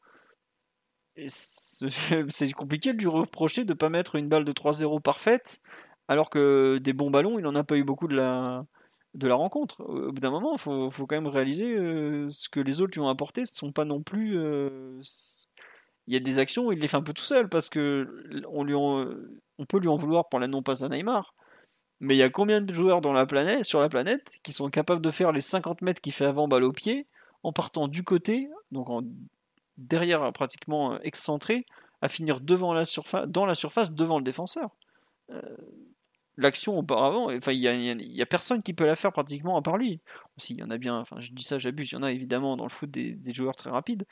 c'est 1.27 2.53
compliqué 2.53 2.93
de 2.93 2.99
lui 2.99 3.07
reprocher 3.07 3.65
de 3.65 3.73
ne 3.73 3.79
pas 3.79 3.89
mettre 3.89 4.17
une 4.17 4.29
balle 4.29 4.45
de 4.45 4.53
3-0 4.53 5.01
parfaite, 5.01 5.61
alors 6.09 6.31
que 6.31 6.79
des 6.79 6.93
bons 6.93 7.11
ballons, 7.11 7.39
il 7.39 7.43
n'en 7.43 7.55
a 7.55 7.65
pas 7.65 7.77
eu 7.77 7.85
beaucoup 7.85 8.09
de 8.09 8.17
la, 8.17 8.65
de 9.15 9.29
la 9.29 9.35
rencontre. 9.35 9.83
Au 9.83 10.13
bout 10.13 10.21
d'un 10.21 10.31
moment, 10.31 10.55
il 10.55 10.59
faut, 10.59 10.91
faut, 10.91 11.07
quand 11.07 11.17
même 11.17 11.27
réaliser 11.27 11.77
euh, 11.77 12.29
ce 12.29 12.49
que 12.49 12.61
les 12.61 12.81
autres 12.81 12.93
lui 12.95 13.01
ont 13.01 13.09
apporté. 13.09 13.45
Ce 13.45 13.55
sont 13.55 13.73
pas 13.73 13.85
non 13.85 14.03
plus. 14.03 14.39
Euh, 14.39 15.01
il 16.07 16.15
y 16.15 16.17
a 16.17 16.21
des 16.21 16.39
actions 16.39 16.67
où 16.67 16.73
il 16.73 16.81
les 16.81 16.89
fait 16.89 16.97
un 16.97 17.03
peu 17.03 17.13
tout 17.13 17.23
seul 17.23 17.49
parce 17.49 17.69
que 17.69 18.43
on, 18.49 18.65
lui 18.65 18.75
on 18.75 19.65
peut 19.69 19.79
lui 19.79 19.89
en 19.89 19.97
vouloir 19.97 20.29
pour 20.29 20.41
la 20.41 20.49
non-passe 20.49 20.83
à 20.83 20.89
Neymar. 20.89 21.35
Mais 22.01 22.17
il 22.17 22.19
y 22.19 22.25
a 22.25 22.31
combien 22.31 22.61
de 22.61 22.75
joueurs 22.75 23.01
dans 23.01 23.13
la 23.13 23.27
planète, 23.27 23.65
sur 23.65 23.81
la 23.81 23.89
planète 23.89 24.39
qui 24.43 24.53
sont 24.53 24.69
capables 24.71 25.03
de 25.03 25.11
faire 25.11 25.31
les 25.31 25.41
50 25.41 25.83
mètres 25.83 26.01
qu'il 26.01 26.13
fait 26.13 26.25
avant 26.25 26.49
balle 26.49 26.65
au 26.65 26.73
pied 26.73 27.07
en 27.45 27.53
partant 27.53 27.87
du 27.87 28.03
côté, 28.03 28.49
donc 28.73 28.91
en, 28.91 29.03
derrière 29.77 30.33
pratiquement 30.33 31.01
excentré, 31.01 31.67
à 32.01 32.09
finir 32.09 32.41
devant 32.41 32.73
la 32.75 32.85
surface, 32.85 33.27
dans 33.29 33.47
la 33.47 33.55
surface 33.55 33.93
devant 33.93 34.19
le 34.19 34.25
défenseur. 34.25 34.71
Euh, 35.31 35.41
l'action 36.37 36.79
auparavant, 36.79 37.31
enfin, 37.35 37.53
il 37.53 37.97
n'y 37.97 38.23
a, 38.23 38.27
personne 38.27 38.63
qui 38.63 38.73
peut 38.75 38.87
la 38.87 38.97
faire 38.97 39.13
pratiquement 39.13 39.57
à 39.57 39.63
part 39.63 39.77
lui. 39.77 40.01
Il 40.49 40.59
y 40.59 40.63
en 40.63 40.71
a 40.71 40.79
bien, 40.79 40.99
enfin, 40.99 41.21
je 41.21 41.33
dis 41.33 41.45
ça, 41.45 41.59
j'abuse, 41.59 41.93
il 41.93 41.95
y 41.95 41.99
en 41.99 42.03
a 42.03 42.13
évidemment 42.13 42.57
dans 42.57 42.65
le 42.65 42.71
foot 42.71 42.91
des, 42.91 43.35
joueurs 43.35 43.55
très 43.55 43.71
rapides, 43.71 44.05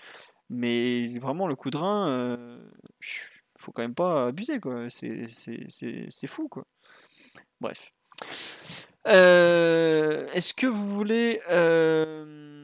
mais 0.49 1.19
vraiment, 1.19 1.47
le 1.47 1.57
coup 1.57 1.71
de 1.71 1.77
rein, 1.77 2.09
euh, 2.09 2.63
faut 3.57 3.73
quand 3.73 3.83
même 3.83 3.95
pas 3.95 4.29
abuser, 4.29 4.61
quoi. 4.61 4.87
C'est 4.89 6.27
fou, 6.27 6.49
quoi. 6.49 6.67
Bref. 7.61 7.93
Euh, 9.07 10.27
est-ce 10.35 10.53
que 10.53 10.67
vous 10.67 10.87
voulez 10.95 11.41
euh, 11.49 12.60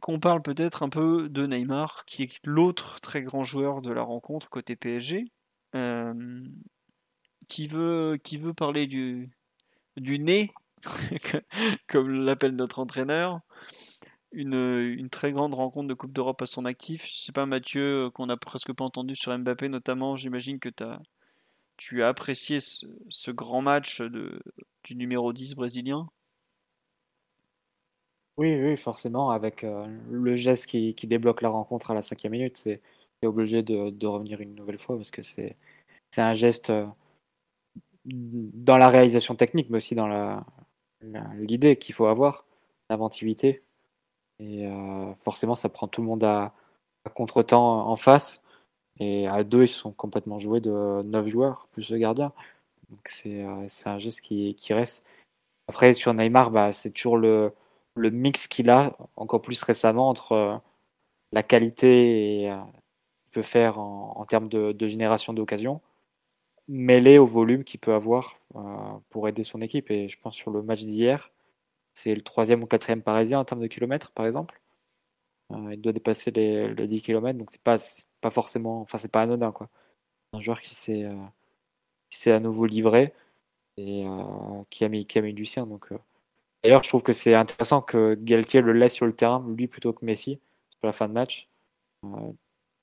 qu'on 0.00 0.18
parle 0.20 0.42
peut-être 0.42 0.82
un 0.82 0.88
peu 0.88 1.28
de 1.28 1.46
Neymar, 1.46 2.04
qui 2.06 2.24
est 2.24 2.40
l'autre 2.44 3.00
très 3.00 3.22
grand 3.22 3.44
joueur 3.44 3.82
de 3.82 3.92
la 3.92 4.02
rencontre 4.02 4.48
côté 4.48 4.76
PSG 4.76 5.30
qui 7.50 7.66
veut, 7.66 8.18
qui 8.22 8.38
veut 8.38 8.54
parler 8.54 8.86
du, 8.86 9.28
du 9.96 10.18
nez, 10.18 10.52
comme 11.88 12.24
l'appelle 12.24 12.56
notre 12.56 12.78
entraîneur. 12.78 13.40
Une, 14.32 14.54
une, 14.54 15.10
très 15.10 15.32
grande 15.32 15.54
rencontre 15.54 15.88
de 15.88 15.94
Coupe 15.94 16.12
d'Europe 16.12 16.40
à 16.40 16.46
son 16.46 16.64
actif. 16.64 17.04
Je 17.04 17.24
sais 17.24 17.32
pas, 17.32 17.46
Mathieu, 17.46 18.06
euh, 18.06 18.10
qu'on 18.10 18.28
a 18.28 18.36
presque 18.36 18.72
pas 18.72 18.84
entendu 18.84 19.16
sur 19.16 19.36
Mbappé 19.36 19.68
notamment. 19.68 20.14
J'imagine 20.14 20.60
que 20.60 20.68
as, 20.84 21.00
tu 21.76 22.04
as 22.04 22.08
apprécié 22.08 22.58
ce, 22.60 23.30
grand 23.32 23.60
match 23.60 24.00
de, 24.00 24.40
du 24.84 24.94
numéro 24.94 25.32
10 25.32 25.56
brésilien. 25.56 26.06
Oui, 28.40 28.54
oui, 28.58 28.74
forcément, 28.78 29.30
avec 29.30 29.64
euh, 29.64 29.86
le 30.10 30.34
geste 30.34 30.64
qui, 30.64 30.94
débloque 30.94 31.42
la 31.42 31.50
rencontre 31.50 31.90
à 31.90 31.94
la 31.94 32.00
cinquième 32.00 32.32
minute, 32.32 32.56
c'est 32.56 32.80
obligé 33.22 33.62
de, 33.62 34.06
revenir 34.06 34.40
une 34.40 34.54
nouvelle 34.54 34.78
fois 34.78 34.96
parce 34.96 35.10
que 35.10 35.20
c'est 35.20 35.56
un 36.16 36.32
geste 36.32 36.70
euh, 36.70 36.86
dans 38.06 38.78
la 38.78 38.88
réalisation 38.88 39.34
technique, 39.34 39.68
mais 39.68 39.76
aussi 39.76 39.94
dans 39.94 40.42
l'idée 41.34 41.76
qu'il 41.76 41.94
faut 41.94 42.06
avoir, 42.06 42.46
l'inventivité. 42.88 43.62
Et 44.38 44.66
euh, 44.66 45.14
forcément, 45.16 45.54
ça 45.54 45.68
prend 45.68 45.86
tout 45.86 46.00
le 46.00 46.06
monde 46.06 46.24
à, 46.24 46.54
contre-temps 47.14 47.88
en 47.90 47.96
face. 47.96 48.42
Et 49.00 49.28
à 49.28 49.44
deux, 49.44 49.64
ils 49.64 49.68
sont 49.68 49.92
complètement 49.92 50.38
joués 50.38 50.60
de 50.62 51.02
neuf 51.04 51.26
joueurs, 51.26 51.68
plus 51.72 51.90
le 51.90 51.98
gardien. 51.98 52.32
Donc 52.90 53.00
c'est, 53.06 53.42
un 53.42 53.98
geste 53.98 54.22
qui, 54.22 54.54
qui, 54.54 54.72
reste. 54.74 55.04
Après, 55.68 55.92
sur 55.92 56.14
Neymar, 56.14 56.50
bah, 56.50 56.72
c'est 56.72 56.90
toujours 56.90 57.18
le, 57.18 57.52
le 58.00 58.10
mix 58.10 58.48
qu'il 58.48 58.70
a, 58.70 58.96
encore 59.16 59.42
plus 59.42 59.62
récemment, 59.62 60.08
entre 60.08 60.32
euh, 60.32 60.56
la 61.32 61.42
qualité 61.42 62.44
et 62.44 62.50
qu'il 63.24 63.30
peut 63.32 63.42
faire 63.42 63.78
en, 63.78 64.24
termes 64.26 64.48
de, 64.48 64.88
génération 64.88 65.32
d'occasions 65.32 65.80
mêlé 66.70 67.18
au 67.18 67.26
volume 67.26 67.64
qu'il 67.64 67.80
peut 67.80 67.94
avoir 67.94 68.40
euh, 68.56 68.60
pour 69.10 69.28
aider 69.28 69.42
son 69.44 69.60
équipe. 69.60 69.90
Et 69.90 70.08
je 70.08 70.18
pense 70.20 70.36
sur 70.36 70.50
le 70.50 70.62
match 70.62 70.82
d'hier, 70.84 71.32
c'est 71.94 72.14
le 72.14 72.22
troisième 72.22 72.62
ou 72.62 72.66
quatrième 72.66 73.02
parisien 73.02 73.40
en 73.40 73.44
termes 73.44 73.60
de 73.62 73.66
kilomètres, 73.66 74.12
par 74.12 74.26
exemple. 74.26 74.60
Euh, 75.52 75.74
il 75.74 75.80
doit 75.80 75.92
dépasser 75.92 76.30
les, 76.30 76.86
10 76.86 77.02
km, 77.02 77.38
donc 77.38 77.50
c'est 77.50 77.62
pas, 77.62 77.78
pas 78.20 78.30
forcément, 78.30 78.82
enfin 78.82 78.98
c'est 78.98 79.10
pas 79.10 79.22
anodin 79.22 79.52
quoi. 79.52 79.68
Un 80.32 80.40
joueur 80.40 80.60
qui 80.60 80.74
s'est 80.76 81.04
euh, 81.04 82.34
à 82.36 82.40
nouveau 82.40 82.66
livré 82.66 83.12
et 83.76 84.04
qui 84.70 84.84
a 84.84 84.88
mis 84.88 85.06
qui 85.06 85.18
a 85.18 85.22
mis 85.22 85.34
du 85.34 85.44
sien. 85.46 85.66
D'ailleurs, 86.62 86.82
je 86.82 86.88
trouve 86.88 87.02
que 87.02 87.12
c'est 87.12 87.34
intéressant 87.34 87.82
que 87.82 88.14
Galtier 88.14 88.60
le 88.60 88.72
laisse 88.72 88.94
sur 88.94 89.06
le 89.06 89.14
terrain, 89.14 89.44
lui 89.56 89.66
plutôt 89.66 89.92
que 89.92 90.04
Messi 90.04 90.40
pour 90.80 90.86
la 90.86 90.92
fin 90.92 91.08
de 91.08 91.12
match. 91.12 91.48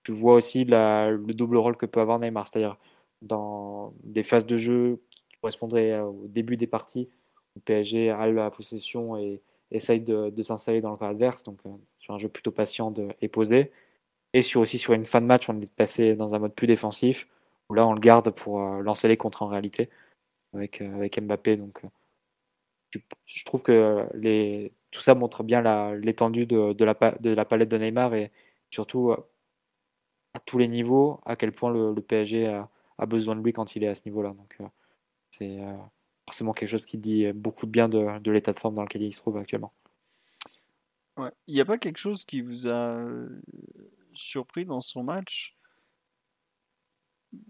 tu 0.03 0.11
vois 0.11 0.35
aussi 0.35 0.65
le 0.65 1.33
double 1.33 1.57
rôle 1.57 1.77
que 1.77 1.85
peut 1.85 1.99
avoir 2.01 2.19
Neymar, 2.19 2.47
c'est-à-dire 2.47 2.77
dans 3.21 3.93
des 4.03 4.23
phases 4.23 4.45
de 4.45 4.57
jeu 4.57 5.01
qui 5.09 5.37
correspondraient 5.41 5.99
au 5.99 6.25
début 6.27 6.57
des 6.57 6.67
parties, 6.67 7.09
où 7.55 7.59
PSG 7.61 8.09
a 8.11 8.27
la 8.27 8.51
possession 8.51 9.17
et 9.17 9.41
essaye 9.71 10.01
de, 10.01 10.41
s'installer 10.41 10.81
dans 10.81 10.91
le 10.91 10.97
camp 10.97 11.09
adverse, 11.09 11.43
donc 11.43 11.59
euh, 11.65 11.69
sur 11.99 12.13
un 12.13 12.17
jeu 12.17 12.29
plutôt 12.29 12.51
patient 12.51 12.93
et 13.21 13.27
posé. 13.27 13.71
Et 14.33 14.41
sur, 14.41 14.61
aussi 14.61 14.77
sur 14.77 14.93
une 14.93 15.05
fin 15.05 15.21
de 15.21 15.25
match, 15.25 15.49
on 15.49 15.59
est 15.59 15.73
passé 15.73 16.15
dans 16.15 16.35
un 16.35 16.39
mode 16.39 16.53
plus 16.53 16.67
défensif, 16.67 17.27
où 17.69 17.73
là 17.73 17.87
on 17.87 17.93
le 17.93 17.99
garde 17.99 18.31
pour 18.31 18.61
euh, 18.61 18.81
lancer 18.81 19.07
les 19.07 19.17
contres 19.17 19.43
en 19.43 19.47
réalité, 19.47 19.89
avec, 20.53 20.81
euh, 20.81 20.95
avec 20.95 21.19
Mbappé. 21.21 21.57
Donc 21.57 21.81
je 22.91 23.45
trouve 23.45 23.63
que 23.63 24.07
tout 24.91 25.01
ça 25.01 25.15
montre 25.15 25.43
bien 25.43 25.93
l'étendue 25.95 26.45
de, 26.45 26.83
la, 26.83 26.95
palette 27.45 27.69
de 27.69 27.77
Neymar 27.77 28.13
et 28.15 28.31
surtout 28.69 29.11
à 30.33 30.39
tous 30.39 30.57
les 30.57 30.67
niveaux, 30.67 31.19
à 31.25 31.35
quel 31.35 31.51
point 31.51 31.71
le, 31.71 31.95
PSG 31.95 32.47
a, 32.47 33.05
besoin 33.05 33.35
de 33.35 33.41
lui 33.41 33.53
quand 33.53 33.75
il 33.75 33.83
est 33.83 33.87
à 33.87 33.95
ce 33.95 34.03
niveau-là. 34.05 34.29
Donc 34.33 34.57
euh, 34.61 34.65
c'est 35.31 35.61
euh, 35.61 35.75
forcément 36.27 36.53
quelque 36.53 36.69
chose 36.69 36.85
qui 36.85 36.97
dit 36.97 37.31
beaucoup 37.33 37.65
de 37.65 37.71
bien 37.71 37.89
de, 37.89 38.31
l'état 38.31 38.53
de 38.53 38.59
forme 38.59 38.75
dans 38.75 38.83
lequel 38.83 39.03
il 39.03 39.13
se 39.13 39.19
trouve 39.19 39.37
actuellement. 39.37 39.73
Il 41.47 41.55
n'y 41.55 41.61
a 41.61 41.65
pas 41.65 41.77
quelque 41.77 41.97
chose 41.97 42.25
qui 42.25 42.41
vous 42.41 42.67
a 42.67 42.91
euh, 42.91 43.41
surpris 44.13 44.65
dans 44.65 44.81
son 44.81 45.03
match? 45.03 45.57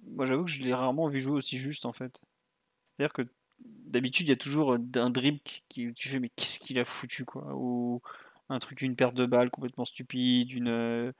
Moi, 0.06 0.26
j'avoue 0.26 0.46
que 0.46 0.52
je 0.52 0.62
l'ai 0.62 0.74
rarement 0.74 1.08
vu 1.08 1.20
jouer 1.20 1.36
aussi 1.36 1.58
juste 1.58 1.86
en 1.86 1.94
fait. 1.94 2.22
C'est-à-dire 2.86 3.14
que 3.14 3.28
d'habitude, 3.88 4.28
il 4.28 4.32
y 4.32 4.34
a 4.34 4.38
toujours 4.38 4.74
un 4.76 5.10
dribble 5.10 5.40
qui 5.70 5.94
tu 5.94 6.10
fais 6.10 6.20
mais 6.20 6.30
qu'est-ce 6.30 6.60
qu'il 6.60 6.80
a 6.80 6.86
foutu 6.86 7.26
quoi? 7.26 7.54
Ou 7.56 8.02
un 8.50 8.60
truc, 8.60 8.82
une 8.82 8.96
perte 8.96 9.16
de 9.16 9.26
balle 9.26 9.50
complètement 9.50 9.86
stupide, 9.86 10.52
une 10.52 11.14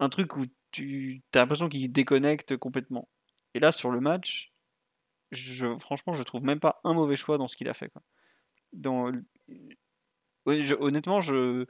un 0.00 0.08
truc 0.08 0.36
où 0.36 0.44
tu 0.70 1.22
as 1.34 1.38
l'impression 1.40 1.68
qu'il 1.68 1.90
déconnecte 1.90 2.56
complètement. 2.56 3.08
Et 3.54 3.60
là, 3.60 3.72
sur 3.72 3.90
le 3.90 4.00
match, 4.00 4.52
je, 5.32 5.74
franchement, 5.76 6.12
je 6.12 6.22
trouve 6.22 6.44
même 6.44 6.60
pas 6.60 6.80
un 6.84 6.94
mauvais 6.94 7.16
choix 7.16 7.38
dans 7.38 7.48
ce 7.48 7.56
qu'il 7.56 7.68
a 7.68 7.74
fait. 7.74 7.88
Quoi. 7.88 8.02
Dans, 8.72 9.12
honnêtement, 10.46 11.20
je, 11.20 11.66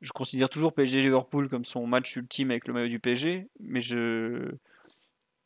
je 0.00 0.12
considère 0.12 0.50
toujours 0.50 0.74
PSG 0.74 1.02
Liverpool 1.02 1.48
comme 1.48 1.64
son 1.64 1.86
match 1.86 2.16
ultime 2.16 2.50
avec 2.50 2.66
le 2.68 2.74
maillot 2.74 2.88
du 2.88 3.00
PSG, 3.00 3.48
mais 3.60 3.80
je 3.80 4.52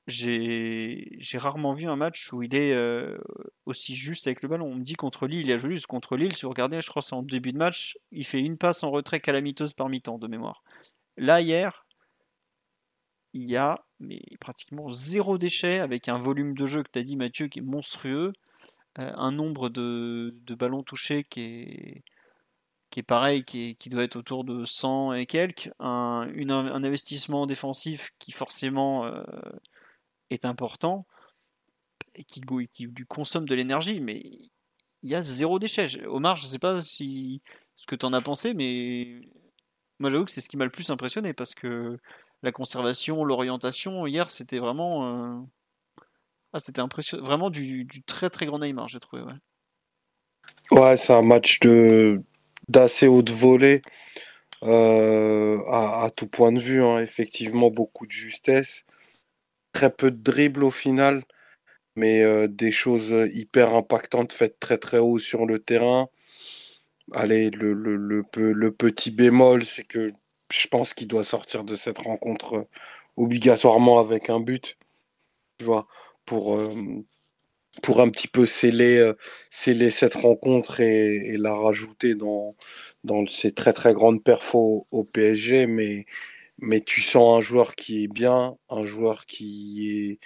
j'ai 0.07 1.39
rarement 1.39 1.73
vu 1.73 1.89
un 1.89 1.97
match 1.97 2.33
où 2.33 2.43
il 2.43 2.55
est 2.55 2.73
euh, 2.73 3.19
aussi 3.65 3.97
juste 3.97 4.27
avec 4.27 4.43
le 4.43 4.49
ballon. 4.49 4.67
On 4.67 4.75
me 4.77 4.83
dit 4.83 4.95
contre 4.95 5.27
Lille, 5.27 5.47
il 5.47 5.53
a 5.53 5.59
joué 5.59 5.75
juste 5.75 5.87
contre 5.87 6.17
Lille. 6.17 6.35
Si 6.35 6.43
vous 6.43 6.51
regardez, 6.51 6.81
je 6.81 6.89
crois 6.89 7.03
c'est 7.03 7.15
en 7.15 7.23
début 7.23 7.53
de 7.53 7.59
match, 7.59 7.99
il 8.13 8.25
fait 8.25 8.41
une 8.41 8.57
passe 8.57 8.83
en 8.85 8.91
retrait 8.91 9.21
calamiteuse 9.21 9.73
par 9.73 9.89
mi-temps 9.89 10.19
de 10.19 10.29
mémoire. 10.29 10.63
Là 11.17 11.41
hier, 11.41 11.87
il 13.33 13.51
y 13.51 13.57
a 13.57 13.85
mais 14.01 14.21
pratiquement 14.41 14.91
zéro 14.91 15.39
déchet 15.39 15.81
avec 15.81 16.09
un 16.09 16.19
volume 16.19 16.55
de 16.55 16.67
jeu 16.67 16.83
que 16.83 16.91
tu 16.93 16.99
as 16.99 17.03
dit 17.03 17.17
Mathieu 17.17 17.49
qui 17.49 17.61
est 17.61 17.63
monstrueux, 17.63 18.33
euh, 18.99 19.13
un 19.17 19.33
nombre 19.33 19.69
de, 19.69 20.35
ballons 20.51 20.83
touchés 20.83 21.25
qui 21.25 21.41
est, 21.41 22.05
qui 22.91 23.01
est 23.01 23.03
pareil, 23.03 23.45
qui, 23.45 23.77
qui, 23.77 23.89
doit 23.89 24.05
être 24.05 24.17
autour 24.17 24.45
de 24.45 24.65
100 24.65 25.15
et 25.15 25.27
quelques, 25.27 25.71
un, 25.81 26.29
un 26.49 26.85
investissement 26.85 27.47
défensif 27.47 28.11
qui 28.19 28.33
forcément 28.33 29.07
euh, 29.07 29.23
est 30.31 30.45
important 30.45 31.07
et 32.15 32.25
qui, 32.25 32.41
qui 32.71 32.89
consomme 33.09 33.47
de 33.47 33.55
l'énergie, 33.55 34.01
mais 34.01 34.23
il 35.03 35.11
y 35.11 35.15
a 35.15 35.23
zéro 35.23 35.59
déchet. 35.59 36.05
Omar, 36.07 36.37
je 36.37 36.45
ne 36.45 36.49
sais 36.49 36.59
pas 36.59 36.83
si 36.83 37.43
ce 37.77 37.87
que 37.87 37.95
tu 37.95 38.07
en 38.07 38.13
as 38.13 38.23
pensé, 38.23 38.55
mais 38.55 39.21
moi 39.99 40.11
j'avoue 40.11 40.25
que 40.25 40.31
c'est 40.31 40.41
ce 40.41 40.49
qui 40.49 40.57
m'a 40.57 40.65
le 40.65 40.71
plus 40.71 40.91
impressionné 40.91 41.33
parce 41.33 41.55
que 41.55 41.99
la 42.43 42.53
conservation, 42.53 43.25
l'orientation, 43.25 44.07
hier, 44.07 44.31
c'était 44.31 44.59
vraiment. 44.59 45.39
Euh, 45.39 45.41
ah, 46.53 46.61
c'était 46.61 46.81
impressionnant. 46.81 47.25
Vraiment 47.25 47.51
du, 47.51 47.87
très 48.07 48.31
très 48.31 48.47
grand 48.47 48.59
Neymar, 48.59 48.89
j'ai 48.89 49.01
trouvé. 49.01 49.23
Ouais, 49.23 50.79
ouais 50.79 50.97
c'est 50.97 51.13
un 51.13 51.23
match 51.23 51.61
de 51.61 52.23
d'assez 52.69 53.07
haute 53.07 53.31
volée 53.31 53.83
euh, 54.63 55.63
à, 55.67 56.11
tout 56.17 56.29
point 56.29 56.53
de 56.53 56.61
vue. 56.61 56.83
Hein. 56.83 56.99
Effectivement, 56.99 57.71
beaucoup 57.71 58.07
de 58.07 58.13
justesse. 58.13 58.85
Très 59.77 59.91
peu 59.91 60.11
de 60.11 60.23
dribble 60.23 60.65
au 60.65 60.71
final, 60.71 61.23
mais 61.97 62.23
euh, 62.23 62.49
des 62.49 62.73
choses 62.73 63.13
hyper 63.35 63.75
impactantes 63.75 64.33
faites 64.33 64.59
très 64.59 64.79
très 64.79 64.97
haut 65.01 65.19
sur 65.19 65.45
le 65.45 65.59
terrain. 65.59 66.09
Allez, 67.13 67.51
le, 67.51 67.75
le, 67.75 68.25
le 68.35 68.73
petit 68.73 69.11
bémol, 69.11 69.65
c'est 69.67 69.85
que 69.85 70.11
je 70.51 70.67
pense 70.69 70.95
qu'il 70.95 71.09
doit 71.09 71.25
sortir 71.25 71.63
de 71.63 71.77
cette 71.77 71.99
rencontre 71.99 72.55
euh, 72.57 72.65
obligatoirement 73.19 73.99
avec 74.01 74.31
un 74.31 74.41
but, 74.41 74.79
tu 75.59 75.67
vois, 75.67 75.87
pour, 76.25 76.57
euh, 76.57 76.75
pour 77.83 78.01
un 78.01 78.09
petit 78.09 78.29
peu 78.29 78.47
sceller, 78.47 79.13
sceller 79.51 79.91
cette 79.91 80.15
rencontre 80.15 80.81
et, 80.81 81.37
la 81.37 81.55
rajouter 81.55 82.15
dans, 82.15 82.57
dans 83.05 83.27
ces 83.27 83.53
très 83.53 83.75
très 83.75 83.93
grandes 83.93 84.25
perfos 84.25 84.87
au 84.91 85.05
PSG. 85.05 85.67
Mais, 85.67 86.07
mais 86.59 86.81
tu 86.81 87.03
sens 87.03 87.39
un 87.39 87.43
joueur 87.43 87.75
qui 87.75 88.05
est 88.05 88.09
bien, 88.09 88.57
un 88.71 88.85
joueur 88.85 89.27
qui 89.27 89.91
est 90.11 90.19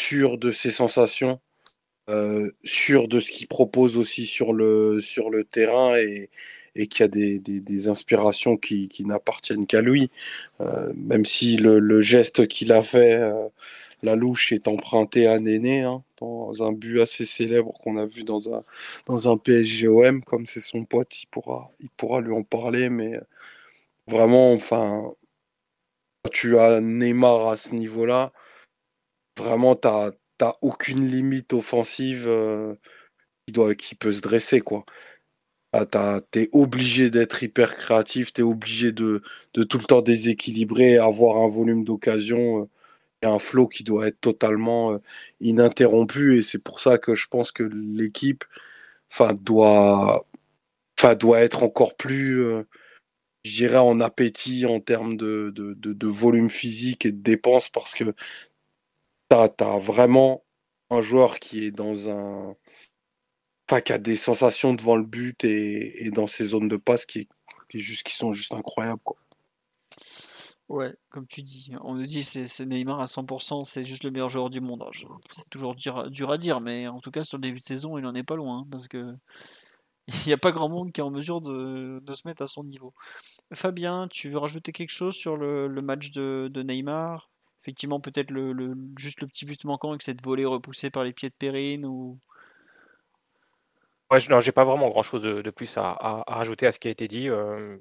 sûr 0.00 0.38
de 0.38 0.50
ses 0.50 0.70
sensations, 0.70 1.40
euh, 2.10 2.50
sûr 2.64 3.08
de 3.08 3.20
ce 3.20 3.30
qu'il 3.30 3.48
propose 3.48 3.96
aussi 3.96 4.26
sur 4.26 4.52
le, 4.52 5.00
sur 5.00 5.30
le 5.30 5.44
terrain 5.44 5.96
et, 5.96 6.30
et 6.76 6.86
qui 6.88 7.02
a 7.02 7.08
des, 7.08 7.38
des, 7.38 7.88
inspirations 7.88 8.56
qui, 8.56 8.88
qui 8.88 9.04
n'appartiennent 9.04 9.66
qu'à 9.66 9.82
lui. 9.82 10.10
Euh, 10.60 10.92
même 10.96 11.24
si 11.24 11.56
le, 11.56 11.78
le 11.78 12.00
geste 12.00 12.48
qu'il 12.48 12.72
a 12.72 12.82
fait, 12.82 13.16
euh, 13.16 13.48
la 14.02 14.16
louche 14.16 14.52
est 14.52 14.68
emprunté 14.68 15.26
à 15.26 15.38
Néné, 15.38 15.82
hein, 15.82 16.02
dans 16.20 16.62
un 16.62 16.72
but 16.72 17.00
assez 17.00 17.24
célèbre 17.24 17.72
qu'on 17.82 17.96
a 17.98 18.06
vu 18.06 18.24
dans 18.24 18.54
un, 18.54 18.64
dans 19.06 19.30
un 19.32 19.36
PSGOM, 19.38 20.22
comme 20.24 20.46
c'est 20.46 20.60
son 20.60 20.84
pote, 20.84 21.22
il 21.22 21.26
pourra, 21.28 21.70
il 21.80 21.90
pourra 21.90 22.20
lui 22.20 22.32
en 22.32 22.42
parler, 22.42 22.88
mais 22.88 23.18
vraiment, 24.08 24.52
enfin, 24.52 25.14
tu 26.32 26.58
as 26.58 26.80
Neymar 26.80 27.48
à 27.48 27.56
ce 27.56 27.74
niveau-là, 27.74 28.32
vraiment, 29.38 29.76
tu 29.76 29.88
n'as 29.88 30.52
aucune 30.62 31.06
limite 31.06 31.52
offensive 31.52 32.24
euh, 32.26 32.74
qui, 33.46 33.52
doit, 33.52 33.74
qui 33.74 33.94
peut 33.94 34.12
se 34.12 34.20
dresser, 34.20 34.60
quoi. 34.60 34.84
T'es 36.30 36.50
obligé 36.52 37.10
d'être 37.10 37.42
hyper 37.42 37.76
créatif, 37.76 38.32
tu 38.32 38.42
es 38.42 38.44
obligé 38.44 38.92
de, 38.92 39.22
de, 39.54 39.62
tout 39.64 39.78
le 39.78 39.84
temps 39.84 40.02
déséquilibrer, 40.02 40.98
avoir 40.98 41.38
un 41.38 41.48
volume 41.48 41.84
d'occasion 41.84 42.62
euh, 42.62 42.68
et 43.22 43.26
un 43.26 43.38
flow 43.38 43.68
qui 43.68 43.84
doit 43.84 44.08
être 44.08 44.20
totalement 44.20 44.92
euh, 44.92 44.98
ininterrompu. 45.40 46.38
Et 46.38 46.42
c'est 46.42 46.58
pour 46.58 46.80
ça 46.80 46.98
que 46.98 47.14
je 47.14 47.26
pense 47.28 47.52
que 47.52 47.62
l'équipe 47.64 48.44
doit, 49.40 50.26
doit 51.18 51.40
être 51.40 51.62
encore 51.62 51.96
plus, 51.96 52.64
je 53.44 53.50
dirais, 53.50 53.78
en 53.78 54.00
appétit 54.00 54.66
en 54.66 54.80
termes 54.80 55.16
de, 55.16 55.52
de, 55.54 56.06
volume 56.06 56.50
physique 56.50 57.06
et 57.06 57.12
de 57.12 57.20
dépenses 57.22 57.68
parce 57.68 57.94
que 57.94 58.04
tu 59.30 59.36
as, 59.36 59.78
vraiment 59.78 60.44
un 60.90 61.00
joueur 61.00 61.38
qui 61.38 61.64
est 61.64 61.70
dans 61.70 62.08
un. 62.08 62.54
Qui 63.86 63.92
a 63.94 63.98
des 63.98 64.16
sensations 64.16 64.74
devant 64.74 64.96
le 64.96 65.04
but 65.04 65.44
et, 65.44 66.10
dans 66.10 66.26
ses 66.26 66.44
zones 66.44 66.68
de 66.68 66.76
passe 66.76 67.06
qui, 67.06 67.26
qui, 67.70 67.78
juste, 67.78 68.02
qui 68.02 68.14
sont 68.14 68.34
juste 68.34 68.52
incroyables. 68.52 69.00
Quoi. 69.02 69.16
Ouais, 70.68 70.94
comme 71.10 71.26
tu 71.26 71.42
dis, 71.42 71.72
on 71.82 71.94
nous 71.94 72.06
dit 72.06 72.22
c'est 72.22 72.60
Neymar 72.60 73.00
à 73.00 73.04
100%, 73.04 73.64
c'est 73.64 73.82
juste 73.82 74.04
le 74.04 74.10
meilleur 74.10 74.28
joueur 74.28 74.50
du 74.50 74.60
monde. 74.60 74.84
C'est 75.30 75.48
toujours 75.50 75.74
dur, 75.74 76.10
dur, 76.10 76.30
à 76.30 76.36
dire, 76.36 76.60
mais 76.60 76.86
en 76.86 77.00
tout 77.00 77.10
cas 77.10 77.24
sur 77.24 77.38
le 77.38 77.42
début 77.42 77.60
de 77.60 77.64
saison, 77.64 77.98
il 77.98 78.06
en 78.06 78.14
est 78.14 78.22
pas 78.22 78.36
loin, 78.36 78.60
hein, 78.60 78.66
parce 78.70 78.88
que 78.88 79.14
il 80.08 80.26
n'y 80.26 80.32
a 80.32 80.38
pas 80.38 80.52
grand 80.52 80.68
monde 80.68 80.92
qui 80.92 81.00
est 81.00 81.04
en 81.04 81.10
mesure 81.10 81.40
de, 81.40 82.00
de, 82.00 82.14
se 82.14 82.26
mettre 82.26 82.42
à 82.42 82.46
son 82.46 82.64
niveau. 82.64 82.92
Fabien, 83.54 84.08
tu 84.08 84.30
veux 84.30 84.38
rajouter 84.38 84.72
quelque 84.72 84.90
chose 84.90 85.14
sur 85.14 85.36
le, 85.36 85.68
le 85.68 85.82
match 85.82 86.10
de, 86.10 86.48
de 86.52 86.62
Neymar? 86.62 87.30
Effectivement 87.62 88.00
peut-être 88.00 88.30
le, 88.32 88.74
juste 88.98 89.20
le 89.20 89.28
petit 89.28 89.44
but 89.44 89.64
manquant 89.64 89.90
avec 89.90 90.02
cette 90.02 90.20
volée 90.22 90.44
repoussée 90.44 90.90
par 90.90 91.04
les 91.04 91.12
pieds 91.12 91.28
de 91.28 91.34
Perrine 91.34 91.86
ou 91.86 92.18
Ouais, 94.12 94.18
non, 94.28 94.40
j'ai 94.40 94.52
pas 94.52 94.64
vraiment 94.64 94.90
grand 94.90 95.02
chose 95.02 95.22
de, 95.22 95.50
plus 95.50 95.74
à, 95.78 95.96
rajouter 96.28 96.66
à 96.66 96.72
ce 96.72 96.78
qui 96.78 96.88
a 96.88 96.90
été 96.90 97.08
dit. 97.08 97.30
Euh, 97.30 97.78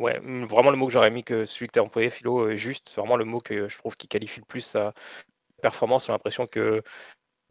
ouais, 0.00 0.18
vraiment 0.44 0.72
le 0.72 0.76
mot 0.76 0.86
que 0.88 0.92
j'aurais 0.92 1.12
mis 1.12 1.22
que 1.22 1.46
celui 1.46 1.68
que 1.68 1.74
tu 1.74 1.78
as 1.78 1.84
employé, 1.84 2.10
Philo, 2.10 2.56
juste. 2.56 2.96
Vraiment 2.96 3.16
le 3.16 3.24
mot 3.24 3.38
que 3.38 3.68
je 3.68 3.78
trouve 3.78 3.96
qui 3.96 4.08
qualifie 4.08 4.40
le 4.40 4.46
plus 4.46 4.62
sa 4.62 4.92
performance. 5.62 6.06
J'ai 6.06 6.12
l'impression 6.12 6.48
que 6.48 6.82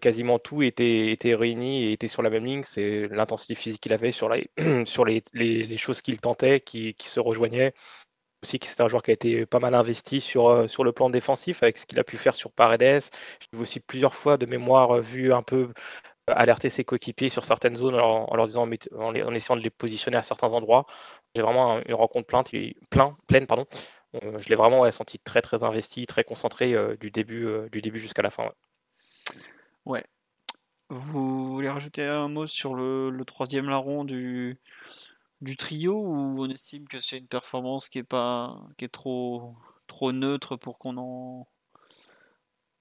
quasiment 0.01 0.39
tout 0.39 0.61
était, 0.61 1.17
réuni 1.35 1.85
et 1.85 1.91
était 1.93 2.07
sur 2.07 2.21
la 2.21 2.29
même 2.29 2.45
ligne. 2.45 2.63
C'est 2.63 3.07
l'intensité 3.09 3.55
physique 3.55 3.81
qu'il 3.81 3.93
avait 3.93 4.11
sur, 4.11 4.29
les, 5.33 5.77
choses 5.77 6.01
qu'il 6.01 6.19
tentait, 6.19 6.61
qui, 6.61 6.95
se 7.03 7.19
rejoignaient 7.19 7.73
aussi 8.43 8.59
c'est 8.63 8.81
un 8.81 8.87
joueur 8.87 9.01
qui 9.03 9.11
a 9.11 9.13
été 9.13 9.45
pas 9.45 9.59
mal 9.59 9.73
investi 9.75 10.21
sur, 10.21 10.47
euh, 10.47 10.67
sur 10.67 10.83
le 10.83 10.91
plan 10.91 11.09
défensif 11.09 11.63
avec 11.63 11.77
ce 11.77 11.85
qu'il 11.85 11.99
a 11.99 12.03
pu 12.03 12.17
faire 12.17 12.35
sur 12.35 12.51
Paredes. 12.51 13.03
J'ai 13.39 13.59
aussi 13.59 13.79
plusieurs 13.79 14.13
fois 14.13 14.37
de 14.37 14.45
mémoire 14.45 14.97
euh, 14.97 15.01
vu 15.01 15.33
un 15.33 15.43
peu 15.43 15.69
euh, 16.29 16.33
alerter 16.35 16.69
ses 16.69 16.83
coéquipiers 16.83 17.29
sur 17.29 17.45
certaines 17.45 17.75
zones 17.75 17.95
en, 17.95 18.35
leur 18.35 18.45
disant 18.47 18.67
en, 18.97 19.33
essayant 19.33 19.57
de 19.57 19.63
les 19.63 19.69
positionner 19.69 20.17
à 20.17 20.23
certains 20.23 20.53
endroits. 20.53 20.85
J'ai 21.35 21.41
vraiment 21.41 21.79
une 21.85 21.95
rencontre 21.95 22.27
pleine, 22.27 22.73
plein, 22.89 23.17
pleine 23.27 23.47
pardon. 23.47 23.65
je 24.13 24.49
l'ai 24.49 24.55
vraiment 24.55 24.89
senti 24.91 25.19
très 25.19 25.41
très 25.41 25.63
investi, 25.63 26.05
très 26.07 26.23
concentré 26.23 26.75
du 26.99 27.11
début, 27.11 27.99
jusqu'à 27.99 28.21
la 28.21 28.31
fin. 28.31 28.49
Ouais. 29.87 30.05
Vous 30.89 31.53
voulez 31.53 31.69
rajouter 31.69 32.03
un 32.03 32.29
mot 32.29 32.47
sur 32.47 32.73
le, 32.73 33.09
le 33.09 33.25
troisième 33.25 33.69
larron 33.69 34.05
du, 34.05 34.57
du 35.41 35.57
trio 35.57 35.99
ou 35.99 36.41
on 36.41 36.49
estime 36.49 36.87
que 36.87 36.99
c'est 36.99 37.17
une 37.17 37.27
performance 37.27 37.89
qui 37.89 37.99
est 37.99 38.03
pas 38.03 38.57
qui 38.77 38.85
est 38.85 38.89
trop 38.89 39.55
trop 39.87 40.11
neutre 40.11 40.55
pour 40.55 40.77
qu'on 40.77 40.97
en 40.97 41.47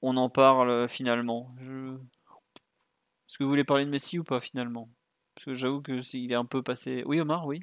on 0.02 0.16
en 0.16 0.30
parle 0.30 0.88
finalement? 0.88 1.52
Est-ce 1.60 3.38
que 3.38 3.44
vous 3.44 3.50
voulez 3.50 3.64
parler 3.64 3.84
de 3.84 3.90
Messi 3.90 4.18
ou 4.18 4.24
pas 4.24 4.40
finalement? 4.40 4.88
Parce 5.34 5.46
que 5.46 5.54
j'avoue 5.54 5.82
que 5.82 6.00
il 6.16 6.30
est 6.30 6.36
un 6.36 6.44
peu 6.44 6.62
passé. 6.62 7.02
Oui 7.06 7.20
Omar, 7.20 7.46
oui. 7.46 7.60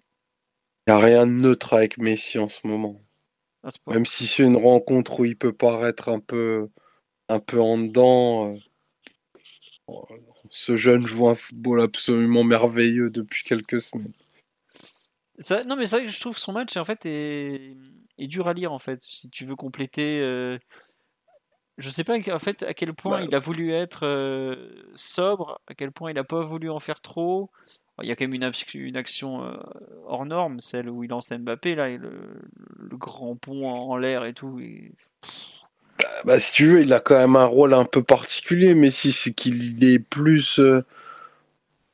Il 0.88 0.94
n'y 0.94 0.99
a 0.99 1.06
rien 1.06 1.26
de 1.26 1.32
neutre 1.32 1.74
avec 1.74 1.98
Messi 1.98 2.38
en 2.38 2.49
ce 2.49 2.68
moment. 2.68 2.99
Même 3.88 4.06
si 4.06 4.28
c'est 4.28 4.44
une 4.44 4.57
rencontre 4.57 5.22
où 5.22 5.26
il 5.26 5.38
peut 5.38 5.53
paraître 5.53 6.10
un 6.10 6.20
peu 6.20 6.70
un 7.30 7.40
peu 7.40 7.61
en 7.61 7.78
dedans. 7.78 8.53
Euh, 8.53 8.57
ce 10.49 10.76
jeune 10.76 11.05
joue 11.05 11.27
un 11.27 11.35
football 11.35 11.81
absolument 11.81 12.43
merveilleux 12.43 13.10
depuis 13.10 13.43
quelques 13.43 13.81
semaines 13.81 14.14
non, 15.65 15.76
mais 15.76 15.85
c'est 15.85 15.97
vrai 15.97 16.05
que 16.05 16.11
je 16.11 16.19
trouve 16.19 16.35
que 16.35 16.39
son 16.39 16.53
match 16.53 16.77
en 16.77 16.85
fait 16.85 17.05
est, 17.05 17.76
est 18.18 18.27
dur 18.27 18.47
à 18.47 18.53
lire 18.53 18.72
en 18.72 18.80
fait. 18.80 19.01
Si 19.01 19.30
tu 19.30 19.45
veux 19.45 19.55
compléter, 19.55 20.22
euh... 20.22 20.57
je 21.77 21.89
sais 21.89 22.03
pas 22.03 22.15
en 22.31 22.39
fait 22.39 22.64
à 22.64 22.73
quel 22.73 22.93
point 22.93 23.22
il 23.22 23.34
a 23.35 23.39
voulu 23.39 23.73
être 23.73 24.05
euh, 24.05 24.84
sobre, 24.95 25.60
à 25.68 25.73
quel 25.73 25.91
point 25.91 26.11
il 26.11 26.19
a 26.19 26.23
pas 26.23 26.43
voulu 26.43 26.69
en 26.69 26.80
faire 26.80 27.01
trop. 27.01 27.51
Il 28.01 28.07
y 28.07 28.11
a 28.11 28.15
quand 28.15 28.27
même 28.27 28.34
une, 28.34 28.51
une 28.73 28.97
action 28.97 29.43
euh, 29.43 29.55
hors 30.07 30.26
norme, 30.26 30.60
celle 30.60 30.89
où 30.89 31.03
il 31.03 31.11
lance 31.11 31.31
Mbappé 31.31 31.76
là, 31.76 31.89
et 31.89 31.97
le, 31.97 32.41
le 32.80 32.97
grand 32.97 33.35
pont 33.35 33.68
en, 33.69 33.97
l'air 33.97 34.26
et 34.26 34.34
tout. 34.34 34.60
Bah, 34.60 35.62
bah, 36.26 36.40
si 36.40 36.54
tu 36.54 36.68
veux, 36.68 36.82
il 36.82 36.94
a 36.94 37.00
quand 37.00 37.18
même 37.18 37.36
un 37.36 37.45
rôle 37.45 37.74
un 37.74 37.86
peu 37.86 38.04
particulier, 38.04 38.76
mais 38.76 38.91
si 38.91 39.12
c'est 39.12 39.34
qu'il 39.34 39.84
est 39.84 40.00
plus 40.00 40.60
euh, 40.60 40.84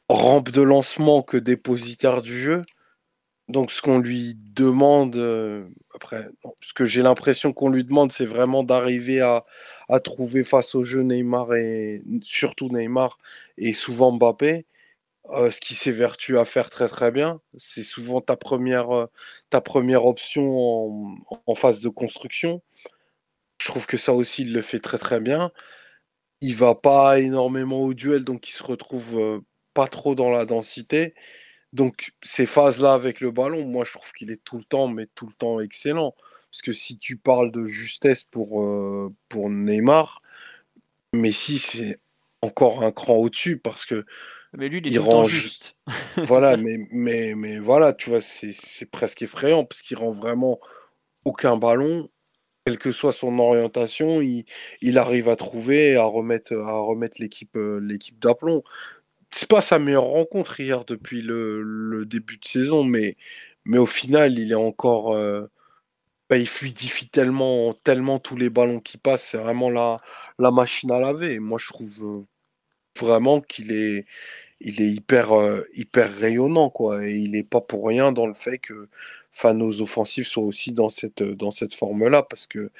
rampe 0.09 0.51
de 0.51 0.61
lancement 0.61 1.21
que 1.23 1.37
dépositaire 1.37 2.21
du 2.21 2.41
jeu. 2.41 2.61
Donc, 3.49 3.71
ce 3.71 3.81
qu'on 3.81 3.99
lui 3.99 4.37
demande, 4.55 5.15
euh, 5.17 5.67
après, 5.95 6.29
ce 6.61 6.73
que 6.73 6.85
j'ai 6.85 7.01
l'impression 7.01 7.53
qu'on 7.53 7.69
lui 7.69 7.83
demande, 7.83 8.11
c'est 8.11 8.25
vraiment 8.25 8.63
d'arriver 8.63 9.21
à, 9.21 9.45
trouver 10.03 10.43
face 10.43 10.75
au 10.75 10.83
jeu 10.83 11.01
Neymar 11.01 11.55
et 11.55 12.03
surtout 12.23 12.69
Neymar 12.69 13.17
et 13.57 13.73
souvent 13.73 14.11
Mbappé, 14.11 14.65
euh, 15.31 15.51
ce 15.51 15.61
qui 15.61 15.75
s'évertue 15.75 16.37
à 16.37 16.45
faire 16.45 16.69
très 16.69 16.87
très 16.89 17.11
bien. 17.11 17.41
C'est 17.57 17.83
souvent 17.83 18.21
ta 18.21 18.37
première, 18.37 19.07
ta 19.49 19.61
première 19.61 20.05
option 20.05 21.17
en, 21.47 21.55
phase 21.55 21.81
de 21.81 21.89
construction. 21.89 22.61
Je 23.61 23.67
trouve 23.67 23.85
que 23.85 23.97
ça 23.97 24.13
aussi, 24.13 24.43
il 24.43 24.53
le 24.53 24.61
fait 24.61 24.79
très 24.79 24.97
très 24.97 25.19
bien. 25.19 25.51
Il 26.41 26.55
va 26.55 26.75
pas 26.75 27.19
énormément 27.19 27.81
au 27.81 27.93
duel, 27.93 28.23
donc 28.23 28.49
il 28.49 28.53
se 28.53 28.63
retrouve 28.63 29.41
pas 29.73 29.87
trop 29.87 30.15
dans 30.15 30.29
la 30.29 30.45
densité. 30.45 31.13
Donc, 31.73 32.13
ces 32.23 32.45
phases-là 32.45 32.93
avec 32.93 33.21
le 33.21 33.31
ballon, 33.31 33.65
moi, 33.65 33.85
je 33.85 33.93
trouve 33.93 34.11
qu'il 34.13 34.31
est 34.31 34.43
tout 34.43 34.57
le 34.57 34.63
temps, 34.63 34.87
mais 34.87 35.07
tout 35.13 35.27
le 35.27 35.33
temps 35.33 35.59
excellent. 35.59 36.15
Parce 36.51 36.61
que 36.63 36.73
si 36.73 36.97
tu 36.97 37.17
parles 37.17 37.51
de 37.51 37.67
justesse 37.67 38.23
pour, 38.23 38.63
euh, 38.63 39.13
pour 39.27 39.49
Neymar, 39.49 40.21
Messi, 41.13 41.59
c'est 41.59 41.99
encore 42.41 42.83
un 42.83 42.91
cran 42.91 43.15
au-dessus 43.15 43.57
parce 43.57 43.85
que. 43.85 44.05
Mais 44.57 44.67
lui, 44.67 44.81
il 44.83 44.95
est 44.95 44.97
rend 44.97 45.25
juste. 45.25 45.75
voilà, 46.25 46.57
mais, 46.57 46.77
mais, 46.91 47.35
mais 47.35 47.59
voilà, 47.59 47.93
tu 47.93 48.09
vois, 48.09 48.21
c'est 48.21 48.89
presque 48.91 49.21
effrayant 49.21 49.63
parce 49.63 49.83
qu'il 49.83 49.97
rend 49.97 50.11
vraiment 50.11 50.59
aucun 51.23 51.55
ballon, 51.57 52.09
quelle 52.65 52.77
que 52.77 52.91
soit 52.91 53.13
son 53.13 53.39
orientation, 53.39 54.21
il, 54.21 54.97
arrive 54.97 55.29
à 55.29 55.35
trouver, 55.35 55.95
à 55.95 56.03
remettre, 56.03 56.55
à 56.55 56.79
remettre 56.79 57.21
l'équipe 57.21 57.55
euh, 57.55 57.97
d'aplomb 58.21 58.63
c'est 59.31 59.49
pas 59.49 59.61
sa 59.61 59.79
meilleure 59.79 60.05
rencontre 60.05 60.59
hier 60.59 60.85
depuis 60.85 61.21
le, 61.21 62.05
début 62.05 62.37
de 62.37 62.45
saison, 62.45 62.83
mais, 62.83 63.17
mais 63.65 63.77
au 63.77 63.85
final, 63.85 64.37
il 64.39 64.51
est 64.51 64.55
encore. 64.55 65.13
Euh, 65.15 65.47
bah, 66.29 66.37
il 66.37 66.47
fluidifie 66.47 67.09
tellement, 67.09 67.73
tellement 67.83 68.19
tous 68.19 68.37
les 68.37 68.49
ballons 68.49 68.79
qui 68.79 68.97
passent. 68.97 69.29
C'est 69.31 69.37
vraiment 69.37 69.69
la, 69.71 69.97
la 70.39 70.51
machine 70.51 70.91
à 70.91 70.99
laver. 70.99 71.39
moi, 71.39 71.59
je 71.59 71.67
trouve 71.67 72.03
euh, 72.03 72.25
vraiment 72.99 73.41
qu'il 73.41 73.71
est, 73.71 74.05
il 74.61 74.81
est 74.81 74.89
hyper, 74.91 75.33
euh, 75.39 75.63
hyper 75.75 76.13
rayonnant. 76.17 76.69
Quoi, 76.69 77.07
il 77.07 77.31
n'est 77.31 77.43
pas 77.43 77.61
pour 77.61 77.87
rien 77.87 78.11
dans 78.11 78.27
le 78.27 78.33
fait 78.35 78.59
que 78.59 78.89
nos 79.53 79.81
offensifs 79.81 80.27
soient 80.27 80.43
aussi 80.43 80.71
dans 80.71 80.89
cette, 80.89 81.23
dans 81.23 81.51
cette 81.51 81.73
forme-là. 81.73 82.23
Parce 82.23 82.47
que 82.47 82.71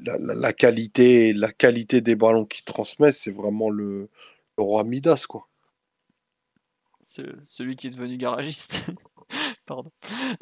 la, 0.00 0.16
la, 0.18 0.52
qualité, 0.52 1.32
la 1.32 1.52
qualité 1.52 2.00
des 2.00 2.16
ballons 2.16 2.44
qu'il 2.44 2.64
transmet, 2.64 3.12
c'est 3.12 3.30
vraiment 3.30 3.70
le, 3.70 4.08
roi 4.58 4.84
Midas, 4.84 5.26
quoi. 5.28 5.48
Ce- 7.02 7.38
celui 7.44 7.76
qui 7.76 7.86
est 7.86 7.90
devenu 7.90 8.16
garagiste. 8.16 8.86
Pardon. 9.66 9.90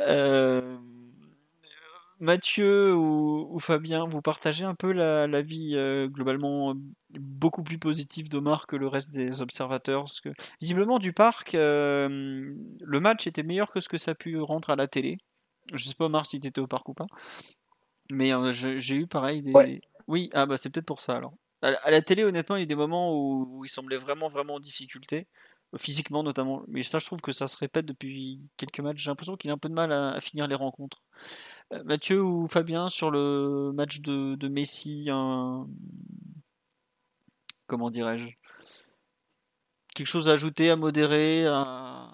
Euh, 0.01 0.78
Mathieu 2.20 2.94
ou, 2.94 3.48
ou 3.51 3.59
Fabien, 3.59 4.06
vous 4.06 4.22
partagez 4.22 4.64
un 4.64 4.74
peu 4.74 4.93
la, 4.93 5.26
la 5.26 5.43
vie 5.43 5.72
euh, 5.74 6.09
globalement 6.09 6.70
euh, 6.70 6.74
beaucoup 7.10 7.62
plus 7.62 7.78
positive 7.78 8.28
d'Omar 8.28 8.66
que 8.66 8.76
le 8.76 8.86
reste 8.89 9.10
des 9.10 9.43
observateurs? 9.43 10.06
Visiblement 10.60 10.98
du 10.98 11.12
parc, 11.12 11.55
euh, 11.55 12.55
le 12.81 13.01
match 13.01 13.26
était 13.26 13.43
meilleur 13.43 13.70
que 13.72 13.81
ce 13.81 13.89
que 13.89 13.98
ça 13.98 14.12
a 14.12 14.14
pu 14.14 14.39
rendre 14.40 14.70
à 14.70 14.76
la 14.76 14.86
télé. 14.86 15.18
Je 15.73 15.85
sais 15.85 15.95
pas 15.95 16.07
Omar 16.07 16.27
si 16.27 16.41
tu 16.41 16.47
étais 16.47 16.61
au 16.61 16.66
parc 16.66 16.89
ou 16.89 16.95
pas, 16.95 17.07
mais 18.11 18.32
euh, 18.32 18.53
j'ai 18.53 18.95
eu 18.97 19.07
pareil 19.07 19.43
des. 19.43 19.53
Ouais. 19.53 19.81
Oui, 20.07 20.31
ah 20.35 20.45
bah 20.47 20.57
c'est 20.59 20.69
peut-être 20.70 20.86
pour 20.86 21.01
ça 21.01 21.16
alors. 21.16 21.32
À, 21.62 21.70
la- 21.70 21.78
à 21.78 21.91
la 21.91 22.03
télé, 22.03 22.24
honnêtement, 22.24 22.57
il 22.57 22.61
y 22.61 22.62
a 22.62 22.65
eu 22.65 22.66
des 22.66 22.74
moments 22.74 23.15
où, 23.15 23.59
où 23.61 23.65
il 23.65 23.69
semblait 23.69 23.97
vraiment 23.97 24.28
vraiment 24.28 24.55
en 24.55 24.61
difficulté 24.61 25.27
physiquement 25.78 26.23
notamment. 26.23 26.62
Mais 26.69 26.82
ça, 26.85 26.99
je 27.01 27.07
trouve 27.07 27.20
que 27.20 27.32
ça 27.32 27.49
se 27.49 27.57
répète 27.57 27.86
depuis 27.86 28.41
quelques 28.57 28.78
matchs. 28.81 28.99
J'ai 29.03 29.11
l'impression 29.11 29.36
qu'il 29.36 29.51
a 29.51 29.55
un 29.55 29.59
peu 29.59 29.69
de 29.69 29.74
mal 29.74 29.91
à, 29.93 30.11
à 30.12 30.20
finir 30.20 30.47
les 30.47 30.55
rencontres. 30.55 30.99
Euh, 31.73 31.82
Mathieu 31.85 32.23
ou 32.23 32.47
Fabien, 32.47 32.89
sur 32.89 33.11
le 33.11 33.73
match 33.74 34.01
de, 34.01 34.36
de 34.36 34.49
Messi, 34.49 35.09
un... 35.11 35.66
comment 37.66 37.91
dirais-je 37.91 38.28
Quelque 39.95 40.07
chose 40.07 40.28
à 40.28 40.32
ajouter, 40.32 40.70
à 40.70 40.77
modérer, 40.77 41.47
à- 41.47 42.12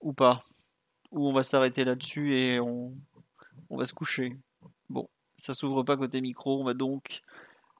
ou 0.00 0.12
pas? 0.12 0.40
Ou 1.12 1.28
on 1.28 1.32
va 1.32 1.42
s'arrêter 1.42 1.84
là-dessus 1.84 2.34
et 2.36 2.60
on, 2.60 2.94
va 3.70 3.84
se 3.84 3.94
coucher. 3.94 4.36
Bon, 4.88 5.08
ça 5.36 5.54
s'ouvre 5.54 5.82
pas 5.82 5.96
côté 5.96 6.20
micro, 6.20 6.60
on 6.60 6.64
va 6.64 6.74
donc 6.74 7.22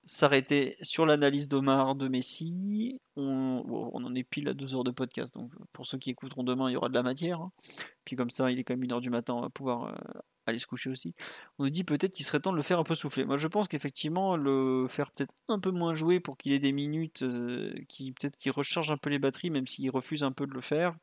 s'arrêter 0.04 0.76
sur 0.82 1.06
l'analyse 1.06 1.48
d'Omar 1.48 1.94
de 1.94 2.08
Messi. 2.08 3.00
On, 3.16 3.62
en 3.92 4.14
est 4.14 4.24
pile 4.24 4.48
à 4.48 4.54
deux 4.54 4.74
heures 4.74 4.84
de 4.84 4.90
podcast, 4.90 5.34
donc 5.34 5.52
pour 5.72 5.86
ceux 5.86 5.98
qui 5.98 6.10
écouteront 6.10 6.42
demain, 6.42 6.70
il 6.70 6.72
y 6.72 6.76
aura 6.76 6.88
de 6.88 6.94
la 6.94 7.02
matière. 7.02 7.40
hein. 7.40 7.52
Puis 8.04 8.16
comme 8.16 8.30
ça, 8.30 8.50
il 8.50 8.58
est 8.58 8.64
quand 8.64 8.74
même 8.74 8.82
une 8.82 8.92
heure 8.92 9.00
du 9.00 9.10
matin, 9.10 9.34
on 9.34 9.42
va 9.42 9.50
pouvoir 9.50 9.84
euh, 9.84 10.20
aller 10.46 10.58
se 10.58 10.66
coucher 10.66 10.90
aussi. 10.90 11.14
On 11.58 11.64
nous 11.64 11.70
dit 11.70 11.84
peut-être 11.84 12.12
qu'il 12.12 12.24
serait 12.24 12.40
temps 12.40 12.52
de 12.52 12.56
le 12.56 12.62
faire 12.62 12.78
un 12.78 12.84
peu 12.84 12.94
souffler. 12.94 13.24
Moi, 13.24 13.36
je 13.36 13.48
pense 13.48 13.68
qu'effectivement, 13.68 14.36
le 14.36 14.86
faire 14.88 15.10
peut-être 15.10 15.32
un 15.48 15.58
peu 15.58 15.70
moins 15.70 15.94
jouer 15.94 16.20
pour 16.20 16.36
qu'il 16.36 16.52
ait 16.52 16.58
des 16.58 16.72
minutes, 16.72 17.22
euh, 17.22 17.72
peut-être 17.74 18.36
qu'il 18.38 18.52
recharge 18.52 18.90
un 18.90 18.96
peu 18.96 19.10
les 19.10 19.18
batteries, 19.18 19.50
même 19.50 19.66
s'il 19.66 19.90
refuse 19.90 20.24
un 20.24 20.32
peu 20.32 20.46
de 20.46 20.52
le 20.52 20.60
faire, 20.60 20.94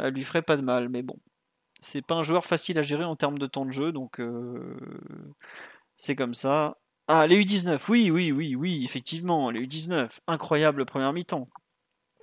euh, 0.00 0.10
lui 0.10 0.22
ferait 0.22 0.42
pas 0.42 0.56
de 0.56 0.62
mal. 0.62 0.88
Mais 0.88 1.02
bon, 1.02 1.18
c'est 1.80 2.02
pas 2.02 2.14
un 2.14 2.22
joueur 2.22 2.44
facile 2.44 2.78
à 2.78 2.82
gérer 2.82 3.04
en 3.04 3.16
termes 3.16 3.38
de 3.38 3.46
temps 3.46 3.64
de 3.66 3.70
jeu, 3.72 3.92
donc 3.92 4.20
euh, 4.20 4.76
c'est 5.96 6.16
comme 6.16 6.34
ça. 6.34 6.78
Ah, 7.08 7.26
les 7.26 7.42
U19, 7.44 7.80
oui, 7.88 8.10
oui, 8.10 8.32
oui, 8.32 8.56
oui, 8.56 8.82
effectivement, 8.84 9.50
les 9.50 9.60
U19, 9.66 10.18
incroyable 10.26 10.84
première 10.86 11.12
mi-temps. 11.12 11.48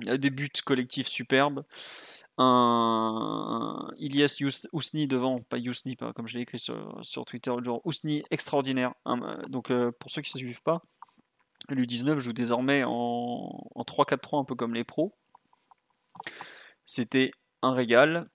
Des 0.05 0.29
buts 0.29 0.49
collectifs 0.65 1.07
superbes. 1.07 1.63
Un 2.39 3.89
Ilyas 3.97 4.37
Yous- 4.39 4.67
Ousni 4.73 5.07
devant, 5.07 5.39
pas 5.41 5.57
Yousni, 5.59 5.95
pas 5.95 6.13
comme 6.13 6.27
je 6.27 6.35
l'ai 6.35 6.41
écrit 6.41 6.57
sur, 6.59 7.25
Twitter 7.27 7.51
l'autre 7.51 7.63
jour, 7.63 7.81
Ousni 7.85 8.23
extraordinaire. 8.31 8.93
Un- 9.05 9.21
euh, 9.21 9.43
donc 9.47 9.69
euh, 9.71 9.91
pour 9.99 10.09
ceux 10.09 10.21
qui 10.23 10.35
ne 10.35 10.39
suivent 10.39 10.63
pas, 10.63 10.81
l'U19 11.69 12.17
joue 12.17 12.33
désormais 12.33 12.83
en, 12.83 12.91
en 13.75 13.83
3-4-3, 13.83 14.39
un 14.41 14.43
peu 14.45 14.55
comme 14.55 14.73
les 14.73 14.83
pros. 14.83 15.15
C'était 16.85 17.31
un 17.61 17.73
régal. 17.73 18.27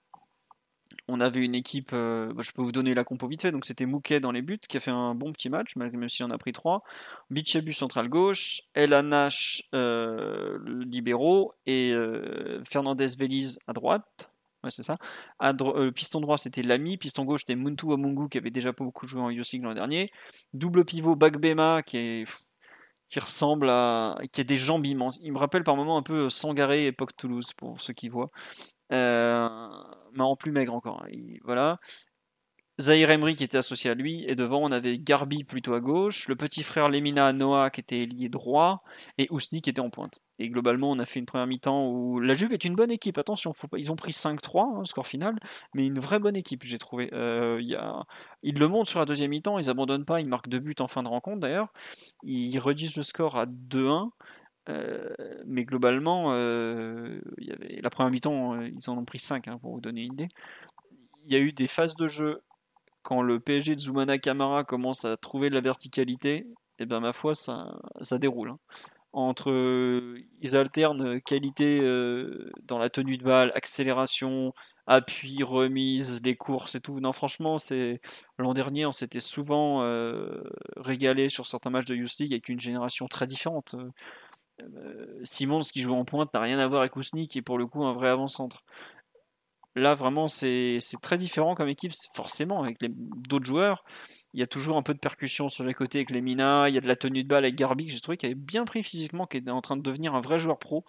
On 1.09 1.19
avait 1.19 1.39
une 1.39 1.55
équipe, 1.55 1.91
euh, 1.93 2.31
bah, 2.33 2.43
je 2.43 2.51
peux 2.51 2.61
vous 2.61 2.71
donner 2.71 2.93
la 2.93 3.03
compo 3.03 3.27
vite 3.27 3.41
fait, 3.41 3.51
donc 3.51 3.65
c'était 3.65 3.85
Mouquet 3.85 4.19
dans 4.19 4.31
les 4.31 4.41
buts, 4.43 4.59
qui 4.59 4.77
a 4.77 4.79
fait 4.79 4.91
un 4.91 5.15
bon 5.15 5.31
petit 5.33 5.49
match, 5.49 5.75
même 5.75 6.07
s'il 6.07 6.25
en 6.25 6.29
a 6.29 6.37
pris 6.37 6.51
3. 6.51 6.83
Bichabu 7.31 7.73
central 7.73 8.09
gauche, 8.09 8.61
El 8.75 8.93
Anache 8.93 9.63
euh, 9.73 10.59
libéraux 10.85 11.53
et 11.65 11.91
euh, 11.93 12.61
Fernandez 12.63 13.07
Veliz 13.17 13.59
à 13.67 13.73
droite. 13.73 14.29
Ouais, 14.63 14.71
c'est 14.71 14.83
ça. 14.83 14.97
Euh, 15.41 15.91
piston 15.91 16.19
droit, 16.21 16.37
c'était 16.37 16.61
Lamy. 16.61 16.97
Piston 16.97 17.23
gauche, 17.23 17.41
c'était 17.41 17.55
Muntu 17.55 17.93
Amungu 17.93 18.27
qui 18.29 18.37
avait 18.37 18.51
déjà 18.51 18.73
pas 18.73 18.83
beaucoup 18.83 19.07
joué 19.07 19.21
en 19.21 19.29
League 19.29 19.63
l'an 19.63 19.73
dernier. 19.73 20.11
Double 20.53 20.85
pivot, 20.85 21.15
Bagbema 21.15 21.81
qui 21.81 22.25
qui 23.09 23.19
ressemble 23.19 23.69
à 23.69 24.17
qui 24.31 24.41
a 24.41 24.43
des 24.43 24.57
jambes 24.57 24.85
immenses. 24.85 25.19
Il 25.23 25.33
me 25.33 25.39
rappelle 25.39 25.63
par 25.63 25.75
moments 25.75 25.97
un 25.97 26.03
peu 26.03 26.29
Sangaré 26.29 26.85
époque 26.87 27.15
Toulouse 27.17 27.53
pour 27.53 27.81
ceux 27.81 27.93
qui 27.93 28.07
voient. 28.07 28.29
Euh, 28.93 29.69
mais 30.13 30.23
en 30.23 30.35
plus 30.35 30.51
maigre 30.51 30.73
encore. 30.73 31.03
hein. 31.03 31.07
Il- 31.11 31.39
voilà. 31.43 31.79
Zahir 32.79 33.11
Emery 33.11 33.35
qui 33.35 33.43
était 33.43 33.57
associé 33.57 33.91
à 33.91 33.93
lui, 33.93 34.23
et 34.25 34.35
devant 34.35 34.59
on 34.61 34.71
avait 34.71 34.97
Garbi 34.97 35.43
plutôt 35.43 35.73
à 35.73 35.81
gauche, 35.81 36.29
le 36.29 36.37
petit 36.37 36.63
frère 36.63 36.87
Lemina 36.87 37.33
Noah 37.33 37.71
qui 37.71 37.81
était 37.81 38.05
lié 38.05 38.29
droit, 38.29 38.83
et 39.17 39.27
Ousni 39.31 39.61
qui 39.61 39.69
était 39.69 39.81
en 39.81 39.89
pointe. 39.89 40.21
Et 40.39 40.47
globalement 40.47 40.89
on 40.89 40.97
a 40.99 41.03
fait 41.03 41.19
une 41.19 41.25
première 41.25 41.45
mi-temps 41.45 41.89
où 41.89 42.21
la 42.21 42.35
Juve 42.35 42.53
est 42.53 42.63
une 42.63 42.75
bonne 42.75 42.89
équipe, 42.89 43.17
attention, 43.17 43.51
ils 43.75 43.91
ont 43.91 43.97
pris 43.97 44.13
5-3, 44.13 44.63
hein, 44.77 44.85
score 44.85 45.07
final, 45.07 45.35
mais 45.73 45.85
une 45.85 45.99
vraie 45.99 46.19
bonne 46.19 46.37
équipe 46.37 46.63
j'ai 46.63 46.77
trouvé. 46.77 47.09
Euh. 47.13 47.59
Ils 48.43 48.57
le 48.57 48.67
montrent 48.69 48.89
sur 48.89 48.99
la 48.99 49.05
deuxième 49.05 49.31
mi-temps, 49.31 49.59
ils 49.59 49.69
abandonnent 49.69 50.05
pas, 50.05 50.21
ils 50.21 50.27
marquent 50.27 50.47
deux 50.47 50.59
buts 50.59 50.75
en 50.79 50.87
fin 50.87 51.03
de 51.03 51.09
rencontre 51.09 51.41
d'ailleurs, 51.41 51.73
ils 52.23 52.57
réduisent 52.59 52.95
le 52.95 53.03
score 53.03 53.37
à 53.37 53.45
2-1. 53.45 54.11
Euh, 54.69 55.09
mais 55.45 55.65
globalement, 55.65 56.33
euh, 56.33 57.19
la 57.81 57.89
première 57.89 58.11
mi-temps, 58.11 58.55
euh, 58.55 58.69
ils 58.69 58.89
en 58.89 58.97
ont 58.97 59.05
pris 59.05 59.19
5 59.19 59.45
pour 59.61 59.73
vous 59.73 59.81
donner 59.81 60.03
une 60.03 60.13
idée. 60.13 60.27
Il 61.25 61.33
y 61.33 61.35
a 61.35 61.39
eu 61.39 61.51
des 61.53 61.67
phases 61.67 61.95
de 61.95 62.07
jeu 62.07 62.41
quand 63.03 63.21
le 63.21 63.39
PSG 63.39 63.75
de 63.75 63.79
Zoumana 63.79 64.17
Camara 64.17 64.63
commence 64.63 65.05
à 65.05 65.17
trouver 65.17 65.49
de 65.49 65.55
la 65.55 65.61
verticalité, 65.61 66.45
et 66.79 66.85
ben 66.85 66.99
ma 66.99 67.13
foi, 67.13 67.33
ça, 67.33 67.77
ça 68.01 68.19
déroule. 68.19 68.49
hein. 68.49 68.59
Entre 69.11 69.51
ils 70.41 70.55
alternent 70.55 71.19
qualité 71.21 71.79
dans 72.63 72.77
la 72.77 72.89
tenue 72.91 73.17
de 73.17 73.23
balle, 73.23 73.51
accélération, 73.55 74.53
appui, 74.85 75.41
remise, 75.43 76.21
les 76.23 76.35
courses 76.35 76.75
et 76.75 76.79
tout. 76.79 76.99
Non, 76.99 77.11
franchement, 77.11 77.57
c'est 77.57 78.01
l'an 78.37 78.53
dernier, 78.53 78.85
on 78.85 78.91
s'était 78.91 79.19
souvent 79.19 79.79
régalé 80.77 81.29
sur 81.29 81.47
certains 81.47 81.71
matchs 81.71 81.85
de 81.85 81.95
Youth 81.95 82.19
League 82.19 82.33
avec 82.33 82.49
une 82.49 82.59
génération 82.59 83.07
très 83.07 83.25
différente. 83.25 83.75
Euh, 84.61 85.19
Simons 85.23 85.61
qui 85.61 85.81
joue 85.81 85.93
en 85.93 86.05
pointe 86.05 86.33
n'a 86.33 86.39
rien 86.39 86.59
à 86.59 86.67
voir 86.67 86.81
avec 86.81 86.95
Ousni 86.95 87.27
qui 87.27 87.39
est 87.39 87.41
pour 87.41 87.57
le 87.57 87.65
coup 87.67 87.83
un 87.83 87.93
vrai 87.93 88.09
avant-centre. 88.09 88.63
Là, 89.75 89.95
vraiment, 89.95 90.27
c'est 90.27 90.79
très 91.01 91.17
différent 91.17 91.55
comme 91.55 91.69
équipe, 91.69 91.93
forcément, 92.13 92.63
avec 92.63 92.79
d'autres 92.81 93.45
joueurs. 93.45 93.85
Il 94.33 94.39
y 94.39 94.43
a 94.43 94.47
toujours 94.47 94.77
un 94.77 94.81
peu 94.81 94.93
de 94.93 94.99
percussion 94.99 95.47
sur 95.47 95.63
les 95.63 95.73
côtés 95.73 95.99
avec 95.99 96.09
les 96.09 96.21
Mina, 96.21 96.67
il 96.69 96.75
y 96.75 96.77
a 96.77 96.81
de 96.81 96.87
la 96.87 96.95
tenue 96.95 97.23
de 97.23 97.27
balle 97.29 97.45
avec 97.45 97.55
Garbi, 97.55 97.85
que 97.85 97.93
j'ai 97.93 98.01
trouvé 98.01 98.17
qu'il 98.17 98.27
avait 98.27 98.35
bien 98.35 98.65
pris 98.65 98.83
physiquement, 98.83 99.25
qui 99.25 99.37
est 99.37 99.49
en 99.49 99.61
train 99.61 99.77
de 99.77 99.81
devenir 99.81 100.15
un 100.15 100.21
vrai 100.21 100.39
joueur 100.39 100.59
pro. 100.59 100.85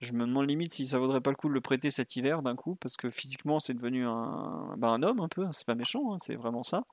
Je 0.00 0.12
me 0.12 0.26
demande 0.26 0.48
limite 0.48 0.72
si 0.72 0.86
ça 0.86 0.98
vaudrait 0.98 1.20
pas 1.20 1.30
le 1.30 1.36
coup 1.36 1.48
de 1.48 1.54
le 1.54 1.60
prêter 1.60 1.90
cet 1.90 2.14
hiver 2.16 2.42
d'un 2.42 2.56
coup, 2.56 2.76
parce 2.76 2.96
que 2.96 3.10
physiquement, 3.10 3.58
c'est 3.58 3.74
devenu 3.74 4.06
un, 4.06 4.74
bah, 4.76 4.96
homme 5.02 5.20
un 5.20 5.28
peu, 5.28 5.46
c'est 5.52 5.66
pas 5.66 5.74
méchant, 5.74 6.12
hein, 6.12 6.16
c'est 6.18 6.36
vraiment 6.36 6.62
ça. 6.62 6.84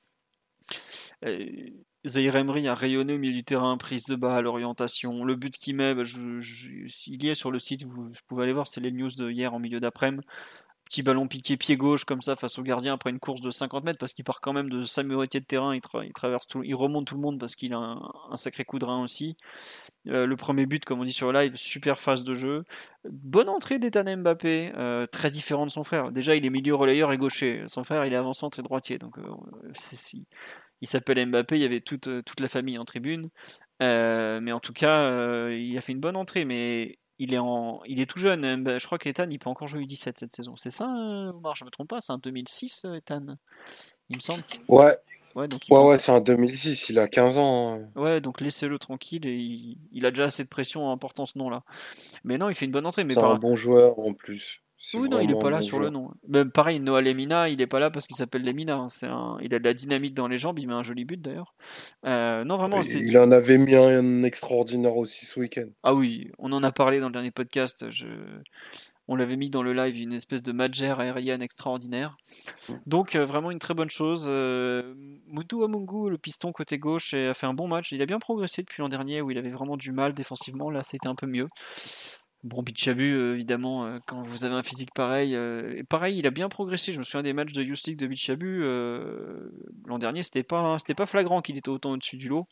Euh, 1.26 1.70
Zahir 2.08 2.36
Emery 2.36 2.68
a 2.68 2.76
rayonné 2.76 3.14
au 3.14 3.18
milieu 3.18 3.34
du 3.34 3.44
terrain, 3.44 3.78
prise 3.78 4.06
de 4.06 4.16
balle, 4.16 4.48
orientation. 4.48 5.24
Le 5.24 5.36
but 5.36 5.56
qu'il 5.58 5.76
met, 5.76 5.94
bah, 5.96 6.04
il 6.06 7.24
y 7.24 7.30
est 7.30 7.36
sur 7.36 7.52
le 7.52 7.60
site, 7.60 7.84
vous, 7.86 8.12
pouvez 8.28 8.44
aller 8.44 8.54
voir, 8.54 8.68
c'est 8.68 8.82
les 8.82 8.92
news 8.92 9.10
de 9.18 9.30
hier 9.30 9.54
en 9.54 9.60
milieu 9.60 9.80
d'après-midi. 9.80 10.26
Petit 10.86 11.04
ballon 11.04 11.28
piqué 11.28 11.58
pied 11.58 11.76
gauche 11.76 12.06
comme 12.06 12.22
ça 12.22 12.38
face 12.38 12.58
au 12.60 12.64
gardien 12.64 12.94
après 12.94 13.10
une 13.10 13.20
course 13.20 13.42
de 13.42 13.52
50 13.52 13.84
mètres 13.84 14.00
parce 14.00 14.14
qu'il 14.14 14.24
part 14.24 14.40
quand 14.40 14.54
même 14.54 14.70
de 14.70 14.86
sa 14.86 15.04
moitié 15.04 15.42
de 15.42 15.46
terrain, 15.46 15.76
il, 15.76 15.82
tra- 15.82 16.06
il 16.06 16.14
traverse 16.14 16.48
tout, 16.48 16.64
il 16.64 16.76
remonte 16.76 17.08
tout 17.08 17.16
le 17.16 17.20
monde 17.22 17.38
parce 17.42 17.58
qu'il 17.58 17.74
a 17.74 17.78
un, 17.78 18.38
sacré 18.38 18.64
coup 18.64 18.80
de 18.80 18.86
rein 18.86 19.04
aussi. 19.04 19.36
Euh, 20.08 20.26
le 20.26 20.38
premier 20.38 20.66
but, 20.66 20.86
comme 20.86 21.02
on 21.02 21.04
dit 21.04 21.12
sur 21.12 21.34
live, 21.34 21.58
super 21.58 22.00
phase 22.00 22.24
de 22.24 22.34
jeu. 22.34 22.64
Bonne 23.04 23.50
entrée 23.50 23.80
d'Ethan 23.80 24.16
Mbappé, 24.16 24.72
euh, 24.78 25.06
très 25.08 25.30
différent 25.30 25.66
de 25.66 25.72
son 25.72 25.84
frère. 25.84 26.14
Déjà, 26.14 26.36
il 26.36 26.46
est 26.46 26.50
milieu 26.50 26.76
relayeur 26.76 27.12
et 27.12 27.18
gaucher. 27.18 27.66
Son 27.68 27.84
frère, 27.84 28.06
il 28.06 28.14
est 28.14 28.18
avant-centre 28.18 28.58
et 28.58 28.64
droitier. 28.64 28.98
Donc, 28.98 29.18
euh, 29.18 29.24
c'est- 29.74 29.98
c'est- 29.98 30.26
il 30.82 30.88
s'appelle 30.88 31.26
Mbappé, 31.26 31.56
il 31.58 31.62
y 31.62 31.66
avait 31.66 31.82
toute, 31.82 32.08
euh, 32.08 32.22
toute 32.22 32.40
la 32.40 32.48
famille 32.48 32.78
en 32.78 32.86
tribune. 32.86 33.30
Euh, 33.82 34.40
mais 34.42 34.52
en 34.52 34.60
tout 34.60 34.74
cas, 34.74 35.10
euh, 35.12 35.56
il 35.58 35.78
a 35.78 35.82
fait 35.82 35.92
une 35.94 36.00
bonne 36.00 36.16
entrée. 36.18 36.46
Mais 36.46 36.98
il 37.20 37.34
est, 37.34 37.38
en, 37.40 37.82
il 37.86 38.00
est 38.00 38.06
tout 38.06 38.20
jeune. 38.20 38.46
Mba- 38.46 38.80
Je 38.80 38.86
crois 38.86 38.98
qu'Ethan, 38.98 39.28
il 39.30 39.40
peut 39.40 39.50
encore 39.50 39.68
jouer 39.68 39.82
U17 39.84 40.18
cette 40.20 40.32
saison. 40.36 40.56
C'est 40.56 40.70
ça, 40.70 40.86
Omar 40.86 41.56
Je 41.56 41.66
me 41.66 41.70
trompe 41.70 41.90
pas, 41.90 42.00
c'est 42.02 42.14
un 42.14 42.18
2006, 42.20 42.86
euh, 42.86 42.94
Ethan 42.96 43.38
Il 44.10 44.18
me 44.18 44.22
semble. 44.22 44.44
Ouais, 44.68 44.96
Ouais, 45.36 45.48
donc 45.48 45.62
ouais, 45.70 45.78
peut- 45.78 45.84
ouais, 45.84 46.00
c'est 46.00 46.12
en 46.12 46.20
2006, 46.20 46.90
il 46.90 46.98
a 46.98 47.08
15 47.08 47.38
ans. 47.38 47.76
hein. 47.76 47.90
Ouais, 47.96 48.22
donc 48.22 48.42
laissez-le 48.42 48.80
tranquille 48.80 49.28
et 49.28 49.36
il, 49.36 49.78
il 49.92 50.06
a 50.08 50.10
déjà 50.12 50.26
assez 50.26 50.44
de 50.44 50.50
pression 50.50 50.88
en 50.88 50.98
portant 50.98 51.28
ce 51.28 51.38
nom-là. 51.38 51.64
Mais 52.24 52.40
non, 52.40 52.50
il 52.50 52.56
fait 52.56 52.66
une 52.66 52.72
bonne 52.72 52.88
entrée. 52.88 53.06
C'est 53.10 53.20
par- 53.20 53.32
un 53.32 53.36
bon 53.36 53.56
joueur 53.56 54.00
en 54.00 54.14
plus. 54.14 54.64
Oui, 54.94 55.10
non, 55.10 55.20
il 55.20 55.24
est 55.24 55.34
vraiment 55.34 55.42
pas 55.42 55.50
là 55.50 55.62
sur 55.62 55.80
le 55.80 55.90
nom. 55.90 56.12
Même 56.28 56.52
pareil, 56.52 56.80
Noah 56.80 57.02
Lemina, 57.02 57.50
il 57.50 57.62
est 57.62 57.68
pas 57.68 57.80
là 57.80 57.90
parce 57.90 58.06
qu'il 58.08 58.16
s'appelle 58.16 58.44
Lemina. 58.44 58.76
hein. 58.76 58.90
C'est 58.90 59.08
un... 59.08 59.38
Il 59.42 59.54
a 59.54 59.60
de 59.60 59.64
la 59.64 59.74
dynamique 59.74 60.14
dans 60.14 60.28
les 60.28 60.38
jambes, 60.38 60.60
il 60.60 60.68
met 60.68 60.74
un 60.74 60.84
joli 60.84 61.04
but 61.04 61.22
d'ailleurs. 61.22 61.56
Euh, 62.06 62.44
non, 62.44 62.58
vraiment. 62.58 62.82
Il 62.84 63.18
en 63.18 63.32
avait 63.32 63.58
mis 63.58 63.76
un 63.76 64.24
extraordinaire 64.24 64.96
aussi 64.96 65.26
ce 65.26 65.40
week-end. 65.40 65.68
Ah 65.84 65.94
oui, 65.94 66.32
on 66.38 66.52
en 66.52 66.64
a 66.64 66.72
parlé 66.72 67.00
dans 67.00 67.08
le 67.08 67.14
dernier 67.14 67.32
podcast. 67.32 67.90
Je... 67.90 68.08
On 69.10 69.16
l'avait 69.16 69.38
mis 69.38 69.50
dans 69.50 69.64
le 69.64 69.74
live, 69.74 69.98
une 69.98 70.12
espèce 70.12 70.44
de 70.44 70.52
magère 70.52 71.00
aérienne 71.00 71.42
extraordinaire. 71.42 72.18
Donc 72.86 73.16
euh, 73.16 73.26
vraiment 73.26 73.52
une 73.52 73.60
très 73.60 73.74
bonne 73.74 73.90
chose. 73.90 74.28
Euh, 74.30 74.94
Mutu 75.28 75.64
Amungu, 75.64 76.10
le 76.10 76.18
piston 76.18 76.52
côté 76.52 76.78
gauche, 76.78 77.14
a 77.14 77.34
fait 77.34 77.46
un 77.46 77.54
bon 77.54 77.70
match. 77.70 77.94
Il 77.94 78.02
a 78.02 78.06
bien 78.06 78.20
progressé 78.20 78.64
depuis 78.64 78.82
l'an 78.82 78.90
dernier 78.90 79.22
où 79.22 79.32
il 79.32 79.38
avait 79.38 79.50
vraiment 79.50 79.78
du 79.78 79.94
mal 79.94 80.12
défensivement. 80.12 80.70
Là, 80.70 80.84
c'était 80.84 81.08
un 81.08 81.16
peu 81.16 81.26
mieux. 81.26 81.48
Bon, 82.44 82.62
Bichabu, 82.62 83.14
euh, 83.14 83.34
évidemment, 83.34 83.86
euh, 83.86 83.98
quand 84.08 84.22
vous 84.22 84.46
avez 84.46 84.54
un 84.54 84.62
physique 84.62 84.94
pareil, 84.94 85.36
euh, 85.36 85.74
et 85.76 85.84
pareil, 85.84 86.20
il 86.20 86.28
a 86.28 86.30
bien 86.30 86.50
progressé. 86.50 86.94
Je 86.94 87.00
me 87.00 87.04
souviens 87.04 87.24
des 87.24 87.34
matchs 87.34 87.52
de 87.52 87.64
Youth 87.64 87.84
League 87.88 87.98
de 87.98 88.06
Bichabu 88.06 88.64
l'an 89.86 89.98
dernier, 89.98 90.22
c'était 90.22 90.44
pas, 90.44 90.78
pas 90.96 91.06
flagrant 91.06 91.42
qu'il 91.42 91.58
était 91.58 91.70
autant 91.70 91.92
au-dessus 91.94 92.18
du 92.18 92.30
lot. 92.30 92.48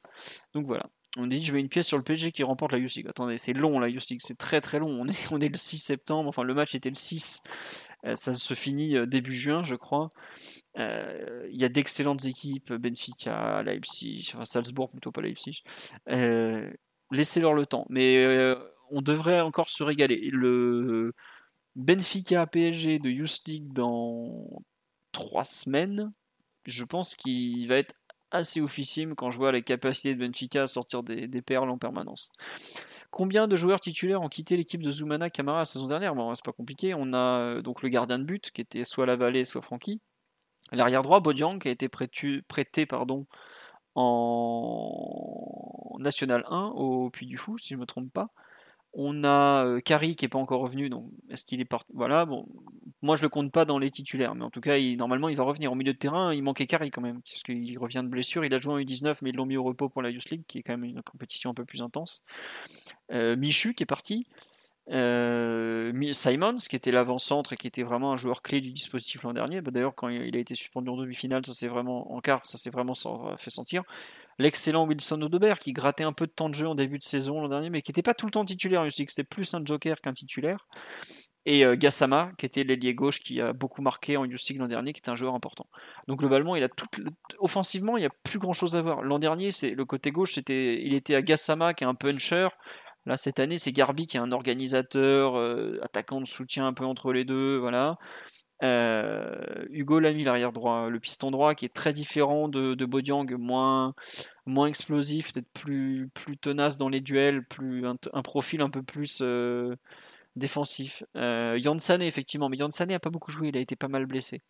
Donc 0.54 0.66
voilà. 0.66 0.90
On 1.18 1.28
dit, 1.28 1.42
je 1.42 1.54
mets 1.54 1.62
une 1.62 1.70
pièce 1.70 1.88
sur 1.88 1.98
le 1.98 2.04
PSG 2.04 2.32
qui 2.32 2.44
remporte 2.44 2.72
la 2.72 2.80
Youth. 2.80 2.98
Attendez, 3.08 3.38
c'est 3.38 3.54
long 3.54 3.80
la 3.80 3.88
Youth 3.88 4.12
c'est 4.20 4.38
très 4.38 4.60
très 4.60 4.80
long. 4.80 4.90
On 4.90 5.08
est, 5.08 5.14
on 5.32 5.40
est 5.40 5.50
le 5.50 5.58
6 5.58 5.78
septembre, 5.78 6.28
enfin 6.28 6.44
le 6.44 6.54
match 6.56 6.74
était 6.74 6.90
le 6.90 6.96
6. 6.96 7.44
ça 8.16 8.34
se 8.34 8.54
finit 8.56 8.96
début 9.08 9.34
juin, 9.34 9.64
je 9.64 9.76
crois. 9.76 10.10
Il 10.78 11.52
y 11.52 11.64
a 11.64 11.70
d'excellentes 11.70 12.26
équipes, 12.26 12.74
Benfica, 12.74 13.62
Leipzig, 13.62 14.34
Salzbourg 14.44 14.90
plutôt, 14.90 15.12
pas 15.12 15.22
Leipzig. 15.22 15.62
Laissez-leur 17.12 17.54
le 17.54 17.66
temps. 17.68 17.86
Mais 17.90 18.26
on 18.92 19.02
devrait 19.02 19.42
encore 19.42 19.70
se 19.70 19.84
régaler. 19.84 20.30
Le 20.32 21.14
Benfica 21.76 22.46
PSG 22.48 23.00
de 23.00 23.10
Youth 23.10 23.42
League 23.48 23.74
dans 23.74 24.62
trois 25.12 25.46
semaines, 25.46 26.12
je 26.66 26.84
pense 26.84 27.16
qu'il 27.16 27.68
va 27.68 27.78
être 27.78 27.96
assez 28.32 28.62
oufissime 28.62 29.16
quand 29.16 29.32
je 29.32 29.38
vois 29.38 29.52
les 29.52 29.62
capacités 29.62 30.14
de 30.14 30.20
Benfica 30.20 30.64
à 30.64 30.68
sortir 30.68 31.04
des, 31.04 31.42
perles 31.42 31.70
en 31.70 31.78
permanence. 31.78 32.32
Combien 33.12 33.48
de 33.48 33.56
joueurs 33.56 33.80
titulaires 33.80 34.22
ont 34.22 34.30
quitté 34.30 34.58
l'équipe 34.58 34.84
de 34.84 34.92
Zoumana 34.92 35.30
Camara 35.30 35.60
la 35.60 35.66
saison 35.66 35.88
dernière? 35.88 36.16
Bon, 36.16 36.34
c'est 36.36 36.44
pas 36.44 36.52
compliqué. 36.52 36.94
On 36.94 37.14
a 37.14 37.40
euh, 37.40 37.62
donc 37.62 37.82
le 37.82 37.90
gardien 37.90 38.20
de 38.20 38.24
but 38.24 38.52
qui 38.52 38.62
était 38.62 38.84
soit 38.84 39.06
Lavallée, 39.06 39.46
soit 39.46 39.62
Francky. 39.62 40.02
L'arrière 40.72 41.04
droit, 41.04 41.20
Bodiang, 41.20 41.60
qui 41.60 41.68
a 41.68 41.72
été 41.72 41.88
prêté, 41.88 42.42
prêté 42.48 42.86
pardon, 42.86 43.24
en 43.94 45.96
National 46.00 46.44
1 46.50 46.72
au 46.76 47.10
Puy 47.10 47.28
du 47.28 47.38
Fou, 47.38 47.58
si 47.58 47.70
je 47.70 47.76
ne 47.76 47.82
me 47.82 47.86
trompe 47.86 48.12
pas. 48.12 48.30
On 48.98 49.26
a 49.26 49.66
euh, 49.66 49.80
Kari 49.82 50.16
qui 50.16 50.24
n'est 50.24 50.30
pas 50.30 50.40
encore 50.40 50.62
revenu, 50.62 50.90
donc 50.90 51.10
est-ce 51.30 51.44
qu'il 51.44 51.60
est 51.60 51.66
parti? 51.66 51.92
Voilà, 51.94 52.26
bon, 52.26 52.48
moi 53.02 53.18
je 53.18 53.24
le 53.24 53.28
compte 53.28 53.52
pas 53.52 53.66
dans 53.66 53.78
les 53.78 53.92
titulaires, 53.92 54.36
mais 54.36 54.46
en 54.46 54.50
tout 54.50 54.62
cas, 54.62 54.80
normalement 54.96 55.28
il 55.28 55.36
va 55.36 55.44
revenir 55.44 55.70
au 55.70 55.76
milieu 55.76 55.92
de 55.92 55.98
terrain. 55.98 56.34
Il 56.34 56.42
manquait 56.44 56.66
Kari 56.66 56.92
quand 56.92 57.02
même, 57.02 57.22
parce 57.22 57.44
qu'il 57.44 57.78
revient 57.78 58.02
de 58.04 58.08
blessure. 58.08 58.46
Il 58.46 58.54
a 58.54 58.58
joué 58.58 58.74
en 58.74 58.80
U19, 58.80 59.18
mais 59.22 59.32
ils 59.32 59.36
l'ont 59.36 59.46
mis 59.46 59.58
au 59.58 59.64
repos 59.64 59.90
pour 59.90 60.02
la 60.02 60.12
Youth 60.12 60.30
League, 60.30 60.44
qui 60.48 60.60
est 60.60 60.64
quand 60.64 60.78
même 60.78 60.86
une 60.86 61.02
compétition 61.04 61.50
un 61.50 61.54
peu 61.54 61.66
plus 61.66 61.82
intense. 61.82 62.24
Euh, 63.12 63.36
Michu 63.36 63.74
qui 63.74 63.84
est 63.84 63.86
parti. 63.86 64.28
Euh, 64.92 66.14
Simons, 66.14 66.56
qui 66.56 66.76
était 66.78 66.92
l'avant-centre 66.92 67.52
et 67.52 67.58
qui 67.58 67.68
était 67.68 67.84
vraiment 67.84 68.14
un 68.14 68.18
joueur 68.18 68.42
clé 68.42 68.62
du 68.62 68.72
dispositif 68.72 69.24
l'an 69.24 69.34
dernier. 69.34 69.60
Bah, 69.60 69.72
d'ailleurs, 69.72 69.96
quand 69.96 70.08
il 70.08 70.36
a 70.38 70.40
été 70.40 70.56
suspendu 70.56 70.90
en 70.90 70.96
demi-finale, 70.96 71.46
ça 71.46 71.54
s'est 71.54 71.68
vraiment 71.68 72.14
en 72.14 72.22
quart, 72.22 72.46
ça 72.46 72.58
s'est 72.58 72.70
vraiment 72.70 72.94
fait 73.36 73.50
sentir 73.50 73.84
l'excellent 74.38 74.86
Wilson 74.86 75.22
Odobert 75.22 75.60
qui 75.60 75.74
grattait 75.74 76.04
un 76.04 76.14
peu 76.14 76.28
de 76.28 76.32
temps 76.32 76.50
de 76.50 76.56
jeu 76.56 76.68
en 76.68 76.76
début 76.76 77.00
de 77.00 77.04
saison 77.04 77.42
l'an 77.42 77.50
dernier, 77.50 77.70
mais 77.70 77.82
qui 77.82 77.92
n'était 77.92 78.02
pas 78.02 78.14
tout 78.14 78.26
le 78.26 78.32
temps 78.32 78.46
titulaire. 78.46 78.90
Je 78.90 78.96
dis 78.96 79.06
que 79.06 79.12
c'était 79.12 79.24
plus 79.24 79.54
un 79.54 79.64
joker 79.64 80.02
qu'un 80.02 80.14
titulaire. 80.14 80.68
Et 81.48 81.64
euh, 81.64 81.76
Gassama, 81.76 82.32
qui 82.38 82.46
était 82.48 82.64
l'ailier 82.64 82.96
gauche 82.96 83.20
qui 83.20 83.40
a 83.40 83.54
beaucoup 83.54 83.84
marqué 83.84 84.18
en 84.18 84.26
Youth 84.26 84.50
l'an 84.56 84.68
dernier, 84.68 84.94
qui 84.94 85.00
était 85.00 85.12
un 85.12 85.16
joueur 85.16 85.36
important. 85.36 85.68
Donc 86.08 86.20
globalement, 86.20 86.56
il 86.56 86.64
a 86.64 86.70
tout, 86.70 86.88
offensivement, 87.38 87.98
il 87.98 88.02
n'y 88.02 88.08
a 88.08 88.12
plus 88.24 88.40
grand 88.40 88.54
chose 88.54 88.76
à 88.76 88.82
voir. 88.82 89.04
L'an 89.04 89.20
dernier, 89.20 89.52
c'est 89.52 89.72
le 89.72 89.86
côté 89.86 90.12
gauche, 90.12 90.34
c'était, 90.34 90.82
il 90.82 90.96
était 90.96 91.14
à 91.14 91.22
Gassama 91.22 91.76
qui 91.76 91.84
est 91.84 91.88
un 91.88 91.94
puncher. 91.94 92.48
Là, 93.06 93.18
cette 93.18 93.40
année, 93.40 93.60
c'est 93.60 93.72
Garbi 93.72 94.08
qui 94.08 94.18
est 94.18 94.20
un 94.20 94.32
organisateur, 94.32 95.38
euh, 95.38 95.80
attaquant 95.84 96.20
de 96.20 96.26
soutien 96.26 96.66
un 96.66 96.74
peu 96.74 96.86
entre 96.86 97.14
les 97.14 97.24
deux, 97.24 97.58
voilà. 97.58 97.98
Euh, 98.64 99.66
Hugo 99.70 100.00
Lamy, 100.00 100.24
l'arrière 100.24 100.52
droit, 100.52 100.90
le 100.90 101.00
piston 101.00 101.32
droit 101.32 101.56
qui 101.56 101.66
est 101.66 101.74
très 101.74 101.94
différent 101.94 102.48
de, 102.48 102.74
de 102.74 102.86
Bodiang, 102.86 103.26
moins, 103.38 103.94
moins 104.46 104.68
explosif, 104.68 105.32
peut-être 105.32 105.52
plus, 105.54 106.10
plus 106.14 106.38
tenace 106.38 106.78
dans 106.78 106.90
les 106.90 107.02
duels, 107.02 107.46
plus 107.46 107.86
un, 107.86 108.22
profil 108.22 108.62
un 108.62 108.70
peu 108.70 108.82
plus 108.82 109.20
euh, 109.22 109.76
défensif. 110.36 111.04
Euh, 111.16 111.60
effectivement, 112.02 112.50
mais 112.50 112.58
Yansane 112.58 112.90
n'a 112.90 113.00
pas 113.00 113.10
beaucoup 113.10 113.32
joué, 113.32 113.50
il 113.50 113.58
a 113.58 113.60
été 113.60 113.76
pas 113.76 113.88
mal 113.88 114.06
blessé. 114.06 114.42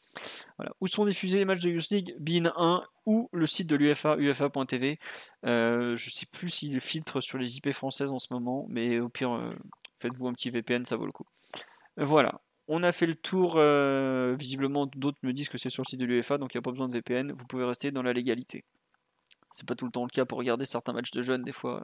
Voilà. 0.57 0.73
Où 0.82 0.88
sont 0.88 1.06
diffusés 1.06 1.38
les 1.38 1.45
matchs 1.45 1.61
de 1.61 1.69
Youth 1.69 1.90
League? 1.90 2.15
BIN 2.19 2.52
1 2.56 2.84
ou 3.06 3.30
le 3.32 3.45
site 3.45 3.68
de 3.68 3.76
l'UFA, 3.76 4.18
ufa.tv. 4.18 4.99
Euh, 5.45 5.95
je 5.95 6.10
sais 6.10 6.26
plus 6.26 6.49
s'il 6.49 6.80
filtre 6.82 7.22
sur 7.22 7.38
les 7.38 7.57
IP 7.57 7.72
françaises 7.72 8.11
en 8.11 8.19
ce 8.19 8.34
moment, 8.34 8.65
mais 8.69 8.99
au 8.99 9.10
pire, 9.10 9.34
euh, 9.34 9.53
faites-vous 9.99 10.27
un 10.27 10.34
petit 10.34 10.49
VPN, 10.49 10.86
ça 10.86 10.95
vaut 10.95 11.06
le 11.06 11.11
coup. 11.11 11.26
Voilà. 11.98 12.41
On 12.68 12.84
a 12.84 12.92
fait 12.92 13.06
le 13.06 13.16
tour. 13.16 13.56
Euh, 13.58 14.36
visiblement, 14.38 14.88
d'autres 14.88 15.18
me 15.24 15.34
disent 15.34 15.50
que 15.50 15.58
c'est 15.58 15.70
sur 15.70 15.84
le 15.84 15.88
site 15.88 16.00
de 16.00 16.06
l'UEFA, 16.06 16.38
donc 16.38 16.54
il 16.54 16.58
n'y 16.58 16.60
a 16.60 16.64
pas 16.64 16.72
besoin 16.72 16.90
de 16.90 16.94
VPN. 16.94 17.32
Vous 17.32 17.46
pouvez 17.46 17.66
rester 17.66 17.92
dans 17.92 18.02
la 18.02 18.14
légalité. 18.14 18.64
C'est 19.52 19.68
pas 19.68 19.76
tout 19.76 19.86
le 19.86 19.92
temps 19.92 20.04
le 20.04 20.10
cas 20.10 20.26
pour 20.26 20.38
regarder 20.38 20.66
certains 20.66 20.94
matchs 20.94 21.12
de 21.12 21.22
jeunes, 21.22 21.44
des 21.44 21.52
fois. 21.52 21.84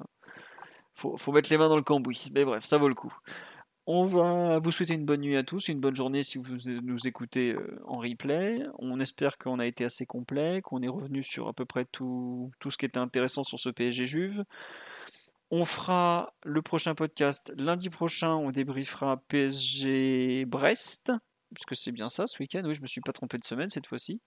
Faut, 0.94 1.16
faut 1.18 1.32
mettre 1.32 1.50
les 1.52 1.58
mains 1.58 1.70
dans 1.70 1.78
le 1.78 1.84
cambouis. 1.84 2.28
Mais 2.34 2.44
bref, 2.44 2.66
ça 2.66 2.78
vaut 2.78 2.90
le 2.90 2.96
coup. 2.96 3.14
On 3.88 4.06
va 4.06 4.60
vous 4.60 4.72
souhaiter 4.72 4.94
une 4.94 5.06
bonne 5.06 5.22
nuit 5.22 5.38
à 5.38 5.44
tous, 5.44 5.68
une 5.68 5.80
bonne 5.80 5.96
journée 5.96 6.22
si 6.22 6.38
vous 6.38 6.56
nous 6.66 7.08
écoutez 7.08 7.54
euh, 7.54 7.82
en 7.86 7.98
replay. 7.98 8.64
On 8.78 9.00
espère 9.00 9.38
qu'on 9.40 9.58
a 9.58 9.66
été 9.66 9.84
assez 9.84 10.06
complet, 10.06 10.62
qu'on 10.62 10.84
est 10.84 10.88
revenu 10.88 11.24
sur 11.24 11.48
à 11.48 11.54
peu 11.54 11.66
près 11.66 11.86
tout, 11.86 12.52
tout 12.60 12.70
ce 12.70 12.78
qui 12.78 12.86
était 12.86 13.00
intéressant 13.00 13.44
sur 13.44 13.60
ce 13.60 13.70
PSG 13.70 14.06
Juve. 14.06 14.44
On 15.54 15.66
fera 15.66 16.34
le 16.44 16.62
prochain 16.62 16.96
podcast 16.96 17.52
lundi 17.58 17.90
prochain. 17.90 18.34
On 18.36 18.52
débriefera 18.52 19.18
PSG 19.28 20.46
Brest, 20.46 21.12
puisque 21.54 21.76
c'est 21.76 21.92
bien 21.92 22.08
ça 22.08 22.26
ce 22.26 22.40
week-end. 22.40 22.62
Oui, 22.66 22.74
je 22.74 22.82
me 22.82 22.88
suis 22.88 23.02
pas 23.02 23.12
trompé 23.12 23.38
de 23.38 23.44
semaine 23.44 23.70
cette 23.70 23.86
fois-ci. 23.86 24.22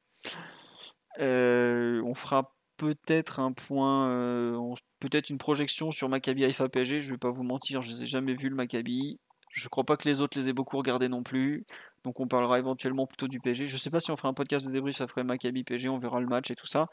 Euh, 1.21 2.03
on 2.05 2.13
fera 2.13 2.55
peut-être 2.77 3.41
un 3.41 3.53
point, 3.53 4.11
euh, 4.11 4.75
peut-être 5.01 5.31
une 5.31 5.39
projection 5.39 5.93
sur 5.93 6.11
Maccabi 6.11 6.45
Haifa 6.45 6.69
PSG. 6.69 7.01
Je 7.01 7.11
vais 7.11 7.19
pas 7.19 7.31
vous 7.31 7.43
mentir, 7.43 7.81
je 7.81 7.91
les 7.91 8.03
ai 8.03 8.07
jamais 8.07 8.35
vus 8.35 8.51
le 8.51 8.57
Maccabi. 8.57 9.19
Je 9.55 9.69
crois 9.69 9.85
pas 9.85 9.97
que 9.97 10.09
les 10.09 10.21
autres 10.21 10.37
les 10.37 10.49
aient 10.49 10.53
beaucoup 10.53 10.77
regardés 10.77 11.09
non 11.09 11.23
plus. 11.23 11.65
Donc 12.03 12.19
on 12.19 12.27
parlera 12.27 12.59
éventuellement 12.59 13.07
plutôt 13.07 13.29
du 13.29 13.39
PSG. 13.39 13.69
Je 13.69 13.77
sais 13.77 13.89
pas 13.89 14.01
si 14.01 14.11
on 14.11 14.17
fera 14.17 14.29
un 14.29 14.35
podcast 14.35 14.67
de 14.67 14.71
débrief 14.71 15.01
après 15.01 15.23
Maccabi 15.23 15.63
PSG, 15.63 15.89
on 15.89 15.99
verra 15.99 16.21
le 16.21 16.27
match 16.27 16.51
et 16.51 16.57
tout 16.57 16.67
ça. 16.67 16.89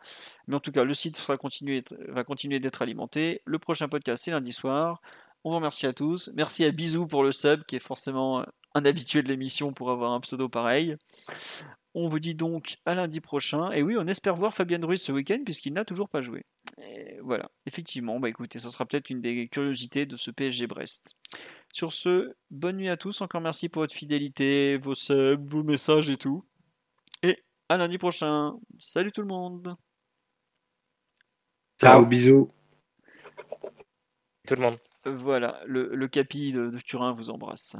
Mais 0.47 0.55
en 0.55 0.59
tout 0.59 0.71
cas, 0.71 0.83
le 0.83 0.93
site 0.93 1.19
va 1.27 1.37
continuer, 1.37 1.83
va 2.07 2.23
continuer 2.23 2.59
d'être 2.59 2.83
alimenté. 2.83 3.41
Le 3.45 3.57
prochain 3.57 3.89
podcast, 3.89 4.23
c'est 4.23 4.31
lundi 4.31 4.51
soir. 4.51 5.01
On 5.43 5.49
vous 5.49 5.55
remercie 5.55 5.87
à 5.87 5.93
tous. 5.93 6.29
Merci 6.35 6.63
à 6.63 6.69
Bisou 6.71 7.07
pour 7.07 7.23
le 7.23 7.31
sub, 7.31 7.63
qui 7.65 7.77
est 7.77 7.79
forcément 7.79 8.45
un 8.75 8.85
habitué 8.85 9.23
de 9.23 9.29
l'émission 9.29 9.73
pour 9.73 9.89
avoir 9.89 10.11
un 10.11 10.19
pseudo 10.19 10.47
pareil. 10.47 10.97
On 11.95 12.07
vous 12.07 12.19
dit 12.19 12.35
donc 12.35 12.77
à 12.85 12.93
lundi 12.93 13.21
prochain. 13.21 13.71
Et 13.71 13.81
oui, 13.81 13.95
on 13.97 14.05
espère 14.05 14.35
voir 14.35 14.53
Fabien 14.53 14.79
Ruiz 14.85 15.01
ce 15.01 15.11
week-end 15.11 15.39
puisqu'il 15.43 15.73
n'a 15.73 15.83
toujours 15.83 16.09
pas 16.09 16.21
joué. 16.21 16.45
voilà, 17.23 17.49
effectivement, 17.65 18.19
bah 18.19 18.29
écoutez, 18.29 18.59
ça 18.59 18.69
sera 18.69 18.85
peut-être 18.85 19.09
une 19.09 19.19
des 19.19 19.47
curiosités 19.47 20.05
de 20.05 20.15
ce 20.15 20.29
PSG 20.29 20.67
Brest. 20.67 21.15
Sur 21.73 21.93
ce, 21.93 22.35
bonne 22.49 22.77
nuit 22.77 22.89
à 22.89 22.97
tous. 22.97 23.21
Encore 23.21 23.41
merci 23.41 23.69
pour 23.69 23.81
votre 23.81 23.93
fidélité, 23.93 24.77
vos 24.77 24.95
subs, 24.95 25.45
vos 25.47 25.63
messages 25.63 26.09
et 26.09 26.17
tout. 26.17 26.45
Et 27.23 27.43
à 27.69 27.77
lundi 27.77 27.97
prochain. 27.97 28.53
Salut 28.79 29.11
tout 29.11 29.21
le 29.21 29.27
monde. 29.27 29.75
Ciao, 31.79 32.05
bisous. 32.05 32.51
Tout 34.47 34.55
le 34.55 34.61
monde. 34.61 34.77
Voilà, 35.05 35.61
le, 35.65 35.95
le 35.95 36.07
capi 36.07 36.51
de 36.51 36.77
Turin 36.85 37.11
vous 37.11 37.29
embrasse. 37.29 37.75